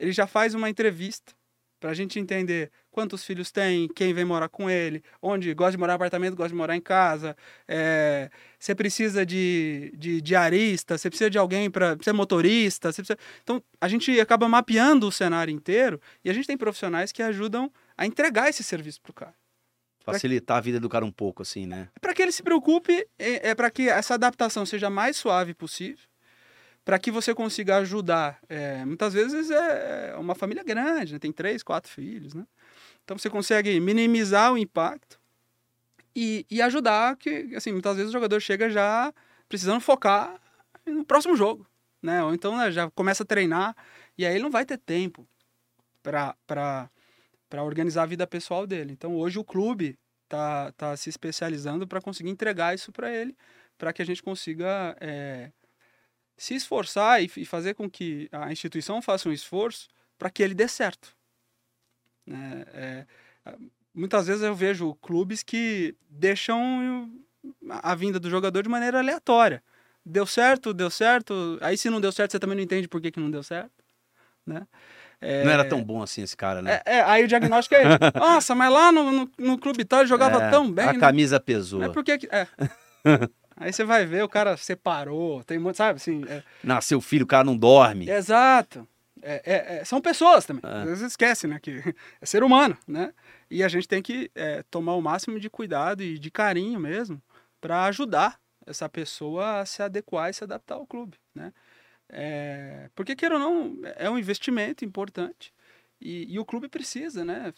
ele 0.00 0.10
já 0.10 0.26
faz 0.26 0.52
uma 0.52 0.68
entrevista 0.68 1.32
para 1.78 1.90
a 1.90 1.94
gente 1.94 2.18
entender 2.18 2.72
quantos 2.90 3.24
filhos 3.24 3.50
tem, 3.50 3.88
quem 3.88 4.12
vem 4.12 4.24
morar 4.24 4.48
com 4.48 4.68
ele, 4.68 5.02
onde 5.22 5.52
gosta 5.54 5.72
de 5.72 5.78
morar 5.78 5.94
em 5.94 5.96
apartamento, 5.96 6.36
gosta 6.36 6.50
de 6.50 6.54
morar 6.54 6.76
em 6.76 6.80
casa, 6.80 7.36
é, 7.66 8.30
você 8.58 8.74
precisa 8.74 9.24
de, 9.24 9.92
de 9.96 10.20
diarista, 10.20 10.98
você 10.98 11.08
precisa 11.08 11.30
de 11.30 11.38
alguém 11.38 11.70
para 11.70 11.96
ser 12.02 12.12
motorista, 12.12 12.92
precisa... 12.92 13.16
então 13.42 13.62
a 13.80 13.88
gente 13.88 14.18
acaba 14.20 14.48
mapeando 14.48 15.06
o 15.06 15.12
cenário 15.12 15.52
inteiro 15.52 16.00
e 16.24 16.30
a 16.30 16.32
gente 16.32 16.46
tem 16.46 16.56
profissionais 16.56 17.12
que 17.12 17.22
ajudam 17.22 17.70
a 17.96 18.06
entregar 18.06 18.48
esse 18.48 18.62
serviço 18.62 19.00
para 19.00 19.10
o 19.10 19.14
cara. 19.14 19.34
Facilitar 20.02 20.56
a 20.56 20.60
vida 20.60 20.80
do 20.80 20.88
cara 20.88 21.04
um 21.04 21.12
pouco, 21.12 21.42
assim, 21.42 21.66
né? 21.66 21.88
Para 22.00 22.14
que 22.14 22.22
ele 22.22 22.32
se 22.32 22.42
preocupe, 22.42 23.06
é, 23.18 23.50
é 23.50 23.54
para 23.54 23.70
que 23.70 23.88
essa 23.88 24.14
adaptação 24.14 24.64
seja 24.64 24.88
mais 24.88 25.16
suave 25.16 25.54
possível 25.54 26.10
para 26.84 26.98
que 26.98 27.10
você 27.10 27.34
consiga 27.34 27.76
ajudar. 27.78 28.40
É, 28.48 28.84
muitas 28.84 29.12
vezes 29.12 29.50
é 29.50 30.16
uma 30.18 30.34
família 30.34 30.64
grande, 30.64 31.12
né? 31.12 31.18
tem 31.18 31.32
três, 31.32 31.62
quatro 31.62 31.90
filhos, 31.90 32.34
né? 32.34 32.44
Então 33.10 33.18
você 33.18 33.28
consegue 33.28 33.80
minimizar 33.80 34.52
o 34.52 34.56
impacto 34.56 35.20
e, 36.14 36.46
e 36.48 36.62
ajudar 36.62 37.16
que, 37.16 37.52
assim, 37.56 37.72
muitas 37.72 37.96
vezes 37.96 38.08
o 38.08 38.12
jogador 38.12 38.38
chega 38.38 38.70
já 38.70 39.12
precisando 39.48 39.80
focar 39.80 40.40
no 40.86 41.04
próximo 41.04 41.34
jogo, 41.34 41.66
né? 42.00 42.22
Ou 42.22 42.32
então 42.32 42.56
né, 42.56 42.70
já 42.70 42.88
começa 42.92 43.24
a 43.24 43.26
treinar 43.26 43.76
e 44.16 44.24
aí 44.24 44.32
ele 44.32 44.44
não 44.44 44.50
vai 44.50 44.64
ter 44.64 44.78
tempo 44.78 45.26
para 46.04 46.88
organizar 47.64 48.04
a 48.04 48.06
vida 48.06 48.24
pessoal 48.28 48.64
dele. 48.64 48.92
Então 48.92 49.16
hoje 49.16 49.40
o 49.40 49.44
clube 49.44 49.98
tá, 50.28 50.70
tá 50.76 50.96
se 50.96 51.10
especializando 51.10 51.88
para 51.88 52.00
conseguir 52.00 52.30
entregar 52.30 52.76
isso 52.76 52.92
para 52.92 53.12
ele, 53.12 53.36
para 53.76 53.92
que 53.92 54.02
a 54.02 54.06
gente 54.06 54.22
consiga 54.22 54.96
é, 55.00 55.50
se 56.36 56.54
esforçar 56.54 57.20
e, 57.20 57.28
e 57.38 57.44
fazer 57.44 57.74
com 57.74 57.90
que 57.90 58.28
a 58.30 58.52
instituição 58.52 59.02
faça 59.02 59.28
um 59.28 59.32
esforço 59.32 59.88
para 60.16 60.30
que 60.30 60.44
ele 60.44 60.54
dê 60.54 60.68
certo. 60.68 61.18
Né? 62.30 62.64
É, 62.72 63.06
muitas 63.92 64.28
vezes 64.28 64.42
eu 64.42 64.54
vejo 64.54 64.94
clubes 65.02 65.42
que 65.42 65.96
deixam 66.08 67.10
a 67.68 67.94
vinda 67.96 68.20
do 68.20 68.30
jogador 68.30 68.62
de 68.62 68.68
maneira 68.68 68.98
aleatória. 68.98 69.62
Deu 70.06 70.24
certo, 70.24 70.72
deu 70.72 70.88
certo. 70.88 71.58
Aí 71.60 71.76
se 71.76 71.90
não 71.90 72.00
deu 72.00 72.12
certo, 72.12 72.30
você 72.30 72.38
também 72.38 72.56
não 72.56 72.62
entende 72.62 72.86
por 72.86 73.00
que, 73.00 73.10
que 73.10 73.18
não 73.18 73.30
deu 73.30 73.42
certo. 73.42 73.72
Né? 74.46 74.64
É... 75.20 75.44
Não 75.44 75.50
era 75.50 75.64
tão 75.64 75.82
bom 75.82 76.02
assim 76.02 76.22
esse 76.22 76.36
cara, 76.36 76.62
né? 76.62 76.80
É, 76.86 76.98
é 76.98 77.02
aí 77.02 77.24
o 77.24 77.28
diagnóstico 77.28 77.74
é 77.74 77.82
Nossa, 78.18 78.54
mas 78.54 78.72
lá 78.72 78.92
no, 78.92 79.10
no, 79.10 79.30
no 79.36 79.58
clube 79.58 79.84
tal 79.84 80.00
ele 80.00 80.08
jogava 80.08 80.44
é, 80.44 80.50
tão 80.50 80.70
bem. 80.70 80.86
A 80.86 80.92
né? 80.92 80.98
camisa 80.98 81.40
pesou. 81.40 81.82
É 81.82 81.88
porque. 81.88 82.18
É. 83.02 83.30
Aí 83.56 83.72
você 83.72 83.82
vai 83.82 84.04
ver, 84.04 84.22
o 84.22 84.28
cara 84.28 84.58
separou, 84.58 85.42
tem 85.42 85.58
muito, 85.58 85.76
sabe 85.76 85.96
assim. 85.96 86.22
É... 86.28 86.42
Nasceu 86.62 87.00
filho, 87.00 87.24
o 87.24 87.26
cara 87.26 87.44
não 87.44 87.56
dorme. 87.56 88.10
Exato. 88.10 88.86
É, 89.22 89.42
é, 89.44 89.76
é, 89.76 89.84
são 89.84 90.00
pessoas 90.00 90.44
também. 90.46 90.62
É. 90.64 90.82
Às 90.82 90.88
vezes 90.88 91.02
esquece, 91.02 91.46
né? 91.46 91.58
Que 91.60 91.82
é 92.20 92.26
ser 92.26 92.42
humano, 92.42 92.76
né? 92.86 93.12
E 93.50 93.62
a 93.62 93.68
gente 93.68 93.86
tem 93.86 94.02
que 94.02 94.30
é, 94.34 94.62
tomar 94.64 94.94
o 94.94 95.02
máximo 95.02 95.38
de 95.38 95.50
cuidado 95.50 96.02
e 96.02 96.18
de 96.18 96.30
carinho 96.30 96.78
mesmo 96.78 97.20
para 97.60 97.84
ajudar 97.86 98.40
essa 98.66 98.88
pessoa 98.88 99.60
a 99.60 99.66
se 99.66 99.82
adequar 99.82 100.30
e 100.30 100.34
se 100.34 100.44
adaptar 100.44 100.76
ao 100.76 100.86
clube, 100.86 101.18
né? 101.34 101.52
É, 102.08 102.90
porque, 102.94 103.14
queira 103.14 103.36
ou 103.36 103.40
não, 103.40 103.78
é 103.96 104.10
um 104.10 104.18
investimento 104.18 104.84
importante 104.84 105.52
e, 106.00 106.32
e 106.32 106.38
o 106.38 106.44
clube 106.44 106.68
precisa, 106.68 107.24
né? 107.24 107.52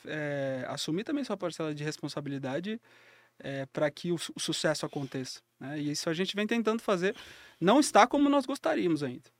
Assumir 0.68 1.04
também 1.04 1.24
sua 1.24 1.36
parcela 1.36 1.74
de 1.74 1.82
responsabilidade 1.82 2.80
para 3.72 3.90
que 3.90 4.12
o, 4.12 4.16
o, 4.34 4.40
sucesso 4.40 4.84
aconteça. 4.84 5.40
Né? 5.58 5.80
E 5.80 5.90
isso 5.92 6.08
a 6.10 6.12
gente 6.12 6.36
vem 6.36 6.46
tentando 6.46 6.82
fazer. 6.82 7.16
Não 7.58 7.80
está 7.80 8.06
como 8.06 8.28
nós 8.28 8.44
gostaríamos 8.44 9.02
ainda. 9.02 9.30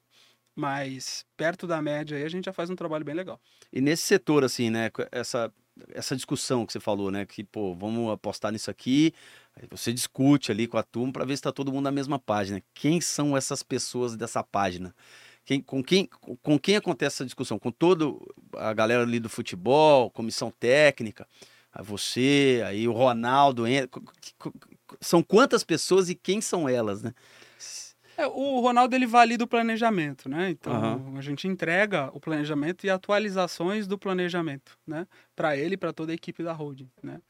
Mas 0.55 1.24
perto 1.36 1.66
da 1.66 1.80
média 1.80 2.16
aí 2.16 2.24
a 2.24 2.28
gente 2.28 2.44
já 2.44 2.53
faz 2.53 2.68
um 2.68 2.76
trabalho 2.76 3.05
bem 3.05 3.14
legal. 3.14 3.40
E 3.72 3.80
nesse 3.80 4.03
setor, 4.03 4.44
assim, 4.44 4.70
né? 4.70 4.90
Essa, 5.11 5.53
essa 5.88 6.14
discussão 6.14 6.66
que 6.66 6.72
você 6.72 6.80
falou, 6.80 7.11
né? 7.11 7.24
Que, 7.24 7.42
pô, 7.42 7.74
vamos 7.74 8.12
apostar 8.12 8.53
nisso 8.53 8.70
aqui. 8.70 9.14
Aí 9.57 9.66
você 9.70 9.92
discute 9.92 10.53
ali 10.53 10.66
com 10.66 10.76
a 10.76 10.82
turma 10.82 11.12
para 11.12 11.24
ver 11.24 11.32
se 11.36 11.40
está 11.40 11.53
todo 11.53 11.72
mundo 11.72 11.84
na 11.84 11.92
mesma 11.92 12.18
página. 12.18 12.62
Quem 12.74 13.00
são 13.00 13.36
essas 13.36 13.62
pessoas 13.62 14.16
dessa 14.16 14.42
página? 14.42 14.94
Quem, 15.44 15.61
com, 15.61 15.82
quem, 15.82 16.09
com 16.42 16.59
quem 16.59 16.76
acontece 16.76 17.16
essa 17.16 17.24
discussão? 17.24 17.59
Com 17.59 17.70
toda 17.70 18.05
a 18.57 18.72
galera 18.72 19.03
ali 19.03 19.18
do 19.18 19.28
futebol, 19.28 20.11
comissão 20.11 20.50
técnica? 20.50 21.26
você, 21.80 22.62
aí 22.66 22.86
o 22.86 22.92
Ronaldo, 22.92 23.64
são 25.01 25.22
quantas 25.22 25.64
pessoas 25.64 26.10
e 26.10 26.14
quem 26.14 26.40
são 26.40 26.68
elas, 26.68 27.02
né? 27.02 27.14
É, 28.16 28.26
o 28.26 28.60
Ronaldo 28.60 28.94
ele 28.94 29.06
valida 29.06 29.44
o 29.44 29.47
planejamento, 29.47 30.28
né? 30.28 30.51
Então 30.51 30.72
uhum. 30.72 31.16
a 31.16 31.20
gente 31.20 31.48
entrega 31.48 32.10
o 32.12 32.20
planejamento 32.20 32.84
e 32.84 32.90
atualizações 32.90 33.86
do 33.86 33.98
planejamento, 33.98 34.78
né? 34.86 35.06
Para 35.34 35.56
ele 35.56 35.74
e 35.74 35.76
para 35.76 35.93
toda 35.93 36.12
a 36.12 36.14
equipe 36.14 36.43
da 36.43 36.52
holding, 36.52 36.90
né? 37.02 37.20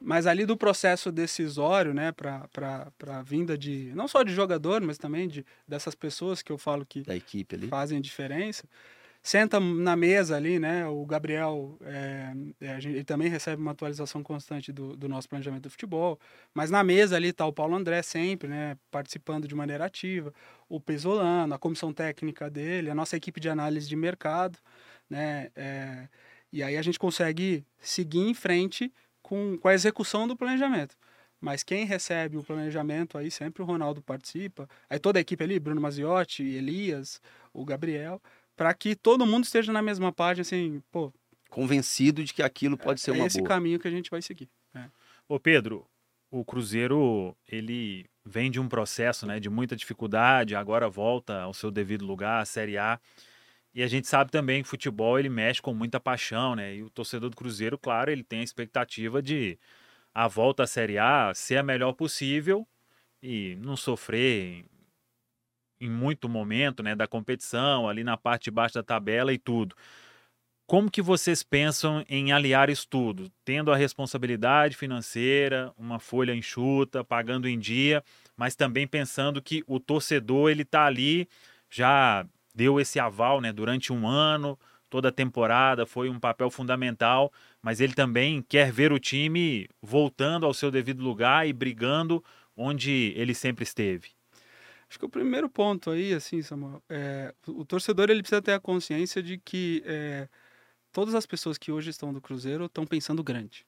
Mas 0.00 0.26
ali 0.26 0.44
do 0.44 0.56
processo 0.56 1.10
decisório, 1.10 1.94
né, 1.94 2.12
para 2.12 2.48
a 3.06 3.22
vinda 3.22 3.56
de 3.56 3.92
não 3.94 4.08
só 4.08 4.22
de 4.22 4.34
jogador, 4.34 4.82
mas 4.82 4.98
também 4.98 5.28
de 5.28 5.46
dessas 5.66 5.94
pessoas 5.94 6.42
que 6.42 6.52
eu 6.52 6.58
falo 6.58 6.84
que 6.84 7.02
da 7.02 7.16
equipe 7.16 7.54
ali. 7.54 7.68
fazem 7.68 7.98
a 7.98 8.00
diferença 8.00 8.64
senta 9.24 9.58
na 9.58 9.96
mesa 9.96 10.36
ali, 10.36 10.58
né? 10.58 10.86
O 10.86 11.06
Gabriel, 11.06 11.78
é, 11.80 12.34
é, 12.60 12.80
gente, 12.80 12.94
ele 12.96 13.04
também 13.04 13.28
recebe 13.28 13.60
uma 13.60 13.70
atualização 13.70 14.22
constante 14.22 14.70
do, 14.70 14.94
do, 14.94 15.08
nosso 15.08 15.26
planejamento 15.30 15.62
do 15.62 15.70
futebol, 15.70 16.20
mas 16.52 16.70
na 16.70 16.84
mesa 16.84 17.16
ali 17.16 17.28
está 17.28 17.46
o 17.46 17.52
Paulo 17.52 17.74
André 17.74 18.02
sempre, 18.02 18.48
né? 18.48 18.76
Participando 18.90 19.48
de 19.48 19.54
maneira 19.54 19.86
ativa, 19.86 20.32
o 20.68 20.78
Pesolano, 20.78 21.54
a 21.54 21.58
comissão 21.58 21.90
técnica 21.90 22.50
dele, 22.50 22.90
a 22.90 22.94
nossa 22.94 23.16
equipe 23.16 23.40
de 23.40 23.48
análise 23.48 23.88
de 23.88 23.96
mercado, 23.96 24.58
né? 25.08 25.50
É, 25.56 26.06
e 26.52 26.62
aí 26.62 26.76
a 26.76 26.82
gente 26.82 26.98
consegue 26.98 27.64
seguir 27.80 28.20
em 28.20 28.34
frente 28.34 28.92
com, 29.22 29.56
com 29.56 29.68
a 29.68 29.74
execução 29.74 30.28
do 30.28 30.36
planejamento. 30.36 30.96
Mas 31.40 31.62
quem 31.62 31.84
recebe 31.86 32.36
o 32.36 32.42
planejamento 32.42 33.18
aí 33.18 33.30
sempre 33.30 33.62
o 33.62 33.66
Ronaldo 33.66 34.02
participa. 34.02 34.68
Aí 34.88 34.98
toda 34.98 35.18
a 35.18 35.22
equipe 35.22 35.42
ali, 35.44 35.58
Bruno 35.58 35.80
Maziotti, 35.80 36.42
Elias, 36.42 37.20
o 37.52 37.64
Gabriel, 37.64 38.20
para 38.56 38.72
que 38.74 38.94
todo 38.94 39.26
mundo 39.26 39.44
esteja 39.44 39.72
na 39.72 39.82
mesma 39.82 40.12
página, 40.12 40.42
assim, 40.42 40.82
pô. 40.90 41.12
Convencido 41.50 42.24
de 42.24 42.34
que 42.34 42.42
aquilo 42.42 42.76
pode 42.76 43.00
ser 43.00 43.10
é 43.10 43.14
uma 43.14 43.26
esse 43.26 43.38
boa. 43.38 43.48
caminho 43.48 43.78
que 43.78 43.86
a 43.86 43.90
gente 43.90 44.10
vai 44.10 44.20
seguir. 44.20 44.48
É. 44.74 44.86
Ô 45.28 45.38
Pedro, 45.38 45.86
o 46.30 46.44
Cruzeiro, 46.44 47.36
ele 47.46 48.06
vem 48.24 48.50
de 48.50 48.58
um 48.58 48.68
processo 48.68 49.26
né, 49.26 49.38
de 49.38 49.48
muita 49.48 49.76
dificuldade, 49.76 50.56
agora 50.56 50.88
volta 50.88 51.42
ao 51.42 51.54
seu 51.54 51.70
devido 51.70 52.04
lugar, 52.04 52.42
a 52.42 52.44
Série 52.44 52.76
A. 52.76 52.98
E 53.74 53.82
a 53.82 53.86
gente 53.86 54.08
sabe 54.08 54.30
também 54.30 54.62
que 54.62 54.66
o 54.66 54.70
futebol 54.70 55.18
ele 55.18 55.28
mexe 55.28 55.60
com 55.60 55.74
muita 55.74 55.98
paixão, 55.98 56.54
né? 56.54 56.76
E 56.76 56.82
o 56.82 56.90
torcedor 56.90 57.28
do 57.28 57.36
Cruzeiro, 57.36 57.76
claro, 57.76 58.10
ele 58.10 58.22
tem 58.22 58.40
a 58.40 58.44
expectativa 58.44 59.20
de 59.20 59.58
a 60.14 60.28
volta 60.28 60.62
à 60.62 60.66
Série 60.66 60.96
A 60.96 61.32
ser 61.34 61.56
a 61.56 61.62
melhor 61.62 61.92
possível 61.92 62.66
e 63.20 63.56
não 63.60 63.76
sofrer 63.76 64.64
em 65.84 65.90
muito 65.90 66.28
momento 66.28 66.82
né, 66.82 66.94
da 66.94 67.06
competição, 67.06 67.88
ali 67.88 68.02
na 68.02 68.16
parte 68.16 68.44
de 68.44 68.50
baixo 68.50 68.74
da 68.74 68.82
tabela 68.82 69.32
e 69.32 69.38
tudo. 69.38 69.76
Como 70.66 70.90
que 70.90 71.02
vocês 71.02 71.42
pensam 71.42 72.02
em 72.08 72.32
aliar 72.32 72.70
isso 72.70 72.88
tudo? 72.88 73.30
Tendo 73.44 73.70
a 73.70 73.76
responsabilidade 73.76 74.76
financeira, 74.76 75.70
uma 75.76 75.98
folha 75.98 76.34
enxuta, 76.34 77.04
pagando 77.04 77.46
em 77.46 77.58
dia, 77.58 78.02
mas 78.34 78.56
também 78.56 78.86
pensando 78.86 79.42
que 79.42 79.62
o 79.66 79.78
torcedor 79.78 80.50
ele 80.50 80.62
está 80.62 80.86
ali, 80.86 81.28
já 81.70 82.26
deu 82.54 82.80
esse 82.80 82.98
aval 82.98 83.42
né, 83.42 83.52
durante 83.52 83.92
um 83.92 84.08
ano, 84.08 84.58
toda 84.88 85.10
a 85.10 85.12
temporada, 85.12 85.84
foi 85.84 86.08
um 86.08 86.18
papel 86.18 86.50
fundamental, 86.50 87.30
mas 87.60 87.80
ele 87.80 87.92
também 87.92 88.40
quer 88.40 88.72
ver 88.72 88.90
o 88.90 88.98
time 88.98 89.68
voltando 89.82 90.46
ao 90.46 90.54
seu 90.54 90.70
devido 90.70 91.02
lugar 91.02 91.46
e 91.46 91.52
brigando 91.52 92.24
onde 92.56 93.12
ele 93.16 93.34
sempre 93.34 93.64
esteve. 93.64 94.10
Acho 94.94 94.98
que 95.00 95.06
o 95.06 95.08
primeiro 95.08 95.50
ponto 95.50 95.90
aí, 95.90 96.14
assim, 96.14 96.40
Samuel, 96.40 96.80
é, 96.88 97.34
o 97.48 97.64
torcedor 97.64 98.10
ele 98.10 98.22
precisa 98.22 98.40
ter 98.40 98.52
a 98.52 98.60
consciência 98.60 99.20
de 99.20 99.38
que 99.38 99.82
é, 99.84 100.28
todas 100.92 101.16
as 101.16 101.26
pessoas 101.26 101.58
que 101.58 101.72
hoje 101.72 101.90
estão 101.90 102.12
do 102.12 102.20
Cruzeiro 102.20 102.66
estão 102.66 102.86
pensando 102.86 103.20
grande. 103.20 103.66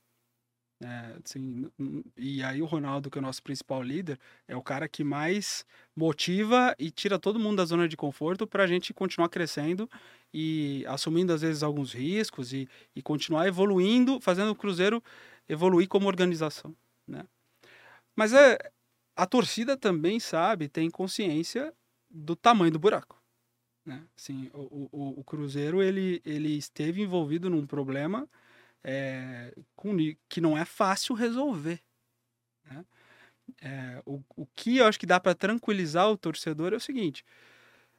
É, 0.81 1.17
assim, 1.25 1.69
e 2.17 2.45
aí 2.45 2.63
o 2.63 2.65
Ronaldo, 2.65 3.11
que 3.11 3.19
é 3.19 3.21
o 3.21 3.23
nosso 3.23 3.43
principal 3.43 3.83
líder, 3.83 4.21
é 4.47 4.55
o 4.55 4.63
cara 4.63 4.89
que 4.89 5.03
mais 5.03 5.67
motiva 5.97 6.77
e 6.79 6.93
tira 6.93 7.19
todo 7.19 7.41
mundo 7.41 7.57
da 7.57 7.65
zona 7.65 7.89
de 7.89 7.97
conforto 7.97 8.47
para 8.47 8.63
a 8.63 8.67
gente 8.69 8.95
continuar 8.95 9.29
crescendo 9.29 9.91
e 10.33 10.85
assumindo 10.87 11.33
às 11.33 11.43
vezes 11.43 11.65
alguns 11.65 11.93
riscos 11.93 12.53
e, 12.53 12.69
e 12.95 13.03
continuar 13.03 13.49
evoluindo, 13.49 14.21
fazendo 14.21 14.53
o 14.53 14.57
Cruzeiro 14.57 15.03
evoluir 15.49 15.89
como 15.89 16.07
organização, 16.07 16.73
né? 17.05 17.27
Mas 18.15 18.33
é, 18.33 18.57
a 19.17 19.27
torcida 19.27 19.77
também 19.77 20.21
sabe, 20.21 20.69
tem 20.69 20.91
consciência 20.91 21.73
do 22.11 22.37
tamanho 22.37 22.71
do 22.71 22.79
buraco, 22.79 23.21
né? 23.85 24.05
Assim, 24.17 24.51
o, 24.53 24.89
o, 24.93 25.21
o 25.21 25.25
Cruzeiro 25.25 25.83
ele, 25.83 26.21
ele 26.25 26.57
esteve 26.57 27.01
envolvido 27.03 27.49
num 27.49 27.67
problema 27.67 28.29
é, 28.85 29.53
com, 29.75 29.97
que 30.29 30.41
não 30.41 30.57
é 30.57 30.65
fácil 30.65 31.15
resolver. 31.15 31.81
Né? 32.65 32.85
É, 33.63 34.03
o, 34.05 34.23
o 34.37 34.47
que 34.55 34.79
eu 34.79 34.87
acho 34.87 34.99
que 34.99 35.07
dá 35.07 35.19
para 35.19 35.35
tranquilizar 35.35 36.11
o 36.11 36.17
torcedor 36.17 36.73
é 36.73 36.77
o 36.77 36.81
seguinte: 36.81 37.25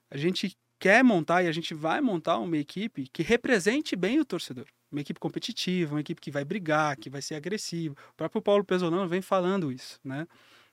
a 0.09 0.17
gente 0.17 0.57
quer 0.79 1.03
montar 1.03 1.43
e 1.43 1.47
a 1.47 1.51
gente 1.51 1.73
vai 1.73 1.99
montar 1.99 2.37
uma 2.37 2.57
equipe 2.57 3.07
que 3.07 3.23
represente 3.23 3.95
bem 3.95 4.19
o 4.19 4.25
torcedor. 4.25 4.67
Uma 4.91 5.01
equipe 5.01 5.19
competitiva, 5.19 5.95
uma 5.95 6.01
equipe 6.01 6.21
que 6.21 6.31
vai 6.31 6.45
brigar, 6.45 6.95
que 6.95 7.09
vai 7.09 7.21
ser 7.21 7.35
agressiva. 7.35 7.95
O 8.11 8.13
próprio 8.15 8.41
Paulo 8.41 8.63
Pesolano 8.63 9.07
vem 9.07 9.21
falando 9.21 9.71
isso, 9.71 9.99
né? 10.03 10.25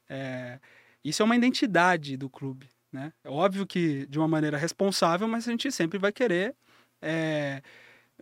É, 0.09 0.59
isso 1.05 1.22
é 1.22 1.24
uma 1.24 1.36
identidade 1.36 2.16
do 2.16 2.28
clube, 2.28 2.68
né? 2.93 3.12
É 3.22 3.31
óbvio 3.31 3.66
que 3.66 4.06
de 4.06 4.18
uma 4.18 4.28
maneira 4.28 4.56
responsável, 4.56 5.28
mas 5.28 5.47
a 5.47 5.51
gente 5.51 5.70
sempre 5.70 5.98
vai 5.98 6.12
querer 6.12 6.55
é, 7.01 7.62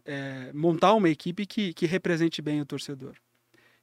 é, 0.05 0.53
montar 0.53 0.95
uma 0.95 1.09
equipe 1.09 1.47
que, 1.47 1.73
que 1.73 1.87
represente 1.87 2.43
bem 2.43 2.61
o 2.61 2.67
torcedor. 2.67 3.15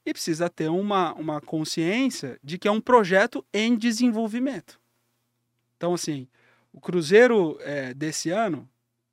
E 0.06 0.14
precisa 0.14 0.50
ter 0.50 0.70
uma, 0.70 1.14
uma 1.14 1.42
consciência 1.42 2.40
de 2.44 2.58
que 2.58 2.68
é 2.68 2.72
um 2.72 2.82
projeto 2.82 3.46
em 3.54 3.78
desenvolvimento. 3.78 4.80
Então, 5.78 5.94
assim, 5.94 6.28
o 6.74 6.82
Cruzeiro 6.82 7.58
é, 7.62 7.94
desse 7.94 8.30
ano, 8.30 8.68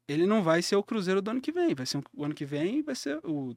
ele 0.09 0.27
não 0.27 0.43
vai 0.43 0.63
ser 0.63 0.77
o 0.77 0.83
Cruzeiro 0.83 1.21
do 1.21 1.31
ano 1.31 1.41
que 1.41 1.53
vem. 1.53 1.75
Vai 1.75 1.87
ser 1.87 2.03
o 2.15 2.25
ano 2.25 2.35
que 2.35 2.45
vem, 2.45 2.83
vai 2.83 2.95
ser 2.95 3.19
o 3.25 3.55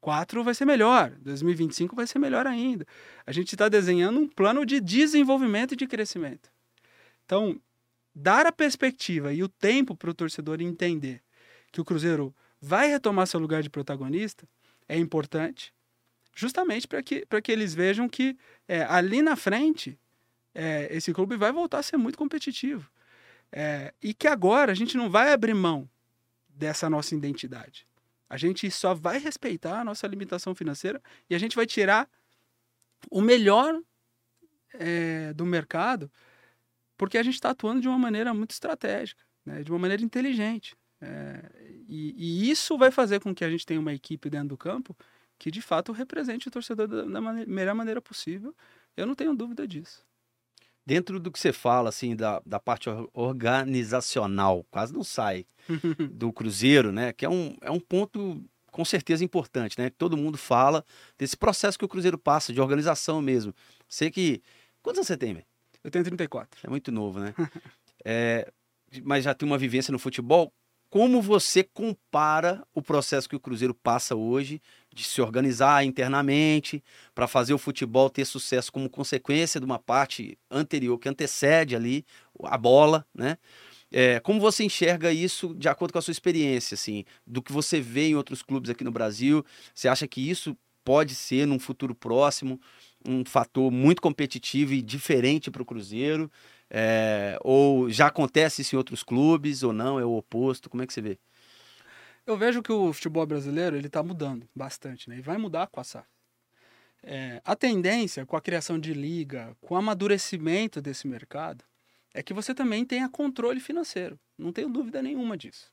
2024 0.00 0.42
vai 0.42 0.54
ser 0.54 0.64
melhor, 0.64 1.10
2025 1.20 1.94
vai 1.94 2.06
ser 2.06 2.18
melhor 2.18 2.46
ainda. 2.46 2.86
A 3.26 3.32
gente 3.32 3.54
está 3.54 3.68
desenhando 3.68 4.18
um 4.18 4.28
plano 4.28 4.64
de 4.64 4.80
desenvolvimento 4.80 5.74
e 5.74 5.76
de 5.76 5.86
crescimento. 5.86 6.50
Então, 7.24 7.60
dar 8.14 8.46
a 8.46 8.52
perspectiva 8.52 9.32
e 9.32 9.42
o 9.42 9.48
tempo 9.48 9.94
para 9.94 10.10
o 10.10 10.14
torcedor 10.14 10.60
entender 10.60 11.22
que 11.70 11.80
o 11.80 11.84
Cruzeiro 11.84 12.34
vai 12.60 12.88
retomar 12.88 13.26
seu 13.26 13.38
lugar 13.38 13.62
de 13.62 13.70
protagonista 13.70 14.48
é 14.88 14.98
importante, 14.98 15.72
justamente 16.34 16.88
para 16.88 17.02
que, 17.02 17.26
que 17.42 17.52
eles 17.52 17.74
vejam 17.74 18.08
que 18.08 18.36
é, 18.66 18.82
ali 18.84 19.22
na 19.22 19.36
frente 19.36 19.98
é, 20.54 20.88
esse 20.90 21.12
clube 21.12 21.36
vai 21.36 21.52
voltar 21.52 21.78
a 21.78 21.82
ser 21.82 21.96
muito 21.96 22.18
competitivo. 22.18 22.90
É, 23.52 23.92
e 24.00 24.14
que 24.14 24.28
agora 24.28 24.72
a 24.72 24.74
gente 24.74 24.96
não 24.96 25.10
vai 25.10 25.32
abrir 25.32 25.54
mão 25.54 25.88
dessa 26.48 26.88
nossa 26.88 27.14
identidade. 27.14 27.86
A 28.30 28.36
gente 28.36 28.70
só 28.70 28.94
vai 28.94 29.18
respeitar 29.18 29.80
a 29.80 29.84
nossa 29.84 30.06
limitação 30.06 30.54
financeira 30.54 31.02
e 31.28 31.34
a 31.34 31.38
gente 31.38 31.56
vai 31.56 31.66
tirar 31.66 32.08
o 33.10 33.20
melhor 33.20 33.78
é, 34.74 35.32
do 35.32 35.44
mercado, 35.44 36.10
porque 36.96 37.18
a 37.18 37.22
gente 37.24 37.34
está 37.34 37.50
atuando 37.50 37.80
de 37.80 37.88
uma 37.88 37.98
maneira 37.98 38.32
muito 38.32 38.52
estratégica, 38.52 39.20
né, 39.44 39.64
de 39.64 39.72
uma 39.72 39.80
maneira 39.80 40.02
inteligente. 40.02 40.76
É, 41.00 41.50
e, 41.88 42.14
e, 42.16 42.50
isso 42.50 42.78
vai 42.78 42.90
fazer 42.90 43.20
com 43.20 43.34
que 43.34 43.44
a 43.44 43.50
gente 43.50 43.66
tenha 43.66 43.80
uma 43.80 43.92
equipe 43.92 44.30
dentro 44.30 44.50
do 44.50 44.56
campo 44.56 44.96
que 45.38 45.50
de 45.50 45.62
fato 45.62 45.92
represente 45.92 46.46
o 46.46 46.50
torcedor 46.50 46.86
da, 46.86 47.02
da 47.02 47.20
maneira, 47.20 47.50
melhor 47.50 47.74
maneira 47.74 48.00
possível. 48.00 48.54
Eu 48.96 49.06
não 49.06 49.14
tenho 49.14 49.34
dúvida 49.34 49.66
disso. 49.66 50.04
Dentro 50.84 51.20
do 51.20 51.30
que 51.30 51.38
você 51.38 51.52
fala, 51.52 51.88
assim, 51.88 52.16
da, 52.16 52.42
da 52.44 52.58
parte 52.58 52.88
organizacional, 53.12 54.64
quase 54.70 54.92
não 54.92 55.04
sai 55.04 55.46
do 56.10 56.32
Cruzeiro, 56.32 56.90
né? 56.90 57.12
Que 57.12 57.24
é 57.24 57.28
um, 57.28 57.56
é 57.60 57.70
um 57.70 57.80
ponto 57.80 58.42
com 58.70 58.84
certeza 58.84 59.24
importante, 59.24 59.78
né? 59.78 59.90
Todo 59.90 60.16
mundo 60.16 60.38
fala 60.38 60.84
desse 61.18 61.36
processo 61.36 61.78
que 61.78 61.84
o 61.84 61.88
Cruzeiro 61.88 62.16
passa, 62.16 62.52
de 62.52 62.60
organização 62.60 63.20
mesmo. 63.20 63.54
Sei 63.88 64.10
que. 64.10 64.42
Quantos 64.82 64.98
anos 64.98 65.08
você 65.08 65.16
tem, 65.16 65.34
velho? 65.34 65.46
Eu 65.84 65.90
tenho 65.90 66.04
34. 66.04 66.60
É 66.64 66.70
muito 66.70 66.90
novo, 66.90 67.20
né? 67.20 67.34
é, 68.04 68.50
mas 69.02 69.24
já 69.24 69.34
tem 69.34 69.46
uma 69.46 69.58
vivência 69.58 69.92
no 69.92 69.98
futebol. 69.98 70.52
Como 70.90 71.22
você 71.22 71.62
compara 71.62 72.66
o 72.74 72.82
processo 72.82 73.28
que 73.28 73.36
o 73.36 73.40
Cruzeiro 73.40 73.72
passa 73.72 74.16
hoje 74.16 74.60
de 74.92 75.04
se 75.04 75.22
organizar 75.22 75.84
internamente 75.84 76.82
para 77.14 77.28
fazer 77.28 77.54
o 77.54 77.58
futebol 77.58 78.10
ter 78.10 78.24
sucesso 78.24 78.72
como 78.72 78.90
consequência 78.90 79.60
de 79.60 79.64
uma 79.66 79.78
parte 79.78 80.36
anterior 80.50 80.98
que 80.98 81.08
antecede 81.08 81.76
ali 81.76 82.04
a 82.42 82.58
bola, 82.58 83.06
né? 83.14 83.38
É, 83.92 84.20
como 84.20 84.40
você 84.40 84.64
enxerga 84.64 85.12
isso 85.12 85.54
de 85.56 85.68
acordo 85.68 85.92
com 85.92 85.98
a 85.98 86.02
sua 86.02 86.12
experiência, 86.12 86.76
assim, 86.76 87.04
do 87.26 87.42
que 87.42 87.52
você 87.52 87.80
vê 87.80 88.08
em 88.08 88.16
outros 88.16 88.42
clubes 88.42 88.70
aqui 88.70 88.84
no 88.84 88.92
Brasil? 88.92 89.44
Você 89.74 89.88
acha 89.88 90.08
que 90.08 90.30
isso 90.30 90.56
pode 90.84 91.14
ser, 91.14 91.46
num 91.46 91.58
futuro 91.58 91.94
próximo, 91.94 92.60
um 93.06 93.24
fator 93.24 93.70
muito 93.70 94.02
competitivo 94.02 94.72
e 94.74 94.82
diferente 94.82 95.50
para 95.50 95.62
o 95.62 95.66
Cruzeiro? 95.66 96.30
É, 96.70 97.36
ou 97.42 97.90
já 97.90 98.06
acontece 98.06 98.62
isso 98.62 98.76
em 98.76 98.78
outros 98.78 99.02
clubes 99.02 99.62
ou 99.62 99.72
não? 99.72 99.98
É 99.98 100.04
o 100.04 100.16
oposto? 100.16 100.70
Como 100.70 100.82
é 100.82 100.86
que 100.86 100.92
você 100.92 101.02
vê? 101.02 101.18
Eu 102.24 102.36
vejo 102.36 102.62
que 102.62 102.70
o 102.70 102.92
futebol 102.92 103.26
brasileiro 103.26 103.76
ele 103.76 103.88
está 103.88 104.02
mudando 104.02 104.48
bastante, 104.54 105.10
né? 105.10 105.18
E 105.18 105.20
vai 105.20 105.36
mudar 105.36 105.66
com 105.66 105.80
a 105.80 105.84
SAF. 105.84 106.06
É, 107.02 107.40
a 107.44 107.56
tendência 107.56 108.24
com 108.24 108.36
a 108.36 108.40
criação 108.40 108.78
de 108.78 108.92
liga, 108.92 109.56
com 109.60 109.74
o 109.74 109.76
amadurecimento 109.76 110.80
desse 110.80 111.08
mercado, 111.08 111.64
é 112.12 112.22
que 112.22 112.34
você 112.34 112.54
também 112.54 112.84
tenha 112.84 113.08
controle 113.08 113.58
financeiro. 113.58 114.18
Não 114.38 114.52
tenho 114.52 114.68
dúvida 114.68 115.02
nenhuma 115.02 115.36
disso. 115.36 115.72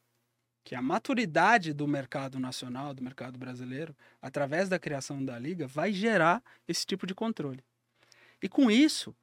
Que 0.63 0.73
a 0.73 0.81
maturidade 0.81 1.73
do 1.73 1.87
mercado 1.87 2.39
nacional, 2.39 2.93
do 2.93 3.03
mercado 3.03 3.37
brasileiro, 3.37 3.95
através 4.21 4.67
da 4.69 4.79
criação 4.79 5.23
da 5.23 5.37
liga, 5.37 5.67
vai 5.67 5.91
gerar 5.91 6.41
esse 6.67 6.85
tipo 6.85 7.05
de 7.05 7.13
controle. 7.13 7.63
E 8.41 8.47
com 8.47 8.69
isso, 8.69 9.15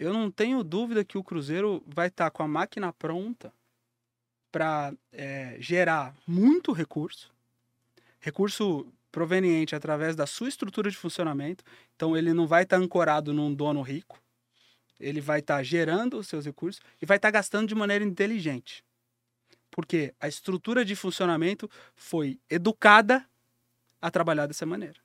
eu 0.00 0.14
não 0.14 0.30
tenho 0.30 0.64
dúvida 0.64 1.04
que 1.04 1.18
o 1.18 1.22
Cruzeiro 1.22 1.82
vai 1.86 2.08
estar 2.08 2.24
tá 2.24 2.30
com 2.30 2.42
a 2.42 2.48
máquina 2.48 2.90
pronta 2.90 3.52
para 4.50 4.94
é, 5.12 5.56
gerar 5.60 6.16
muito 6.26 6.72
recurso, 6.72 7.30
recurso 8.18 8.90
proveniente 9.12 9.76
através 9.76 10.16
da 10.16 10.26
sua 10.26 10.48
estrutura 10.48 10.90
de 10.90 10.96
funcionamento. 10.96 11.62
Então 11.94 12.16
ele 12.16 12.32
não 12.32 12.46
vai 12.46 12.62
estar 12.62 12.78
tá 12.78 12.82
ancorado 12.82 13.34
num 13.34 13.52
dono 13.52 13.82
rico, 13.82 14.18
ele 14.98 15.20
vai 15.20 15.40
estar 15.40 15.58
tá 15.58 15.62
gerando 15.62 16.16
os 16.16 16.28
seus 16.28 16.46
recursos 16.46 16.82
e 17.00 17.04
vai 17.04 17.18
estar 17.18 17.28
tá 17.28 17.32
gastando 17.32 17.68
de 17.68 17.74
maneira 17.74 18.02
inteligente. 18.02 18.82
Porque 19.70 20.14
a 20.18 20.26
estrutura 20.26 20.82
de 20.82 20.96
funcionamento 20.96 21.70
foi 21.94 22.40
educada 22.48 23.24
a 24.00 24.10
trabalhar 24.10 24.46
dessa 24.46 24.64
maneira. 24.64 24.98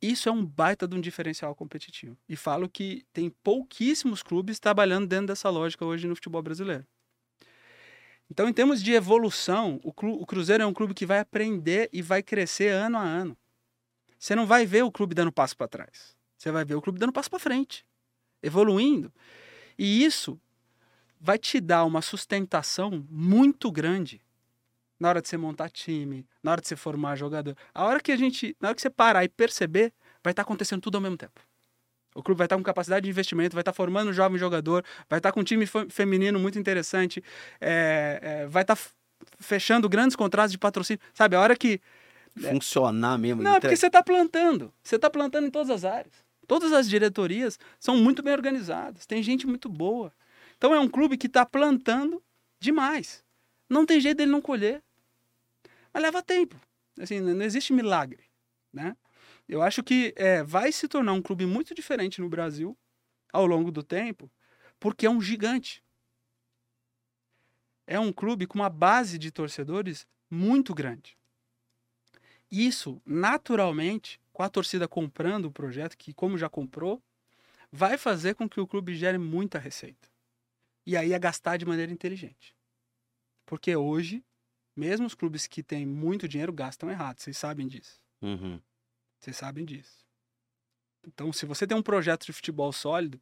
Isso 0.00 0.28
é 0.28 0.32
um 0.32 0.44
baita 0.44 0.86
de 0.86 0.94
um 0.94 1.00
diferencial 1.00 1.54
competitivo. 1.54 2.16
E 2.28 2.36
falo 2.36 2.68
que 2.68 3.04
tem 3.12 3.30
pouquíssimos 3.30 4.22
clubes 4.22 4.60
trabalhando 4.60 5.06
dentro 5.06 5.28
dessa 5.28 5.48
lógica 5.48 5.84
hoje 5.84 6.06
no 6.06 6.14
futebol 6.14 6.42
brasileiro. 6.42 6.86
Então, 8.30 8.48
em 8.48 8.52
termos 8.52 8.82
de 8.82 8.92
evolução, 8.92 9.80
o, 9.82 9.90
o 9.90 10.26
Cruzeiro 10.26 10.62
é 10.62 10.66
um 10.66 10.74
clube 10.74 10.94
que 10.94 11.06
vai 11.06 11.20
aprender 11.20 11.88
e 11.92 12.02
vai 12.02 12.22
crescer 12.22 12.68
ano 12.68 12.98
a 12.98 13.02
ano. 13.02 13.36
Você 14.18 14.34
não 14.34 14.46
vai 14.46 14.66
ver 14.66 14.82
o 14.82 14.90
clube 14.90 15.14
dando 15.14 15.32
passo 15.32 15.56
para 15.56 15.68
trás. 15.68 16.16
Você 16.36 16.50
vai 16.50 16.64
ver 16.64 16.74
o 16.74 16.82
clube 16.82 16.98
dando 16.98 17.12
passo 17.12 17.30
para 17.30 17.38
frente, 17.38 17.86
evoluindo. 18.42 19.12
E 19.78 20.04
isso 20.04 20.38
vai 21.20 21.38
te 21.38 21.60
dar 21.60 21.84
uma 21.84 22.02
sustentação 22.02 23.06
muito 23.08 23.70
grande 23.70 24.20
na 24.98 25.08
hora 25.08 25.22
de 25.22 25.28
você 25.28 25.36
montar 25.36 25.70
time, 25.70 26.26
na 26.42 26.52
hora 26.52 26.60
de 26.60 26.68
você 26.68 26.76
formar 26.76 27.16
jogador. 27.16 27.56
A 27.74 27.84
hora 27.84 28.00
que 28.00 28.12
a 28.12 28.16
gente, 28.16 28.56
na 28.60 28.68
hora 28.68 28.74
que 28.74 28.82
você 28.82 28.90
parar 28.90 29.24
e 29.24 29.28
perceber, 29.28 29.92
vai 30.22 30.32
estar 30.32 30.42
tá 30.42 30.42
acontecendo 30.42 30.80
tudo 30.80 30.96
ao 30.96 31.00
mesmo 31.00 31.16
tempo. 31.16 31.40
O 32.14 32.22
clube 32.22 32.38
vai 32.38 32.46
estar 32.46 32.56
tá 32.56 32.60
com 32.60 32.64
capacidade 32.64 33.04
de 33.04 33.10
investimento, 33.10 33.54
vai 33.54 33.60
estar 33.60 33.72
tá 33.72 33.76
formando 33.76 34.08
um 34.08 34.12
jovem 34.12 34.38
jogador, 34.38 34.84
vai 35.08 35.18
estar 35.18 35.32
com 35.32 35.40
um 35.40 35.44
time 35.44 35.66
feminino 35.90 36.38
muito 36.38 36.58
interessante, 36.58 37.22
é, 37.60 38.18
é, 38.22 38.46
vai 38.46 38.62
estar 38.62 38.78
fechando 39.38 39.88
grandes 39.88 40.16
contratos 40.16 40.52
de 40.52 40.58
patrocínio. 40.58 41.00
Sabe, 41.12 41.36
a 41.36 41.40
hora 41.40 41.54
que. 41.54 41.80
É 42.42 42.50
Funcionar 42.50 43.18
mesmo. 43.18 43.42
Não, 43.42 43.60
porque 43.60 43.76
você 43.76 43.86
está 43.86 44.02
plantando. 44.02 44.72
Você 44.82 44.96
está 44.96 45.10
plantando 45.10 45.46
em 45.46 45.50
todas 45.50 45.70
as 45.70 45.84
áreas. 45.84 46.26
Todas 46.46 46.72
as 46.72 46.88
diretorias 46.88 47.58
são 47.78 47.96
muito 47.96 48.22
bem 48.22 48.32
organizadas, 48.32 49.04
tem 49.04 49.22
gente 49.22 49.46
muito 49.46 49.68
boa. 49.68 50.12
Então 50.56 50.72
é 50.74 50.78
um 50.78 50.88
clube 50.88 51.16
que 51.16 51.26
está 51.26 51.44
plantando 51.44 52.22
demais. 52.60 53.24
Não 53.68 53.84
tem 53.84 54.00
jeito 54.00 54.18
dele 54.18 54.30
não 54.30 54.40
colher. 54.40 54.82
Mas 55.96 56.02
leva 56.02 56.22
tempo. 56.22 56.60
Assim, 57.00 57.20
não 57.20 57.40
existe 57.40 57.72
milagre, 57.72 58.24
né? 58.70 58.94
Eu 59.48 59.62
acho 59.62 59.82
que 59.82 60.12
é, 60.14 60.42
vai 60.42 60.70
se 60.70 60.86
tornar 60.86 61.14
um 61.14 61.22
clube 61.22 61.46
muito 61.46 61.74
diferente 61.74 62.20
no 62.20 62.28
Brasil 62.28 62.76
ao 63.32 63.46
longo 63.46 63.72
do 63.72 63.82
tempo, 63.82 64.30
porque 64.78 65.06
é 65.06 65.10
um 65.10 65.22
gigante. 65.22 65.82
É 67.86 67.98
um 67.98 68.12
clube 68.12 68.46
com 68.46 68.58
uma 68.58 68.68
base 68.68 69.18
de 69.18 69.30
torcedores 69.30 70.06
muito 70.30 70.74
grande. 70.74 71.16
Isso, 72.50 73.00
naturalmente, 73.06 74.20
com 74.34 74.42
a 74.42 74.50
torcida 74.50 74.86
comprando 74.86 75.46
o 75.46 75.52
projeto, 75.52 75.96
que 75.96 76.12
como 76.12 76.36
já 76.36 76.50
comprou, 76.50 77.02
vai 77.72 77.96
fazer 77.96 78.34
com 78.34 78.46
que 78.46 78.60
o 78.60 78.66
clube 78.66 78.94
gere 78.94 79.16
muita 79.16 79.58
receita. 79.58 80.10
E 80.84 80.94
aí 80.94 81.14
é 81.14 81.18
gastar 81.18 81.56
de 81.56 81.64
maneira 81.64 81.90
inteligente. 81.90 82.54
Porque 83.46 83.74
hoje, 83.74 84.22
mesmo 84.76 85.06
os 85.06 85.14
clubes 85.14 85.46
que 85.46 85.62
têm 85.62 85.86
muito 85.86 86.28
dinheiro 86.28 86.52
gastam 86.52 86.90
errado, 86.90 87.18
vocês 87.18 87.36
sabem 87.36 87.66
disso. 87.66 88.00
Uhum. 88.20 88.60
Vocês 89.18 89.36
sabem 89.36 89.64
disso. 89.64 90.04
Então, 91.06 91.32
se 91.32 91.46
você 91.46 91.66
tem 91.66 91.76
um 91.76 91.82
projeto 91.82 92.26
de 92.26 92.32
futebol 92.32 92.72
sólido, 92.72 93.20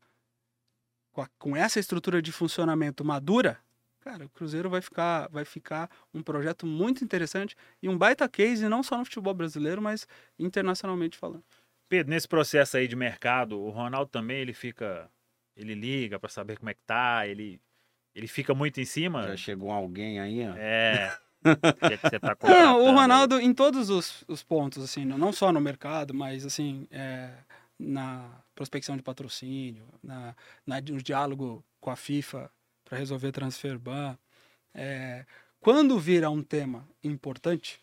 com, 1.12 1.22
a, 1.22 1.28
com 1.38 1.56
essa 1.56 1.78
estrutura 1.78 2.20
de 2.20 2.32
funcionamento 2.32 3.04
madura, 3.04 3.60
cara, 4.00 4.26
o 4.26 4.28
Cruzeiro 4.28 4.68
vai 4.68 4.80
ficar, 4.80 5.28
vai 5.28 5.44
ficar 5.44 5.90
um 6.12 6.22
projeto 6.22 6.66
muito 6.66 7.04
interessante 7.04 7.54
e 7.80 7.88
um 7.88 7.96
baita 7.96 8.28
case, 8.28 8.68
não 8.68 8.82
só 8.82 8.98
no 8.98 9.04
futebol 9.04 9.34
brasileiro, 9.34 9.80
mas 9.80 10.08
internacionalmente 10.38 11.16
falando. 11.16 11.44
Pedro, 11.88 12.10
nesse 12.10 12.26
processo 12.26 12.76
aí 12.76 12.88
de 12.88 12.96
mercado, 12.96 13.60
o 13.60 13.70
Ronaldo 13.70 14.10
também 14.10 14.38
ele 14.38 14.54
fica, 14.54 15.10
ele 15.54 15.74
liga 15.74 16.18
para 16.18 16.30
saber 16.30 16.58
como 16.58 16.70
é 16.70 16.74
que 16.74 16.82
tá, 16.82 17.26
ele 17.26 17.60
ele 18.14 18.28
fica 18.28 18.54
muito 18.54 18.80
em 18.80 18.84
cima. 18.84 19.26
Já 19.26 19.36
chegou 19.36 19.70
alguém 19.70 20.20
aí, 20.20 20.46
ó. 20.46 20.54
É. 20.56 21.18
que 21.44 21.94
é 21.94 21.96
que 21.96 22.08
você 22.08 22.18
tá 22.18 22.36
não, 22.42 22.82
o 22.82 22.94
Ronaldo 22.94 23.38
em 23.38 23.52
todos 23.52 23.90
os, 23.90 24.24
os 24.26 24.42
pontos, 24.42 24.82
assim, 24.82 25.04
não 25.04 25.32
só 25.32 25.52
no 25.52 25.60
mercado, 25.60 26.14
mas 26.14 26.44
assim, 26.44 26.86
é, 26.90 27.30
na 27.78 28.30
prospecção 28.54 28.96
de 28.96 29.02
patrocínio, 29.02 29.86
na, 30.02 30.34
na, 30.66 30.80
no 30.80 31.02
diálogo 31.02 31.64
com 31.80 31.90
a 31.90 31.96
FIFA 31.96 32.50
para 32.84 32.98
resolver 32.98 33.32
transfer 33.32 33.78
ban. 33.78 34.16
É, 34.74 35.24
quando 35.60 35.98
vira 35.98 36.30
um 36.30 36.42
tema 36.42 36.88
importante, 37.02 37.80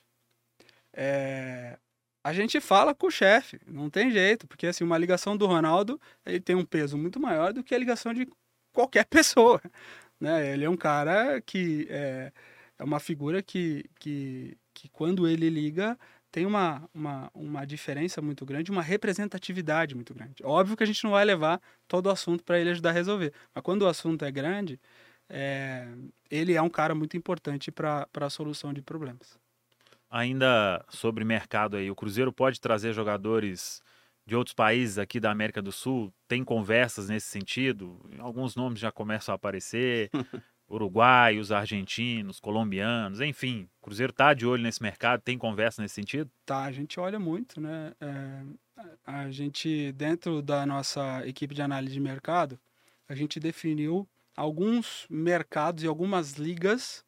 é, 0.94 1.78
a 2.24 2.34
gente 2.34 2.60
fala 2.60 2.94
com 2.94 3.08
o 3.08 3.12
chefe, 3.12 3.60
não 3.66 3.90
tem 3.90 4.12
jeito, 4.12 4.48
porque 4.48 4.68
assim, 4.68 4.84
uma 4.84 4.98
ligação 4.98 5.36
do 5.36 5.48
Ronaldo 5.48 6.00
ele 6.26 6.40
tem 6.40 6.56
um 6.56 6.66
peso 6.66 6.98
muito 6.98 7.20
maior 7.20 7.54
do 7.54 7.64
que 7.64 7.74
a 7.74 7.78
ligação 7.78 8.14
de 8.14 8.28
qualquer 8.72 9.06
pessoa. 9.08 9.62
Né? 10.20 10.54
Ele 10.54 10.66
é 10.66 10.70
um 10.70 10.78
cara 10.78 11.42
que 11.42 11.88
é, 11.90 12.32
é 12.82 12.84
uma 12.84 12.99
figura 12.99 13.44
que, 13.44 13.86
que, 13.99 14.58
que 14.74 14.90
quando 14.90 15.28
ele 15.28 15.49
liga 15.52 15.98
tem 16.32 16.48
uma, 16.48 16.90
uma, 16.91 17.30
uma 17.32 17.66
diferença 17.66 18.22
muito 18.24 18.44
grande, 18.44 18.72
uma 18.72 18.82
representatividade 18.82 19.94
muito 19.94 20.16
grande. 20.16 20.44
Óbvio 20.44 20.76
que 20.76 20.82
a 20.82 20.88
gente 20.88 21.03
não 21.03 21.12
vai 21.12 21.24
levar 21.24 21.62
todo 21.88 22.08
o 22.08 22.10
assunto 22.10 22.44
para 22.44 22.60
ele 22.60 22.72
ajudar 22.72 22.90
a 22.90 22.94
resolver, 22.94 23.34
mas 23.53 23.64
quando 23.64 23.84
o 23.84 23.88
assunto 23.88 24.26
é 24.26 24.32
grande, 24.32 24.80
é, 25.30 25.88
ele 26.30 26.56
é 26.56 26.62
um 26.62 26.70
cara 26.70 26.95
muito 26.95 27.16
importante 27.16 27.72
para 27.72 28.08
a 28.16 28.30
solução 28.32 28.74
de 28.74 28.82
problemas. 28.82 29.38
Ainda 30.10 30.84
sobre 30.90 31.24
mercado 31.24 31.78
aí, 31.78 31.91
o 31.91 31.95
Cruzeiro 31.95 32.34
pode 32.34 32.60
trazer 32.60 32.94
jogadores 32.94 33.80
de 34.26 34.36
outros 34.36 34.56
países 34.56 34.98
aqui 34.98 35.20
da 35.20 35.30
América 35.30 35.62
do 35.62 35.72
Sul? 35.72 36.12
Tem 36.28 36.44
conversas 36.44 37.10
nesse 37.10 37.28
sentido? 37.28 37.99
Alguns 38.18 38.56
nomes 38.56 38.80
já 38.80 38.91
começam 38.91 39.34
a 39.34 39.36
aparecer. 39.36 40.10
uruguaios, 40.72 41.52
argentinos, 41.52 42.39
colombianos, 42.39 43.19
enfim. 43.19 43.68
O 43.81 43.85
Cruzeiro 43.85 44.14
tá 44.14 44.34
de 44.34 44.45
olho 44.45 44.64
nesse 44.64 44.81
mercado, 44.81 45.22
tem 45.22 45.38
conversa 45.38 45.81
nesse 45.81 45.95
sentido? 45.95 46.31
Tá, 46.45 46.64
a 46.64 46.72
gente 46.72 46.99
olha 46.99 47.19
muito, 47.19 47.60
né? 47.60 47.93
É, 47.99 48.43
a 49.06 49.30
gente, 49.30 49.91
dentro 49.91 50.41
da 50.41 50.65
nossa 50.65 51.27
equipe 51.27 51.53
de 51.53 51.61
análise 51.61 51.93
de 51.93 51.99
mercado, 51.99 52.60
a 53.07 53.14
gente 53.14 53.39
definiu 53.39 54.07
alguns 54.35 55.06
mercados 55.10 55.84
e 55.84 55.88
algumas 55.88 56.34
ligas 56.34 57.03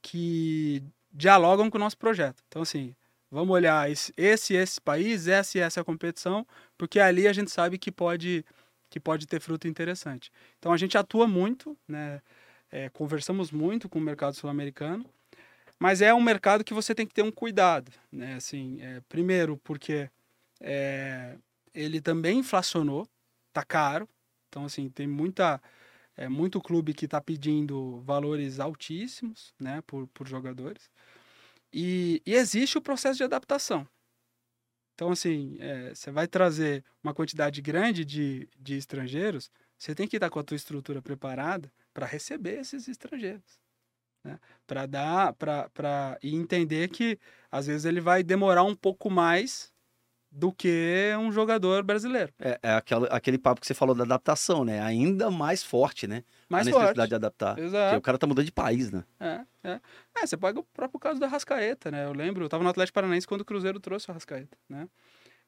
que 0.00 0.82
dialogam 1.12 1.68
com 1.68 1.78
o 1.78 1.80
nosso 1.80 1.98
projeto. 1.98 2.42
Então, 2.46 2.62
assim, 2.62 2.94
vamos 3.30 3.52
olhar 3.52 3.90
esse, 3.90 4.12
esse, 4.16 4.54
esse 4.54 4.80
país, 4.80 5.26
essa 5.26 5.58
e 5.58 5.60
essa 5.60 5.84
competição, 5.84 6.46
porque 6.78 7.00
ali 7.00 7.26
a 7.26 7.32
gente 7.32 7.50
sabe 7.50 7.78
que 7.78 7.90
pode, 7.90 8.44
que 8.88 9.00
pode 9.00 9.26
ter 9.26 9.40
fruto 9.40 9.66
interessante. 9.66 10.30
Então, 10.58 10.72
a 10.72 10.76
gente 10.76 10.96
atua 10.96 11.26
muito, 11.26 11.76
né? 11.88 12.22
É, 12.72 12.88
conversamos 12.88 13.50
muito 13.50 13.86
com 13.86 13.98
o 13.98 14.02
mercado 14.02 14.34
sul-americano, 14.34 15.04
mas 15.78 16.00
é 16.00 16.14
um 16.14 16.22
mercado 16.22 16.64
que 16.64 16.72
você 16.72 16.94
tem 16.94 17.06
que 17.06 17.12
ter 17.12 17.22
um 17.22 17.30
cuidado, 17.30 17.92
né? 18.10 18.34
Assim, 18.36 18.80
é, 18.80 19.02
primeiro 19.08 19.58
porque 19.58 20.10
é, 20.58 21.36
ele 21.74 22.00
também 22.00 22.38
inflacionou, 22.38 23.06
tá 23.52 23.62
caro, 23.62 24.08
então 24.48 24.64
assim 24.64 24.88
tem 24.88 25.06
muita 25.06 25.60
é, 26.16 26.28
muito 26.28 26.62
clube 26.62 26.94
que 26.94 27.04
está 27.04 27.20
pedindo 27.20 28.00
valores 28.00 28.58
altíssimos, 28.58 29.54
né, 29.60 29.82
por, 29.86 30.06
por 30.08 30.26
jogadores, 30.26 30.90
e, 31.72 32.22
e 32.24 32.34
existe 32.34 32.78
o 32.78 32.82
processo 32.82 33.18
de 33.18 33.24
adaptação. 33.24 33.86
Então, 34.94 35.10
assim, 35.10 35.56
é, 35.58 35.94
você 35.94 36.10
vai 36.10 36.28
trazer 36.28 36.84
uma 37.02 37.14
quantidade 37.14 37.60
grande 37.62 38.04
de, 38.04 38.48
de 38.58 38.76
estrangeiros, 38.76 39.50
você 39.76 39.94
tem 39.94 40.06
que 40.06 40.16
estar 40.16 40.30
com 40.30 40.38
a 40.38 40.44
tua 40.44 40.54
estrutura 40.54 41.02
preparada 41.02 41.72
para 41.92 42.06
receber 42.06 42.60
esses 42.60 42.88
estrangeiros. 42.88 43.60
Né? 44.24 44.38
Para 44.66 44.86
dar, 44.86 45.32
para 45.34 46.18
e 46.22 46.34
entender 46.34 46.88
que 46.88 47.18
às 47.50 47.66
vezes 47.66 47.84
ele 47.84 48.00
vai 48.00 48.22
demorar 48.22 48.62
um 48.62 48.74
pouco 48.74 49.10
mais 49.10 49.72
do 50.34 50.50
que 50.50 51.14
um 51.20 51.30
jogador 51.30 51.82
brasileiro. 51.82 52.32
É, 52.38 52.58
é 52.62 52.72
aquele, 52.72 53.06
aquele 53.10 53.38
papo 53.38 53.60
que 53.60 53.66
você 53.66 53.74
falou 53.74 53.94
da 53.94 54.04
adaptação, 54.04 54.64
né? 54.64 54.80
Ainda 54.80 55.30
mais 55.30 55.62
forte, 55.62 56.06
né? 56.06 56.24
Mais 56.48 56.66
a 56.66 56.70
necessidade 56.70 56.96
forte. 56.96 57.08
de 57.08 57.14
adaptar. 57.14 57.58
Exato. 57.58 57.98
O 57.98 58.00
cara 58.00 58.16
tá 58.16 58.26
mudando 58.26 58.46
de 58.46 58.52
país, 58.52 58.90
né? 58.90 59.04
É, 59.20 59.40
é. 59.62 59.80
é, 60.16 60.26
você 60.26 60.34
pega 60.36 60.58
o 60.58 60.62
próprio 60.62 60.98
caso 60.98 61.20
da 61.20 61.26
Rascaeta, 61.26 61.90
né? 61.90 62.06
Eu 62.06 62.14
lembro, 62.14 62.44
eu 62.44 62.48
tava 62.48 62.64
no 62.64 62.70
Atlético 62.70 62.94
Paranaense 62.94 63.26
quando 63.26 63.42
o 63.42 63.44
Cruzeiro 63.44 63.78
trouxe 63.78 64.10
o 64.10 64.14
Rascaeta, 64.14 64.56
né? 64.70 64.88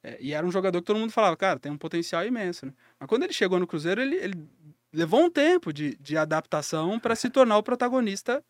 É, 0.02 0.18
e 0.20 0.34
era 0.34 0.46
um 0.46 0.52
jogador 0.52 0.78
que 0.80 0.84
todo 0.84 0.98
mundo 0.98 1.12
falava, 1.12 1.34
cara, 1.34 1.58
tem 1.58 1.72
um 1.72 1.78
potencial 1.78 2.26
imenso, 2.26 2.66
né? 2.66 2.74
Mas 3.00 3.08
quando 3.08 3.22
ele 3.22 3.32
chegou 3.32 3.58
no 3.58 3.66
Cruzeiro, 3.66 4.02
ele, 4.02 4.16
ele 4.16 4.48
levou 4.94 5.24
um 5.24 5.30
tempo 5.30 5.72
de, 5.72 5.96
de 5.96 6.16
adaptação 6.16 6.98
para 6.98 7.16
se 7.16 7.28
tornar 7.28 7.58
o 7.58 7.62
protagonista 7.62 8.42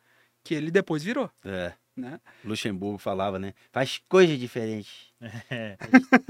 que 0.42 0.54
ele 0.54 0.70
depois 0.70 1.02
virou. 1.02 1.30
É. 1.44 1.72
Né? 1.96 2.20
Luxemburgo 2.44 2.98
falava, 2.98 3.38
né? 3.38 3.54
Faz 3.72 4.00
coisa 4.08 4.36
diferente. 4.36 5.12
É. 5.50 5.78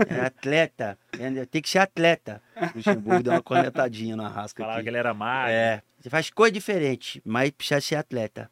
é 0.09 0.21
atleta. 0.21 0.97
É, 1.19 1.45
tem 1.47 1.61
que 1.61 1.69
ser 1.69 1.79
atleta. 1.79 2.41
Luxemburgo 2.77 3.25
deu 3.25 3.33
uma 3.33 3.43
cornetadinha 3.43 4.15
na 4.15 4.29
rasca. 4.29 4.63
Falava 4.63 4.79
aqui. 4.79 4.85
que 4.85 4.91
ele 4.91 4.99
era 4.99 5.13
magro. 5.13 5.51
É. 5.51 5.83
Você 5.99 6.09
faz 6.09 6.31
coisa 6.31 6.53
diferente, 6.53 7.21
mas 7.25 7.51
precisa 7.51 7.81
ser 7.81 7.97
atleta. 7.97 8.49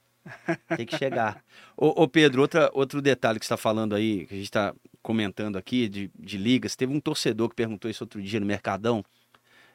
Tem 0.76 0.84
que 0.84 0.96
chegar. 0.98 1.44
ô, 1.76 2.02
ô, 2.02 2.08
Pedro, 2.08 2.40
outra, 2.40 2.70
outro 2.72 3.00
detalhe 3.00 3.38
que 3.38 3.46
você 3.46 3.54
está 3.54 3.56
falando 3.56 3.94
aí, 3.94 4.26
que 4.26 4.34
a 4.34 4.36
gente 4.36 4.46
está 4.46 4.74
comentando 5.00 5.56
aqui 5.56 5.88
de, 5.88 6.10
de 6.18 6.36
ligas, 6.36 6.74
teve 6.74 6.92
um 6.92 6.98
torcedor 6.98 7.48
que 7.48 7.54
perguntou 7.54 7.88
isso 7.88 8.02
outro 8.02 8.20
dia 8.20 8.40
no 8.40 8.46
Mercadão 8.46 9.04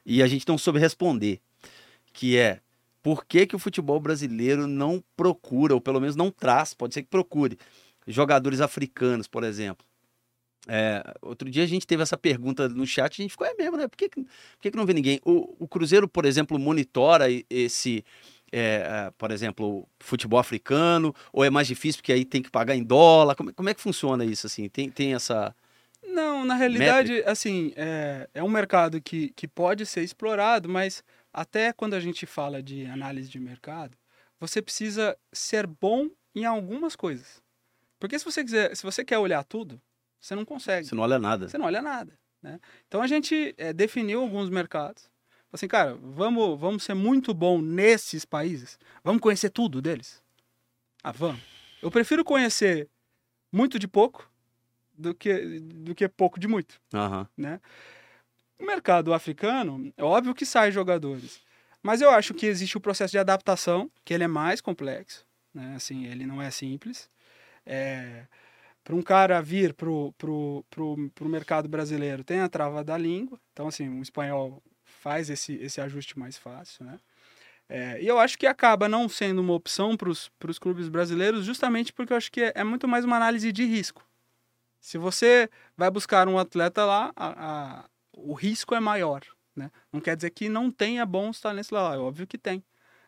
e 0.06 0.22
a 0.22 0.28
gente 0.28 0.46
não 0.48 0.58
soube 0.58 0.80
responder 0.80 1.40
que 2.18 2.36
é 2.36 2.62
por 3.04 3.24
que, 3.26 3.46
que 3.46 3.56
o 3.56 3.60
futebol 3.60 4.00
brasileiro 4.00 4.66
não 4.66 5.02
procura, 5.16 5.76
ou 5.76 5.80
pelo 5.80 6.02
menos 6.02 6.16
não 6.16 6.32
traz, 6.32 6.74
pode 6.74 6.96
ser 6.96 7.04
que 7.04 7.08
procure, 7.08 7.60
jogadores 8.08 8.60
africanos, 8.60 9.28
por 9.28 9.44
exemplo. 9.44 9.86
É, 10.68 11.04
outro 11.22 11.48
dia 11.48 11.64
a 11.64 11.68
gente 11.68 11.86
teve 11.86 12.02
essa 12.02 12.18
pergunta 12.18 12.68
no 12.68 12.88
chat, 12.88 13.14
a 13.14 13.24
gente 13.24 13.32
ficou, 13.32 13.46
é 13.46 13.54
mesmo, 13.54 13.78
né? 13.78 13.88
Por 13.88 13.96
que, 13.96 14.10
por 14.10 14.26
que, 14.60 14.72
que 14.72 14.76
não 14.76 14.86
vê 14.86 14.94
ninguém? 14.94 15.22
O, 15.24 15.56
o 15.60 15.68
Cruzeiro, 15.68 16.08
por 16.08 16.26
exemplo, 16.26 16.58
monitora 16.58 17.28
esse, 17.52 18.04
é, 18.52 18.60
é, 18.60 19.12
por 19.16 19.30
exemplo, 19.30 19.88
futebol 20.00 20.40
africano, 20.40 21.14
ou 21.32 21.46
é 21.46 21.52
mais 21.52 21.68
difícil 21.68 22.02
porque 22.02 22.12
aí 22.12 22.26
tem 22.26 22.42
que 22.42 22.50
pagar 22.50 22.76
em 22.76 22.84
dólar? 22.84 23.36
Como, 23.36 23.54
como 23.54 23.70
é 23.70 23.76
que 23.76 23.80
funciona 23.80 24.26
isso, 24.26 24.48
assim? 24.48 24.68
Tem, 24.68 24.90
tem 24.90 25.14
essa... 25.14 25.56
Não, 26.04 26.44
na 26.44 26.56
realidade, 26.56 27.10
métrica? 27.10 27.32
assim, 27.32 27.74
é, 27.76 28.28
é 28.34 28.44
um 28.44 28.50
mercado 28.50 29.00
que, 29.00 29.30
que 29.36 29.48
pode 29.48 29.86
ser 29.86 30.02
explorado, 30.02 30.68
mas 30.68 31.04
até 31.38 31.72
quando 31.72 31.94
a 31.94 32.00
gente 32.00 32.26
fala 32.26 32.64
de 32.64 32.88
análise 32.88 33.30
de 33.30 33.40
mercado, 33.40 33.96
você 34.40 34.60
precisa 34.60 35.16
ser 35.32 35.68
bom 35.68 36.10
em 36.34 36.46
algumas 36.46 36.96
coisas. 36.96 37.44
Porque 38.00 38.18
se 38.18 38.26
você 38.26 38.44
quiser, 38.44 38.76
se 38.76 38.82
você 38.82 39.06
quer 39.06 39.20
olhar 39.20 39.44
tudo, 39.44 39.80
você 40.20 40.34
não 40.34 40.44
consegue. 40.44 40.88
Você 40.88 40.96
não 40.96 41.04
olha 41.04 41.20
nada. 41.20 41.48
Você 41.48 41.56
não 41.60 41.68
olha 41.68 41.80
nada. 41.80 42.18
Né? 42.42 42.60
Então 42.88 43.04
a 43.04 43.08
gente 43.08 43.54
é, 43.56 43.72
definiu 43.72 44.22
alguns 44.22 44.50
mercados. 44.50 45.12
Assim, 45.54 45.68
cara, 45.68 45.94
vamos, 46.02 46.60
vamos 46.60 46.84
ser 46.84 46.96
muito 46.96 47.36
bom 47.36 47.62
nesses 47.62 48.26
países. 48.26 48.80
Vamos 49.04 49.22
conhecer 49.22 49.52
tudo 49.52 49.80
deles. 49.80 50.24
Ah, 51.04 51.12
vamos. 51.12 51.40
Eu 51.84 51.92
prefiro 51.92 52.26
conhecer 52.26 52.90
muito 53.52 53.78
de 53.78 53.88
pouco 53.88 54.28
do 54.98 55.14
que, 55.14 55.60
do 55.60 55.94
que 55.94 56.08
pouco 56.10 56.40
de 56.40 56.48
muito. 56.48 56.82
Uhum. 56.92 57.28
Né? 57.38 57.62
O 58.60 58.66
mercado 58.66 59.14
africano, 59.14 59.94
é 59.96 60.04
óbvio 60.04 60.34
que 60.34 60.46
sai 60.46 60.72
jogadores. 60.72 61.42
Mas 61.82 62.02
eu 62.02 62.10
acho 62.10 62.34
que 62.34 62.46
existe 62.46 62.78
o 62.78 62.82
processo 62.82 63.12
de 63.12 63.20
adaptação, 63.20 63.90
que 64.04 64.14
ele 64.14 64.24
é 64.24 64.28
mais 64.28 64.62
complexo. 64.62 65.26
Né? 65.54 65.74
Assim, 65.76 66.06
ele 66.06 66.26
não 66.26 66.42
é 66.42 66.50
simples. 66.52 67.10
É... 67.66 68.26
para 68.84 68.96
um 68.96 69.02
cara 69.02 69.42
vir 69.42 69.74
pro, 69.74 70.14
pro, 70.18 70.66
pro, 70.70 71.12
pro 71.14 71.30
mercado 71.30 71.68
brasileiro 71.68 72.24
tem 72.24 72.40
a 72.40 72.48
trava 72.48 72.84
da 72.84 72.98
língua, 72.98 73.38
então 73.52 73.68
assim, 73.68 73.90
o 73.90 74.02
espanhol 74.02 74.64
faz 74.86 75.30
esse, 75.30 75.56
esse 75.56 75.82
ajuste 75.82 76.18
mais 76.18 76.38
fácil, 76.38 76.86
né? 76.86 76.98
É, 77.70 78.02
e 78.02 78.08
eu 78.08 78.18
acho 78.18 78.38
que 78.38 78.48
acaba 78.48 78.88
não 78.88 79.10
sendo 79.10 79.42
uma 79.42 79.54
opção 79.54 79.98
para 79.98 80.10
os 80.10 80.60
clubes 80.60 80.88
brasileiros, 80.88 81.46
justamente 81.46 81.92
porque 81.92 82.14
eu 82.14 82.18
acho 82.18 82.32
que 82.32 82.42
é, 82.42 82.54
é, 82.56 82.64
muito 82.64 82.88
mais 82.88 83.04
uma 83.04 83.18
análise 83.18 83.52
de 83.52 83.66
risco. 83.66 84.06
Se 84.80 84.98
você 84.98 85.50
vai 85.76 85.92
buscar 85.92 86.28
um 86.30 86.40
atleta 86.40 86.86
lá, 86.86 87.12
a, 87.16 87.86
o 88.18 88.34
risco 88.34 88.74
é 88.76 88.80
maior. 88.80 89.22
Né? 89.56 89.72
Não 89.92 90.00
quer 90.00 90.16
dizer 90.16 90.30
que 90.32 90.50
não 90.50 90.72
tenha 90.72 91.06
bons 91.06 91.40
talentos 91.40 91.70
lá, 91.70 91.96
é 91.96 91.98
óbvio 91.98 92.28
que 92.28 92.38
tem. 92.38 92.64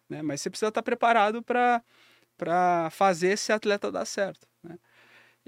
Né? 0.09 0.21
Mas 0.21 0.41
você 0.41 0.49
precisa 0.49 0.69
estar 0.69 0.81
preparado 0.81 1.43
para 1.43 2.89
fazer 2.91 3.29
esse 3.29 3.51
atleta 3.51 3.91
dar 3.91 4.05
certo. 4.05 4.47
Né? 4.63 4.77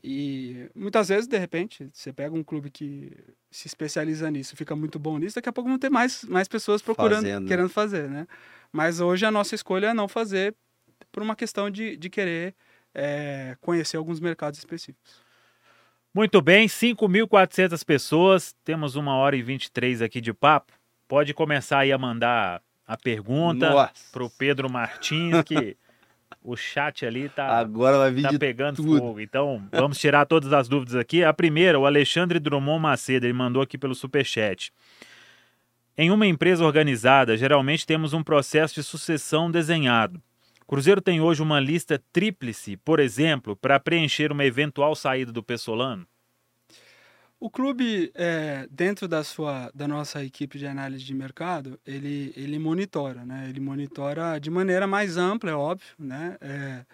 E 0.04 0.70
muitas 0.76 1.10
vezes, 1.10 1.28
de 1.28 1.38
repente, 1.38 1.90
você 1.94 2.14
pega 2.14 2.36
um 2.36 2.44
clube 2.44 2.70
que 2.70 3.16
se 3.50 3.68
especializa 3.68 4.30
nisso, 4.32 4.56
fica 4.56 4.76
muito 4.76 4.98
bom 4.98 5.18
nisso, 5.18 5.36
daqui 5.36 5.50
a 5.50 5.54
pouco 5.54 5.70
não 5.70 5.78
tem 5.78 5.90
mais, 5.90 6.24
mais 6.24 6.48
pessoas 6.48 6.82
procurando, 6.82 7.24
Fazendo. 7.24 7.48
querendo 7.48 7.70
fazer, 7.70 8.10
né? 8.10 8.28
Mas 8.72 9.00
hoje 9.00 9.26
a 9.26 9.32
nossa 9.32 9.54
escolha 9.54 9.88
é 9.88 9.94
não 9.94 10.08
fazer 10.08 10.56
por 11.12 11.22
uma 11.22 11.36
questão 11.36 11.70
de, 11.70 11.98
de 11.98 12.10
querer 12.10 12.56
é, 12.94 13.58
conhecer 13.60 13.98
alguns 13.98 14.20
mercados 14.20 14.58
específicos. 14.60 15.22
Muito 16.14 16.42
bem, 16.42 16.68
5.400 16.68 17.86
pessoas, 17.86 18.54
temos 18.66 18.98
uma 18.98 19.16
hora 19.16 19.34
e 19.36 19.42
23 19.42 20.02
aqui 20.02 20.20
de 20.20 20.34
papo. 20.34 20.74
Pode 21.08 21.34
começar 21.34 21.80
aí 21.80 21.92
a 21.94 21.98
mandar 21.98 22.62
a 22.86 22.98
pergunta 22.98 23.90
para 24.12 24.24
o 24.24 24.30
Pedro 24.30 24.70
Martins, 24.70 25.42
que 25.44 25.78
o 26.44 26.58
chat 26.58 27.06
ali 27.06 27.30
tá, 27.30 27.48
Agora 27.58 27.98
vai 27.98 28.12
vir 28.12 28.24
tá 28.24 28.38
pegando 28.38 28.76
tudo. 28.76 28.98
fogo. 28.98 29.22
Então, 29.22 29.66
vamos 29.72 29.98
tirar 29.98 30.26
todas 30.26 30.52
as 30.52 30.68
dúvidas 30.68 30.96
aqui. 30.96 31.24
A 31.24 31.34
primeira, 31.34 31.80
o 31.80 31.86
Alexandre 31.86 32.40
Drummond 32.40 32.82
Macedo, 32.82 33.26
ele 33.26 33.34
mandou 33.34 33.62
aqui 33.62 33.78
pelo 33.78 33.96
Superchat. 33.96 34.74
Em 35.98 36.12
uma 36.12 36.28
empresa 36.28 36.66
organizada, 36.66 37.38
geralmente 37.38 37.86
temos 37.86 38.12
um 38.12 38.22
processo 38.22 38.76
de 38.76 38.84
sucessão 38.84 39.50
desenhado. 39.50 40.22
Cruzeiro 40.72 41.02
tem 41.02 41.20
hoje 41.20 41.42
uma 41.42 41.60
lista 41.60 42.02
tríplice, 42.14 42.78
por 42.78 43.02
exemplo, 43.02 43.58
para 43.58 43.78
preencher 43.78 44.32
uma 44.32 44.46
eventual 44.46 44.96
saída 44.96 45.30
do 45.30 45.44
Pessolano? 45.44 46.08
O 47.38 47.50
clube, 47.50 48.10
é, 48.16 48.70
dentro 48.72 49.06
da, 49.06 49.22
sua, 49.22 49.70
da 49.76 49.86
nossa 49.86 50.24
equipe 50.24 50.58
de 50.58 50.66
análise 50.66 51.04
de 51.04 51.14
mercado, 51.14 51.78
ele, 51.86 52.32
ele 52.38 52.58
monitora, 52.58 53.26
né? 53.26 53.50
Ele 53.50 53.60
monitora 53.60 54.40
de 54.40 54.50
maneira 54.50 54.88
mais 54.88 55.18
ampla, 55.18 55.52
é 55.52 55.54
óbvio, 55.54 55.90
né? 56.00 56.38
É, 56.40 56.86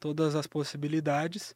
todas 0.00 0.34
as 0.34 0.48
possibilidades. 0.48 1.54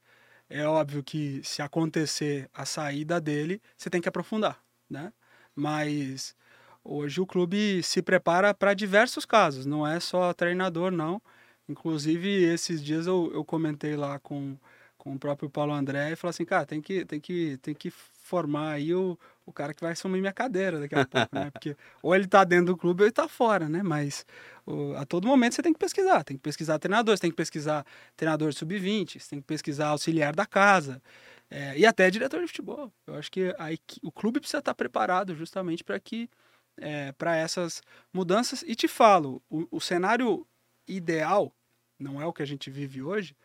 É 0.49 0.65
óbvio 0.65 1.03
que 1.03 1.41
se 1.43 1.61
acontecer 1.61 2.49
a 2.55 2.65
saída 2.65 3.21
dele, 3.21 3.61
você 3.77 3.91
tem 3.91 4.01
que 4.01 4.09
aprofundar, 4.09 4.63
né? 4.89 5.13
Mas 5.57 6.37
hoje 6.85 7.21
o 7.21 7.27
clube 7.27 7.83
se 7.83 8.01
prepara 8.01 8.55
para 8.55 8.75
diversos 8.75 9.27
casos, 9.27 9.67
não 9.67 9.85
é 9.85 9.99
só 9.99 10.33
treinador, 10.33 10.93
não. 10.93 11.21
Inclusive, 11.69 12.29
esses 12.45 12.83
dias 12.83 13.07
eu, 13.07 13.31
eu 13.33 13.45
comentei 13.45 13.97
lá 13.97 14.19
com, 14.19 14.57
com 14.99 15.15
o 15.15 15.19
próprio 15.19 15.49
Paulo 15.51 15.73
André 15.73 16.13
e 16.13 16.17
falei 16.17 16.31
assim, 16.31 16.45
cara, 16.45 16.67
tem 16.67 16.81
que, 16.81 17.05
tem 17.05 17.21
que, 17.21 17.59
tem 17.59 17.75
que 17.75 17.91
formar 17.91 18.73
aí 18.73 18.95
o, 18.95 19.19
o 19.47 19.53
cara 19.53 19.75
que 19.75 19.83
vai 19.83 19.93
assumir 19.93 20.21
minha 20.21 20.33
cadeira 20.33 20.81
daqui 20.81 20.95
a 20.95 21.07
pouco, 21.07 21.35
né? 21.35 21.51
Porque 21.53 21.77
ou 22.03 22.15
ele 22.15 22.27
tá 22.27 22.45
dentro 22.45 22.67
do 22.67 22.77
clube 22.77 23.03
ou 23.03 23.07
ele 23.07 23.13
tá 23.13 23.29
fora, 23.29 23.69
né? 23.69 23.83
Mas 23.83 24.27
o, 24.67 24.95
a 24.95 25.05
todo 25.05 25.27
momento 25.27 25.55
você 25.55 25.63
tem 25.63 25.73
que 25.73 25.79
pesquisar, 25.79 26.25
tem 26.25 26.37
que 26.37 26.43
pesquisar 26.43 26.79
treinador, 26.79 27.17
você 27.17 27.23
tem 27.23 27.31
que 27.31 27.37
pesquisar 27.37 27.85
treinador 28.17 28.53
sub-20, 28.53 29.21
você 29.21 29.31
tem 29.31 29.41
que 29.41 29.47
pesquisar 29.47 29.89
auxiliar 29.89 30.35
da 30.35 30.47
casa 30.47 31.03
é, 31.51 31.79
e 31.79 31.87
até 31.87 32.11
diretor 32.11 32.41
de 32.41 32.47
futebol. 32.47 32.93
Eu 33.07 33.15
acho 33.15 33.31
que 33.31 33.55
aí, 33.59 33.79
o 34.03 34.11
clube 34.11 34.41
precisa 34.41 34.59
estar 34.59 34.75
preparado 34.75 35.35
justamente 35.35 35.85
para 35.85 35.99
que 36.01 36.29
é, 36.77 37.13
para 37.13 37.37
essas 37.37 37.83
mudanças. 38.13 38.65
E 38.67 38.75
te 38.75 38.89
falo, 38.89 39.43
o, 39.49 39.67
o 39.71 39.81
cenário 39.81 40.47
ideal, 40.87 41.55
não 41.99 42.21
é 42.21 42.27
o 42.27 42.33
que 42.33 42.43
a 42.43 42.47
gente 42.47 42.71
vive 42.71 43.03
hoje, 43.03 43.37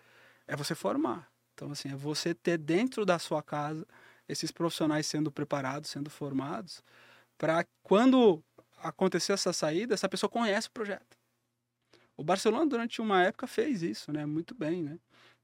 é 0.47 0.55
você 0.55 0.75
formar. 0.75 1.29
Então, 1.53 1.71
assim, 1.71 1.91
é 1.91 1.95
você 1.95 2.33
ter 2.33 2.57
dentro 2.57 3.05
da 3.05 3.19
sua 3.19 3.43
casa 3.43 3.85
esses 4.27 4.51
profissionais 4.51 5.07
sendo 5.07 5.31
preparados, 5.31 5.89
sendo 5.89 6.09
formados, 6.09 6.83
para 7.37 7.65
quando 7.83 8.43
acontecer 8.77 9.33
essa 9.33 9.51
saída, 9.51 9.93
essa 9.93 10.07
pessoa 10.07 10.29
conhece 10.29 10.67
o 10.67 10.71
projeto. 10.71 11.17
O 12.15 12.23
Barcelona, 12.23 12.65
durante 12.65 13.01
uma 13.01 13.23
época, 13.23 13.47
fez 13.47 13.81
isso, 13.81 14.11
né? 14.11 14.25
Muito 14.25 14.53
bem, 14.53 14.83
né? 14.83 14.99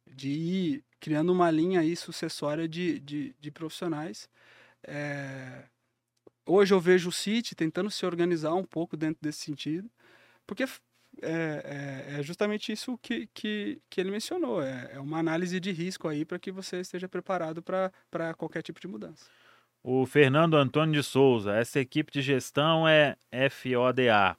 De 0.06 0.30
ir 0.30 0.84
criando 1.00 1.32
uma 1.32 1.50
linha 1.50 1.80
aí 1.80 1.96
sucessória 1.96 2.68
de, 2.68 3.00
de, 3.00 3.36
de 3.40 3.52
profissionais. 3.52 4.30
É... 4.84 5.64
Hoje 6.46 6.74
eu 6.74 6.80
vejo 6.80 7.10
o 7.10 7.14
City 7.14 7.56
tentando 7.56 7.90
se 7.90 8.06
organizar 8.06 8.54
um 8.54 8.64
pouco 8.64 8.96
dentro 8.96 9.22
desse 9.22 9.40
sentido, 9.40 9.90
porque 10.46 10.66
é, 11.22 12.08
é, 12.12 12.20
é, 12.20 12.24
justamente 12.24 12.72
isso 12.72 12.98
que, 12.98 13.28
que, 13.34 13.82
que 13.90 14.02
ele 14.02 14.12
mencionou. 14.12 14.62
É, 14.62 14.92
é 14.94 15.00
uma 15.00 15.20
análise 15.20 15.60
de 15.60 15.72
risco 15.72 16.08
aí 16.08 16.26
para 16.26 16.40
que 16.40 16.52
você 16.52 16.80
esteja 16.80 17.08
preparado 17.08 17.62
para 17.64 18.34
qualquer 18.36 18.62
tipo 18.62 18.80
de 18.80 18.88
mudança. 18.88 19.30
O 19.84 20.06
Fernando 20.06 20.56
Antônio 20.56 20.94
de 20.94 21.04
Souza, 21.04 21.54
essa 21.54 21.80
equipe 21.80 22.12
de 22.12 22.22
gestão 22.22 22.88
é 22.88 23.16
FODA. 23.50 24.38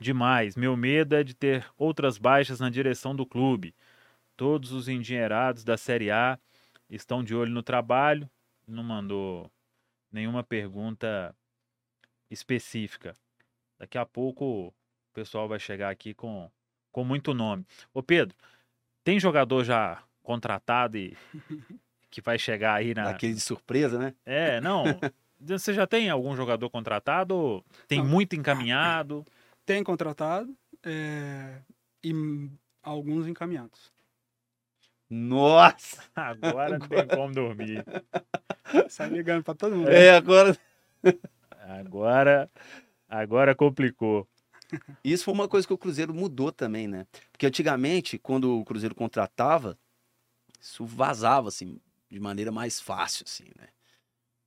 Demais. 0.00 0.56
Meu 0.56 0.76
medo 0.76 1.14
é 1.14 1.22
de 1.22 1.34
ter 1.34 1.64
outras 1.76 2.18
baixas 2.18 2.58
na 2.58 2.70
direção 2.70 3.14
do 3.14 3.26
clube. 3.26 3.74
Todos 4.36 4.72
os 4.72 4.88
engenheirados 4.88 5.62
da 5.62 5.76
Série 5.76 6.10
A 6.10 6.38
estão 6.88 7.22
de 7.22 7.34
olho 7.34 7.52
no 7.52 7.62
trabalho. 7.62 8.28
Não 8.66 8.82
mandou 8.82 9.50
nenhuma 10.10 10.42
pergunta 10.42 11.36
específica. 12.30 13.14
Daqui 13.78 13.98
a 13.98 14.06
pouco 14.06 14.74
o 15.10 15.12
pessoal 15.12 15.48
vai 15.48 15.58
chegar 15.58 15.90
aqui 15.90 16.14
com, 16.14 16.50
com 16.92 17.04
muito 17.04 17.34
nome. 17.34 17.66
Ô 17.92 18.02
Pedro, 18.02 18.36
tem 19.02 19.18
jogador 19.18 19.64
já 19.64 20.02
contratado 20.22 20.96
e 20.96 21.16
que 22.10 22.20
vai 22.20 22.38
chegar 22.38 22.74
aí 22.74 22.94
na. 22.94 23.10
Aquele 23.10 23.34
de 23.34 23.40
surpresa, 23.40 23.98
né? 23.98 24.14
É, 24.24 24.60
não. 24.60 24.84
Você 25.40 25.72
já 25.72 25.86
tem 25.86 26.10
algum 26.10 26.36
jogador 26.36 26.68
contratado? 26.68 27.64
Tem 27.88 27.98
não. 27.98 28.06
muito 28.06 28.36
encaminhado? 28.36 29.24
Tem 29.64 29.82
contratado 29.82 30.54
é... 30.84 31.62
e 32.04 32.12
alguns 32.82 33.26
encaminhados. 33.26 33.90
Nossa! 35.08 36.04
Agora 36.14 36.78
não 36.78 36.86
tem 36.86 37.08
como 37.08 37.32
dormir. 37.32 37.84
Sai 38.88 39.08
ligando 39.08 39.42
para 39.42 39.54
todo 39.54 39.76
mundo. 39.76 39.90
É, 39.90 40.10
agora. 40.14 40.56
Agora, 41.62 42.50
agora 43.08 43.54
complicou. 43.54 44.28
Isso 45.04 45.24
foi 45.24 45.34
uma 45.34 45.48
coisa 45.48 45.66
que 45.66 45.72
o 45.72 45.78
Cruzeiro 45.78 46.14
mudou 46.14 46.52
também, 46.52 46.86
né? 46.86 47.06
Porque 47.32 47.46
antigamente, 47.46 48.18
quando 48.18 48.58
o 48.58 48.64
Cruzeiro 48.64 48.94
contratava, 48.94 49.78
isso 50.60 50.84
vazava, 50.84 51.48
assim, 51.48 51.78
de 52.10 52.20
maneira 52.20 52.50
mais 52.50 52.80
fácil, 52.80 53.24
assim, 53.26 53.44
né? 53.58 53.68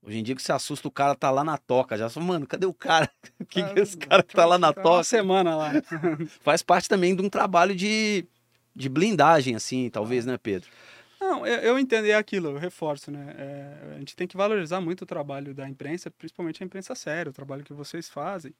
Hoje 0.06 0.18
em 0.18 0.22
dia 0.22 0.36
que 0.36 0.42
você 0.42 0.52
assusta, 0.52 0.86
o 0.86 0.90
cara 0.90 1.14
tá 1.14 1.30
lá 1.30 1.42
na 1.42 1.56
toca. 1.56 1.96
Já 1.96 2.10
fala, 2.10 2.26
mano, 2.26 2.46
cadê 2.46 2.66
o 2.66 2.74
cara? 2.74 3.10
que, 3.48 3.62
que 3.62 3.80
é 3.80 3.82
esse 3.82 3.96
cara 3.96 4.22
que 4.22 4.34
tá 4.34 4.44
lá 4.44 4.58
na 4.58 4.72
toca? 4.72 4.96
Uma 4.96 5.04
semana 5.04 5.56
lá. 5.56 5.72
Faz 6.42 6.62
parte 6.62 6.88
também 6.88 7.16
de 7.16 7.22
um 7.22 7.30
trabalho 7.30 7.74
de, 7.74 8.26
de 8.76 8.88
blindagem, 8.90 9.54
assim, 9.54 9.88
talvez, 9.88 10.26
né, 10.26 10.36
Pedro? 10.36 10.68
Não, 11.18 11.46
eu, 11.46 11.58
eu 11.60 11.78
entendo, 11.78 12.06
é 12.06 12.14
aquilo, 12.14 12.50
eu 12.50 12.58
reforço, 12.58 13.10
né? 13.10 13.34
É, 13.38 13.94
a 13.94 13.98
gente 13.98 14.14
tem 14.14 14.26
que 14.26 14.36
valorizar 14.36 14.78
muito 14.78 15.02
o 15.02 15.06
trabalho 15.06 15.54
da 15.54 15.66
imprensa, 15.66 16.10
principalmente 16.10 16.62
a 16.62 16.66
imprensa 16.66 16.94
séria, 16.94 17.30
o 17.30 17.32
trabalho 17.32 17.64
que 17.64 17.72
vocês 17.72 18.10
fazem. 18.10 18.54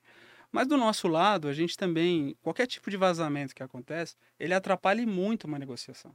Mas 0.50 0.66
do 0.66 0.76
nosso 0.76 1.08
lado, 1.08 1.48
a 1.48 1.52
gente 1.52 1.76
também, 1.76 2.36
qualquer 2.42 2.66
tipo 2.66 2.90
de 2.90 2.96
vazamento 2.96 3.54
que 3.54 3.62
acontece, 3.62 4.16
ele 4.38 4.54
atrapalha 4.54 5.06
muito 5.06 5.44
uma 5.44 5.58
negociação. 5.58 6.14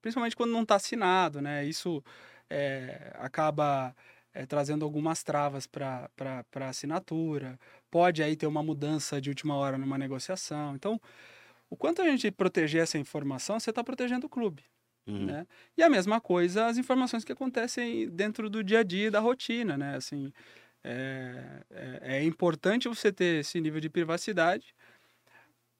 Principalmente 0.00 0.36
quando 0.36 0.52
não 0.52 0.62
está 0.62 0.76
assinado, 0.76 1.40
né? 1.40 1.64
Isso 1.64 2.02
é, 2.48 3.12
acaba 3.16 3.94
é, 4.32 4.46
trazendo 4.46 4.84
algumas 4.84 5.22
travas 5.22 5.66
para 5.66 6.08
a 6.54 6.68
assinatura. 6.68 7.58
Pode 7.90 8.22
aí 8.22 8.36
ter 8.36 8.46
uma 8.46 8.62
mudança 8.62 9.20
de 9.20 9.28
última 9.28 9.56
hora 9.56 9.76
numa 9.76 9.98
negociação. 9.98 10.74
Então, 10.74 11.00
o 11.70 11.76
quanto 11.76 12.00
a 12.00 12.04
gente 12.04 12.30
proteger 12.30 12.82
essa 12.82 12.98
informação, 12.98 13.58
você 13.58 13.70
está 13.70 13.82
protegendo 13.82 14.26
o 14.26 14.30
clube. 14.30 14.64
Uhum. 15.06 15.24
Né? 15.24 15.46
E 15.76 15.82
a 15.82 15.88
mesma 15.88 16.20
coisa 16.20 16.66
as 16.66 16.76
informações 16.76 17.24
que 17.24 17.32
acontecem 17.32 18.08
dentro 18.10 18.50
do 18.50 18.62
dia 18.62 18.80
a 18.80 18.82
dia, 18.82 19.10
da 19.10 19.20
rotina, 19.20 19.76
né? 19.76 19.96
Assim, 19.96 20.32
é, 20.84 21.62
é, 21.70 22.16
é 22.18 22.24
importante 22.24 22.88
você 22.88 23.12
ter 23.12 23.40
esse 23.40 23.60
nível 23.60 23.80
de 23.80 23.90
privacidade 23.90 24.74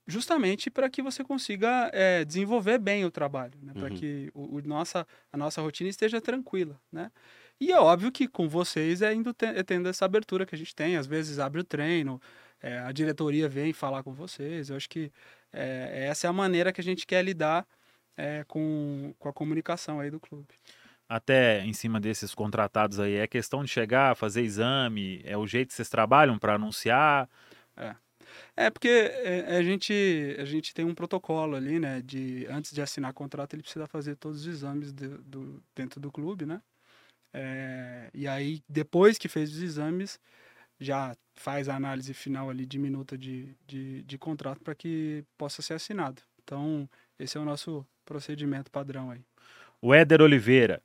justamente 0.09 0.71
para 0.71 0.89
que 0.89 1.03
você 1.03 1.23
consiga 1.23 1.91
é, 1.93 2.25
desenvolver 2.25 2.79
bem 2.79 3.05
o 3.05 3.11
trabalho, 3.11 3.59
né? 3.63 3.75
para 3.75 3.91
uhum. 3.91 3.95
que 3.95 4.31
o, 4.35 4.57
o, 4.57 4.63
nossa, 4.63 5.07
a 5.31 5.37
nossa 5.37 5.61
rotina 5.61 5.91
esteja 5.91 6.19
tranquila. 6.19 6.81
Né? 6.91 7.13
E 7.61 7.71
é 7.71 7.79
óbvio 7.79 8.11
que 8.11 8.27
com 8.27 8.49
vocês 8.49 9.03
é, 9.03 9.13
indo 9.13 9.35
te, 9.35 9.45
é 9.45 9.63
tendo 9.63 9.87
essa 9.87 10.07
abertura 10.07 10.47
que 10.47 10.55
a 10.55 10.59
gente 10.59 10.75
tem, 10.75 10.97
às 10.97 11.07
vezes 11.07 11.39
abre 11.39 11.61
o 11.61 11.65
treino, 11.65 12.21
é, 12.61 12.79
a 12.79 12.91
diretoria 12.91 13.49
vem 13.49 13.73
falar 13.75 14.03
com 14.03 14.13
vocês. 14.13 14.71
Eu 14.71 14.77
acho 14.77 14.89
que 14.89 15.13
é, 15.53 16.07
essa 16.09 16.27
é 16.27 16.31
a 16.31 16.33
maneira 16.33 16.73
que 16.73 16.81
a 16.81 16.85
gente 16.85 17.07
quer 17.07 17.23
lidar 17.23 17.67
é, 18.17 18.45
com, 18.49 19.15
com 19.19 19.29
a 19.29 19.33
comunicação 19.33 20.01
aí 20.01 20.11
do 20.11 20.19
clube. 20.19 20.55
Até 21.09 21.65
em 21.65 21.73
cima 21.73 22.01
desses 22.01 22.35
contratados 22.35 23.01
aí? 23.01 23.15
É 23.15 23.27
questão 23.27 23.65
de 23.65 23.71
chegar, 23.71 24.15
fazer 24.17 24.43
exame? 24.43 25.21
É 25.25 25.37
o 25.37 25.47
jeito 25.47 25.69
que 25.69 25.75
vocês 25.75 25.89
trabalham 25.89 26.39
para 26.39 26.55
anunciar? 26.55 27.29
É. 27.77 27.95
É 28.57 28.71
porque 28.71 28.89
é, 28.89 29.57
a 29.57 29.63
gente, 29.63 30.37
a 30.39 30.45
gente 30.45 30.75
tem 30.75 30.85
um 30.85 30.95
protocolo 30.95 31.57
ali, 31.57 31.79
né? 31.79 32.03
De 32.03 32.47
antes 32.51 32.73
de 32.73 32.83
assinar 32.83 33.13
contrato, 33.13 33.55
ele 33.55 33.63
precisa 33.63 33.87
fazer 33.87 34.17
todos 34.17 34.43
os 34.43 34.47
exames 34.47 34.93
de, 34.93 35.09
do, 35.09 35.63
dentro 35.75 36.01
do 36.01 36.13
clube, 36.13 36.45
né? 36.45 36.61
É, 37.33 38.11
e 38.13 38.27
aí, 38.27 38.63
depois 38.69 39.19
que 39.19 39.29
fez 39.29 39.51
os 39.51 39.63
exames, 39.63 40.19
já 40.81 41.17
faz 41.35 41.69
a 41.69 41.77
análise 41.77 42.13
final 42.15 42.51
ali 42.51 42.67
de 42.67 42.79
minuta 42.79 43.17
de, 43.17 43.55
de, 43.67 44.03
de 44.03 44.19
contrato 44.19 44.61
para 44.61 44.75
que 44.75 45.25
possa 45.37 45.63
ser 45.63 45.75
assinado. 45.75 46.23
Então, 46.43 46.89
esse 47.19 47.37
é 47.37 47.41
o 47.41 47.45
nosso 47.45 47.87
procedimento 48.05 48.71
padrão 48.71 49.11
aí. 49.11 49.25
O 49.81 49.95
Éder 49.95 50.23
Oliveira. 50.23 50.83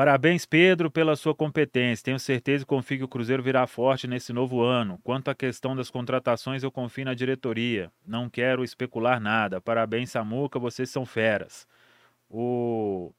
Parabéns, 0.00 0.46
Pedro, 0.46 0.90
pela 0.90 1.14
sua 1.14 1.34
competência. 1.34 2.06
Tenho 2.06 2.18
certeza 2.18 2.62
e 2.62 2.66
confio 2.66 2.96
que 2.96 3.04
o 3.04 3.08
Cruzeiro 3.08 3.42
virá 3.42 3.66
forte 3.66 4.06
nesse 4.08 4.32
novo 4.32 4.62
ano. 4.62 4.98
Quanto 5.04 5.28
à 5.28 5.34
questão 5.34 5.76
das 5.76 5.90
contratações, 5.90 6.62
eu 6.62 6.72
confio 6.72 7.04
na 7.04 7.12
diretoria. 7.12 7.92
Não 8.06 8.30
quero 8.30 8.64
especular 8.64 9.20
nada. 9.20 9.60
Parabéns, 9.60 10.10
Samuca, 10.10 10.58
vocês 10.58 10.88
são 10.88 11.04
feras. 11.04 11.66
O 12.30 13.12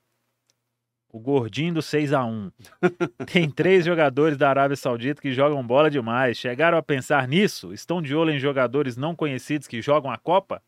o 1.14 1.20
gordinho 1.20 1.76
do 1.76 1.84
6 1.84 2.14
a 2.14 2.26
1 2.26 2.52
Tem 3.32 3.48
três 3.48 3.86
jogadores 3.86 4.36
da 4.36 4.50
Arábia 4.50 4.76
Saudita 4.76 5.22
que 5.22 5.34
jogam 5.34 5.64
bola 5.64 5.88
demais. 5.88 6.36
Chegaram 6.36 6.80
a 6.80 6.82
pensar 6.82 7.28
nisso? 7.28 7.72
Estão 7.72 8.02
de 8.02 8.16
olho 8.16 8.32
em 8.32 8.40
jogadores 8.40 8.98
não 8.98 9.16
conhecidos 9.16 9.68
que 9.68 9.84
jogam 9.84 10.10
a 10.10 10.18
Copa? 10.18 10.64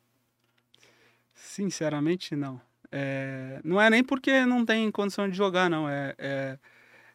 Sinceramente, 1.33 2.35
não. 2.35 2.61
É, 2.95 3.59
não 3.63 3.81
é 3.81 3.89
nem 3.89 4.03
porque 4.03 4.45
não 4.45 4.63
tem 4.63 4.91
condição 4.91 5.27
de 5.27 5.35
jogar, 5.35 5.67
não. 5.67 5.89
É, 5.89 6.13
é, 6.19 6.57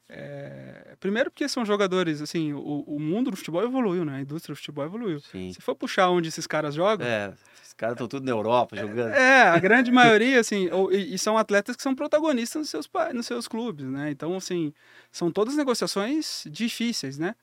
é 0.09 0.97
primeiro 0.99 1.31
porque 1.31 1.49
são 1.49 1.65
jogadores, 1.65 2.21
assim, 2.21 2.53
o, 2.53 2.83
o, 2.85 2.99
mundo 2.99 3.31
do 3.31 3.37
futebol 3.37 3.63
evoluiu, 3.63 4.05
né? 4.05 4.17
A 4.17 4.21
indústria 4.21 4.53
do 4.53 4.59
futebol 4.59 4.85
evoluiu. 4.85 5.21
Sim. 5.21 5.53
Se 5.53 5.63
for 5.63 5.77
puxar 5.77 6.11
onde 6.11 6.31
esses 6.31 6.49
caras 6.49 6.75
jogam... 6.75 7.07
É, 7.07 7.33
esses 7.63 7.75
caras 7.75 7.95
estão 7.95 8.09
tudo 8.09 8.25
na 8.25 8.33
Europa 8.33 8.77
jogando. 8.77 9.13
É, 9.13 9.43
a 9.43 9.59
grande 9.61 9.93
maioria, 9.93 10.41
assim, 10.41 10.69
ou, 10.73 10.93
e, 10.93 11.15
e, 11.15 11.19
são 11.19 11.39
atletas 11.39 11.77
que 11.77 11.83
são 11.83 11.95
protagonistas 11.95 12.61
nos 12.61 12.71
seus, 12.71 12.91
nos 13.15 13.27
seus 13.27 13.47
clubes, 13.47 13.87
né? 13.87 14.11
Então, 14.11 14.37
assim, 14.37 14.75
são 15.13 15.31
todas 15.31 15.55
negociações 15.55 16.43
difíceis, 16.51 17.19
né? 17.19 17.37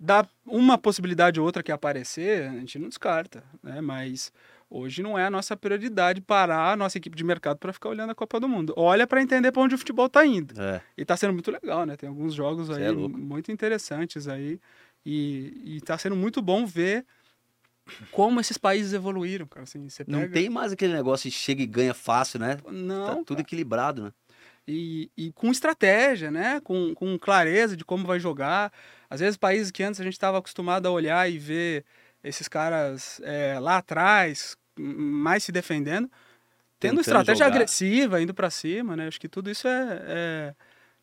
Dá 0.00 0.26
uma 0.46 0.78
possibilidade 0.78 1.38
ou 1.38 1.44
outra 1.44 1.62
que 1.62 1.72
aparecer, 1.72 2.48
a 2.48 2.52
gente 2.52 2.78
não 2.78 2.88
descarta, 2.88 3.44
né? 3.62 3.82
Mas 3.82 4.32
Hoje 4.68 5.02
não 5.02 5.16
é 5.16 5.24
a 5.24 5.30
nossa 5.30 5.56
prioridade 5.56 6.20
parar 6.20 6.72
a 6.72 6.76
nossa 6.76 6.98
equipe 6.98 7.16
de 7.16 7.22
mercado 7.22 7.58
para 7.58 7.72
ficar 7.72 7.88
olhando 7.88 8.10
a 8.10 8.14
Copa 8.14 8.40
do 8.40 8.48
Mundo. 8.48 8.74
Olha 8.76 9.06
para 9.06 9.22
entender 9.22 9.52
para 9.52 9.62
onde 9.62 9.74
o 9.74 9.78
futebol 9.78 10.06
está 10.06 10.26
indo. 10.26 10.60
É. 10.60 10.82
E 10.96 11.02
está 11.02 11.16
sendo 11.16 11.32
muito 11.32 11.50
legal, 11.50 11.86
né? 11.86 11.96
Tem 11.96 12.08
alguns 12.08 12.34
jogos 12.34 12.68
aí 12.70 12.82
é 12.82 12.92
muito 12.92 13.52
interessantes 13.52 14.26
aí. 14.26 14.60
E 15.04 15.76
está 15.76 15.96
sendo 15.96 16.16
muito 16.16 16.42
bom 16.42 16.66
ver 16.66 17.06
como 18.10 18.40
esses 18.40 18.58
países 18.58 18.92
evoluíram, 18.92 19.46
cara. 19.46 19.62
Assim, 19.62 19.86
pega... 19.86 20.10
Não 20.10 20.28
tem 20.28 20.50
mais 20.50 20.72
aquele 20.72 20.92
negócio 20.92 21.30
de 21.30 21.36
chega 21.36 21.62
e 21.62 21.66
ganha 21.66 21.94
fácil, 21.94 22.40
né? 22.40 22.58
Não. 22.68 23.06
Tá 23.06 23.14
tudo 23.16 23.28
cara. 23.28 23.40
equilibrado, 23.42 24.02
né? 24.04 24.12
E, 24.68 25.08
e, 25.16 25.32
com 25.32 25.52
estratégia, 25.52 26.28
né? 26.28 26.60
Com, 26.60 26.92
com 26.92 27.16
clareza 27.16 27.76
de 27.76 27.84
como 27.84 28.04
vai 28.04 28.18
jogar. 28.18 28.72
Às 29.08 29.20
vezes, 29.20 29.36
países 29.36 29.70
que 29.70 29.84
antes 29.84 30.00
a 30.00 30.04
gente 30.04 30.14
estava 30.14 30.38
acostumado 30.38 30.86
a 30.86 30.90
olhar 30.90 31.30
e 31.30 31.38
ver 31.38 31.84
esses 32.26 32.48
caras 32.48 33.20
é, 33.22 33.58
lá 33.60 33.78
atrás, 33.78 34.56
mais 34.76 35.44
se 35.44 35.52
defendendo, 35.52 36.10
tendo 36.78 36.96
Tentando 36.96 37.00
estratégia 37.00 37.44
jogar. 37.44 37.54
agressiva, 37.56 38.20
indo 38.20 38.34
para 38.34 38.50
cima, 38.50 38.96
né? 38.96 39.06
Acho 39.06 39.20
que 39.20 39.28
tudo 39.28 39.50
isso 39.50 39.66
é, 39.68 40.02
é, 40.06 40.54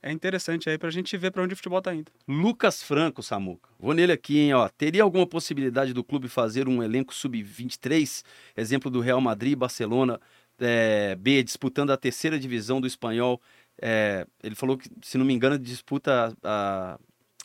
é 0.04 0.12
interessante 0.12 0.70
aí 0.70 0.78
para 0.78 0.90
a 0.90 0.92
gente 0.92 1.16
ver 1.18 1.32
para 1.32 1.42
onde 1.42 1.54
o 1.54 1.56
futebol 1.56 1.80
está 1.80 1.96
indo. 1.96 2.12
Lucas 2.28 2.84
Franco, 2.84 3.24
Samuca. 3.24 3.70
Vou 3.80 3.94
nele 3.94 4.12
aqui, 4.12 4.38
hein? 4.40 4.54
Ó. 4.54 4.68
Teria 4.70 5.02
alguma 5.02 5.26
possibilidade 5.26 5.94
do 5.94 6.04
clube 6.04 6.28
fazer 6.28 6.68
um 6.68 6.84
elenco 6.84 7.14
sub-23? 7.14 8.24
Exemplo 8.56 8.92
do 8.92 9.00
Real 9.00 9.22
Madrid, 9.22 9.58
Barcelona, 9.58 10.20
é, 10.60 11.16
B, 11.16 11.42
disputando 11.42 11.92
a 11.92 11.98
terceira 11.98 12.38
divisão 12.38 12.82
do 12.82 12.86
espanhol. 12.86 13.42
É, 13.82 14.28
ele 14.44 14.56
falou 14.56 14.78
que, 14.78 14.90
se 15.02 15.18
não 15.18 15.26
me 15.26 15.34
engano, 15.34 15.58
disputa 15.58 16.36
a, 16.44 17.00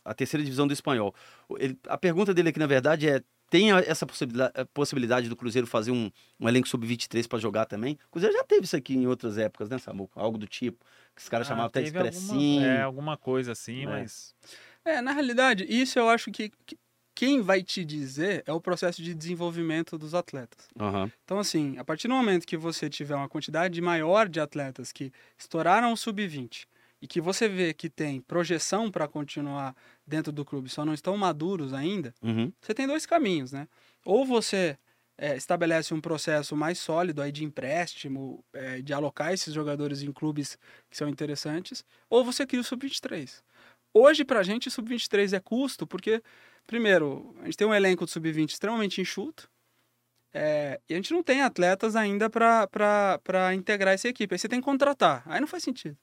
a 0.05 0.15
terceira 0.15 0.45
divisão 0.45 0.67
do 0.67 0.73
espanhol. 0.73 1.15
Ele, 1.59 1.79
a 1.89 1.97
pergunta 1.97 2.35
dele 2.35 2.51
aqui, 2.51 2.59
na 2.59 2.67
verdade, 2.67 3.09
é 3.09 3.23
tem 3.51 3.73
essa 3.73 4.07
possibilidade, 4.73 5.29
do 5.29 5.37
Cruzeiro 5.37 5.67
fazer 5.67 5.91
um, 5.91 6.11
um 6.39 6.49
elenco 6.49 6.69
sub-23 6.69 7.27
para 7.27 7.39
jogar 7.39 7.65
também. 7.65 7.99
O 8.09 8.13
Cruzeiro 8.13 8.37
já 8.37 8.45
teve 8.45 8.65
isso 8.65 8.77
aqui 8.77 8.95
em 8.95 9.07
outras 9.07 9.39
épocas, 9.39 9.69
né, 9.69 9.79
Samuco? 9.79 10.19
Algo 10.21 10.37
do 10.37 10.47
tipo. 10.47 10.85
Que 11.15 11.23
os 11.23 11.29
caras 11.29 11.47
ah, 11.47 11.51
chamavam 11.51 11.69
até 11.69 11.81
de 11.81 11.89
expressinho. 11.89 12.61
Alguma, 12.61 12.67
é, 12.67 12.83
alguma 12.83 13.17
coisa 13.17 13.53
assim, 13.53 13.83
é. 13.83 13.87
mas. 13.87 14.35
É, 14.85 15.01
na 15.01 15.13
realidade, 15.13 15.65
isso 15.69 15.99
eu 15.99 16.09
acho 16.09 16.31
que, 16.31 16.51
que, 16.67 16.77
quem 17.15 17.41
vai 17.41 17.63
te 17.63 17.85
dizer 17.85 18.45
é 18.47 18.53
o 18.53 18.61
processo 18.61 19.03
de 19.03 19.15
desenvolvimento 19.15 19.99
dos 19.99 20.15
atletas. 20.15 20.69
Uhum. 20.79 21.11
Então, 21.25 21.39
assim, 21.39 21.77
a 21.79 21.85
partir 21.85 22.07
do 22.07 22.15
momento 22.15 22.47
que 22.47 22.57
você 22.57 22.89
tiver 22.89 23.17
uma 23.17 23.29
quantidade 23.29 23.81
maior 23.81 24.29
de 24.29 24.39
atletas 24.39 24.93
que 24.93 25.11
estouraram 25.37 25.93
o 25.93 25.97
sub-20 25.97 26.67
e 27.01 27.07
que 27.07 27.21
você 27.21 27.49
vê 27.49 27.73
que 27.73 27.89
tem 27.89 28.21
projeção 28.21 28.91
para 28.91 29.09
continuar 29.09 29.75
dentro 30.09 30.33
do 30.33 30.45
clube, 30.45 30.69
só 30.69 30.85
não 30.85 30.95
estão 30.95 31.17
maduros 31.17 31.73
ainda, 31.73 32.15
uhum. 32.23 32.53
você 32.61 32.73
tem 32.73 32.87
dois 32.87 33.05
caminhos, 33.05 33.53
né? 33.53 33.69
Ou 34.05 34.25
você 34.25 34.79
é, 35.17 35.37
estabelece 35.37 35.93
um 35.93 36.01
processo 36.01 36.57
mais 36.57 36.79
sólido 36.79 37.21
aí 37.21 37.31
de 37.31 37.45
empréstimo, 37.45 38.45
é, 38.53 38.81
de 38.81 38.93
alocar 38.95 39.33
esses 39.33 39.53
jogadores 39.53 40.03
em 40.03 40.13
clubes 40.13 40.59
que 40.89 40.97
são 40.97 41.09
interessantes, 41.09 41.85
ou 42.09 42.25
você 42.25 42.47
cria 42.47 42.61
o 42.61 42.65
sub-23. 42.65 43.43
Hoje, 43.93 44.25
para 44.25 44.41
a 44.41 44.43
gente, 44.43 44.69
o 44.69 44.71
sub-23 44.71 45.37
é 45.37 45.41
custo, 45.41 45.87
porque, 45.87 46.23
primeiro, 46.67 47.35
a 47.41 47.45
gente 47.45 47.57
tem 47.57 47.67
um 47.67 47.75
elenco 47.75 48.05
de 48.05 48.13
sub-20 48.13 48.51
extremamente 48.51 49.01
enxuto, 49.01 49.51
é, 50.33 50.81
e 50.89 50.95
a 50.95 50.97
gente 50.97 51.13
não 51.13 51.23
tem 51.23 51.43
atletas 51.43 51.97
ainda 51.97 52.31
para 52.31 53.55
integrar 53.55 53.95
essa 53.95 54.09
equipe. 54.09 54.35
Aí 54.35 54.39
você 54.39 54.49
tem 54.49 54.61
que 54.61 54.65
contratar. 54.65 55.23
Aí 55.27 55.41
não 55.41 55.49
faz 55.49 55.63
sentido. 55.63 55.97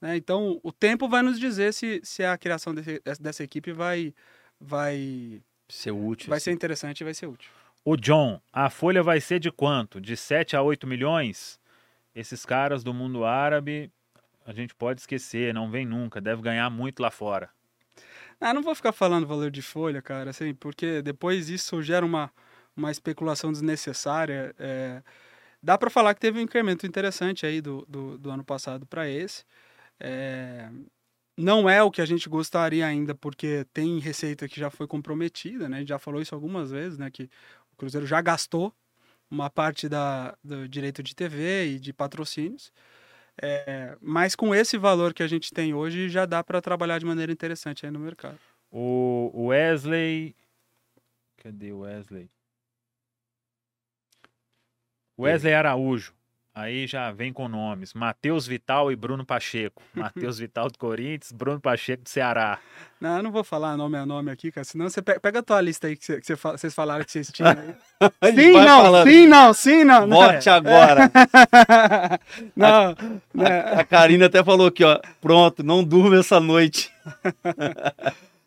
Né? 0.00 0.16
Então, 0.16 0.60
o 0.62 0.72
tempo 0.72 1.08
vai 1.08 1.22
nos 1.22 1.38
dizer 1.38 1.72
se, 1.72 2.00
se 2.02 2.24
a 2.24 2.36
criação 2.36 2.74
desse, 2.74 3.00
dessa 3.20 3.42
equipe 3.42 3.72
vai, 3.72 4.14
vai 4.60 5.42
ser 5.68 5.92
útil. 5.92 6.28
Vai 6.28 6.40
ser 6.40 6.52
interessante 6.52 7.00
e 7.00 7.04
vai 7.04 7.14
ser 7.14 7.26
útil. 7.26 7.50
O 7.84 7.96
John, 7.96 8.40
a 8.52 8.70
folha 8.70 9.02
vai 9.02 9.20
ser 9.20 9.38
de 9.38 9.50
quanto? 9.50 10.00
De 10.00 10.16
7 10.16 10.56
a 10.56 10.62
8 10.62 10.86
milhões? 10.86 11.60
Esses 12.14 12.46
caras 12.46 12.82
do 12.82 12.94
mundo 12.94 13.24
árabe, 13.24 13.90
a 14.46 14.52
gente 14.52 14.74
pode 14.74 15.00
esquecer, 15.00 15.52
não 15.52 15.70
vem 15.70 15.84
nunca, 15.84 16.20
deve 16.20 16.40
ganhar 16.40 16.70
muito 16.70 17.00
lá 17.00 17.10
fora. 17.10 17.50
Ah, 18.40 18.52
não 18.52 18.62
vou 18.62 18.74
ficar 18.74 18.92
falando 18.92 19.26
valor 19.26 19.50
de 19.50 19.62
folha, 19.62 20.02
cara, 20.02 20.30
assim, 20.30 20.54
porque 20.54 21.02
depois 21.02 21.48
isso 21.48 21.82
gera 21.82 22.04
uma, 22.04 22.30
uma 22.76 22.90
especulação 22.90 23.52
desnecessária. 23.52 24.54
É... 24.58 25.02
Dá 25.62 25.78
para 25.78 25.88
falar 25.88 26.14
que 26.14 26.20
teve 26.20 26.38
um 26.38 26.42
incremento 26.42 26.86
interessante 26.86 27.46
aí 27.46 27.60
do, 27.60 27.86
do, 27.88 28.18
do 28.18 28.30
ano 28.30 28.44
passado 28.44 28.84
para 28.84 29.08
esse. 29.08 29.44
É, 30.00 30.68
não 31.36 31.68
é 31.68 31.82
o 31.82 31.90
que 31.90 32.00
a 32.00 32.06
gente 32.06 32.28
gostaria 32.28 32.86
ainda, 32.86 33.14
porque 33.14 33.66
tem 33.72 33.98
receita 33.98 34.48
que 34.48 34.58
já 34.58 34.70
foi 34.70 34.86
comprometida, 34.86 35.68
né? 35.68 35.78
A 35.78 35.80
gente 35.80 35.88
já 35.88 35.98
falou 35.98 36.20
isso 36.20 36.34
algumas 36.34 36.70
vezes, 36.70 36.98
né? 36.98 37.10
Que 37.10 37.24
o 37.72 37.76
Cruzeiro 37.76 38.06
já 38.06 38.20
gastou 38.20 38.72
uma 39.30 39.50
parte 39.50 39.88
da, 39.88 40.36
do 40.42 40.68
direito 40.68 41.02
de 41.02 41.14
TV 41.14 41.66
e 41.66 41.78
de 41.78 41.92
patrocínios. 41.92 42.72
É, 43.42 43.96
mas 44.00 44.36
com 44.36 44.54
esse 44.54 44.78
valor 44.78 45.12
que 45.12 45.22
a 45.22 45.26
gente 45.26 45.52
tem 45.52 45.74
hoje, 45.74 46.08
já 46.08 46.24
dá 46.24 46.42
para 46.44 46.62
trabalhar 46.62 46.98
de 46.98 47.06
maneira 47.06 47.32
interessante 47.32 47.84
aí 47.84 47.90
no 47.90 47.98
mercado. 47.98 48.38
O 48.70 49.48
Wesley. 49.48 50.36
Cadê 51.38 51.72
o 51.72 51.80
Wesley? 51.80 52.30
Wesley 55.18 55.54
Araújo. 55.54 56.12
Aí 56.54 56.86
já 56.86 57.10
vem 57.10 57.32
com 57.32 57.48
nomes: 57.48 57.92
Matheus 57.94 58.46
Vital 58.46 58.92
e 58.92 58.94
Bruno 58.96 59.26
Pacheco. 59.26 59.82
Matheus 59.92 60.38
Vital 60.38 60.70
do 60.70 60.78
Corinthians, 60.78 61.32
Bruno 61.32 61.60
Pacheco 61.60 62.04
do 62.04 62.08
Ceará. 62.08 62.60
Não, 63.00 63.16
eu 63.16 63.22
não 63.24 63.32
vou 63.32 63.42
falar 63.42 63.76
nome 63.76 63.98
a 63.98 64.06
nome 64.06 64.30
aqui, 64.30 64.52
cara. 64.52 64.64
Senão 64.64 64.88
você 64.88 65.02
pega, 65.02 65.18
pega 65.18 65.38
a 65.40 65.42
tua 65.42 65.60
lista 65.60 65.88
aí 65.88 65.96
que, 65.96 66.04
você, 66.04 66.20
que 66.20 66.36
vocês 66.36 66.72
falaram 66.72 67.04
que 67.04 67.10
vocês 67.10 67.32
tinham 67.32 67.52
sim, 68.32 68.52
não, 68.52 68.82
falando. 68.82 69.10
sim, 69.10 69.26
não, 69.26 69.52
sim, 69.52 69.84
não. 69.84 70.08
Bote 70.08 70.48
agora. 70.48 71.10
não. 72.54 72.90
A, 72.90 72.96
né. 73.34 73.60
a, 73.60 73.80
a 73.80 73.84
Karina 73.84 74.26
até 74.26 74.44
falou 74.44 74.68
aqui, 74.68 74.84
ó. 74.84 75.00
Pronto, 75.20 75.64
não 75.64 75.82
durma 75.82 76.20
essa 76.20 76.38
noite. 76.38 76.92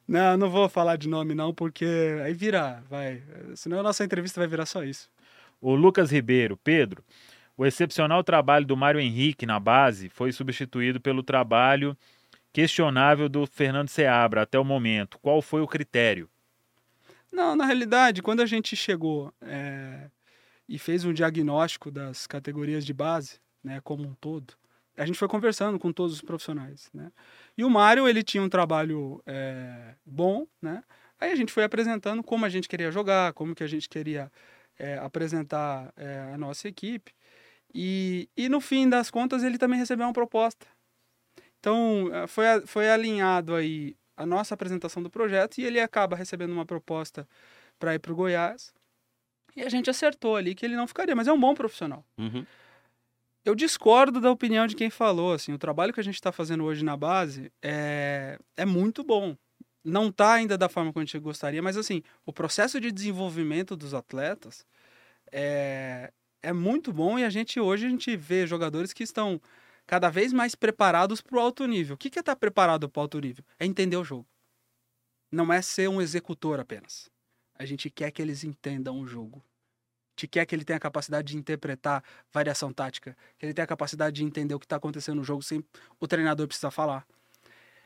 não, 0.07 0.37
não 0.37 0.49
vou 0.49 0.69
falar 0.69 0.95
de 0.95 1.09
nome, 1.09 1.35
não, 1.35 1.53
porque 1.53 1.85
aí 2.23 2.33
vira, 2.33 2.81
vai. 2.89 3.21
Senão 3.53 3.81
a 3.81 3.83
nossa 3.83 4.05
entrevista 4.05 4.39
vai 4.39 4.47
virar 4.47 4.65
só 4.65 4.81
isso. 4.81 5.09
O 5.59 5.75
Lucas 5.75 6.09
Ribeiro, 6.09 6.55
Pedro. 6.55 7.03
O 7.57 7.65
excepcional 7.65 8.23
trabalho 8.23 8.65
do 8.65 8.77
Mário 8.77 9.01
Henrique 9.01 9.45
na 9.45 9.59
base 9.59 10.09
foi 10.09 10.31
substituído 10.31 11.01
pelo 11.01 11.23
trabalho 11.23 11.97
questionável 12.53 13.27
do 13.27 13.47
Fernando 13.47 13.89
Seabra 13.89 14.43
até 14.43 14.59
o 14.59 14.63
momento. 14.63 15.17
Qual 15.19 15.41
foi 15.41 15.61
o 15.61 15.67
critério? 15.67 16.29
Não, 17.31 17.55
na 17.55 17.65
realidade, 17.65 18.21
quando 18.21 18.41
a 18.41 18.45
gente 18.45 18.75
chegou 18.75 19.33
é, 19.41 20.09
e 20.69 20.77
fez 20.77 21.03
um 21.03 21.11
diagnóstico 21.11 21.89
das 21.89 22.27
categorias 22.27 22.85
de 22.85 22.93
base, 22.93 23.39
né, 23.63 23.81
como 23.83 24.03
um 24.03 24.13
todo, 24.13 24.53
a 24.95 25.05
gente 25.05 25.17
foi 25.17 25.27
conversando 25.27 25.77
com 25.77 25.91
todos 25.91 26.13
os 26.15 26.21
profissionais, 26.21 26.89
né? 26.93 27.11
E 27.55 27.63
o 27.63 27.69
Mário, 27.69 28.07
ele 28.07 28.23
tinha 28.23 28.41
um 28.41 28.49
trabalho 28.49 29.21
é, 29.27 29.93
bom, 30.03 30.47
né? 30.59 30.83
Aí 31.19 31.31
a 31.31 31.35
gente 31.35 31.51
foi 31.51 31.63
apresentando 31.63 32.23
como 32.23 32.45
a 32.45 32.49
gente 32.49 32.67
queria 32.67 32.91
jogar, 32.91 33.33
como 33.33 33.53
que 33.53 33.63
a 33.63 33.67
gente 33.67 33.87
queria 33.87 34.31
é, 34.77 34.97
apresentar 34.97 35.93
é, 35.95 36.31
a 36.33 36.37
nossa 36.37 36.67
equipe. 36.67 37.13
E, 37.73 38.29
e 38.35 38.49
no 38.49 38.59
fim 38.59 38.89
das 38.89 39.11
contas 39.11 39.43
ele 39.43 39.57
também 39.57 39.79
recebeu 39.79 40.05
uma 40.05 40.13
proposta. 40.13 40.65
Então 41.59 42.09
é, 42.13 42.27
foi, 42.27 42.45
foi 42.65 42.89
alinhado 42.89 43.53
aí 43.53 43.95
a 44.15 44.25
nossa 44.25 44.53
apresentação 44.53 45.01
do 45.03 45.09
projeto 45.09 45.59
e 45.59 45.63
ele 45.63 45.79
acaba 45.79 46.15
recebendo 46.15 46.51
uma 46.51 46.65
proposta 46.65 47.27
para 47.77 47.93
ir 47.93 47.99
para 47.99 48.11
o 48.11 48.15
Goiás. 48.15 48.73
E 49.55 49.61
a 49.61 49.69
gente 49.69 49.89
acertou 49.89 50.35
ali 50.35 50.55
que 50.55 50.65
ele 50.65 50.75
não 50.75 50.87
ficaria, 50.87 51.15
mas 51.15 51.27
é 51.27 51.33
um 51.33 51.39
bom 51.39 51.53
profissional. 51.53 52.05
Uhum. 52.17 52.45
Eu 53.45 53.55
discordo 53.55 54.19
da 54.19 54.29
opinião 54.29 54.67
de 54.67 54.75
quem 54.75 54.89
falou. 54.89 55.33
Assim, 55.33 55.53
o 55.53 55.57
trabalho 55.57 55.93
que 55.93 55.99
a 55.99 56.03
gente 56.03 56.15
está 56.15 56.31
fazendo 56.31 56.63
hoje 56.63 56.83
na 56.83 56.97
base 56.97 57.51
é, 57.61 58.37
é 58.55 58.65
muito 58.65 59.03
bom. 59.03 59.35
Não 59.83 60.09
está 60.09 60.33
ainda 60.33 60.57
da 60.57 60.67
forma 60.67 60.91
que 60.91 60.99
a 60.99 61.01
gente 61.01 61.17
gostaria, 61.19 61.61
mas 61.61 61.77
assim, 61.77 62.03
o 62.25 62.33
processo 62.33 62.79
de 62.81 62.91
desenvolvimento 62.91 63.75
dos 63.75 63.93
atletas 63.93 64.65
é, 65.31 66.11
é 66.41 66.53
muito 66.53 66.93
bom 66.93 67.17
e 67.17 67.23
a 67.23 67.29
gente 67.29 67.59
hoje 67.59 67.85
a 67.85 67.89
gente 67.89 68.15
vê 68.15 68.45
jogadores 68.45 68.93
que 68.93 69.03
estão 69.03 69.41
cada 69.85 70.09
vez 70.09 70.33
mais 70.33 70.53
preparados 70.55 71.21
para 71.21 71.37
o 71.37 71.39
alto 71.39 71.65
nível. 71.65 71.95
O 71.95 71.97
que 71.97 72.07
é 72.07 72.09
estar 72.09 72.23
tá 72.23 72.35
preparado 72.35 72.89
para 72.89 72.99
o 72.99 73.03
alto 73.03 73.19
nível? 73.19 73.43
É 73.59 73.65
entender 73.65 73.97
o 73.97 74.03
jogo. 74.03 74.27
Não 75.31 75.51
é 75.51 75.61
ser 75.61 75.89
um 75.89 76.01
executor 76.01 76.59
apenas. 76.59 77.09
A 77.55 77.65
gente 77.65 77.89
quer 77.89 78.11
que 78.11 78.21
eles 78.21 78.43
entendam 78.43 78.99
o 78.99 79.07
jogo. 79.07 79.43
A 80.17 80.21
gente 80.21 80.27
quer 80.27 80.45
que 80.45 80.55
ele 80.55 80.63
tenha 80.63 80.77
a 80.77 80.79
capacidade 80.79 81.31
de 81.31 81.37
interpretar 81.37 82.03
variação 82.31 82.73
tática, 82.73 83.15
que 83.37 83.45
ele 83.45 83.53
tenha 83.53 83.63
a 83.63 83.67
capacidade 83.67 84.15
de 84.15 84.23
entender 84.23 84.53
o 84.53 84.59
que 84.59 84.65
está 84.65 84.75
acontecendo 84.75 85.17
no 85.17 85.23
jogo 85.23 85.41
sem 85.43 85.63
o 85.99 86.07
treinador 86.07 86.47
precisar 86.47 86.71
falar. 86.71 87.05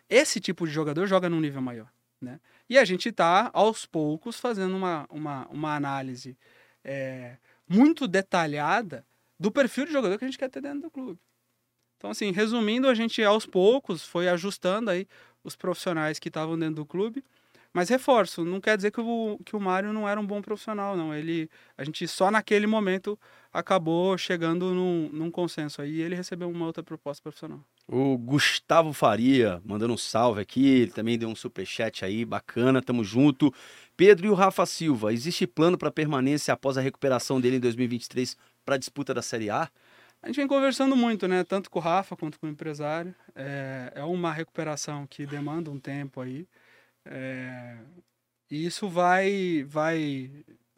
Esse 0.09 0.39
tipo 0.39 0.65
de 0.65 0.73
jogador 0.73 1.07
joga 1.07 1.29
num 1.29 1.39
nível 1.39 1.61
maior. 1.61 1.91
Né? 2.21 2.39
E 2.69 2.77
a 2.77 2.85
gente 2.85 3.09
está, 3.09 3.49
aos 3.53 3.85
poucos, 3.85 4.39
fazendo 4.39 4.75
uma, 4.75 5.07
uma, 5.09 5.47
uma 5.47 5.75
análise 5.75 6.37
é, 6.83 7.37
muito 7.71 8.07
detalhada 8.07 9.05
do 9.39 9.51
perfil 9.51 9.85
de 9.85 9.91
jogador 9.91 10.17
que 10.17 10.25
a 10.25 10.27
gente 10.27 10.37
quer 10.37 10.49
ter 10.49 10.61
dentro 10.61 10.81
do 10.81 10.91
clube. 10.91 11.19
Então, 11.97 12.11
assim, 12.11 12.31
resumindo, 12.31 12.87
a 12.87 12.93
gente 12.93 13.23
aos 13.23 13.45
poucos 13.45 14.03
foi 14.03 14.27
ajustando 14.27 14.89
aí 14.89 15.07
os 15.43 15.55
profissionais 15.55 16.19
que 16.19 16.27
estavam 16.29 16.57
dentro 16.57 16.75
do 16.75 16.85
clube. 16.85 17.23
Mas 17.73 17.87
reforço, 17.89 18.43
não 18.43 18.59
quer 18.59 18.75
dizer 18.75 18.91
que 18.91 18.99
o, 18.99 19.39
que 19.45 19.55
o 19.55 19.59
Mário 19.59 19.93
não 19.93 20.07
era 20.07 20.19
um 20.19 20.25
bom 20.25 20.41
profissional, 20.41 20.97
não. 20.97 21.13
Ele, 21.13 21.49
a 21.77 21.83
gente 21.85 22.05
só 22.07 22.29
naquele 22.29 22.67
momento 22.67 23.17
acabou 23.53 24.17
chegando 24.17 24.73
num, 24.73 25.09
num 25.13 25.31
consenso 25.31 25.81
aí 25.81 25.91
e 25.91 26.01
ele 26.01 26.15
recebeu 26.15 26.49
uma 26.49 26.65
outra 26.65 26.83
proposta 26.83 27.23
profissional. 27.23 27.63
O 27.93 28.17
Gustavo 28.17 28.93
Faria 28.93 29.61
mandando 29.65 29.93
um 29.93 29.97
salve 29.97 30.39
aqui, 30.39 30.65
ele 30.65 30.91
também 30.91 31.19
deu 31.19 31.27
um 31.27 31.35
superchat 31.35 32.05
aí, 32.05 32.23
bacana, 32.23 32.81
tamo 32.81 33.03
junto. 33.03 33.53
Pedro 33.97 34.27
e 34.27 34.29
o 34.29 34.33
Rafa 34.33 34.65
Silva, 34.65 35.11
existe 35.11 35.45
plano 35.45 35.77
para 35.77 35.91
permanência 35.91 36.53
após 36.53 36.77
a 36.77 36.81
recuperação 36.81 37.41
dele 37.41 37.57
em 37.57 37.59
2023 37.59 38.37
para 38.63 38.75
a 38.75 38.77
disputa 38.77 39.13
da 39.13 39.21
Série 39.21 39.49
A? 39.49 39.69
A 40.21 40.27
gente 40.27 40.37
vem 40.37 40.47
conversando 40.47 40.95
muito, 40.95 41.27
né? 41.27 41.43
Tanto 41.43 41.69
com 41.69 41.79
o 41.79 41.81
Rafa 41.81 42.15
quanto 42.15 42.39
com 42.39 42.47
o 42.47 42.49
empresário. 42.49 43.13
É, 43.35 43.91
é 43.95 44.03
uma 44.05 44.31
recuperação 44.31 45.05
que 45.05 45.25
demanda 45.25 45.69
um 45.69 45.77
tempo 45.77 46.21
aí. 46.21 46.47
É, 47.03 47.75
e 48.49 48.65
isso 48.65 48.87
vai, 48.87 49.65
vai 49.67 50.31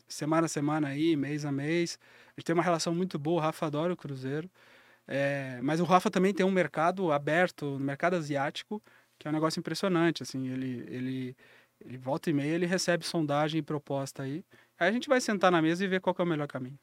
semana 0.08 0.46
a 0.46 0.50
semana 0.50 0.88
aí, 0.88 1.16
mês 1.16 1.46
a 1.46 1.52
mês. 1.52 2.00
A 2.36 2.40
gente 2.40 2.46
tem 2.46 2.56
uma 2.56 2.64
relação 2.64 2.96
muito 2.96 3.20
boa. 3.20 3.40
O 3.40 3.44
Rafa 3.44 3.68
adora 3.68 3.94
o 3.94 3.98
Cruzeiro. 3.98 4.50
É, 5.08 5.60
mas 5.62 5.80
o 5.80 5.84
Rafa 5.84 6.10
também 6.10 6.34
tem 6.34 6.46
um 6.46 6.52
mercado 6.52 7.12
aberto, 7.12 7.66
no 7.66 7.80
mercado 7.80 8.16
asiático, 8.16 8.82
que 9.20 9.28
é 9.28 9.32
um 9.32 9.34
negócio 9.34 9.60
impressionante. 9.60 10.24
Assim, 10.24 10.48
ele, 10.50 10.86
ele, 10.88 11.38
ele 11.82 11.98
volta 11.98 12.30
e 12.30 12.34
meia, 12.34 12.54
ele 12.54 12.66
recebe 12.66 13.06
sondagem 13.06 13.60
e 13.60 13.64
proposta 13.64 14.24
aí. 14.24 14.44
Aí 14.80 14.90
a 14.90 14.92
gente 14.92 15.10
vai 15.10 15.22
sentar 15.22 15.52
na 15.52 15.62
mesa 15.62 15.84
e 15.84 15.88
ver 15.88 16.02
qual 16.02 16.16
é 16.18 16.24
o 16.24 16.26
melhor 16.26 16.48
caminho. 16.48 16.78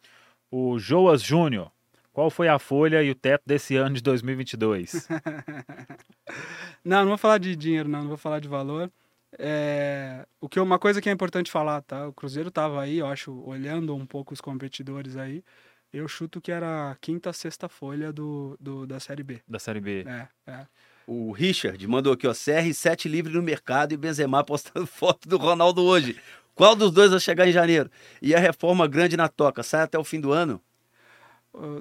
O 0.51 0.79
Joas 0.79 1.23
Júnior 1.23 1.71
qual 2.13 2.29
foi 2.29 2.49
a 2.49 2.59
folha 2.59 3.03
e 3.03 3.11
o 3.11 3.15
teto 3.15 3.43
desse 3.47 3.77
ano 3.77 3.95
de 3.95 4.03
2022? 4.03 5.09
não, 6.85 7.01
não 7.01 7.09
vou 7.09 7.19
falar 7.19 7.39
de 7.39 7.55
dinheiro, 7.55 7.89
não, 7.89 8.01
não 8.01 8.09
vou 8.09 8.17
falar 8.17 8.41
de 8.41 8.49
valor. 8.49 8.91
É, 9.39 10.27
o 10.41 10.49
que 10.49 10.59
uma 10.59 10.79
coisa 10.79 11.01
que 11.01 11.09
é 11.09 11.13
importante 11.13 11.51
falar, 11.51 11.83
tá? 11.83 12.09
O 12.09 12.13
Cruzeiro 12.13 12.49
estava 12.49 12.83
aí, 12.83 12.99
eu 12.99 13.07
acho, 13.07 13.33
olhando 13.45 13.95
um 13.95 14.05
pouco 14.05 14.35
os 14.35 14.41
competidores 14.41 15.17
aí. 15.17 15.45
Eu 15.93 16.07
chuto 16.07 16.41
que 16.41 16.53
era 16.53 16.93
a 16.93 16.95
quinta, 16.97 17.33
sexta 17.33 17.69
folha 17.69 18.13
do, 18.13 18.57
do 18.61 18.87
da 18.87 19.01
Série 19.01 19.23
B. 19.23 19.41
Da 19.49 19.59
Série 19.59 19.81
B. 19.81 20.05
É, 20.07 20.29
é. 20.47 20.67
O 21.07 21.33
Richard 21.33 21.85
mandou 21.89 22.13
aqui, 22.13 22.29
ó, 22.29 22.31
CR7 22.31 23.11
livre 23.11 23.33
no 23.33 23.43
mercado 23.43 23.93
e 23.93 23.97
Benzema 23.97 24.45
postando 24.45 24.87
foto 24.89 25.29
do 25.29 25.37
Ronaldo 25.37 25.83
hoje. 25.83 26.17
Qual 26.55 26.77
dos 26.77 26.93
dois 26.93 27.11
vai 27.11 27.19
chegar 27.19 27.49
em 27.49 27.53
janeiro? 27.53 27.91
E 28.23 28.35
a 28.35 28.39
reforma 28.39 28.87
grande 28.87 29.17
na 29.17 29.29
toca, 29.29 29.63
sai 29.63 29.83
até 29.83 29.99
o 29.99 30.05
fim 30.05 30.21
do 30.21 30.33
ano? 30.33 30.61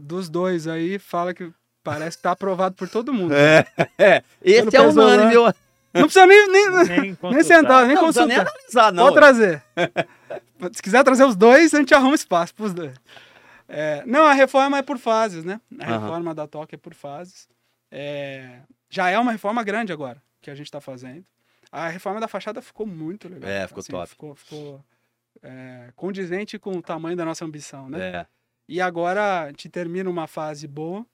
dos 0.01 0.29
dois 0.29 0.67
aí, 0.67 0.97
fala 0.97 1.31
que 1.31 1.51
parece 1.83 2.17
que 2.17 2.23
tá 2.23 2.31
aprovado 2.31 2.75
por 2.75 2.89
todo 2.89 3.13
mundo. 3.13 3.33
É, 3.33 3.65
é. 3.97 4.23
Esse 4.41 4.75
é 4.75 4.81
o 4.81 4.91
nome, 4.91 5.25
meu. 5.27 5.53
Não 5.93 6.03
precisa 6.03 6.25
nem, 6.25 6.47
nem, 6.47 6.69
nem, 6.69 7.17
nem 7.21 7.43
sentar, 7.43 7.85
nem 7.85 7.95
não, 7.95 8.03
consultar. 8.03 8.27
Nem 8.27 8.37
analisar, 8.37 8.93
não. 8.93 9.03
Pode 9.05 9.15
trazer. 9.15 9.63
Se 10.73 10.81
quiser 10.81 11.03
trazer 11.03 11.23
os 11.23 11.35
dois, 11.35 11.73
a 11.73 11.77
gente 11.77 11.93
arruma 11.93 12.15
espaço 12.15 12.53
para 12.53 12.65
os 12.65 12.73
dois. 12.73 12.93
É, 13.69 14.03
não, 14.05 14.25
a 14.25 14.33
reforma 14.33 14.79
é 14.79 14.81
por 14.81 14.97
fases, 14.97 15.45
né? 15.45 15.61
A 15.79 15.85
uhum. 15.85 15.99
reforma 15.99 16.33
da 16.33 16.47
toca 16.47 16.75
é 16.75 16.77
por 16.77 16.95
fases. 16.95 17.47
É, 17.91 18.61
já 18.89 19.09
é 19.09 19.19
uma 19.19 19.31
reforma 19.31 19.63
grande 19.63 19.93
agora 19.93 20.21
que 20.41 20.49
a 20.49 20.55
gente 20.55 20.65
está 20.65 20.81
fazendo. 20.81 21.25
A 21.71 21.87
reforma 21.87 22.19
da 22.19 22.27
fachada 22.27 22.61
ficou 22.61 22.87
muito 22.87 23.29
legal. 23.29 23.49
É, 23.49 23.67
ficou 23.67 23.81
assim, 23.81 23.91
top. 23.91 24.09
Ficou, 24.09 24.35
ficou 24.35 24.85
é, 25.43 25.91
condizente 25.95 26.57
com 26.57 26.71
o 26.71 26.81
tamanho 26.81 27.15
da 27.15 27.23
nossa 27.23 27.45
ambição, 27.45 27.87
né? 27.87 28.09
É. 28.09 28.27
E 28.67 28.81
agora 28.81 29.43
a 29.43 29.47
gente 29.47 29.69
termina 29.69 30.09
uma 30.09 30.25
fase 30.25 30.67
boa 30.67 31.05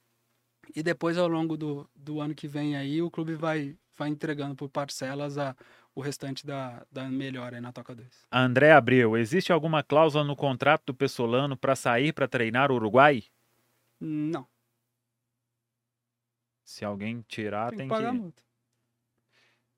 e 0.73 0.81
depois 0.81 1.17
ao 1.17 1.27
longo 1.27 1.57
do, 1.57 1.89
do 1.93 2.21
ano 2.21 2.33
que 2.33 2.47
vem 2.47 2.75
aí 2.75 3.01
o 3.01 3.11
clube 3.11 3.35
vai, 3.35 3.75
vai 3.97 4.09
entregando 4.09 4.55
por 4.55 4.69
parcelas 4.69 5.37
a, 5.37 5.55
o 5.95 6.01
restante 6.01 6.45
da, 6.45 6.85
da 6.91 7.09
melhora 7.09 7.55
aí 7.55 7.61
na 7.61 7.71
Toca 7.71 7.95
2. 7.95 8.07
André 8.29 8.73
Abreu, 8.73 9.15
existe 9.15 9.51
alguma 9.51 9.81
cláusula 9.81 10.25
no 10.25 10.35
contrato 10.35 10.87
do 10.87 10.93
Pessolano 10.93 11.55
para 11.55 11.75
sair 11.75 12.11
para 12.11 12.27
treinar 12.27 12.69
o 12.69 12.75
Uruguai? 12.75 13.23
Não. 13.99 14.45
Se 16.65 16.83
alguém 16.83 17.23
tirar, 17.27 17.69
tem, 17.69 17.79
tem 17.79 17.87
que. 17.87 17.93
Pagar 17.93 18.11
que... 18.11 18.17
Multa. 18.17 18.43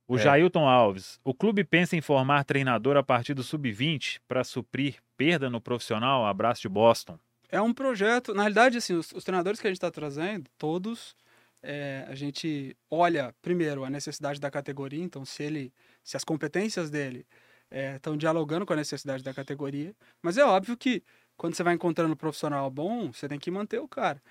O 0.08 0.16
é. 0.16 0.20
Jailton 0.20 0.68
Alves, 0.68 1.20
o 1.24 1.34
clube 1.34 1.64
pensa 1.66 1.96
em 1.96 2.02
formar 2.02 2.46
treinador 2.46 2.96
a 2.96 3.04
partir 3.04 3.34
do 3.34 3.44
sub-20 3.44 4.22
para 4.26 4.44
suprir 4.44 4.96
perda 5.18 5.50
no 5.50 5.60
profissional? 5.60 6.26
Abraço 6.26 6.62
de 6.62 6.70
Boston. 6.70 7.20
É 7.50 7.62
um 7.62 7.74
projeto, 7.74 8.34
na 8.34 8.44
realidade, 8.44 8.78
assim, 8.78 8.94
os, 8.94 9.12
os 9.12 9.24
treinadores 9.24 9.60
que 9.60 9.68
a 9.68 9.70
gente 9.70 9.78
está 9.78 9.92
trazendo, 9.92 10.50
todos, 10.58 11.16
é, 11.62 12.06
a 12.08 12.16
gente 12.16 12.76
olha 12.90 13.36
primeiro 13.42 13.84
a 13.84 13.90
necessidade 13.90 14.40
da 14.40 14.50
categoria, 14.50 15.04
então 15.04 15.26
se 15.26 15.44
ele, 15.44 15.74
se 16.08 16.16
as 16.16 16.24
competências 16.24 16.90
dele 16.90 17.28
estão 17.96 18.14
é, 18.14 18.18
dialogando 18.18 18.66
com 18.66 18.72
a 18.72 18.78
necessidade 18.78 19.22
da 19.22 19.34
categoria, 19.34 19.94
mas 20.22 20.38
é 20.38 20.46
óbvio 20.46 20.78
que 20.78 21.04
quando 21.36 21.54
você 21.54 21.64
vai 21.64 21.74
encontrando 21.74 22.14
um 22.14 22.16
profissional 22.16 22.72
bom, 22.72 23.12
você 23.12 23.28
tem 23.28 23.38
que 23.38 23.52
manter 23.52 23.80
o 23.80 23.90
cara. 23.90 24.24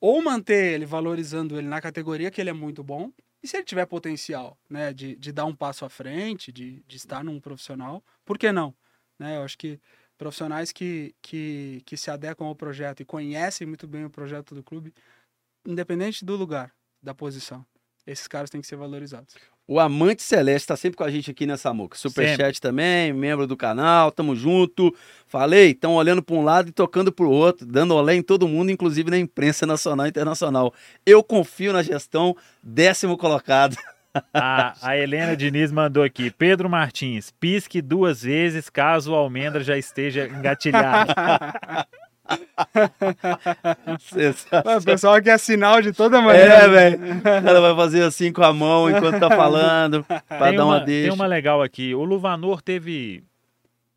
Ou 0.00 0.22
manter 0.22 0.72
ele, 0.72 0.86
valorizando 0.86 1.58
ele 1.58 1.68
na 1.68 1.78
categoria 1.78 2.30
que 2.30 2.40
ele 2.40 2.48
é 2.48 2.54
muito 2.54 2.82
bom, 2.82 3.12
e 3.42 3.46
se 3.46 3.58
ele 3.58 3.64
tiver 3.64 3.84
potencial, 3.84 4.58
né, 4.68 4.94
de, 4.94 5.14
de 5.16 5.30
dar 5.30 5.44
um 5.44 5.54
passo 5.54 5.84
à 5.84 5.90
frente, 5.90 6.50
de, 6.50 6.82
de 6.86 6.96
estar 6.96 7.22
num 7.22 7.38
profissional, 7.38 8.02
por 8.24 8.38
que 8.38 8.50
não? 8.50 8.74
Né, 9.18 9.36
eu 9.36 9.42
acho 9.42 9.58
que 9.58 9.78
profissionais 10.16 10.72
que, 10.72 11.14
que, 11.20 11.82
que 11.84 11.98
se 11.98 12.10
adequam 12.10 12.46
ao 12.46 12.56
projeto 12.56 13.00
e 13.00 13.04
conhecem 13.04 13.66
muito 13.66 13.86
bem 13.86 14.06
o 14.06 14.10
projeto 14.10 14.54
do 14.54 14.62
clube, 14.62 14.94
independente 15.66 16.24
do 16.24 16.34
lugar, 16.34 16.74
da 17.02 17.14
posição. 17.14 17.64
Esses 18.06 18.26
caras 18.26 18.48
têm 18.48 18.62
que 18.62 18.66
ser 18.66 18.76
valorizados. 18.76 19.34
O 19.66 19.80
Amante 19.80 20.22
Celeste 20.22 20.64
está 20.64 20.76
sempre 20.76 20.98
com 20.98 21.04
a 21.04 21.10
gente 21.10 21.30
aqui 21.30 21.46
nessa 21.46 21.72
moca. 21.72 21.96
Superchat 21.96 22.60
também, 22.60 23.14
membro 23.14 23.46
do 23.46 23.56
canal, 23.56 24.12
tamo 24.12 24.36
junto. 24.36 24.94
Falei, 25.26 25.70
estão 25.70 25.94
olhando 25.94 26.22
para 26.22 26.36
um 26.36 26.44
lado 26.44 26.68
e 26.68 26.72
tocando 26.72 27.10
para 27.10 27.24
o 27.24 27.30
outro, 27.30 27.64
dando 27.64 27.94
olé 27.94 28.14
em 28.14 28.22
todo 28.22 28.46
mundo, 28.46 28.70
inclusive 28.70 29.10
na 29.10 29.18
imprensa 29.18 29.66
nacional 29.66 30.04
e 30.04 30.10
internacional. 30.10 30.74
Eu 31.06 31.22
confio 31.22 31.72
na 31.72 31.82
gestão, 31.82 32.36
décimo 32.62 33.16
colocado. 33.16 33.74
A, 34.32 34.74
a, 34.80 34.96
Helena 34.96 35.36
Diniz 35.36 35.72
mandou 35.72 36.04
aqui. 36.04 36.30
Pedro 36.30 36.70
Martins, 36.70 37.32
pisque 37.32 37.82
duas 37.82 38.22
vezes 38.22 38.70
caso 38.70 39.10
o 39.10 39.14
almendra 39.16 39.64
já 39.64 39.76
esteja 39.76 40.28
engatilhado. 43.86 44.80
o 44.80 44.84
pessoal 44.84 45.20
quer 45.22 45.38
sinal 45.38 45.82
de 45.82 45.92
toda 45.92 46.20
maneira. 46.20 46.54
É, 46.54 46.68
velho. 46.68 46.98
Ela 47.24 47.60
vai 47.60 47.76
fazer 47.76 48.02
assim 48.02 48.32
com 48.32 48.42
a 48.42 48.52
mão 48.52 48.90
enquanto 48.90 49.20
tá 49.20 49.28
falando, 49.28 50.04
para 50.28 50.52
dar 50.52 50.64
uma, 50.64 50.76
uma 50.76 50.80
deixa. 50.80 51.08
Tem 51.08 51.14
uma 51.14 51.26
legal 51.26 51.62
aqui. 51.62 51.94
O 51.94 52.04
Luvanor 52.04 52.62
teve 52.62 53.22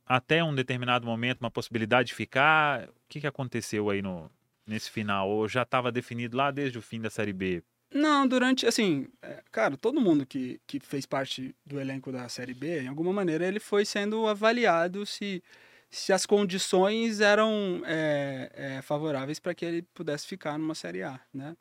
até 0.05 0.43
um 0.43 0.55
determinado 0.55 1.05
momento 1.05 1.41
uma 1.41 1.51
possibilidade 1.51 2.09
de 2.09 2.15
ficar. 2.15 2.83
O 2.83 3.09
que, 3.09 3.21
que 3.21 3.27
aconteceu 3.27 3.89
aí 3.89 4.01
no, 4.01 4.29
nesse 4.65 4.89
final? 4.89 5.29
Ou 5.29 5.47
já 5.47 5.63
estava 5.63 5.91
definido 5.91 6.37
lá 6.37 6.51
desde 6.51 6.77
o 6.77 6.81
fim 6.81 6.99
da 6.99 7.09
Série 7.09 7.33
B? 7.33 7.63
Não, 7.93 8.27
durante, 8.27 8.65
assim, 8.65 9.07
é, 9.21 9.41
cara, 9.49 9.77
todo 9.77 10.01
mundo 10.01 10.25
que, 10.25 10.59
que 10.67 10.79
fez 10.79 11.05
parte 11.05 11.55
do 11.65 11.79
elenco 11.79 12.11
da 12.11 12.27
Série 12.27 12.53
B, 12.53 12.81
em 12.81 12.87
alguma 12.87 13.13
maneira, 13.13 13.47
ele 13.47 13.61
foi 13.61 13.85
sendo 13.85 14.27
avaliado 14.27 15.05
se, 15.05 15.41
se 15.89 16.11
as 16.13 16.25
condições 16.25 17.21
eram 17.21 17.81
é, 17.85 18.51
é, 18.53 18.81
favoráveis 18.81 19.39
para 19.39 19.55
que 19.55 19.65
ele 19.65 19.81
pudesse 19.93 20.27
ficar 20.27 20.57
numa 20.57 20.75
Série 20.75 21.03
A, 21.03 21.19
né? 21.33 21.55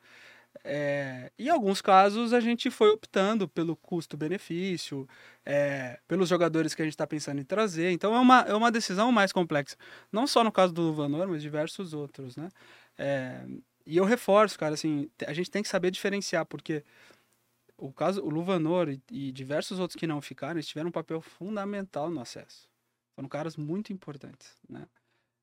É, 0.63 1.31
em 1.37 1.49
alguns 1.49 1.81
casos, 1.81 2.33
a 2.33 2.39
gente 2.39 2.69
foi 2.69 2.89
optando 2.89 3.47
pelo 3.47 3.75
custo-benefício, 3.75 5.07
é, 5.45 5.99
pelos 6.07 6.29
jogadores 6.29 6.73
que 6.73 6.81
a 6.81 6.85
gente 6.85 6.93
está 6.93 7.05
pensando 7.07 7.39
em 7.39 7.43
trazer. 7.43 7.91
Então, 7.91 8.15
é 8.15 8.19
uma, 8.19 8.41
é 8.41 8.53
uma 8.53 8.71
decisão 8.71 9.11
mais 9.11 9.31
complexa. 9.31 9.77
Não 10.11 10.25
só 10.27 10.43
no 10.43 10.51
caso 10.51 10.73
do 10.73 10.81
Luvanor, 10.81 11.27
mas 11.27 11.41
diversos 11.41 11.93
outros, 11.93 12.35
né? 12.35 12.49
É, 12.97 13.45
e 13.85 13.97
eu 13.97 14.05
reforço, 14.05 14.57
cara, 14.59 14.73
assim, 14.73 15.09
a 15.25 15.33
gente 15.33 15.51
tem 15.51 15.63
que 15.63 15.69
saber 15.69 15.91
diferenciar, 15.91 16.45
porque 16.45 16.83
o 17.77 17.93
caso, 17.93 18.21
o 18.21 18.29
Luvanor 18.29 18.89
e, 18.89 19.01
e 19.11 19.31
diversos 19.31 19.79
outros 19.79 19.97
que 19.97 20.07
não 20.07 20.21
ficaram, 20.21 20.55
eles 20.55 20.67
tiveram 20.67 20.89
um 20.89 20.91
papel 20.91 21.21
fundamental 21.21 22.09
no 22.09 22.19
acesso. 22.19 22.67
Foram 23.17 23.27
caras 23.27 23.57
muito 23.57 23.91
importantes, 23.91 24.53
né? 24.69 24.85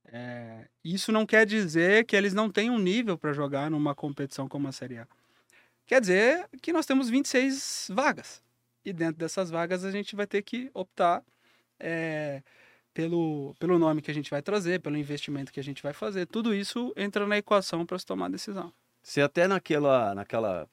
É, 0.04 0.68
isso 0.84 1.10
não 1.10 1.26
quer 1.26 1.44
dizer 1.44 2.06
que 2.06 2.14
eles 2.14 2.32
não 2.32 2.48
tenham 2.48 2.78
nível 2.78 3.18
para 3.18 3.32
jogar 3.32 3.68
numa 3.68 3.96
competição 3.96 4.48
como 4.48 4.68
a 4.68 4.72
Série 4.72 4.98
A. 4.98 5.08
Quer 5.84 6.00
dizer 6.00 6.48
que 6.62 6.72
nós 6.72 6.86
temos 6.86 7.10
26 7.10 7.90
vagas. 7.92 8.40
E 8.84 8.92
dentro 8.92 9.16
dessas 9.16 9.50
vagas 9.50 9.84
a 9.84 9.90
gente 9.90 10.14
vai 10.14 10.24
ter 10.24 10.42
que 10.42 10.70
optar 10.72 11.20
é, 11.80 12.44
pelo, 12.92 13.56
pelo 13.58 13.76
nome 13.76 14.02
que 14.02 14.10
a 14.12 14.14
gente 14.14 14.30
vai 14.30 14.40
trazer, 14.40 14.80
pelo 14.80 14.96
investimento 14.96 15.52
que 15.52 15.58
a 15.58 15.64
gente 15.64 15.82
vai 15.82 15.92
fazer. 15.92 16.26
Tudo 16.26 16.54
isso 16.54 16.92
entra 16.96 17.26
na 17.26 17.38
equação 17.38 17.84
para 17.84 17.98
se 17.98 18.06
tomar 18.06 18.30
decisão. 18.30 18.72
Você 19.02 19.20
até 19.20 19.48
naquela, 19.48 20.14
naquela 20.14 20.68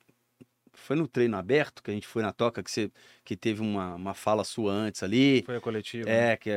foi 0.73 0.95
no 0.95 1.07
treino 1.07 1.37
aberto 1.37 1.83
que 1.83 1.91
a 1.91 1.93
gente 1.93 2.07
foi 2.07 2.21
na 2.21 2.31
toca, 2.31 2.63
que, 2.63 2.71
você, 2.71 2.91
que 3.23 3.35
teve 3.35 3.61
uma, 3.61 3.95
uma 3.95 4.13
fala 4.13 4.43
sua 4.43 4.71
antes 4.71 5.03
ali. 5.03 5.43
Foi 5.45 5.57
a 5.57 5.61
coletiva. 5.61 6.09
É, 6.09 6.29
né? 6.29 6.37
que 6.37 6.49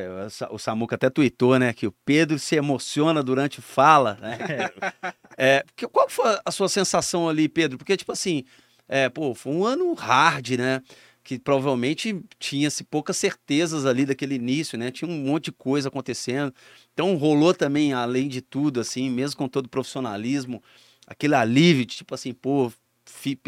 o 0.49 0.57
Samuca 0.57 0.95
até 0.95 1.09
tweetou, 1.09 1.59
né? 1.59 1.73
Que 1.73 1.87
o 1.87 1.91
Pedro 1.91 2.39
se 2.39 2.55
emociona 2.55 3.21
durante 3.21 3.61
fala, 3.61 4.17
né? 4.21 4.37
é, 5.37 5.63
que, 5.75 5.87
qual 5.87 6.09
foi 6.09 6.39
a 6.43 6.51
sua 6.51 6.69
sensação 6.69 7.27
ali, 7.27 7.49
Pedro? 7.49 7.77
Porque, 7.77 7.97
tipo 7.97 8.11
assim, 8.11 8.43
é, 8.87 9.09
pô, 9.09 9.33
foi 9.35 9.53
um 9.53 9.65
ano 9.65 9.93
hard, 9.93 10.51
né? 10.51 10.81
Que 11.23 11.39
provavelmente 11.39 12.21
tinha-se 12.39 12.83
poucas 12.83 13.17
certezas 13.17 13.85
ali 13.85 14.05
daquele 14.05 14.35
início, 14.35 14.77
né? 14.77 14.91
Tinha 14.91 15.09
um 15.09 15.23
monte 15.23 15.45
de 15.45 15.51
coisa 15.51 15.89
acontecendo. 15.89 16.53
Então 16.93 17.15
rolou 17.15 17.53
também, 17.53 17.93
além 17.93 18.27
de 18.27 18.41
tudo, 18.41 18.79
assim, 18.79 19.09
mesmo 19.09 19.37
com 19.37 19.47
todo 19.47 19.65
o 19.65 19.69
profissionalismo, 19.69 20.63
aquele 21.07 21.35
alívio 21.35 21.85
de 21.85 21.97
tipo 21.97 22.13
assim, 22.13 22.31
pô, 22.33 22.71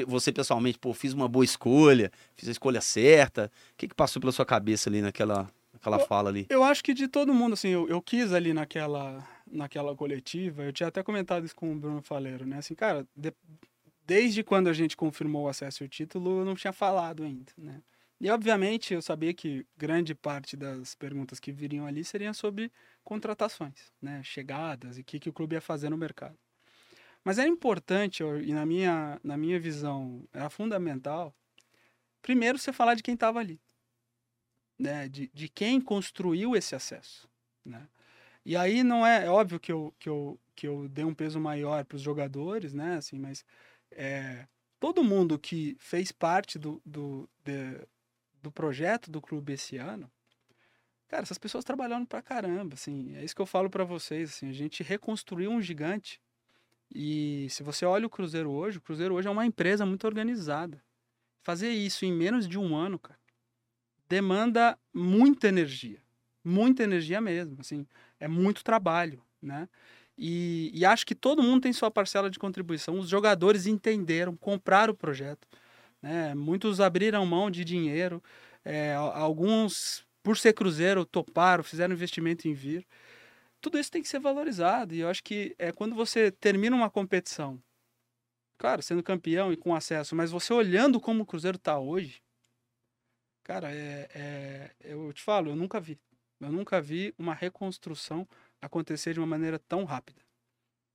você 0.07 0.31
pessoalmente, 0.31 0.77
pô, 0.77 0.93
fiz 0.93 1.13
uma 1.13 1.27
boa 1.27 1.43
escolha, 1.43 2.11
fiz 2.35 2.47
a 2.47 2.51
escolha 2.51 2.81
certa? 2.81 3.51
O 3.73 3.77
que, 3.77 3.87
que 3.87 3.95
passou 3.95 4.19
pela 4.19 4.31
sua 4.31 4.45
cabeça 4.45 4.89
ali 4.89 5.01
naquela, 5.01 5.51
naquela 5.73 5.97
eu, 5.97 6.05
fala 6.05 6.29
ali? 6.29 6.45
Eu 6.49 6.63
acho 6.63 6.83
que 6.83 6.93
de 6.93 7.07
todo 7.07 7.33
mundo, 7.33 7.53
assim, 7.53 7.69
eu, 7.69 7.87
eu 7.87 8.01
quis 8.01 8.33
ali 8.33 8.53
naquela, 8.53 9.27
naquela 9.49 9.95
coletiva, 9.95 10.63
eu 10.63 10.73
tinha 10.73 10.87
até 10.87 11.01
comentado 11.01 11.45
isso 11.45 11.55
com 11.55 11.71
o 11.71 11.75
Bruno 11.75 12.01
Faleiro, 12.01 12.45
né? 12.45 12.57
Assim, 12.57 12.75
cara, 12.75 13.07
de, 13.15 13.33
desde 14.05 14.43
quando 14.43 14.67
a 14.67 14.73
gente 14.73 14.95
confirmou 14.95 15.45
o 15.45 15.49
acesso 15.49 15.83
ao 15.83 15.89
título, 15.89 16.39
eu 16.39 16.45
não 16.45 16.55
tinha 16.55 16.73
falado 16.73 17.23
ainda, 17.23 17.51
né? 17.57 17.81
E, 18.19 18.31
obviamente, 18.31 18.95
eu 18.95 19.01
sabia 19.01 19.31
que 19.31 19.63
grande 19.77 20.15
parte 20.15 20.57
das 20.57 20.95
perguntas 20.95 21.39
que 21.39 21.51
viriam 21.51 21.85
ali 21.85 22.03
seriam 22.03 22.33
sobre 22.33 22.71
contratações, 23.03 23.91
né? 24.01 24.21
Chegadas 24.23 24.97
e 24.97 25.01
o 25.01 25.03
que, 25.03 25.19
que 25.19 25.29
o 25.29 25.33
clube 25.33 25.55
ia 25.55 25.61
fazer 25.61 25.89
no 25.89 25.97
mercado. 25.97 26.35
Mas 27.27 27.37
era 27.37 27.49
importante, 27.49 28.23
e 28.23 28.53
na 28.53 28.65
minha, 28.65 29.19
na 29.21 29.35
minha 29.35 29.59
visão 29.59 30.25
era 30.31 30.49
fundamental, 30.49 31.35
primeiro 32.21 32.57
você 32.57 32.71
falar 32.71 32.93
de 32.95 33.03
quem 33.03 33.15
estava 33.15 33.37
ali, 33.37 33.59
né? 34.79 35.09
de, 35.09 35.29
de 35.33 35.49
quem 35.49 35.81
construiu 35.81 36.55
esse 36.55 36.73
acesso. 36.73 37.27
Né? 37.65 37.85
E 38.45 38.55
aí 38.55 38.81
não 38.81 39.05
é, 39.05 39.25
é 39.25 39.29
óbvio 39.29 39.59
que 39.59 39.69
eu, 39.69 39.93
que, 39.99 40.07
eu, 40.07 40.39
que 40.55 40.65
eu 40.65 40.87
dei 40.87 41.03
um 41.03 41.13
peso 41.13 41.37
maior 41.37 41.83
para 41.83 41.97
os 41.97 42.01
jogadores, 42.01 42.73
né? 42.73 42.95
assim, 42.95 43.19
mas 43.19 43.43
é, 43.91 44.47
todo 44.79 45.03
mundo 45.03 45.37
que 45.37 45.75
fez 45.81 46.13
parte 46.13 46.57
do, 46.57 46.81
do, 46.85 47.29
de, 47.43 47.85
do 48.41 48.49
projeto 48.49 49.11
do 49.11 49.19
clube 49.19 49.51
esse 49.51 49.75
ano, 49.75 50.09
cara, 51.09 51.23
essas 51.23 51.37
pessoas 51.37 51.65
trabalharam 51.65 52.05
pra 52.05 52.21
caramba, 52.21 52.75
assim, 52.75 53.17
é 53.17 53.25
isso 53.25 53.35
que 53.35 53.41
eu 53.41 53.45
falo 53.45 53.69
para 53.69 53.83
vocês, 53.83 54.29
assim, 54.29 54.49
a 54.49 54.53
gente 54.53 54.81
reconstruiu 54.81 55.51
um 55.51 55.61
gigante 55.61 56.21
e 56.93 57.47
se 57.49 57.63
você 57.63 57.85
olha 57.85 58.07
o 58.07 58.09
Cruzeiro 58.09 58.49
hoje, 58.51 58.77
o 58.77 58.81
Cruzeiro 58.81 59.15
hoje 59.15 59.27
é 59.27 59.31
uma 59.31 59.45
empresa 59.45 59.85
muito 59.85 60.05
organizada. 60.05 60.81
Fazer 61.43 61.69
isso 61.69 62.05
em 62.05 62.11
menos 62.11 62.47
de 62.47 62.57
um 62.57 62.75
ano, 62.75 62.99
cara, 62.99 63.19
demanda 64.07 64.77
muita 64.93 65.47
energia. 65.47 66.01
Muita 66.43 66.83
energia 66.83 67.19
mesmo, 67.19 67.57
assim, 67.59 67.85
é 68.19 68.27
muito 68.27 68.63
trabalho, 68.63 69.21
né? 69.41 69.67
E, 70.17 70.71
e 70.73 70.85
acho 70.85 71.05
que 71.05 71.13
todo 71.13 71.43
mundo 71.43 71.61
tem 71.61 71.73
sua 71.73 71.91
parcela 71.91 72.29
de 72.29 72.39
contribuição. 72.39 72.97
Os 72.97 73.07
jogadores 73.07 73.67
entenderam, 73.67 74.35
compraram 74.35 74.93
o 74.93 74.97
projeto. 74.97 75.47
Né? 76.01 76.33
Muitos 76.33 76.81
abriram 76.81 77.23
mão 77.25 77.51
de 77.51 77.63
dinheiro, 77.63 78.23
é, 78.65 78.95
alguns, 78.95 80.03
por 80.23 80.37
ser 80.37 80.53
Cruzeiro, 80.53 81.05
toparam, 81.05 81.63
fizeram 81.63 81.93
investimento 81.93 82.47
em 82.47 82.53
vir 82.53 82.85
tudo 83.61 83.77
isso 83.77 83.91
tem 83.91 84.01
que 84.01 84.07
ser 84.07 84.19
valorizado. 84.19 84.93
E 84.93 84.99
eu 84.99 85.09
acho 85.09 85.23
que 85.23 85.55
é 85.57 85.71
quando 85.71 85.95
você 85.95 86.31
termina 86.31 86.75
uma 86.75 86.89
competição, 86.89 87.61
claro, 88.57 88.81
sendo 88.81 89.03
campeão 89.03 89.51
e 89.51 89.57
com 89.57 89.75
acesso, 89.75 90.15
mas 90.15 90.31
você 90.31 90.53
olhando 90.53 90.99
como 90.99 91.23
o 91.23 91.25
Cruzeiro 91.25 91.57
está 91.57 91.79
hoje, 91.79 92.21
cara, 93.43 93.71
é, 93.73 94.09
é, 94.13 94.75
eu 94.81 95.11
te 95.13 95.21
falo, 95.21 95.51
eu 95.51 95.55
nunca 95.55 95.79
vi. 95.79 95.99
Eu 96.39 96.51
nunca 96.51 96.79
vi 96.79 97.15
uma 97.17 97.33
reconstrução 97.33 98.27
acontecer 98.61 99.13
de 99.13 99.19
uma 99.19 99.25
maneira 99.25 99.57
tão 99.57 99.83
rápida. 99.85 100.21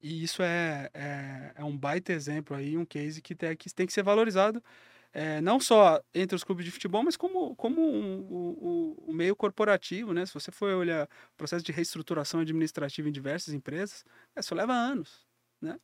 E 0.01 0.23
isso 0.23 0.43
é, 0.43 0.91
é, 0.95 1.53
é 1.57 1.65
um 1.65 1.77
baita 1.77 2.13
exemplo 2.13 2.57
aí, 2.57 2.77
um 2.77 2.85
case 2.85 3.23
que 3.23 3.35
tem, 3.35 3.57
que 3.57 3.73
tem 3.73 3.87
que 3.87 3.93
ser 3.93 4.03
valorizado 4.03 4.63
é, 5.13 5.41
não 5.41 5.61
só 5.61 6.03
entre 6.15 6.35
os 6.35 6.43
clubes 6.43 6.65
de 6.65 6.71
futebol, 6.71 7.03
mas 7.03 7.17
como, 7.17 7.55
como 7.57 7.83
um, 7.83 8.21
o, 8.31 9.05
o, 9.09 9.13
meio 9.13 9.37
corporativo, 9.37 10.15
né? 10.15 10.25
Se 10.25 10.33
você 10.33 10.51
for 10.51 10.73
olhar 10.75 11.05
o 11.05 11.37
processo 11.37 11.65
de 11.65 11.71
reestruturação 11.71 12.41
administrativa 12.41 13.09
em 13.09 13.13
diversas 13.13 13.53
empresas, 13.53 14.05
isso 14.37 14.55
leva 14.55 14.73
anos, 14.73 15.27
né? 15.61 15.79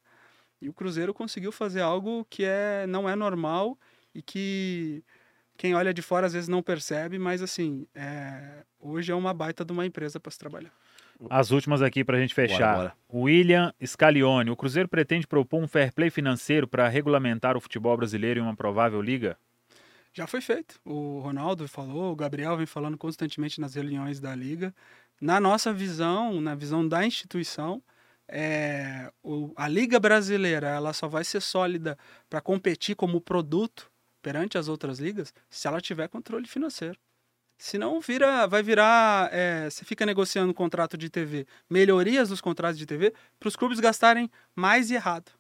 E 0.61 0.69
o 0.69 0.73
Cruzeiro 0.73 1.13
conseguiu 1.13 1.53
fazer 1.53 1.83
algo 1.83 2.25
que 2.31 2.45
é, 2.45 2.87
não 2.87 3.09
é 3.09 3.15
normal 3.15 3.79
e 4.15 4.23
que 4.23 5.05
quem 5.57 5.75
olha 5.75 5.93
de 5.93 6.03
fora 6.03 6.27
às 6.27 6.33
vezes 6.33 6.49
não 6.49 6.63
percebe, 6.63 7.19
mas 7.19 7.43
assim, 7.43 7.87
é, 7.95 8.65
hoje 8.79 9.13
é 9.13 9.15
uma 9.15 9.35
baita 9.35 9.65
de 9.65 9.73
uma 9.73 9.85
empresa 9.85 10.19
para 10.19 10.33
se 10.33 10.39
trabalhar. 10.39 10.73
As 11.29 11.51
últimas 11.51 11.83
aqui 11.83 12.05
para 12.05 12.17
a 12.17 12.21
gente 12.21 12.35
fechar. 12.35 12.77
Bora, 12.77 12.95
bora. 13.09 13.25
William 13.25 13.75
Scalione. 13.85 14.51
O 14.51 14.57
Cruzeiro 14.57 14.89
pretende 14.89 15.27
propor 15.27 15.63
um 15.63 15.67
fair 15.67 15.93
play 15.93 16.11
financeiro 16.11 16.69
para 16.69 16.89
regulamentar 16.89 17.57
o 17.57 17.61
futebol 17.61 17.97
brasileiro 17.97 18.41
em 18.41 18.43
uma 18.43 18.55
provável 18.55 19.01
liga? 19.03 19.37
Já 20.13 20.27
foi 20.27 20.41
feito. 20.41 20.81
O 20.85 21.21
Ronaldo 21.21 21.67
falou, 21.69 22.13
o 22.13 22.17
Gabriel 22.17 22.57
vem 22.57 22.67
falando 22.67 22.97
constantemente 22.97 23.61
nas 23.61 23.75
reuniões 23.75 24.21
da 24.21 24.35
liga. 24.35 24.75
Na 25.21 25.41
nossa 25.41 25.73
visão, 25.73 26.41
na 26.41 26.55
visão 26.55 26.87
da 26.87 27.05
instituição, 27.05 27.83
é, 28.29 29.11
o, 29.23 29.53
a 29.57 29.67
liga 29.67 29.99
brasileira 29.99 30.69
ela 30.69 30.93
só 30.93 31.09
vai 31.09 31.25
ser 31.25 31.41
sólida 31.41 31.99
para 32.29 32.41
competir 32.41 32.95
como 32.95 33.21
produto 33.21 33.91
perante 34.21 34.59
as 34.59 34.69
outras 34.69 34.99
ligas 34.99 35.33
se 35.49 35.67
ela 35.67 35.81
tiver 35.81 36.09
controle 36.09 36.47
financeiro. 36.47 36.99
Senão 37.59 38.01
vira, 38.01 38.47
vai 38.47 38.63
virar. 38.63 39.29
É, 39.35 39.69
você 39.69 39.85
fica 39.85 40.07
negociando 40.07 40.55
contrato 40.55 40.97
de 40.97 41.11
TV, 41.11 41.45
melhorias 41.69 42.29
dos 42.29 42.41
contratos 42.41 42.79
de 42.79 42.87
TV, 42.87 43.13
para 43.39 43.49
os 43.49 43.57
clubes 43.57 43.81
gastarem 43.81 44.31
mais 44.55 44.91
e 44.91 44.95
errado. 44.95 45.33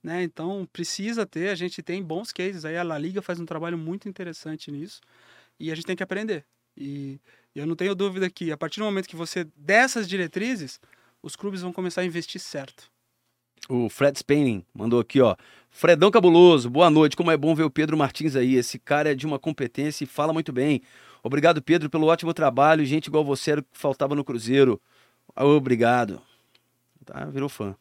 Né? 0.00 0.22
Então 0.22 0.68
precisa 0.72 1.26
ter, 1.26 1.48
a 1.48 1.54
gente 1.54 1.82
tem 1.82 2.02
bons 2.02 2.30
cases 2.30 2.64
aí, 2.64 2.76
a 2.76 2.82
La 2.82 2.98
Liga 2.98 3.20
faz 3.20 3.40
um 3.40 3.46
trabalho 3.46 3.76
muito 3.76 4.08
interessante 4.08 4.70
nisso 4.70 5.00
e 5.58 5.72
a 5.72 5.74
gente 5.74 5.86
tem 5.86 5.96
que 5.96 6.02
aprender. 6.02 6.44
E 6.76 7.18
eu 7.54 7.66
não 7.66 7.74
tenho 7.74 7.94
dúvida 7.94 8.28
que 8.30 8.52
a 8.52 8.56
partir 8.56 8.80
do 8.80 8.84
momento 8.84 9.08
que 9.08 9.16
você 9.16 9.44
dessas 9.56 10.08
diretrizes, 10.08 10.78
os 11.22 11.34
clubes 11.34 11.62
vão 11.62 11.72
começar 11.72 12.02
a 12.02 12.04
investir 12.04 12.40
certo. 12.40 12.90
O 13.66 13.88
Fred 13.88 14.18
Spanning 14.18 14.62
mandou 14.74 15.00
aqui, 15.00 15.20
ó. 15.22 15.34
Fredão 15.70 16.10
Cabuloso, 16.10 16.68
boa 16.68 16.90
noite. 16.90 17.16
Como 17.16 17.30
é 17.30 17.36
bom 17.36 17.54
ver 17.54 17.62
o 17.62 17.70
Pedro 17.70 17.96
Martins 17.96 18.36
aí. 18.36 18.56
Esse 18.56 18.78
cara 18.78 19.12
é 19.12 19.14
de 19.14 19.24
uma 19.24 19.38
competência 19.38 20.04
e 20.04 20.06
fala 20.06 20.34
muito 20.34 20.52
bem. 20.52 20.82
Obrigado, 21.24 21.62
Pedro, 21.62 21.88
pelo 21.88 22.06
ótimo 22.06 22.34
trabalho. 22.34 22.84
Gente 22.84 23.06
igual 23.06 23.24
você 23.24 23.52
era 23.52 23.60
o 23.62 23.64
que 23.64 23.70
faltava 23.72 24.14
no 24.14 24.22
Cruzeiro. 24.22 24.78
Obrigado. 25.34 26.20
Tá, 27.02 27.24
virou 27.24 27.48
fã. 27.48 27.74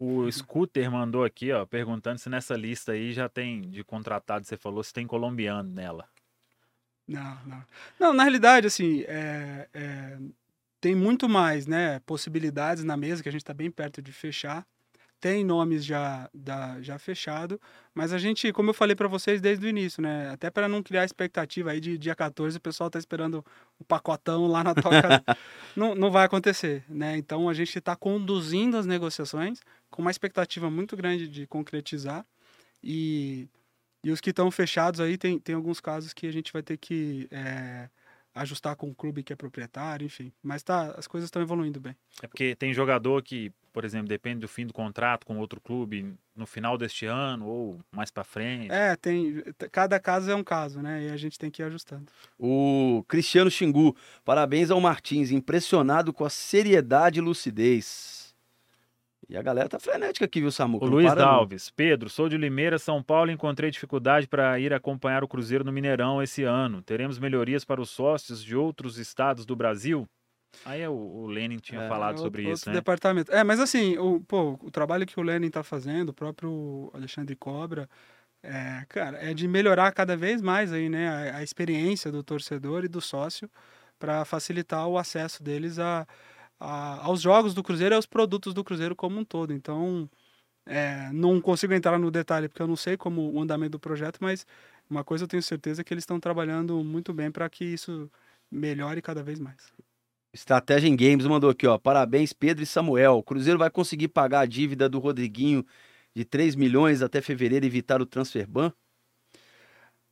O 0.00 0.30
Scooter 0.32 0.90
mandou 0.90 1.22
aqui, 1.22 1.52
ó, 1.52 1.66
perguntando 1.66 2.18
se 2.18 2.30
nessa 2.30 2.56
lista 2.56 2.92
aí 2.92 3.12
já 3.12 3.28
tem 3.28 3.60
de 3.60 3.84
contratado, 3.84 4.46
você 4.46 4.56
falou, 4.56 4.82
se 4.82 4.92
tem 4.92 5.06
colombiano 5.06 5.68
nela. 5.68 6.08
Não, 7.06 7.38
não. 7.44 7.64
Não, 8.00 8.14
na 8.14 8.22
realidade, 8.22 8.66
assim, 8.66 9.02
é, 9.02 9.68
é, 9.74 10.18
tem 10.80 10.94
muito 10.94 11.28
mais, 11.28 11.66
né, 11.66 12.00
possibilidades 12.06 12.84
na 12.84 12.96
mesa, 12.96 13.22
que 13.22 13.28
a 13.28 13.32
gente 13.32 13.42
está 13.42 13.52
bem 13.52 13.70
perto 13.70 14.00
de 14.00 14.12
fechar. 14.12 14.66
Tem 15.20 15.44
nomes 15.44 15.84
já, 15.84 16.28
da, 16.32 16.80
já 16.80 16.98
fechado, 16.98 17.60
mas 17.94 18.12
a 18.12 18.18
gente, 18.18 18.52
como 18.52 18.70
eu 18.70 18.74
falei 18.74 18.94
para 18.94 19.08
vocês 19.08 19.40
desde 19.40 19.66
o 19.66 19.68
início, 19.68 20.02
né? 20.02 20.30
Até 20.30 20.50
para 20.50 20.68
não 20.68 20.82
criar 20.82 21.04
expectativa 21.04 21.70
aí 21.70 21.80
de 21.80 21.98
dia 21.98 22.14
14 22.14 22.56
o 22.56 22.60
pessoal 22.60 22.88
tá 22.88 22.98
esperando 22.98 23.44
o 23.78 23.84
pacotão 23.84 24.46
lá 24.46 24.62
na 24.62 24.74
toca. 24.74 25.22
não, 25.76 25.94
não 25.94 26.10
vai 26.10 26.24
acontecer, 26.24 26.84
né? 26.88 27.16
Então 27.16 27.48
a 27.48 27.54
gente 27.54 27.78
está 27.78 27.96
conduzindo 27.96 28.76
as 28.76 28.86
negociações 28.86 29.60
com 29.90 30.02
uma 30.02 30.10
expectativa 30.10 30.70
muito 30.70 30.96
grande 30.96 31.26
de 31.26 31.46
concretizar 31.46 32.24
e, 32.82 33.48
e 34.04 34.10
os 34.10 34.20
que 34.20 34.30
estão 34.30 34.50
fechados 34.50 35.00
aí 35.00 35.18
tem, 35.18 35.38
tem 35.38 35.54
alguns 35.54 35.80
casos 35.80 36.12
que 36.12 36.26
a 36.26 36.32
gente 36.32 36.52
vai 36.52 36.62
ter 36.62 36.76
que 36.76 37.26
é, 37.30 37.88
ajustar 38.34 38.76
com 38.76 38.88
o 38.90 38.94
clube 38.94 39.22
que 39.22 39.32
é 39.32 39.36
proprietário, 39.36 40.04
enfim. 40.04 40.32
Mas 40.42 40.62
tá, 40.62 40.94
as 40.96 41.06
coisas 41.06 41.26
estão 41.26 41.42
evoluindo 41.42 41.80
bem. 41.80 41.96
É 42.22 42.26
porque 42.26 42.54
tem 42.54 42.72
jogador 42.72 43.22
que, 43.22 43.52
por 43.78 43.84
exemplo, 43.84 44.08
depende 44.08 44.40
do 44.40 44.48
fim 44.48 44.66
do 44.66 44.72
contrato 44.72 45.24
com 45.24 45.38
outro 45.38 45.60
clube 45.60 46.12
no 46.34 46.48
final 46.48 46.76
deste 46.76 47.06
ano 47.06 47.46
ou 47.46 47.80
mais 47.92 48.10
para 48.10 48.24
frente. 48.24 48.72
É, 48.72 48.96
tem. 48.96 49.40
Cada 49.70 50.00
caso 50.00 50.28
é 50.28 50.34
um 50.34 50.42
caso, 50.42 50.82
né? 50.82 51.04
E 51.04 51.10
a 51.12 51.16
gente 51.16 51.38
tem 51.38 51.48
que 51.48 51.62
ir 51.62 51.66
ajustando. 51.66 52.06
O 52.36 53.04
Cristiano 53.06 53.48
Xingu, 53.48 53.94
parabéns 54.24 54.72
ao 54.72 54.80
Martins, 54.80 55.30
impressionado 55.30 56.12
com 56.12 56.24
a 56.24 56.28
seriedade 56.28 57.20
e 57.20 57.22
lucidez. 57.22 58.34
E 59.28 59.36
a 59.36 59.42
galera 59.42 59.68
tá 59.68 59.78
frenética 59.78 60.24
aqui, 60.24 60.40
viu, 60.40 60.50
Samuca? 60.50 60.84
O 60.84 60.88
Luiz 60.88 61.16
Alves. 61.16 61.70
Pedro, 61.70 62.10
sou 62.10 62.28
de 62.28 62.36
Limeira, 62.36 62.80
São 62.80 63.00
Paulo 63.00 63.30
e 63.30 63.34
encontrei 63.34 63.70
dificuldade 63.70 64.26
para 64.26 64.58
ir 64.58 64.74
acompanhar 64.74 65.22
o 65.22 65.28
Cruzeiro 65.28 65.62
no 65.62 65.70
Mineirão 65.70 66.20
esse 66.20 66.42
ano. 66.42 66.82
Teremos 66.82 67.16
melhorias 67.20 67.64
para 67.64 67.80
os 67.80 67.90
sócios 67.90 68.42
de 68.42 68.56
outros 68.56 68.98
estados 68.98 69.46
do 69.46 69.54
Brasil? 69.54 70.08
Aí 70.64 70.80
é 70.80 70.88
o, 70.88 70.92
o 70.92 71.26
Lenin 71.26 71.58
tinha 71.58 71.82
é, 71.82 71.88
falado 71.88 72.16
é 72.16 72.18
sobre 72.18 72.42
outro, 72.42 72.54
isso, 72.54 72.68
né? 72.68 72.74
departamento. 72.74 73.32
É, 73.32 73.44
mas 73.44 73.60
assim, 73.60 73.96
o, 73.98 74.20
pô, 74.20 74.58
o 74.62 74.70
trabalho 74.70 75.06
que 75.06 75.18
o 75.18 75.22
Lenin 75.22 75.50
tá 75.50 75.62
fazendo, 75.62 76.10
o 76.10 76.14
próprio 76.14 76.90
Alexandre 76.94 77.36
Cobra, 77.36 77.88
é, 78.42 78.84
cara, 78.88 79.18
é 79.22 79.34
de 79.34 79.46
melhorar 79.48 79.92
cada 79.92 80.16
vez 80.16 80.40
mais 80.40 80.72
aí, 80.72 80.88
né, 80.88 81.08
a, 81.08 81.38
a 81.38 81.42
experiência 81.42 82.10
do 82.10 82.22
torcedor 82.22 82.84
e 82.84 82.88
do 82.88 83.00
sócio 83.00 83.50
para 83.98 84.24
facilitar 84.24 84.86
o 84.86 84.96
acesso 84.96 85.42
deles 85.42 85.78
a 85.78 86.06
a, 86.58 87.04
aos 87.04 87.20
jogos 87.20 87.54
do 87.54 87.62
Cruzeiro 87.62 87.94
e 87.94 87.96
aos 87.96 88.06
produtos 88.06 88.54
do 88.54 88.64
Cruzeiro 88.64 88.96
como 88.96 89.20
um 89.20 89.24
todo. 89.24 89.52
Então, 89.52 90.08
é, 90.66 91.10
não 91.12 91.40
consigo 91.40 91.74
entrar 91.74 91.98
no 91.98 92.10
detalhe 92.10 92.48
porque 92.48 92.62
eu 92.62 92.68
não 92.68 92.76
sei 92.76 92.96
como 92.96 93.32
o 93.32 93.40
andamento 93.40 93.72
do 93.72 93.80
projeto, 93.80 94.18
mas 94.20 94.46
uma 94.90 95.04
coisa 95.04 95.24
eu 95.24 95.28
tenho 95.28 95.42
certeza 95.42 95.82
é 95.82 95.84
que 95.84 95.94
eles 95.94 96.02
estão 96.02 96.20
trabalhando 96.20 96.82
muito 96.84 97.12
bem 97.14 97.30
para 97.30 97.48
que 97.48 97.64
isso 97.64 98.10
melhore 98.50 99.02
cada 99.02 99.22
vez 99.22 99.38
mais. 99.38 99.72
Estratégia 100.32 100.88
em 100.88 100.96
Games 100.96 101.26
mandou 101.26 101.50
aqui, 101.50 101.66
ó. 101.66 101.78
Parabéns, 101.78 102.32
Pedro 102.32 102.62
e 102.62 102.66
Samuel. 102.66 103.14
O 103.18 103.22
Cruzeiro 103.22 103.58
vai 103.58 103.70
conseguir 103.70 104.08
pagar 104.08 104.40
a 104.40 104.46
dívida 104.46 104.88
do 104.88 104.98
Rodriguinho 104.98 105.64
de 106.14 106.24
3 106.24 106.54
milhões 106.54 107.02
até 107.02 107.20
fevereiro 107.20 107.64
e 107.64 107.68
evitar 107.68 108.00
o 108.02 108.06
transfer 108.06 108.46
ban? 108.46 108.72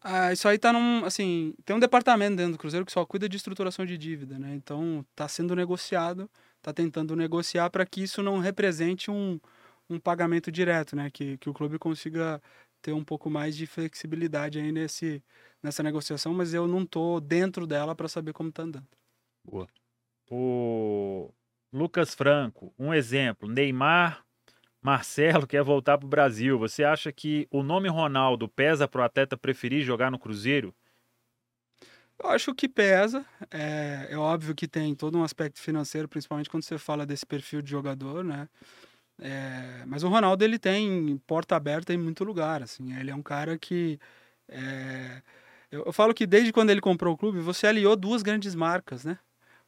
Ah, 0.01 0.32
isso 0.32 0.47
aí 0.47 0.59
tá 0.59 0.72
num, 0.72 1.05
assim, 1.05 1.52
tem 1.64 1.74
um 1.74 1.80
departamento 1.80 2.36
dentro 2.36 2.52
do 2.52 2.59
Cruzeiro 2.59 2.86
que 2.86 2.93
só 2.93 3.05
cuida 3.05 3.28
de 3.28 3.36
estruturação 3.36 3.84
de 3.84 3.98
dívida, 3.98 4.38
né? 4.38 4.55
Então, 4.55 5.05
tá 5.16 5.26
sendo 5.26 5.55
negociado, 5.56 6.30
tá 6.62 6.72
tentando 6.72 7.16
negociar 7.16 7.70
para 7.70 7.84
que 7.84 8.02
isso 8.02 8.22
não 8.22 8.38
represente 8.38 9.10
um, 9.10 9.40
um 9.90 9.98
pagamento 9.98 10.52
direto, 10.52 10.94
né? 10.94 11.10
Que, 11.10 11.36
que 11.38 11.51
o 11.51 11.55
clube 11.55 11.78
consiga 11.78 12.40
ter 12.80 12.93
um 12.93 13.02
pouco 13.05 13.28
mais 13.28 13.56
de 13.56 13.66
flexibilidade 13.66 14.60
aí 14.60 14.70
nesse, 14.70 15.22
nessa 15.62 15.82
negociação, 15.82 16.32
mas 16.32 16.55
eu 16.55 16.68
não 16.68 16.86
tô 16.86 17.18
dentro 17.20 17.66
dela 17.66 17.94
para 17.94 18.09
saber 18.09 18.32
como 18.32 18.52
tá 18.52 18.62
andando. 18.62 18.86
Boa. 19.44 19.66
O 20.30 21.32
Lucas 21.72 22.14
Franco, 22.14 22.74
um 22.78 22.92
exemplo, 22.92 23.48
Neymar 23.48 24.24
Marcelo 24.82 25.46
quer 25.46 25.62
voltar 25.62 25.98
para 25.98 26.06
o 26.06 26.08
Brasil. 26.08 26.58
Você 26.58 26.84
acha 26.84 27.10
que 27.12 27.48
o 27.50 27.62
nome 27.62 27.88
Ronaldo 27.88 28.48
pesa 28.48 28.86
para 28.86 29.00
o 29.00 29.04
atleta 29.04 29.36
preferir 29.36 29.82
jogar 29.84 30.10
no 30.10 30.18
Cruzeiro? 30.18 30.74
Eu 32.18 32.30
acho 32.30 32.54
que 32.54 32.68
pesa. 32.68 33.26
É, 33.50 34.08
é, 34.10 34.16
óbvio 34.16 34.54
que 34.54 34.66
tem 34.66 34.94
todo 34.94 35.18
um 35.18 35.24
aspecto 35.24 35.60
financeiro, 35.60 36.08
principalmente 36.08 36.48
quando 36.48 36.62
você 36.62 36.78
fala 36.78 37.04
desse 37.04 37.26
perfil 37.26 37.60
de 37.60 37.70
jogador, 37.70 38.24
né? 38.24 38.48
É, 39.18 39.84
mas 39.86 40.02
o 40.02 40.08
Ronaldo 40.08 40.44
ele 40.44 40.58
tem 40.58 41.18
porta 41.26 41.56
aberta 41.56 41.92
em 41.92 41.98
muito 41.98 42.24
lugar, 42.24 42.62
assim. 42.62 42.96
Ele 42.96 43.10
é 43.10 43.14
um 43.14 43.22
cara 43.22 43.58
que 43.58 43.98
é, 44.48 45.22
eu, 45.70 45.84
eu, 45.86 45.92
falo 45.92 46.14
que 46.14 46.26
desde 46.26 46.52
quando 46.52 46.70
ele 46.70 46.80
comprou 46.80 47.14
o 47.14 47.18
clube, 47.18 47.40
você 47.40 47.66
aliou 47.66 47.96
duas 47.96 48.22
grandes 48.22 48.54
marcas, 48.54 49.04
né? 49.04 49.18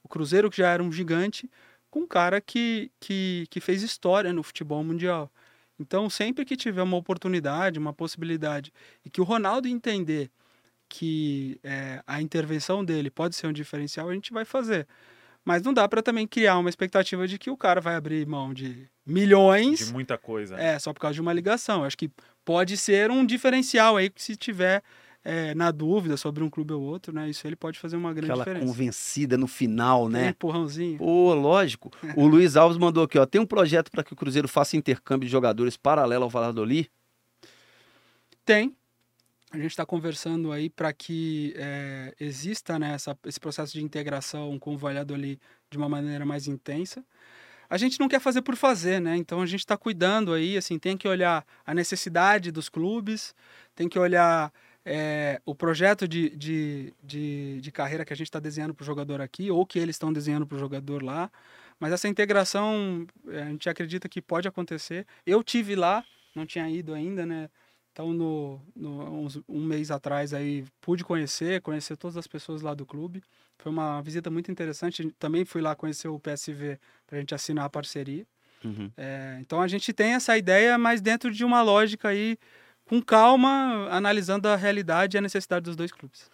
O 0.09 0.10
Cruzeiro 0.10 0.51
que 0.51 0.56
já 0.56 0.70
era 0.70 0.82
um 0.82 0.90
gigante 0.90 1.51
com 1.90 2.01
um 2.01 2.06
cara 2.06 2.40
que, 2.40 2.90
que, 2.98 3.47
que 3.51 3.60
fez 3.60 3.82
história 3.82 4.32
no 4.32 4.43
futebol 4.43 4.82
mundial. 4.82 5.30
Então, 5.78 6.09
sempre 6.09 6.47
que 6.47 6.56
tiver 6.56 6.82
uma 6.82 6.97
oportunidade, 6.97 7.78
uma 7.78 7.93
possibilidade, 7.93 8.72
e 9.05 9.10
que 9.10 9.20
o 9.20 9.24
Ronaldo 9.24 9.68
entender 9.68 10.30
que 10.89 11.60
é, 11.62 12.02
a 12.06 12.22
intervenção 12.22 12.82
dele 12.82 13.10
pode 13.10 13.36
ser 13.36 13.47
um 13.47 13.52
diferencial, 13.52 14.09
a 14.09 14.14
gente 14.14 14.32
vai 14.32 14.47
fazer. 14.47 14.89
Mas 15.44 15.62
não 15.62 15.72
dá 15.74 15.86
para 15.86 16.02
também 16.02 16.26
criar 16.26 16.59
uma 16.59 16.70
expectativa 16.70 17.28
de 17.28 17.39
que 17.39 17.51
o 17.51 17.56
cara 17.56 17.80
vai 17.80 17.94
abrir 17.94 18.26
mão 18.26 18.55
de 18.55 18.89
milhões. 19.06 19.86
De 19.86 19.93
muita 19.93 20.16
coisa. 20.16 20.56
Né? 20.56 20.74
É, 20.74 20.78
só 20.78 20.93
por 20.93 21.01
causa 21.01 21.14
de 21.14 21.20
uma 21.20 21.32
ligação. 21.32 21.80
Eu 21.80 21.85
acho 21.85 21.98
que 21.98 22.10
pode 22.44 22.76
ser 22.76 23.10
um 23.10 23.24
diferencial 23.24 23.97
aí 23.97 24.10
se 24.16 24.36
tiver 24.36 24.82
é, 25.24 25.55
na 25.55 25.70
dúvida 25.70 26.16
sobre 26.16 26.43
um 26.43 26.51
clube 26.51 26.73
ou 26.73 26.82
outro, 26.82 27.12
né? 27.12 27.28
Isso 27.28 27.47
ele 27.47 27.57
pode 27.57 27.78
fazer 27.78 27.97
uma 27.97 28.12
grande 28.12 28.31
Aquela 28.31 28.45
diferença. 28.45 28.66
convencida 28.66 29.36
no 29.36 29.47
final, 29.47 30.09
né? 30.09 30.27
Um 30.27 30.31
empurrãozinho. 30.31 30.99
Pô, 30.99 31.35
lógico. 31.35 31.90
o 32.16 32.27
Luiz 32.27 32.57
Alves 32.57 32.78
mandou 32.78 33.05
aqui, 33.05 33.19
ó. 33.19 33.27
Tem 33.27 33.40
um 33.40 33.47
projeto 33.47 33.90
para 33.90 34.05
que 34.05 34.12
o 34.12 34.16
Cruzeiro 34.16 34.49
faça 34.49 34.77
intercâmbio 34.77 35.27
de 35.27 35.32
jogadores 35.32 35.77
paralelo 35.77 36.24
ao 36.24 36.31
Valladolid? 36.31 36.90
Tem. 38.45 38.74
A 39.51 39.57
gente 39.57 39.70
está 39.70 39.85
conversando 39.85 40.53
aí 40.53 40.69
para 40.69 40.93
que 40.93 41.55
é, 41.57 42.15
exista 42.20 42.78
né, 42.78 42.93
essa, 42.93 43.16
esse 43.24 43.40
processo 43.40 43.73
de 43.73 43.82
integração 43.82 44.59
com 44.59 44.74
o 44.74 44.78
Valladolid 44.78 45.40
de 45.70 45.78
uma 45.78 45.89
maneira 45.89 46.24
mais 46.27 46.47
intensa. 46.47 47.03
A 47.70 47.77
gente 47.77 47.99
não 48.01 48.09
quer 48.09 48.20
fazer 48.20 48.40
por 48.40 48.57
fazer, 48.57 49.01
né? 49.01 49.16
Então 49.16 49.43
a 49.43 49.47
gente 49.47 49.61
está 49.61 49.77
cuidando 49.77 50.32
aí, 50.32 50.57
assim, 50.57 50.78
tem 50.78 50.97
que 50.97 51.07
olhar 51.07 51.45
a 51.66 51.74
necessidade 51.74 52.51
dos 52.51 52.69
clubes, 52.69 53.35
tem 53.74 53.89
que 53.89 53.99
olhar 53.99 54.51
é, 54.90 55.39
o 55.44 55.55
projeto 55.55 56.09
de, 56.09 56.31
de, 56.31 56.94
de, 57.02 57.60
de, 57.60 57.70
carreira 57.70 58.06
que 58.06 58.12
a 58.12 58.16
gente 58.16 58.28
está 58.28 58.40
desenhando 58.40 58.73
para 58.73 58.82
o 58.82 58.86
jogador 58.86 59.20
aqui, 59.20 59.51
ou 59.51 59.66
que 59.66 59.78
eles 59.78 59.97
estão 59.97 60.10
desenhando 60.10 60.47
para 60.47 60.56
o 60.56 60.59
jogador 60.59 61.02
lá. 61.02 61.31
Mas 61.78 61.93
essa 61.93 62.09
integração, 62.09 63.06
é, 63.28 63.43
a 63.43 63.51
gente 63.51 63.69
acredita 63.69 64.09
que 64.09 64.23
pode 64.23 64.48
acontecer. 64.48 65.06
Eu 65.27 65.44
tive 65.44 65.77
lá, 65.77 66.02
não 66.35 66.47
tinha 66.47 66.69
ido 66.70 66.94
ainda, 66.94 67.27
né? 67.27 67.51
Então, 67.93 68.15
no, 68.15 68.62
no 68.74 69.24
uns, 69.24 69.39
um 69.47 69.62
mês 69.62 69.90
atrás 69.90 70.32
aí, 70.32 70.65
pude 70.81 71.05
conhecer, 71.05 71.60
conhecer 71.60 71.94
todas 71.94 72.16
as 72.16 72.27
pessoas 72.27 72.62
lá 72.62 72.73
do 72.73 72.86
clube. 72.86 73.23
Foi 73.59 73.70
uma 73.70 74.01
visita 74.01 74.31
muito 74.31 74.51
interessante. 74.51 75.12
Também 75.19 75.44
fui 75.44 75.60
lá 75.60 75.77
conhecer 75.77 76.09
o 76.09 76.19
PSV 76.19 76.78
para 77.06 77.19
a 77.19 77.20
gente 77.20 77.35
assinar 77.35 77.66
a 77.66 77.70
parceria. 77.70 78.27
Uhum. 78.65 78.90
É, 78.97 79.36
então, 79.43 79.60
a 79.60 79.69
gente 79.69 79.93
tem 79.93 80.15
essa 80.15 80.39
ideia, 80.39 80.78
mas 80.78 81.02
dentro 81.02 81.31
de 81.31 81.44
uma 81.44 81.60
lógica 81.60 82.09
aí 82.09 82.39
com 82.89 83.02
calma, 83.02 83.86
analisando 83.90 84.48
a 84.48 84.56
realidade 84.56 85.16
e 85.16 85.19
a 85.19 85.20
necessidade 85.20 85.65
dos 85.65 85.77
dois 85.77 85.93
clubes. 85.93 86.31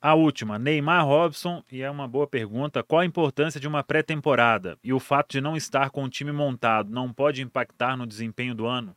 A 0.00 0.14
última, 0.14 0.58
Neymar 0.58 1.04
Robson, 1.04 1.62
e 1.70 1.82
é 1.82 1.90
uma 1.90 2.08
boa 2.08 2.26
pergunta: 2.26 2.82
qual 2.82 3.00
a 3.00 3.04
importância 3.04 3.60
de 3.60 3.68
uma 3.68 3.82
pré-temporada? 3.84 4.78
E 4.82 4.92
o 4.92 5.00
fato 5.00 5.32
de 5.32 5.40
não 5.40 5.56
estar 5.56 5.90
com 5.90 6.04
o 6.04 6.08
time 6.08 6.32
montado 6.32 6.90
não 6.90 7.12
pode 7.12 7.42
impactar 7.42 7.96
no 7.96 8.06
desempenho 8.06 8.54
do 8.54 8.66
ano? 8.66 8.96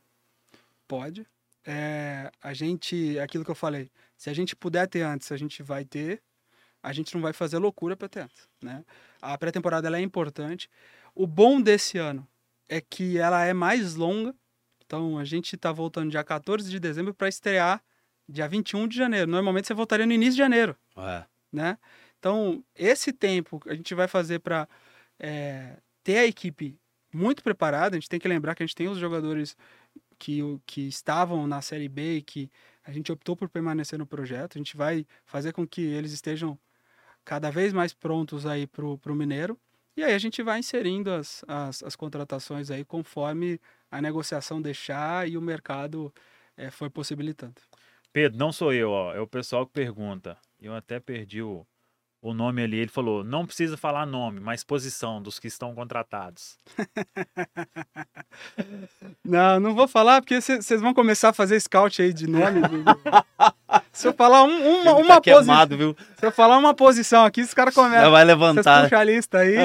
Pode. 0.88 1.26
É, 1.64 2.30
a 2.42 2.54
gente, 2.54 3.18
aquilo 3.18 3.44
que 3.44 3.50
eu 3.50 3.54
falei, 3.54 3.90
se 4.16 4.30
a 4.30 4.32
gente 4.32 4.56
puder 4.56 4.88
ter 4.88 5.02
antes, 5.02 5.30
a 5.30 5.36
gente 5.36 5.62
vai 5.62 5.84
ter. 5.84 6.22
A 6.82 6.92
gente 6.92 7.14
não 7.14 7.20
vai 7.20 7.32
fazer 7.32 7.58
loucura 7.58 7.96
para 7.96 8.08
ter 8.08 8.20
antes, 8.20 8.48
né? 8.60 8.84
A 9.20 9.36
pré-temporada 9.38 9.88
é 9.96 10.00
importante. 10.00 10.68
O 11.14 11.26
bom 11.26 11.60
desse 11.60 11.98
ano 11.98 12.26
é 12.68 12.80
que 12.80 13.18
ela 13.18 13.44
é 13.44 13.52
mais 13.52 13.94
longa 13.94 14.34
então 14.92 15.16
a 15.16 15.24
gente 15.24 15.54
está 15.54 15.72
voltando 15.72 16.10
dia 16.10 16.22
14 16.22 16.68
de 16.68 16.78
dezembro 16.78 17.14
para 17.14 17.26
estrear 17.26 17.82
dia 18.28 18.46
21 18.46 18.86
de 18.86 18.94
janeiro. 18.94 19.26
Normalmente 19.26 19.66
você 19.66 19.72
voltaria 19.72 20.04
no 20.04 20.12
início 20.12 20.34
de 20.34 20.38
janeiro. 20.38 20.76
É. 20.94 21.24
Né? 21.50 21.78
Então, 22.18 22.62
esse 22.74 23.10
tempo 23.10 23.58
a 23.66 23.74
gente 23.74 23.94
vai 23.94 24.06
fazer 24.06 24.40
para 24.40 24.68
é, 25.18 25.78
ter 26.04 26.18
a 26.18 26.26
equipe 26.26 26.78
muito 27.10 27.42
preparada. 27.42 27.96
A 27.96 27.98
gente 27.98 28.08
tem 28.10 28.20
que 28.20 28.28
lembrar 28.28 28.54
que 28.54 28.62
a 28.62 28.66
gente 28.66 28.76
tem 28.76 28.86
os 28.86 28.98
jogadores 28.98 29.56
que, 30.18 30.40
que 30.66 30.82
estavam 30.88 31.46
na 31.46 31.62
Série 31.62 31.88
B 31.88 32.18
e 32.18 32.22
que 32.22 32.50
a 32.84 32.92
gente 32.92 33.10
optou 33.10 33.34
por 33.34 33.48
permanecer 33.48 33.98
no 33.98 34.06
projeto. 34.06 34.56
A 34.56 34.58
gente 34.58 34.76
vai 34.76 35.06
fazer 35.24 35.54
com 35.54 35.66
que 35.66 35.80
eles 35.80 36.12
estejam 36.12 36.58
cada 37.24 37.50
vez 37.50 37.72
mais 37.72 37.94
prontos 37.94 38.44
aí 38.44 38.66
para 38.66 38.84
o 38.84 39.14
Mineiro. 39.14 39.58
E 39.96 40.02
aí 40.02 40.14
a 40.14 40.18
gente 40.18 40.42
vai 40.42 40.58
inserindo 40.58 41.10
as, 41.10 41.44
as, 41.46 41.82
as 41.82 41.96
contratações 41.96 42.70
aí 42.70 42.84
conforme 42.84 43.60
a 43.90 44.00
negociação 44.00 44.60
deixar 44.60 45.28
e 45.28 45.36
o 45.36 45.42
mercado 45.42 46.12
é, 46.56 46.70
foi 46.70 46.88
possibilitando. 46.88 47.60
Pedro, 48.12 48.38
não 48.38 48.52
sou 48.52 48.72
eu, 48.72 48.90
ó, 48.90 49.14
é 49.14 49.20
o 49.20 49.26
pessoal 49.26 49.66
que 49.66 49.72
pergunta. 49.72 50.36
Eu 50.60 50.74
até 50.74 51.00
perdi 51.00 51.42
o, 51.42 51.66
o 52.22 52.32
nome 52.32 52.62
ali. 52.62 52.78
Ele 52.78 52.90
falou: 52.90 53.24
não 53.24 53.44
precisa 53.44 53.76
falar 53.76 54.06
nome, 54.06 54.38
mas 54.38 54.62
posição 54.62 55.20
dos 55.20 55.38
que 55.38 55.48
estão 55.48 55.74
contratados. 55.74 56.56
não, 59.24 59.58
não 59.58 59.74
vou 59.74 59.88
falar 59.88 60.22
porque 60.22 60.40
vocês 60.40 60.80
vão 60.80 60.94
começar 60.94 61.30
a 61.30 61.34
fazer 61.34 61.60
scout 61.60 62.00
aí 62.00 62.12
de 62.12 62.28
nome. 62.28 62.60
Se 63.92 64.08
eu 64.08 64.14
falar 64.14 64.42
um, 64.44 64.80
uma, 64.80 64.94
uma 64.94 65.20
tá 65.20 65.34
posição. 65.34 65.66
viu? 65.76 65.96
Se 66.16 66.24
eu 66.24 66.32
falar 66.32 66.56
uma 66.56 66.72
posição 66.72 67.26
aqui, 67.26 67.42
os 67.42 67.52
caras 67.52 67.74
começam. 67.74 68.00
Já 68.00 68.08
vai 68.08 68.24
levantar. 68.24 68.84
Puxa 68.84 68.98
a 68.98 69.04
lista 69.04 69.38
aí. 69.38 69.56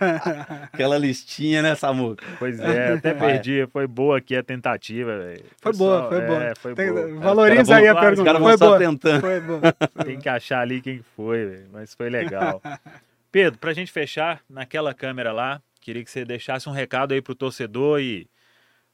Aquela 0.72 0.96
listinha, 0.96 1.60
né, 1.60 1.74
Samuca? 1.74 2.24
Pois 2.38 2.58
é, 2.58 2.94
até 2.94 3.12
perdi. 3.12 3.68
Foi 3.70 3.86
boa 3.86 4.16
aqui 4.16 4.34
a 4.34 4.42
tentativa. 4.42 5.18
Véio. 5.18 5.44
Foi 5.60 5.74
boa, 5.74 6.08
foi 6.08 6.18
é, 6.18 6.26
boa. 6.26 6.52
Foi 6.56 6.74
Tem, 6.74 6.90
boa. 6.90 7.20
Valoriza 7.20 7.76
aí 7.76 7.86
a 7.86 7.94
pergunta. 7.94 8.22
Os 8.22 8.24
caras 8.24 8.42
vão 8.42 8.58
só 8.58 8.78
tentando. 8.78 9.20
Foi 9.20 9.40
boa. 9.40 9.60
Tem 10.06 10.18
que 10.18 10.28
achar 10.30 10.60
ali 10.60 10.80
quem 10.80 11.04
foi, 11.14 11.44
véio. 11.44 11.68
mas 11.70 11.94
foi 11.94 12.08
legal. 12.08 12.62
Pedro, 13.30 13.58
pra 13.58 13.74
gente 13.74 13.92
fechar, 13.92 14.40
naquela 14.48 14.94
câmera 14.94 15.32
lá, 15.32 15.60
queria 15.82 16.02
que 16.02 16.10
você 16.10 16.24
deixasse 16.24 16.66
um 16.66 16.72
recado 16.72 17.12
aí 17.12 17.20
pro 17.20 17.34
torcedor 17.34 18.00
e 18.00 18.26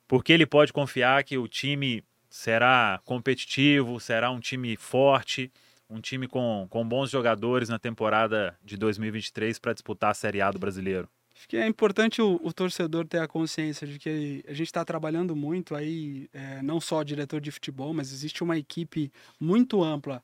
porque 0.08 0.32
ele 0.32 0.44
pode 0.44 0.72
confiar 0.72 1.22
que 1.22 1.38
o 1.38 1.46
time 1.46 2.02
será 2.36 3.00
competitivo, 3.02 3.98
será 3.98 4.30
um 4.30 4.38
time 4.38 4.76
forte, 4.76 5.50
um 5.88 6.02
time 6.02 6.28
com, 6.28 6.66
com 6.68 6.86
bons 6.86 7.10
jogadores 7.10 7.70
na 7.70 7.78
temporada 7.78 8.54
de 8.62 8.76
2023 8.76 9.58
para 9.58 9.72
disputar 9.72 10.10
a 10.10 10.14
Série 10.14 10.42
A 10.42 10.50
do 10.50 10.58
brasileiro? 10.58 11.08
Acho 11.34 11.48
que 11.48 11.56
é 11.56 11.66
importante 11.66 12.20
o, 12.20 12.38
o 12.44 12.52
torcedor 12.52 13.06
ter 13.06 13.20
a 13.20 13.26
consciência 13.26 13.86
de 13.86 13.98
que 13.98 14.44
a 14.46 14.52
gente 14.52 14.66
está 14.66 14.84
trabalhando 14.84 15.34
muito 15.34 15.74
aí, 15.74 16.28
é, 16.32 16.60
não 16.60 16.78
só 16.78 17.02
diretor 17.02 17.40
de 17.40 17.50
futebol, 17.50 17.94
mas 17.94 18.12
existe 18.12 18.44
uma 18.44 18.58
equipe 18.58 19.10
muito 19.40 19.82
ampla, 19.82 20.22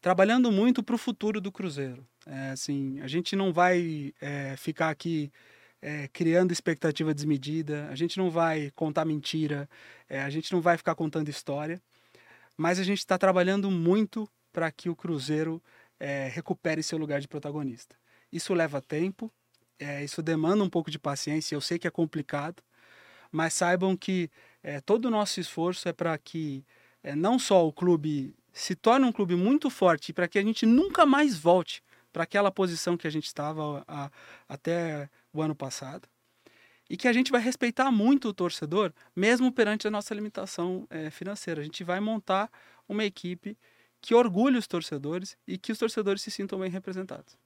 trabalhando 0.00 0.52
muito 0.52 0.82
para 0.82 0.94
o 0.94 0.98
futuro 0.98 1.40
do 1.40 1.50
Cruzeiro. 1.50 2.06
É, 2.26 2.50
assim, 2.50 3.00
a 3.00 3.08
gente 3.08 3.34
não 3.34 3.50
vai 3.50 4.12
é, 4.20 4.56
ficar 4.58 4.90
aqui 4.90 5.32
é, 5.86 6.08
criando 6.08 6.50
expectativa 6.50 7.14
desmedida, 7.14 7.86
a 7.88 7.94
gente 7.94 8.18
não 8.18 8.28
vai 8.28 8.72
contar 8.74 9.04
mentira, 9.04 9.70
é, 10.08 10.20
a 10.20 10.28
gente 10.28 10.52
não 10.52 10.60
vai 10.60 10.76
ficar 10.76 10.96
contando 10.96 11.28
história, 11.28 11.80
mas 12.56 12.80
a 12.80 12.82
gente 12.82 12.98
está 12.98 13.16
trabalhando 13.16 13.70
muito 13.70 14.28
para 14.52 14.68
que 14.72 14.90
o 14.90 14.96
Cruzeiro 14.96 15.62
é, 16.00 16.26
recupere 16.26 16.82
seu 16.82 16.98
lugar 16.98 17.20
de 17.20 17.28
protagonista. 17.28 17.94
Isso 18.32 18.52
leva 18.52 18.82
tempo, 18.82 19.32
é, 19.78 20.02
isso 20.02 20.20
demanda 20.20 20.64
um 20.64 20.68
pouco 20.68 20.90
de 20.90 20.98
paciência, 20.98 21.54
eu 21.54 21.60
sei 21.60 21.78
que 21.78 21.86
é 21.86 21.90
complicado, 21.90 22.64
mas 23.30 23.54
saibam 23.54 23.96
que 23.96 24.28
é, 24.64 24.80
todo 24.80 25.04
o 25.04 25.10
nosso 25.10 25.38
esforço 25.38 25.88
é 25.88 25.92
para 25.92 26.18
que 26.18 26.64
é, 27.00 27.14
não 27.14 27.38
só 27.38 27.64
o 27.64 27.72
clube 27.72 28.34
se 28.52 28.74
torne 28.74 29.06
um 29.06 29.12
clube 29.12 29.36
muito 29.36 29.70
forte, 29.70 30.12
para 30.12 30.26
que 30.26 30.36
a 30.40 30.42
gente 30.42 30.66
nunca 30.66 31.06
mais 31.06 31.38
volte 31.38 31.80
para 32.12 32.24
aquela 32.24 32.50
posição 32.50 32.96
que 32.96 33.06
a 33.06 33.10
gente 33.10 33.26
estava 33.26 33.84
até 34.48 35.10
o 35.40 35.42
ano 35.42 35.54
passado. 35.54 36.08
E 36.88 36.96
que 36.96 37.08
a 37.08 37.12
gente 37.12 37.32
vai 37.32 37.40
respeitar 37.40 37.90
muito 37.90 38.28
o 38.28 38.32
torcedor, 38.32 38.92
mesmo 39.14 39.50
perante 39.50 39.88
a 39.88 39.90
nossa 39.90 40.14
limitação 40.14 40.86
é, 40.88 41.10
financeira. 41.10 41.60
A 41.60 41.64
gente 41.64 41.82
vai 41.82 41.98
montar 41.98 42.48
uma 42.88 43.04
equipe 43.04 43.56
que 44.00 44.14
orgulhe 44.14 44.56
os 44.56 44.68
torcedores 44.68 45.36
e 45.48 45.58
que 45.58 45.72
os 45.72 45.78
torcedores 45.78 46.22
se 46.22 46.30
sintam 46.30 46.60
bem 46.60 46.70
representados. 46.70 47.36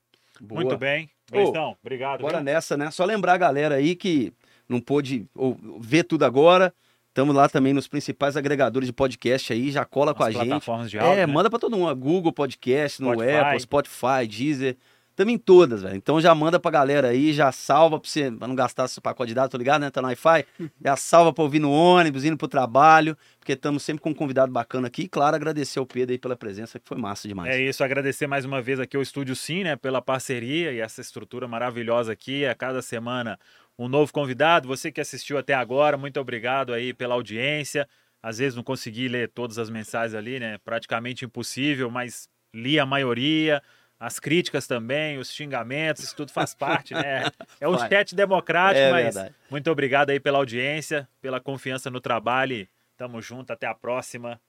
Boa. 0.41 0.61
Muito 0.63 0.77
bem. 0.77 1.11
Então, 1.33 1.77
obrigado. 1.83 2.21
Bora 2.21 2.37
viu? 2.39 2.45
nessa, 2.45 2.77
né? 2.77 2.91
Só 2.91 3.05
lembrar 3.05 3.35
a 3.35 3.39
galera 3.39 3.77
aí 3.77 3.97
que 3.97 4.33
não 4.69 4.81
pôde 4.81 5.27
ou, 5.35 5.59
ver 5.81 6.05
tudo 6.05 6.25
agora. 6.25 6.73
Estamos 7.09 7.35
lá 7.35 7.49
também 7.49 7.73
nos 7.73 7.89
principais 7.89 8.37
agregadores 8.37 8.87
de 8.87 8.93
podcast 8.93 9.53
aí, 9.53 9.71
já 9.71 9.85
cola 9.85 10.13
As 10.13 10.17
com 10.17 10.23
a 10.23 10.31
gente. 10.31 10.47
plataformas 10.47 10.91
de 10.91 10.99
áudio, 10.99 11.13
É, 11.15 11.27
né? 11.27 11.33
manda 11.33 11.51
para 11.51 11.59
todo 11.59 11.77
mundo. 11.77 11.95
Google 11.97 12.33
Podcast, 12.33 13.03
no 13.03 13.13
Spotify. 13.13 13.37
Apple, 13.37 13.61
Spotify, 13.61 14.27
Deezer. 14.29 14.77
Estamos 15.21 15.35
em 15.35 15.39
todas, 15.39 15.83
velho. 15.83 15.97
Então 15.97 16.19
já 16.19 16.35
manda 16.35 16.59
pra 16.59 16.71
galera 16.71 17.09
aí, 17.09 17.35
já 17.35 17.53
salva 17.53 18.01
pra 18.01 18.09
você 18.09 18.33
pra 18.33 18.49
não 18.49 18.55
gastar 18.55 18.89
seu 18.89 19.03
pacote 19.03 19.29
de 19.29 19.35
dados, 19.35 19.51
tô 19.51 19.59
ligado, 19.59 19.83
né? 19.83 19.91
Tá 19.91 20.01
no 20.01 20.09
Wi-Fi. 20.09 20.47
Já 20.83 20.97
salva 20.97 21.31
pra 21.31 21.45
ouvir 21.45 21.59
no 21.59 21.71
ônibus, 21.71 22.25
indo 22.25 22.39
pro 22.39 22.49
trabalho, 22.49 23.15
porque 23.39 23.53
estamos 23.53 23.83
sempre 23.83 24.03
com 24.03 24.09
um 24.09 24.15
convidado 24.15 24.51
bacana 24.51 24.87
aqui. 24.87 25.03
E 25.03 25.09
claro, 25.09 25.37
agradecer 25.37 25.79
ao 25.79 25.85
Pedro 25.85 26.13
aí 26.13 26.19
pela 26.19 26.35
presença, 26.37 26.81
que 26.81 26.89
foi 26.89 26.97
massa 26.97 27.29
demais. 27.29 27.55
É 27.55 27.61
isso, 27.61 27.85
agradecer 27.85 28.27
mais 28.27 28.47
uma 28.47 28.63
vez 28.63 28.81
aqui 28.81 28.97
ao 28.97 29.03
Estúdio 29.03 29.37
Sim, 29.37 29.65
né? 29.65 29.77
Pela 29.77 30.01
parceria 30.01 30.73
e 30.73 30.81
essa 30.81 31.03
estrutura 31.03 31.47
maravilhosa 31.47 32.13
aqui. 32.13 32.47
A 32.47 32.55
cada 32.55 32.81
semana 32.81 33.39
um 33.79 33.89
novo 33.89 34.11
convidado. 34.15 34.69
Você 34.69 34.91
que 34.91 35.03
assistiu 35.03 35.37
até 35.37 35.53
agora, 35.53 35.99
muito 35.99 36.19
obrigado 36.19 36.73
aí 36.73 36.95
pela 36.95 37.15
audiência. 37.15 37.87
Às 38.23 38.39
vezes 38.39 38.57
não 38.57 38.63
consegui 38.63 39.07
ler 39.07 39.29
todas 39.29 39.59
as 39.59 39.69
mensagens 39.69 40.15
ali, 40.15 40.41
né? 40.41 40.57
Praticamente 40.65 41.27
impossível, 41.27 41.91
mas 41.91 42.27
li 42.55 42.81
a 42.81 42.87
maioria 42.87 43.63
as 44.01 44.19
críticas 44.19 44.67
também, 44.67 45.19
os 45.19 45.31
xingamentos, 45.31 46.03
isso 46.03 46.17
tudo 46.17 46.33
faz 46.33 46.55
parte, 46.55 46.95
né? 46.95 47.25
É 47.61 47.69
um 47.69 47.79
chat 47.79 48.15
democrático, 48.15 48.87
é 48.87 48.91
mas 48.91 49.15
verdade. 49.15 49.35
muito 49.51 49.71
obrigado 49.71 50.09
aí 50.09 50.19
pela 50.19 50.39
audiência, 50.39 51.07
pela 51.21 51.39
confiança 51.39 51.91
no 51.91 52.01
trabalho. 52.01 52.67
Tamo 52.97 53.21
junto, 53.21 53.53
até 53.53 53.67
a 53.67 53.75
próxima. 53.75 54.41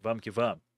Vamos 0.00 0.20
que 0.20 0.30
vamos. 0.30 0.71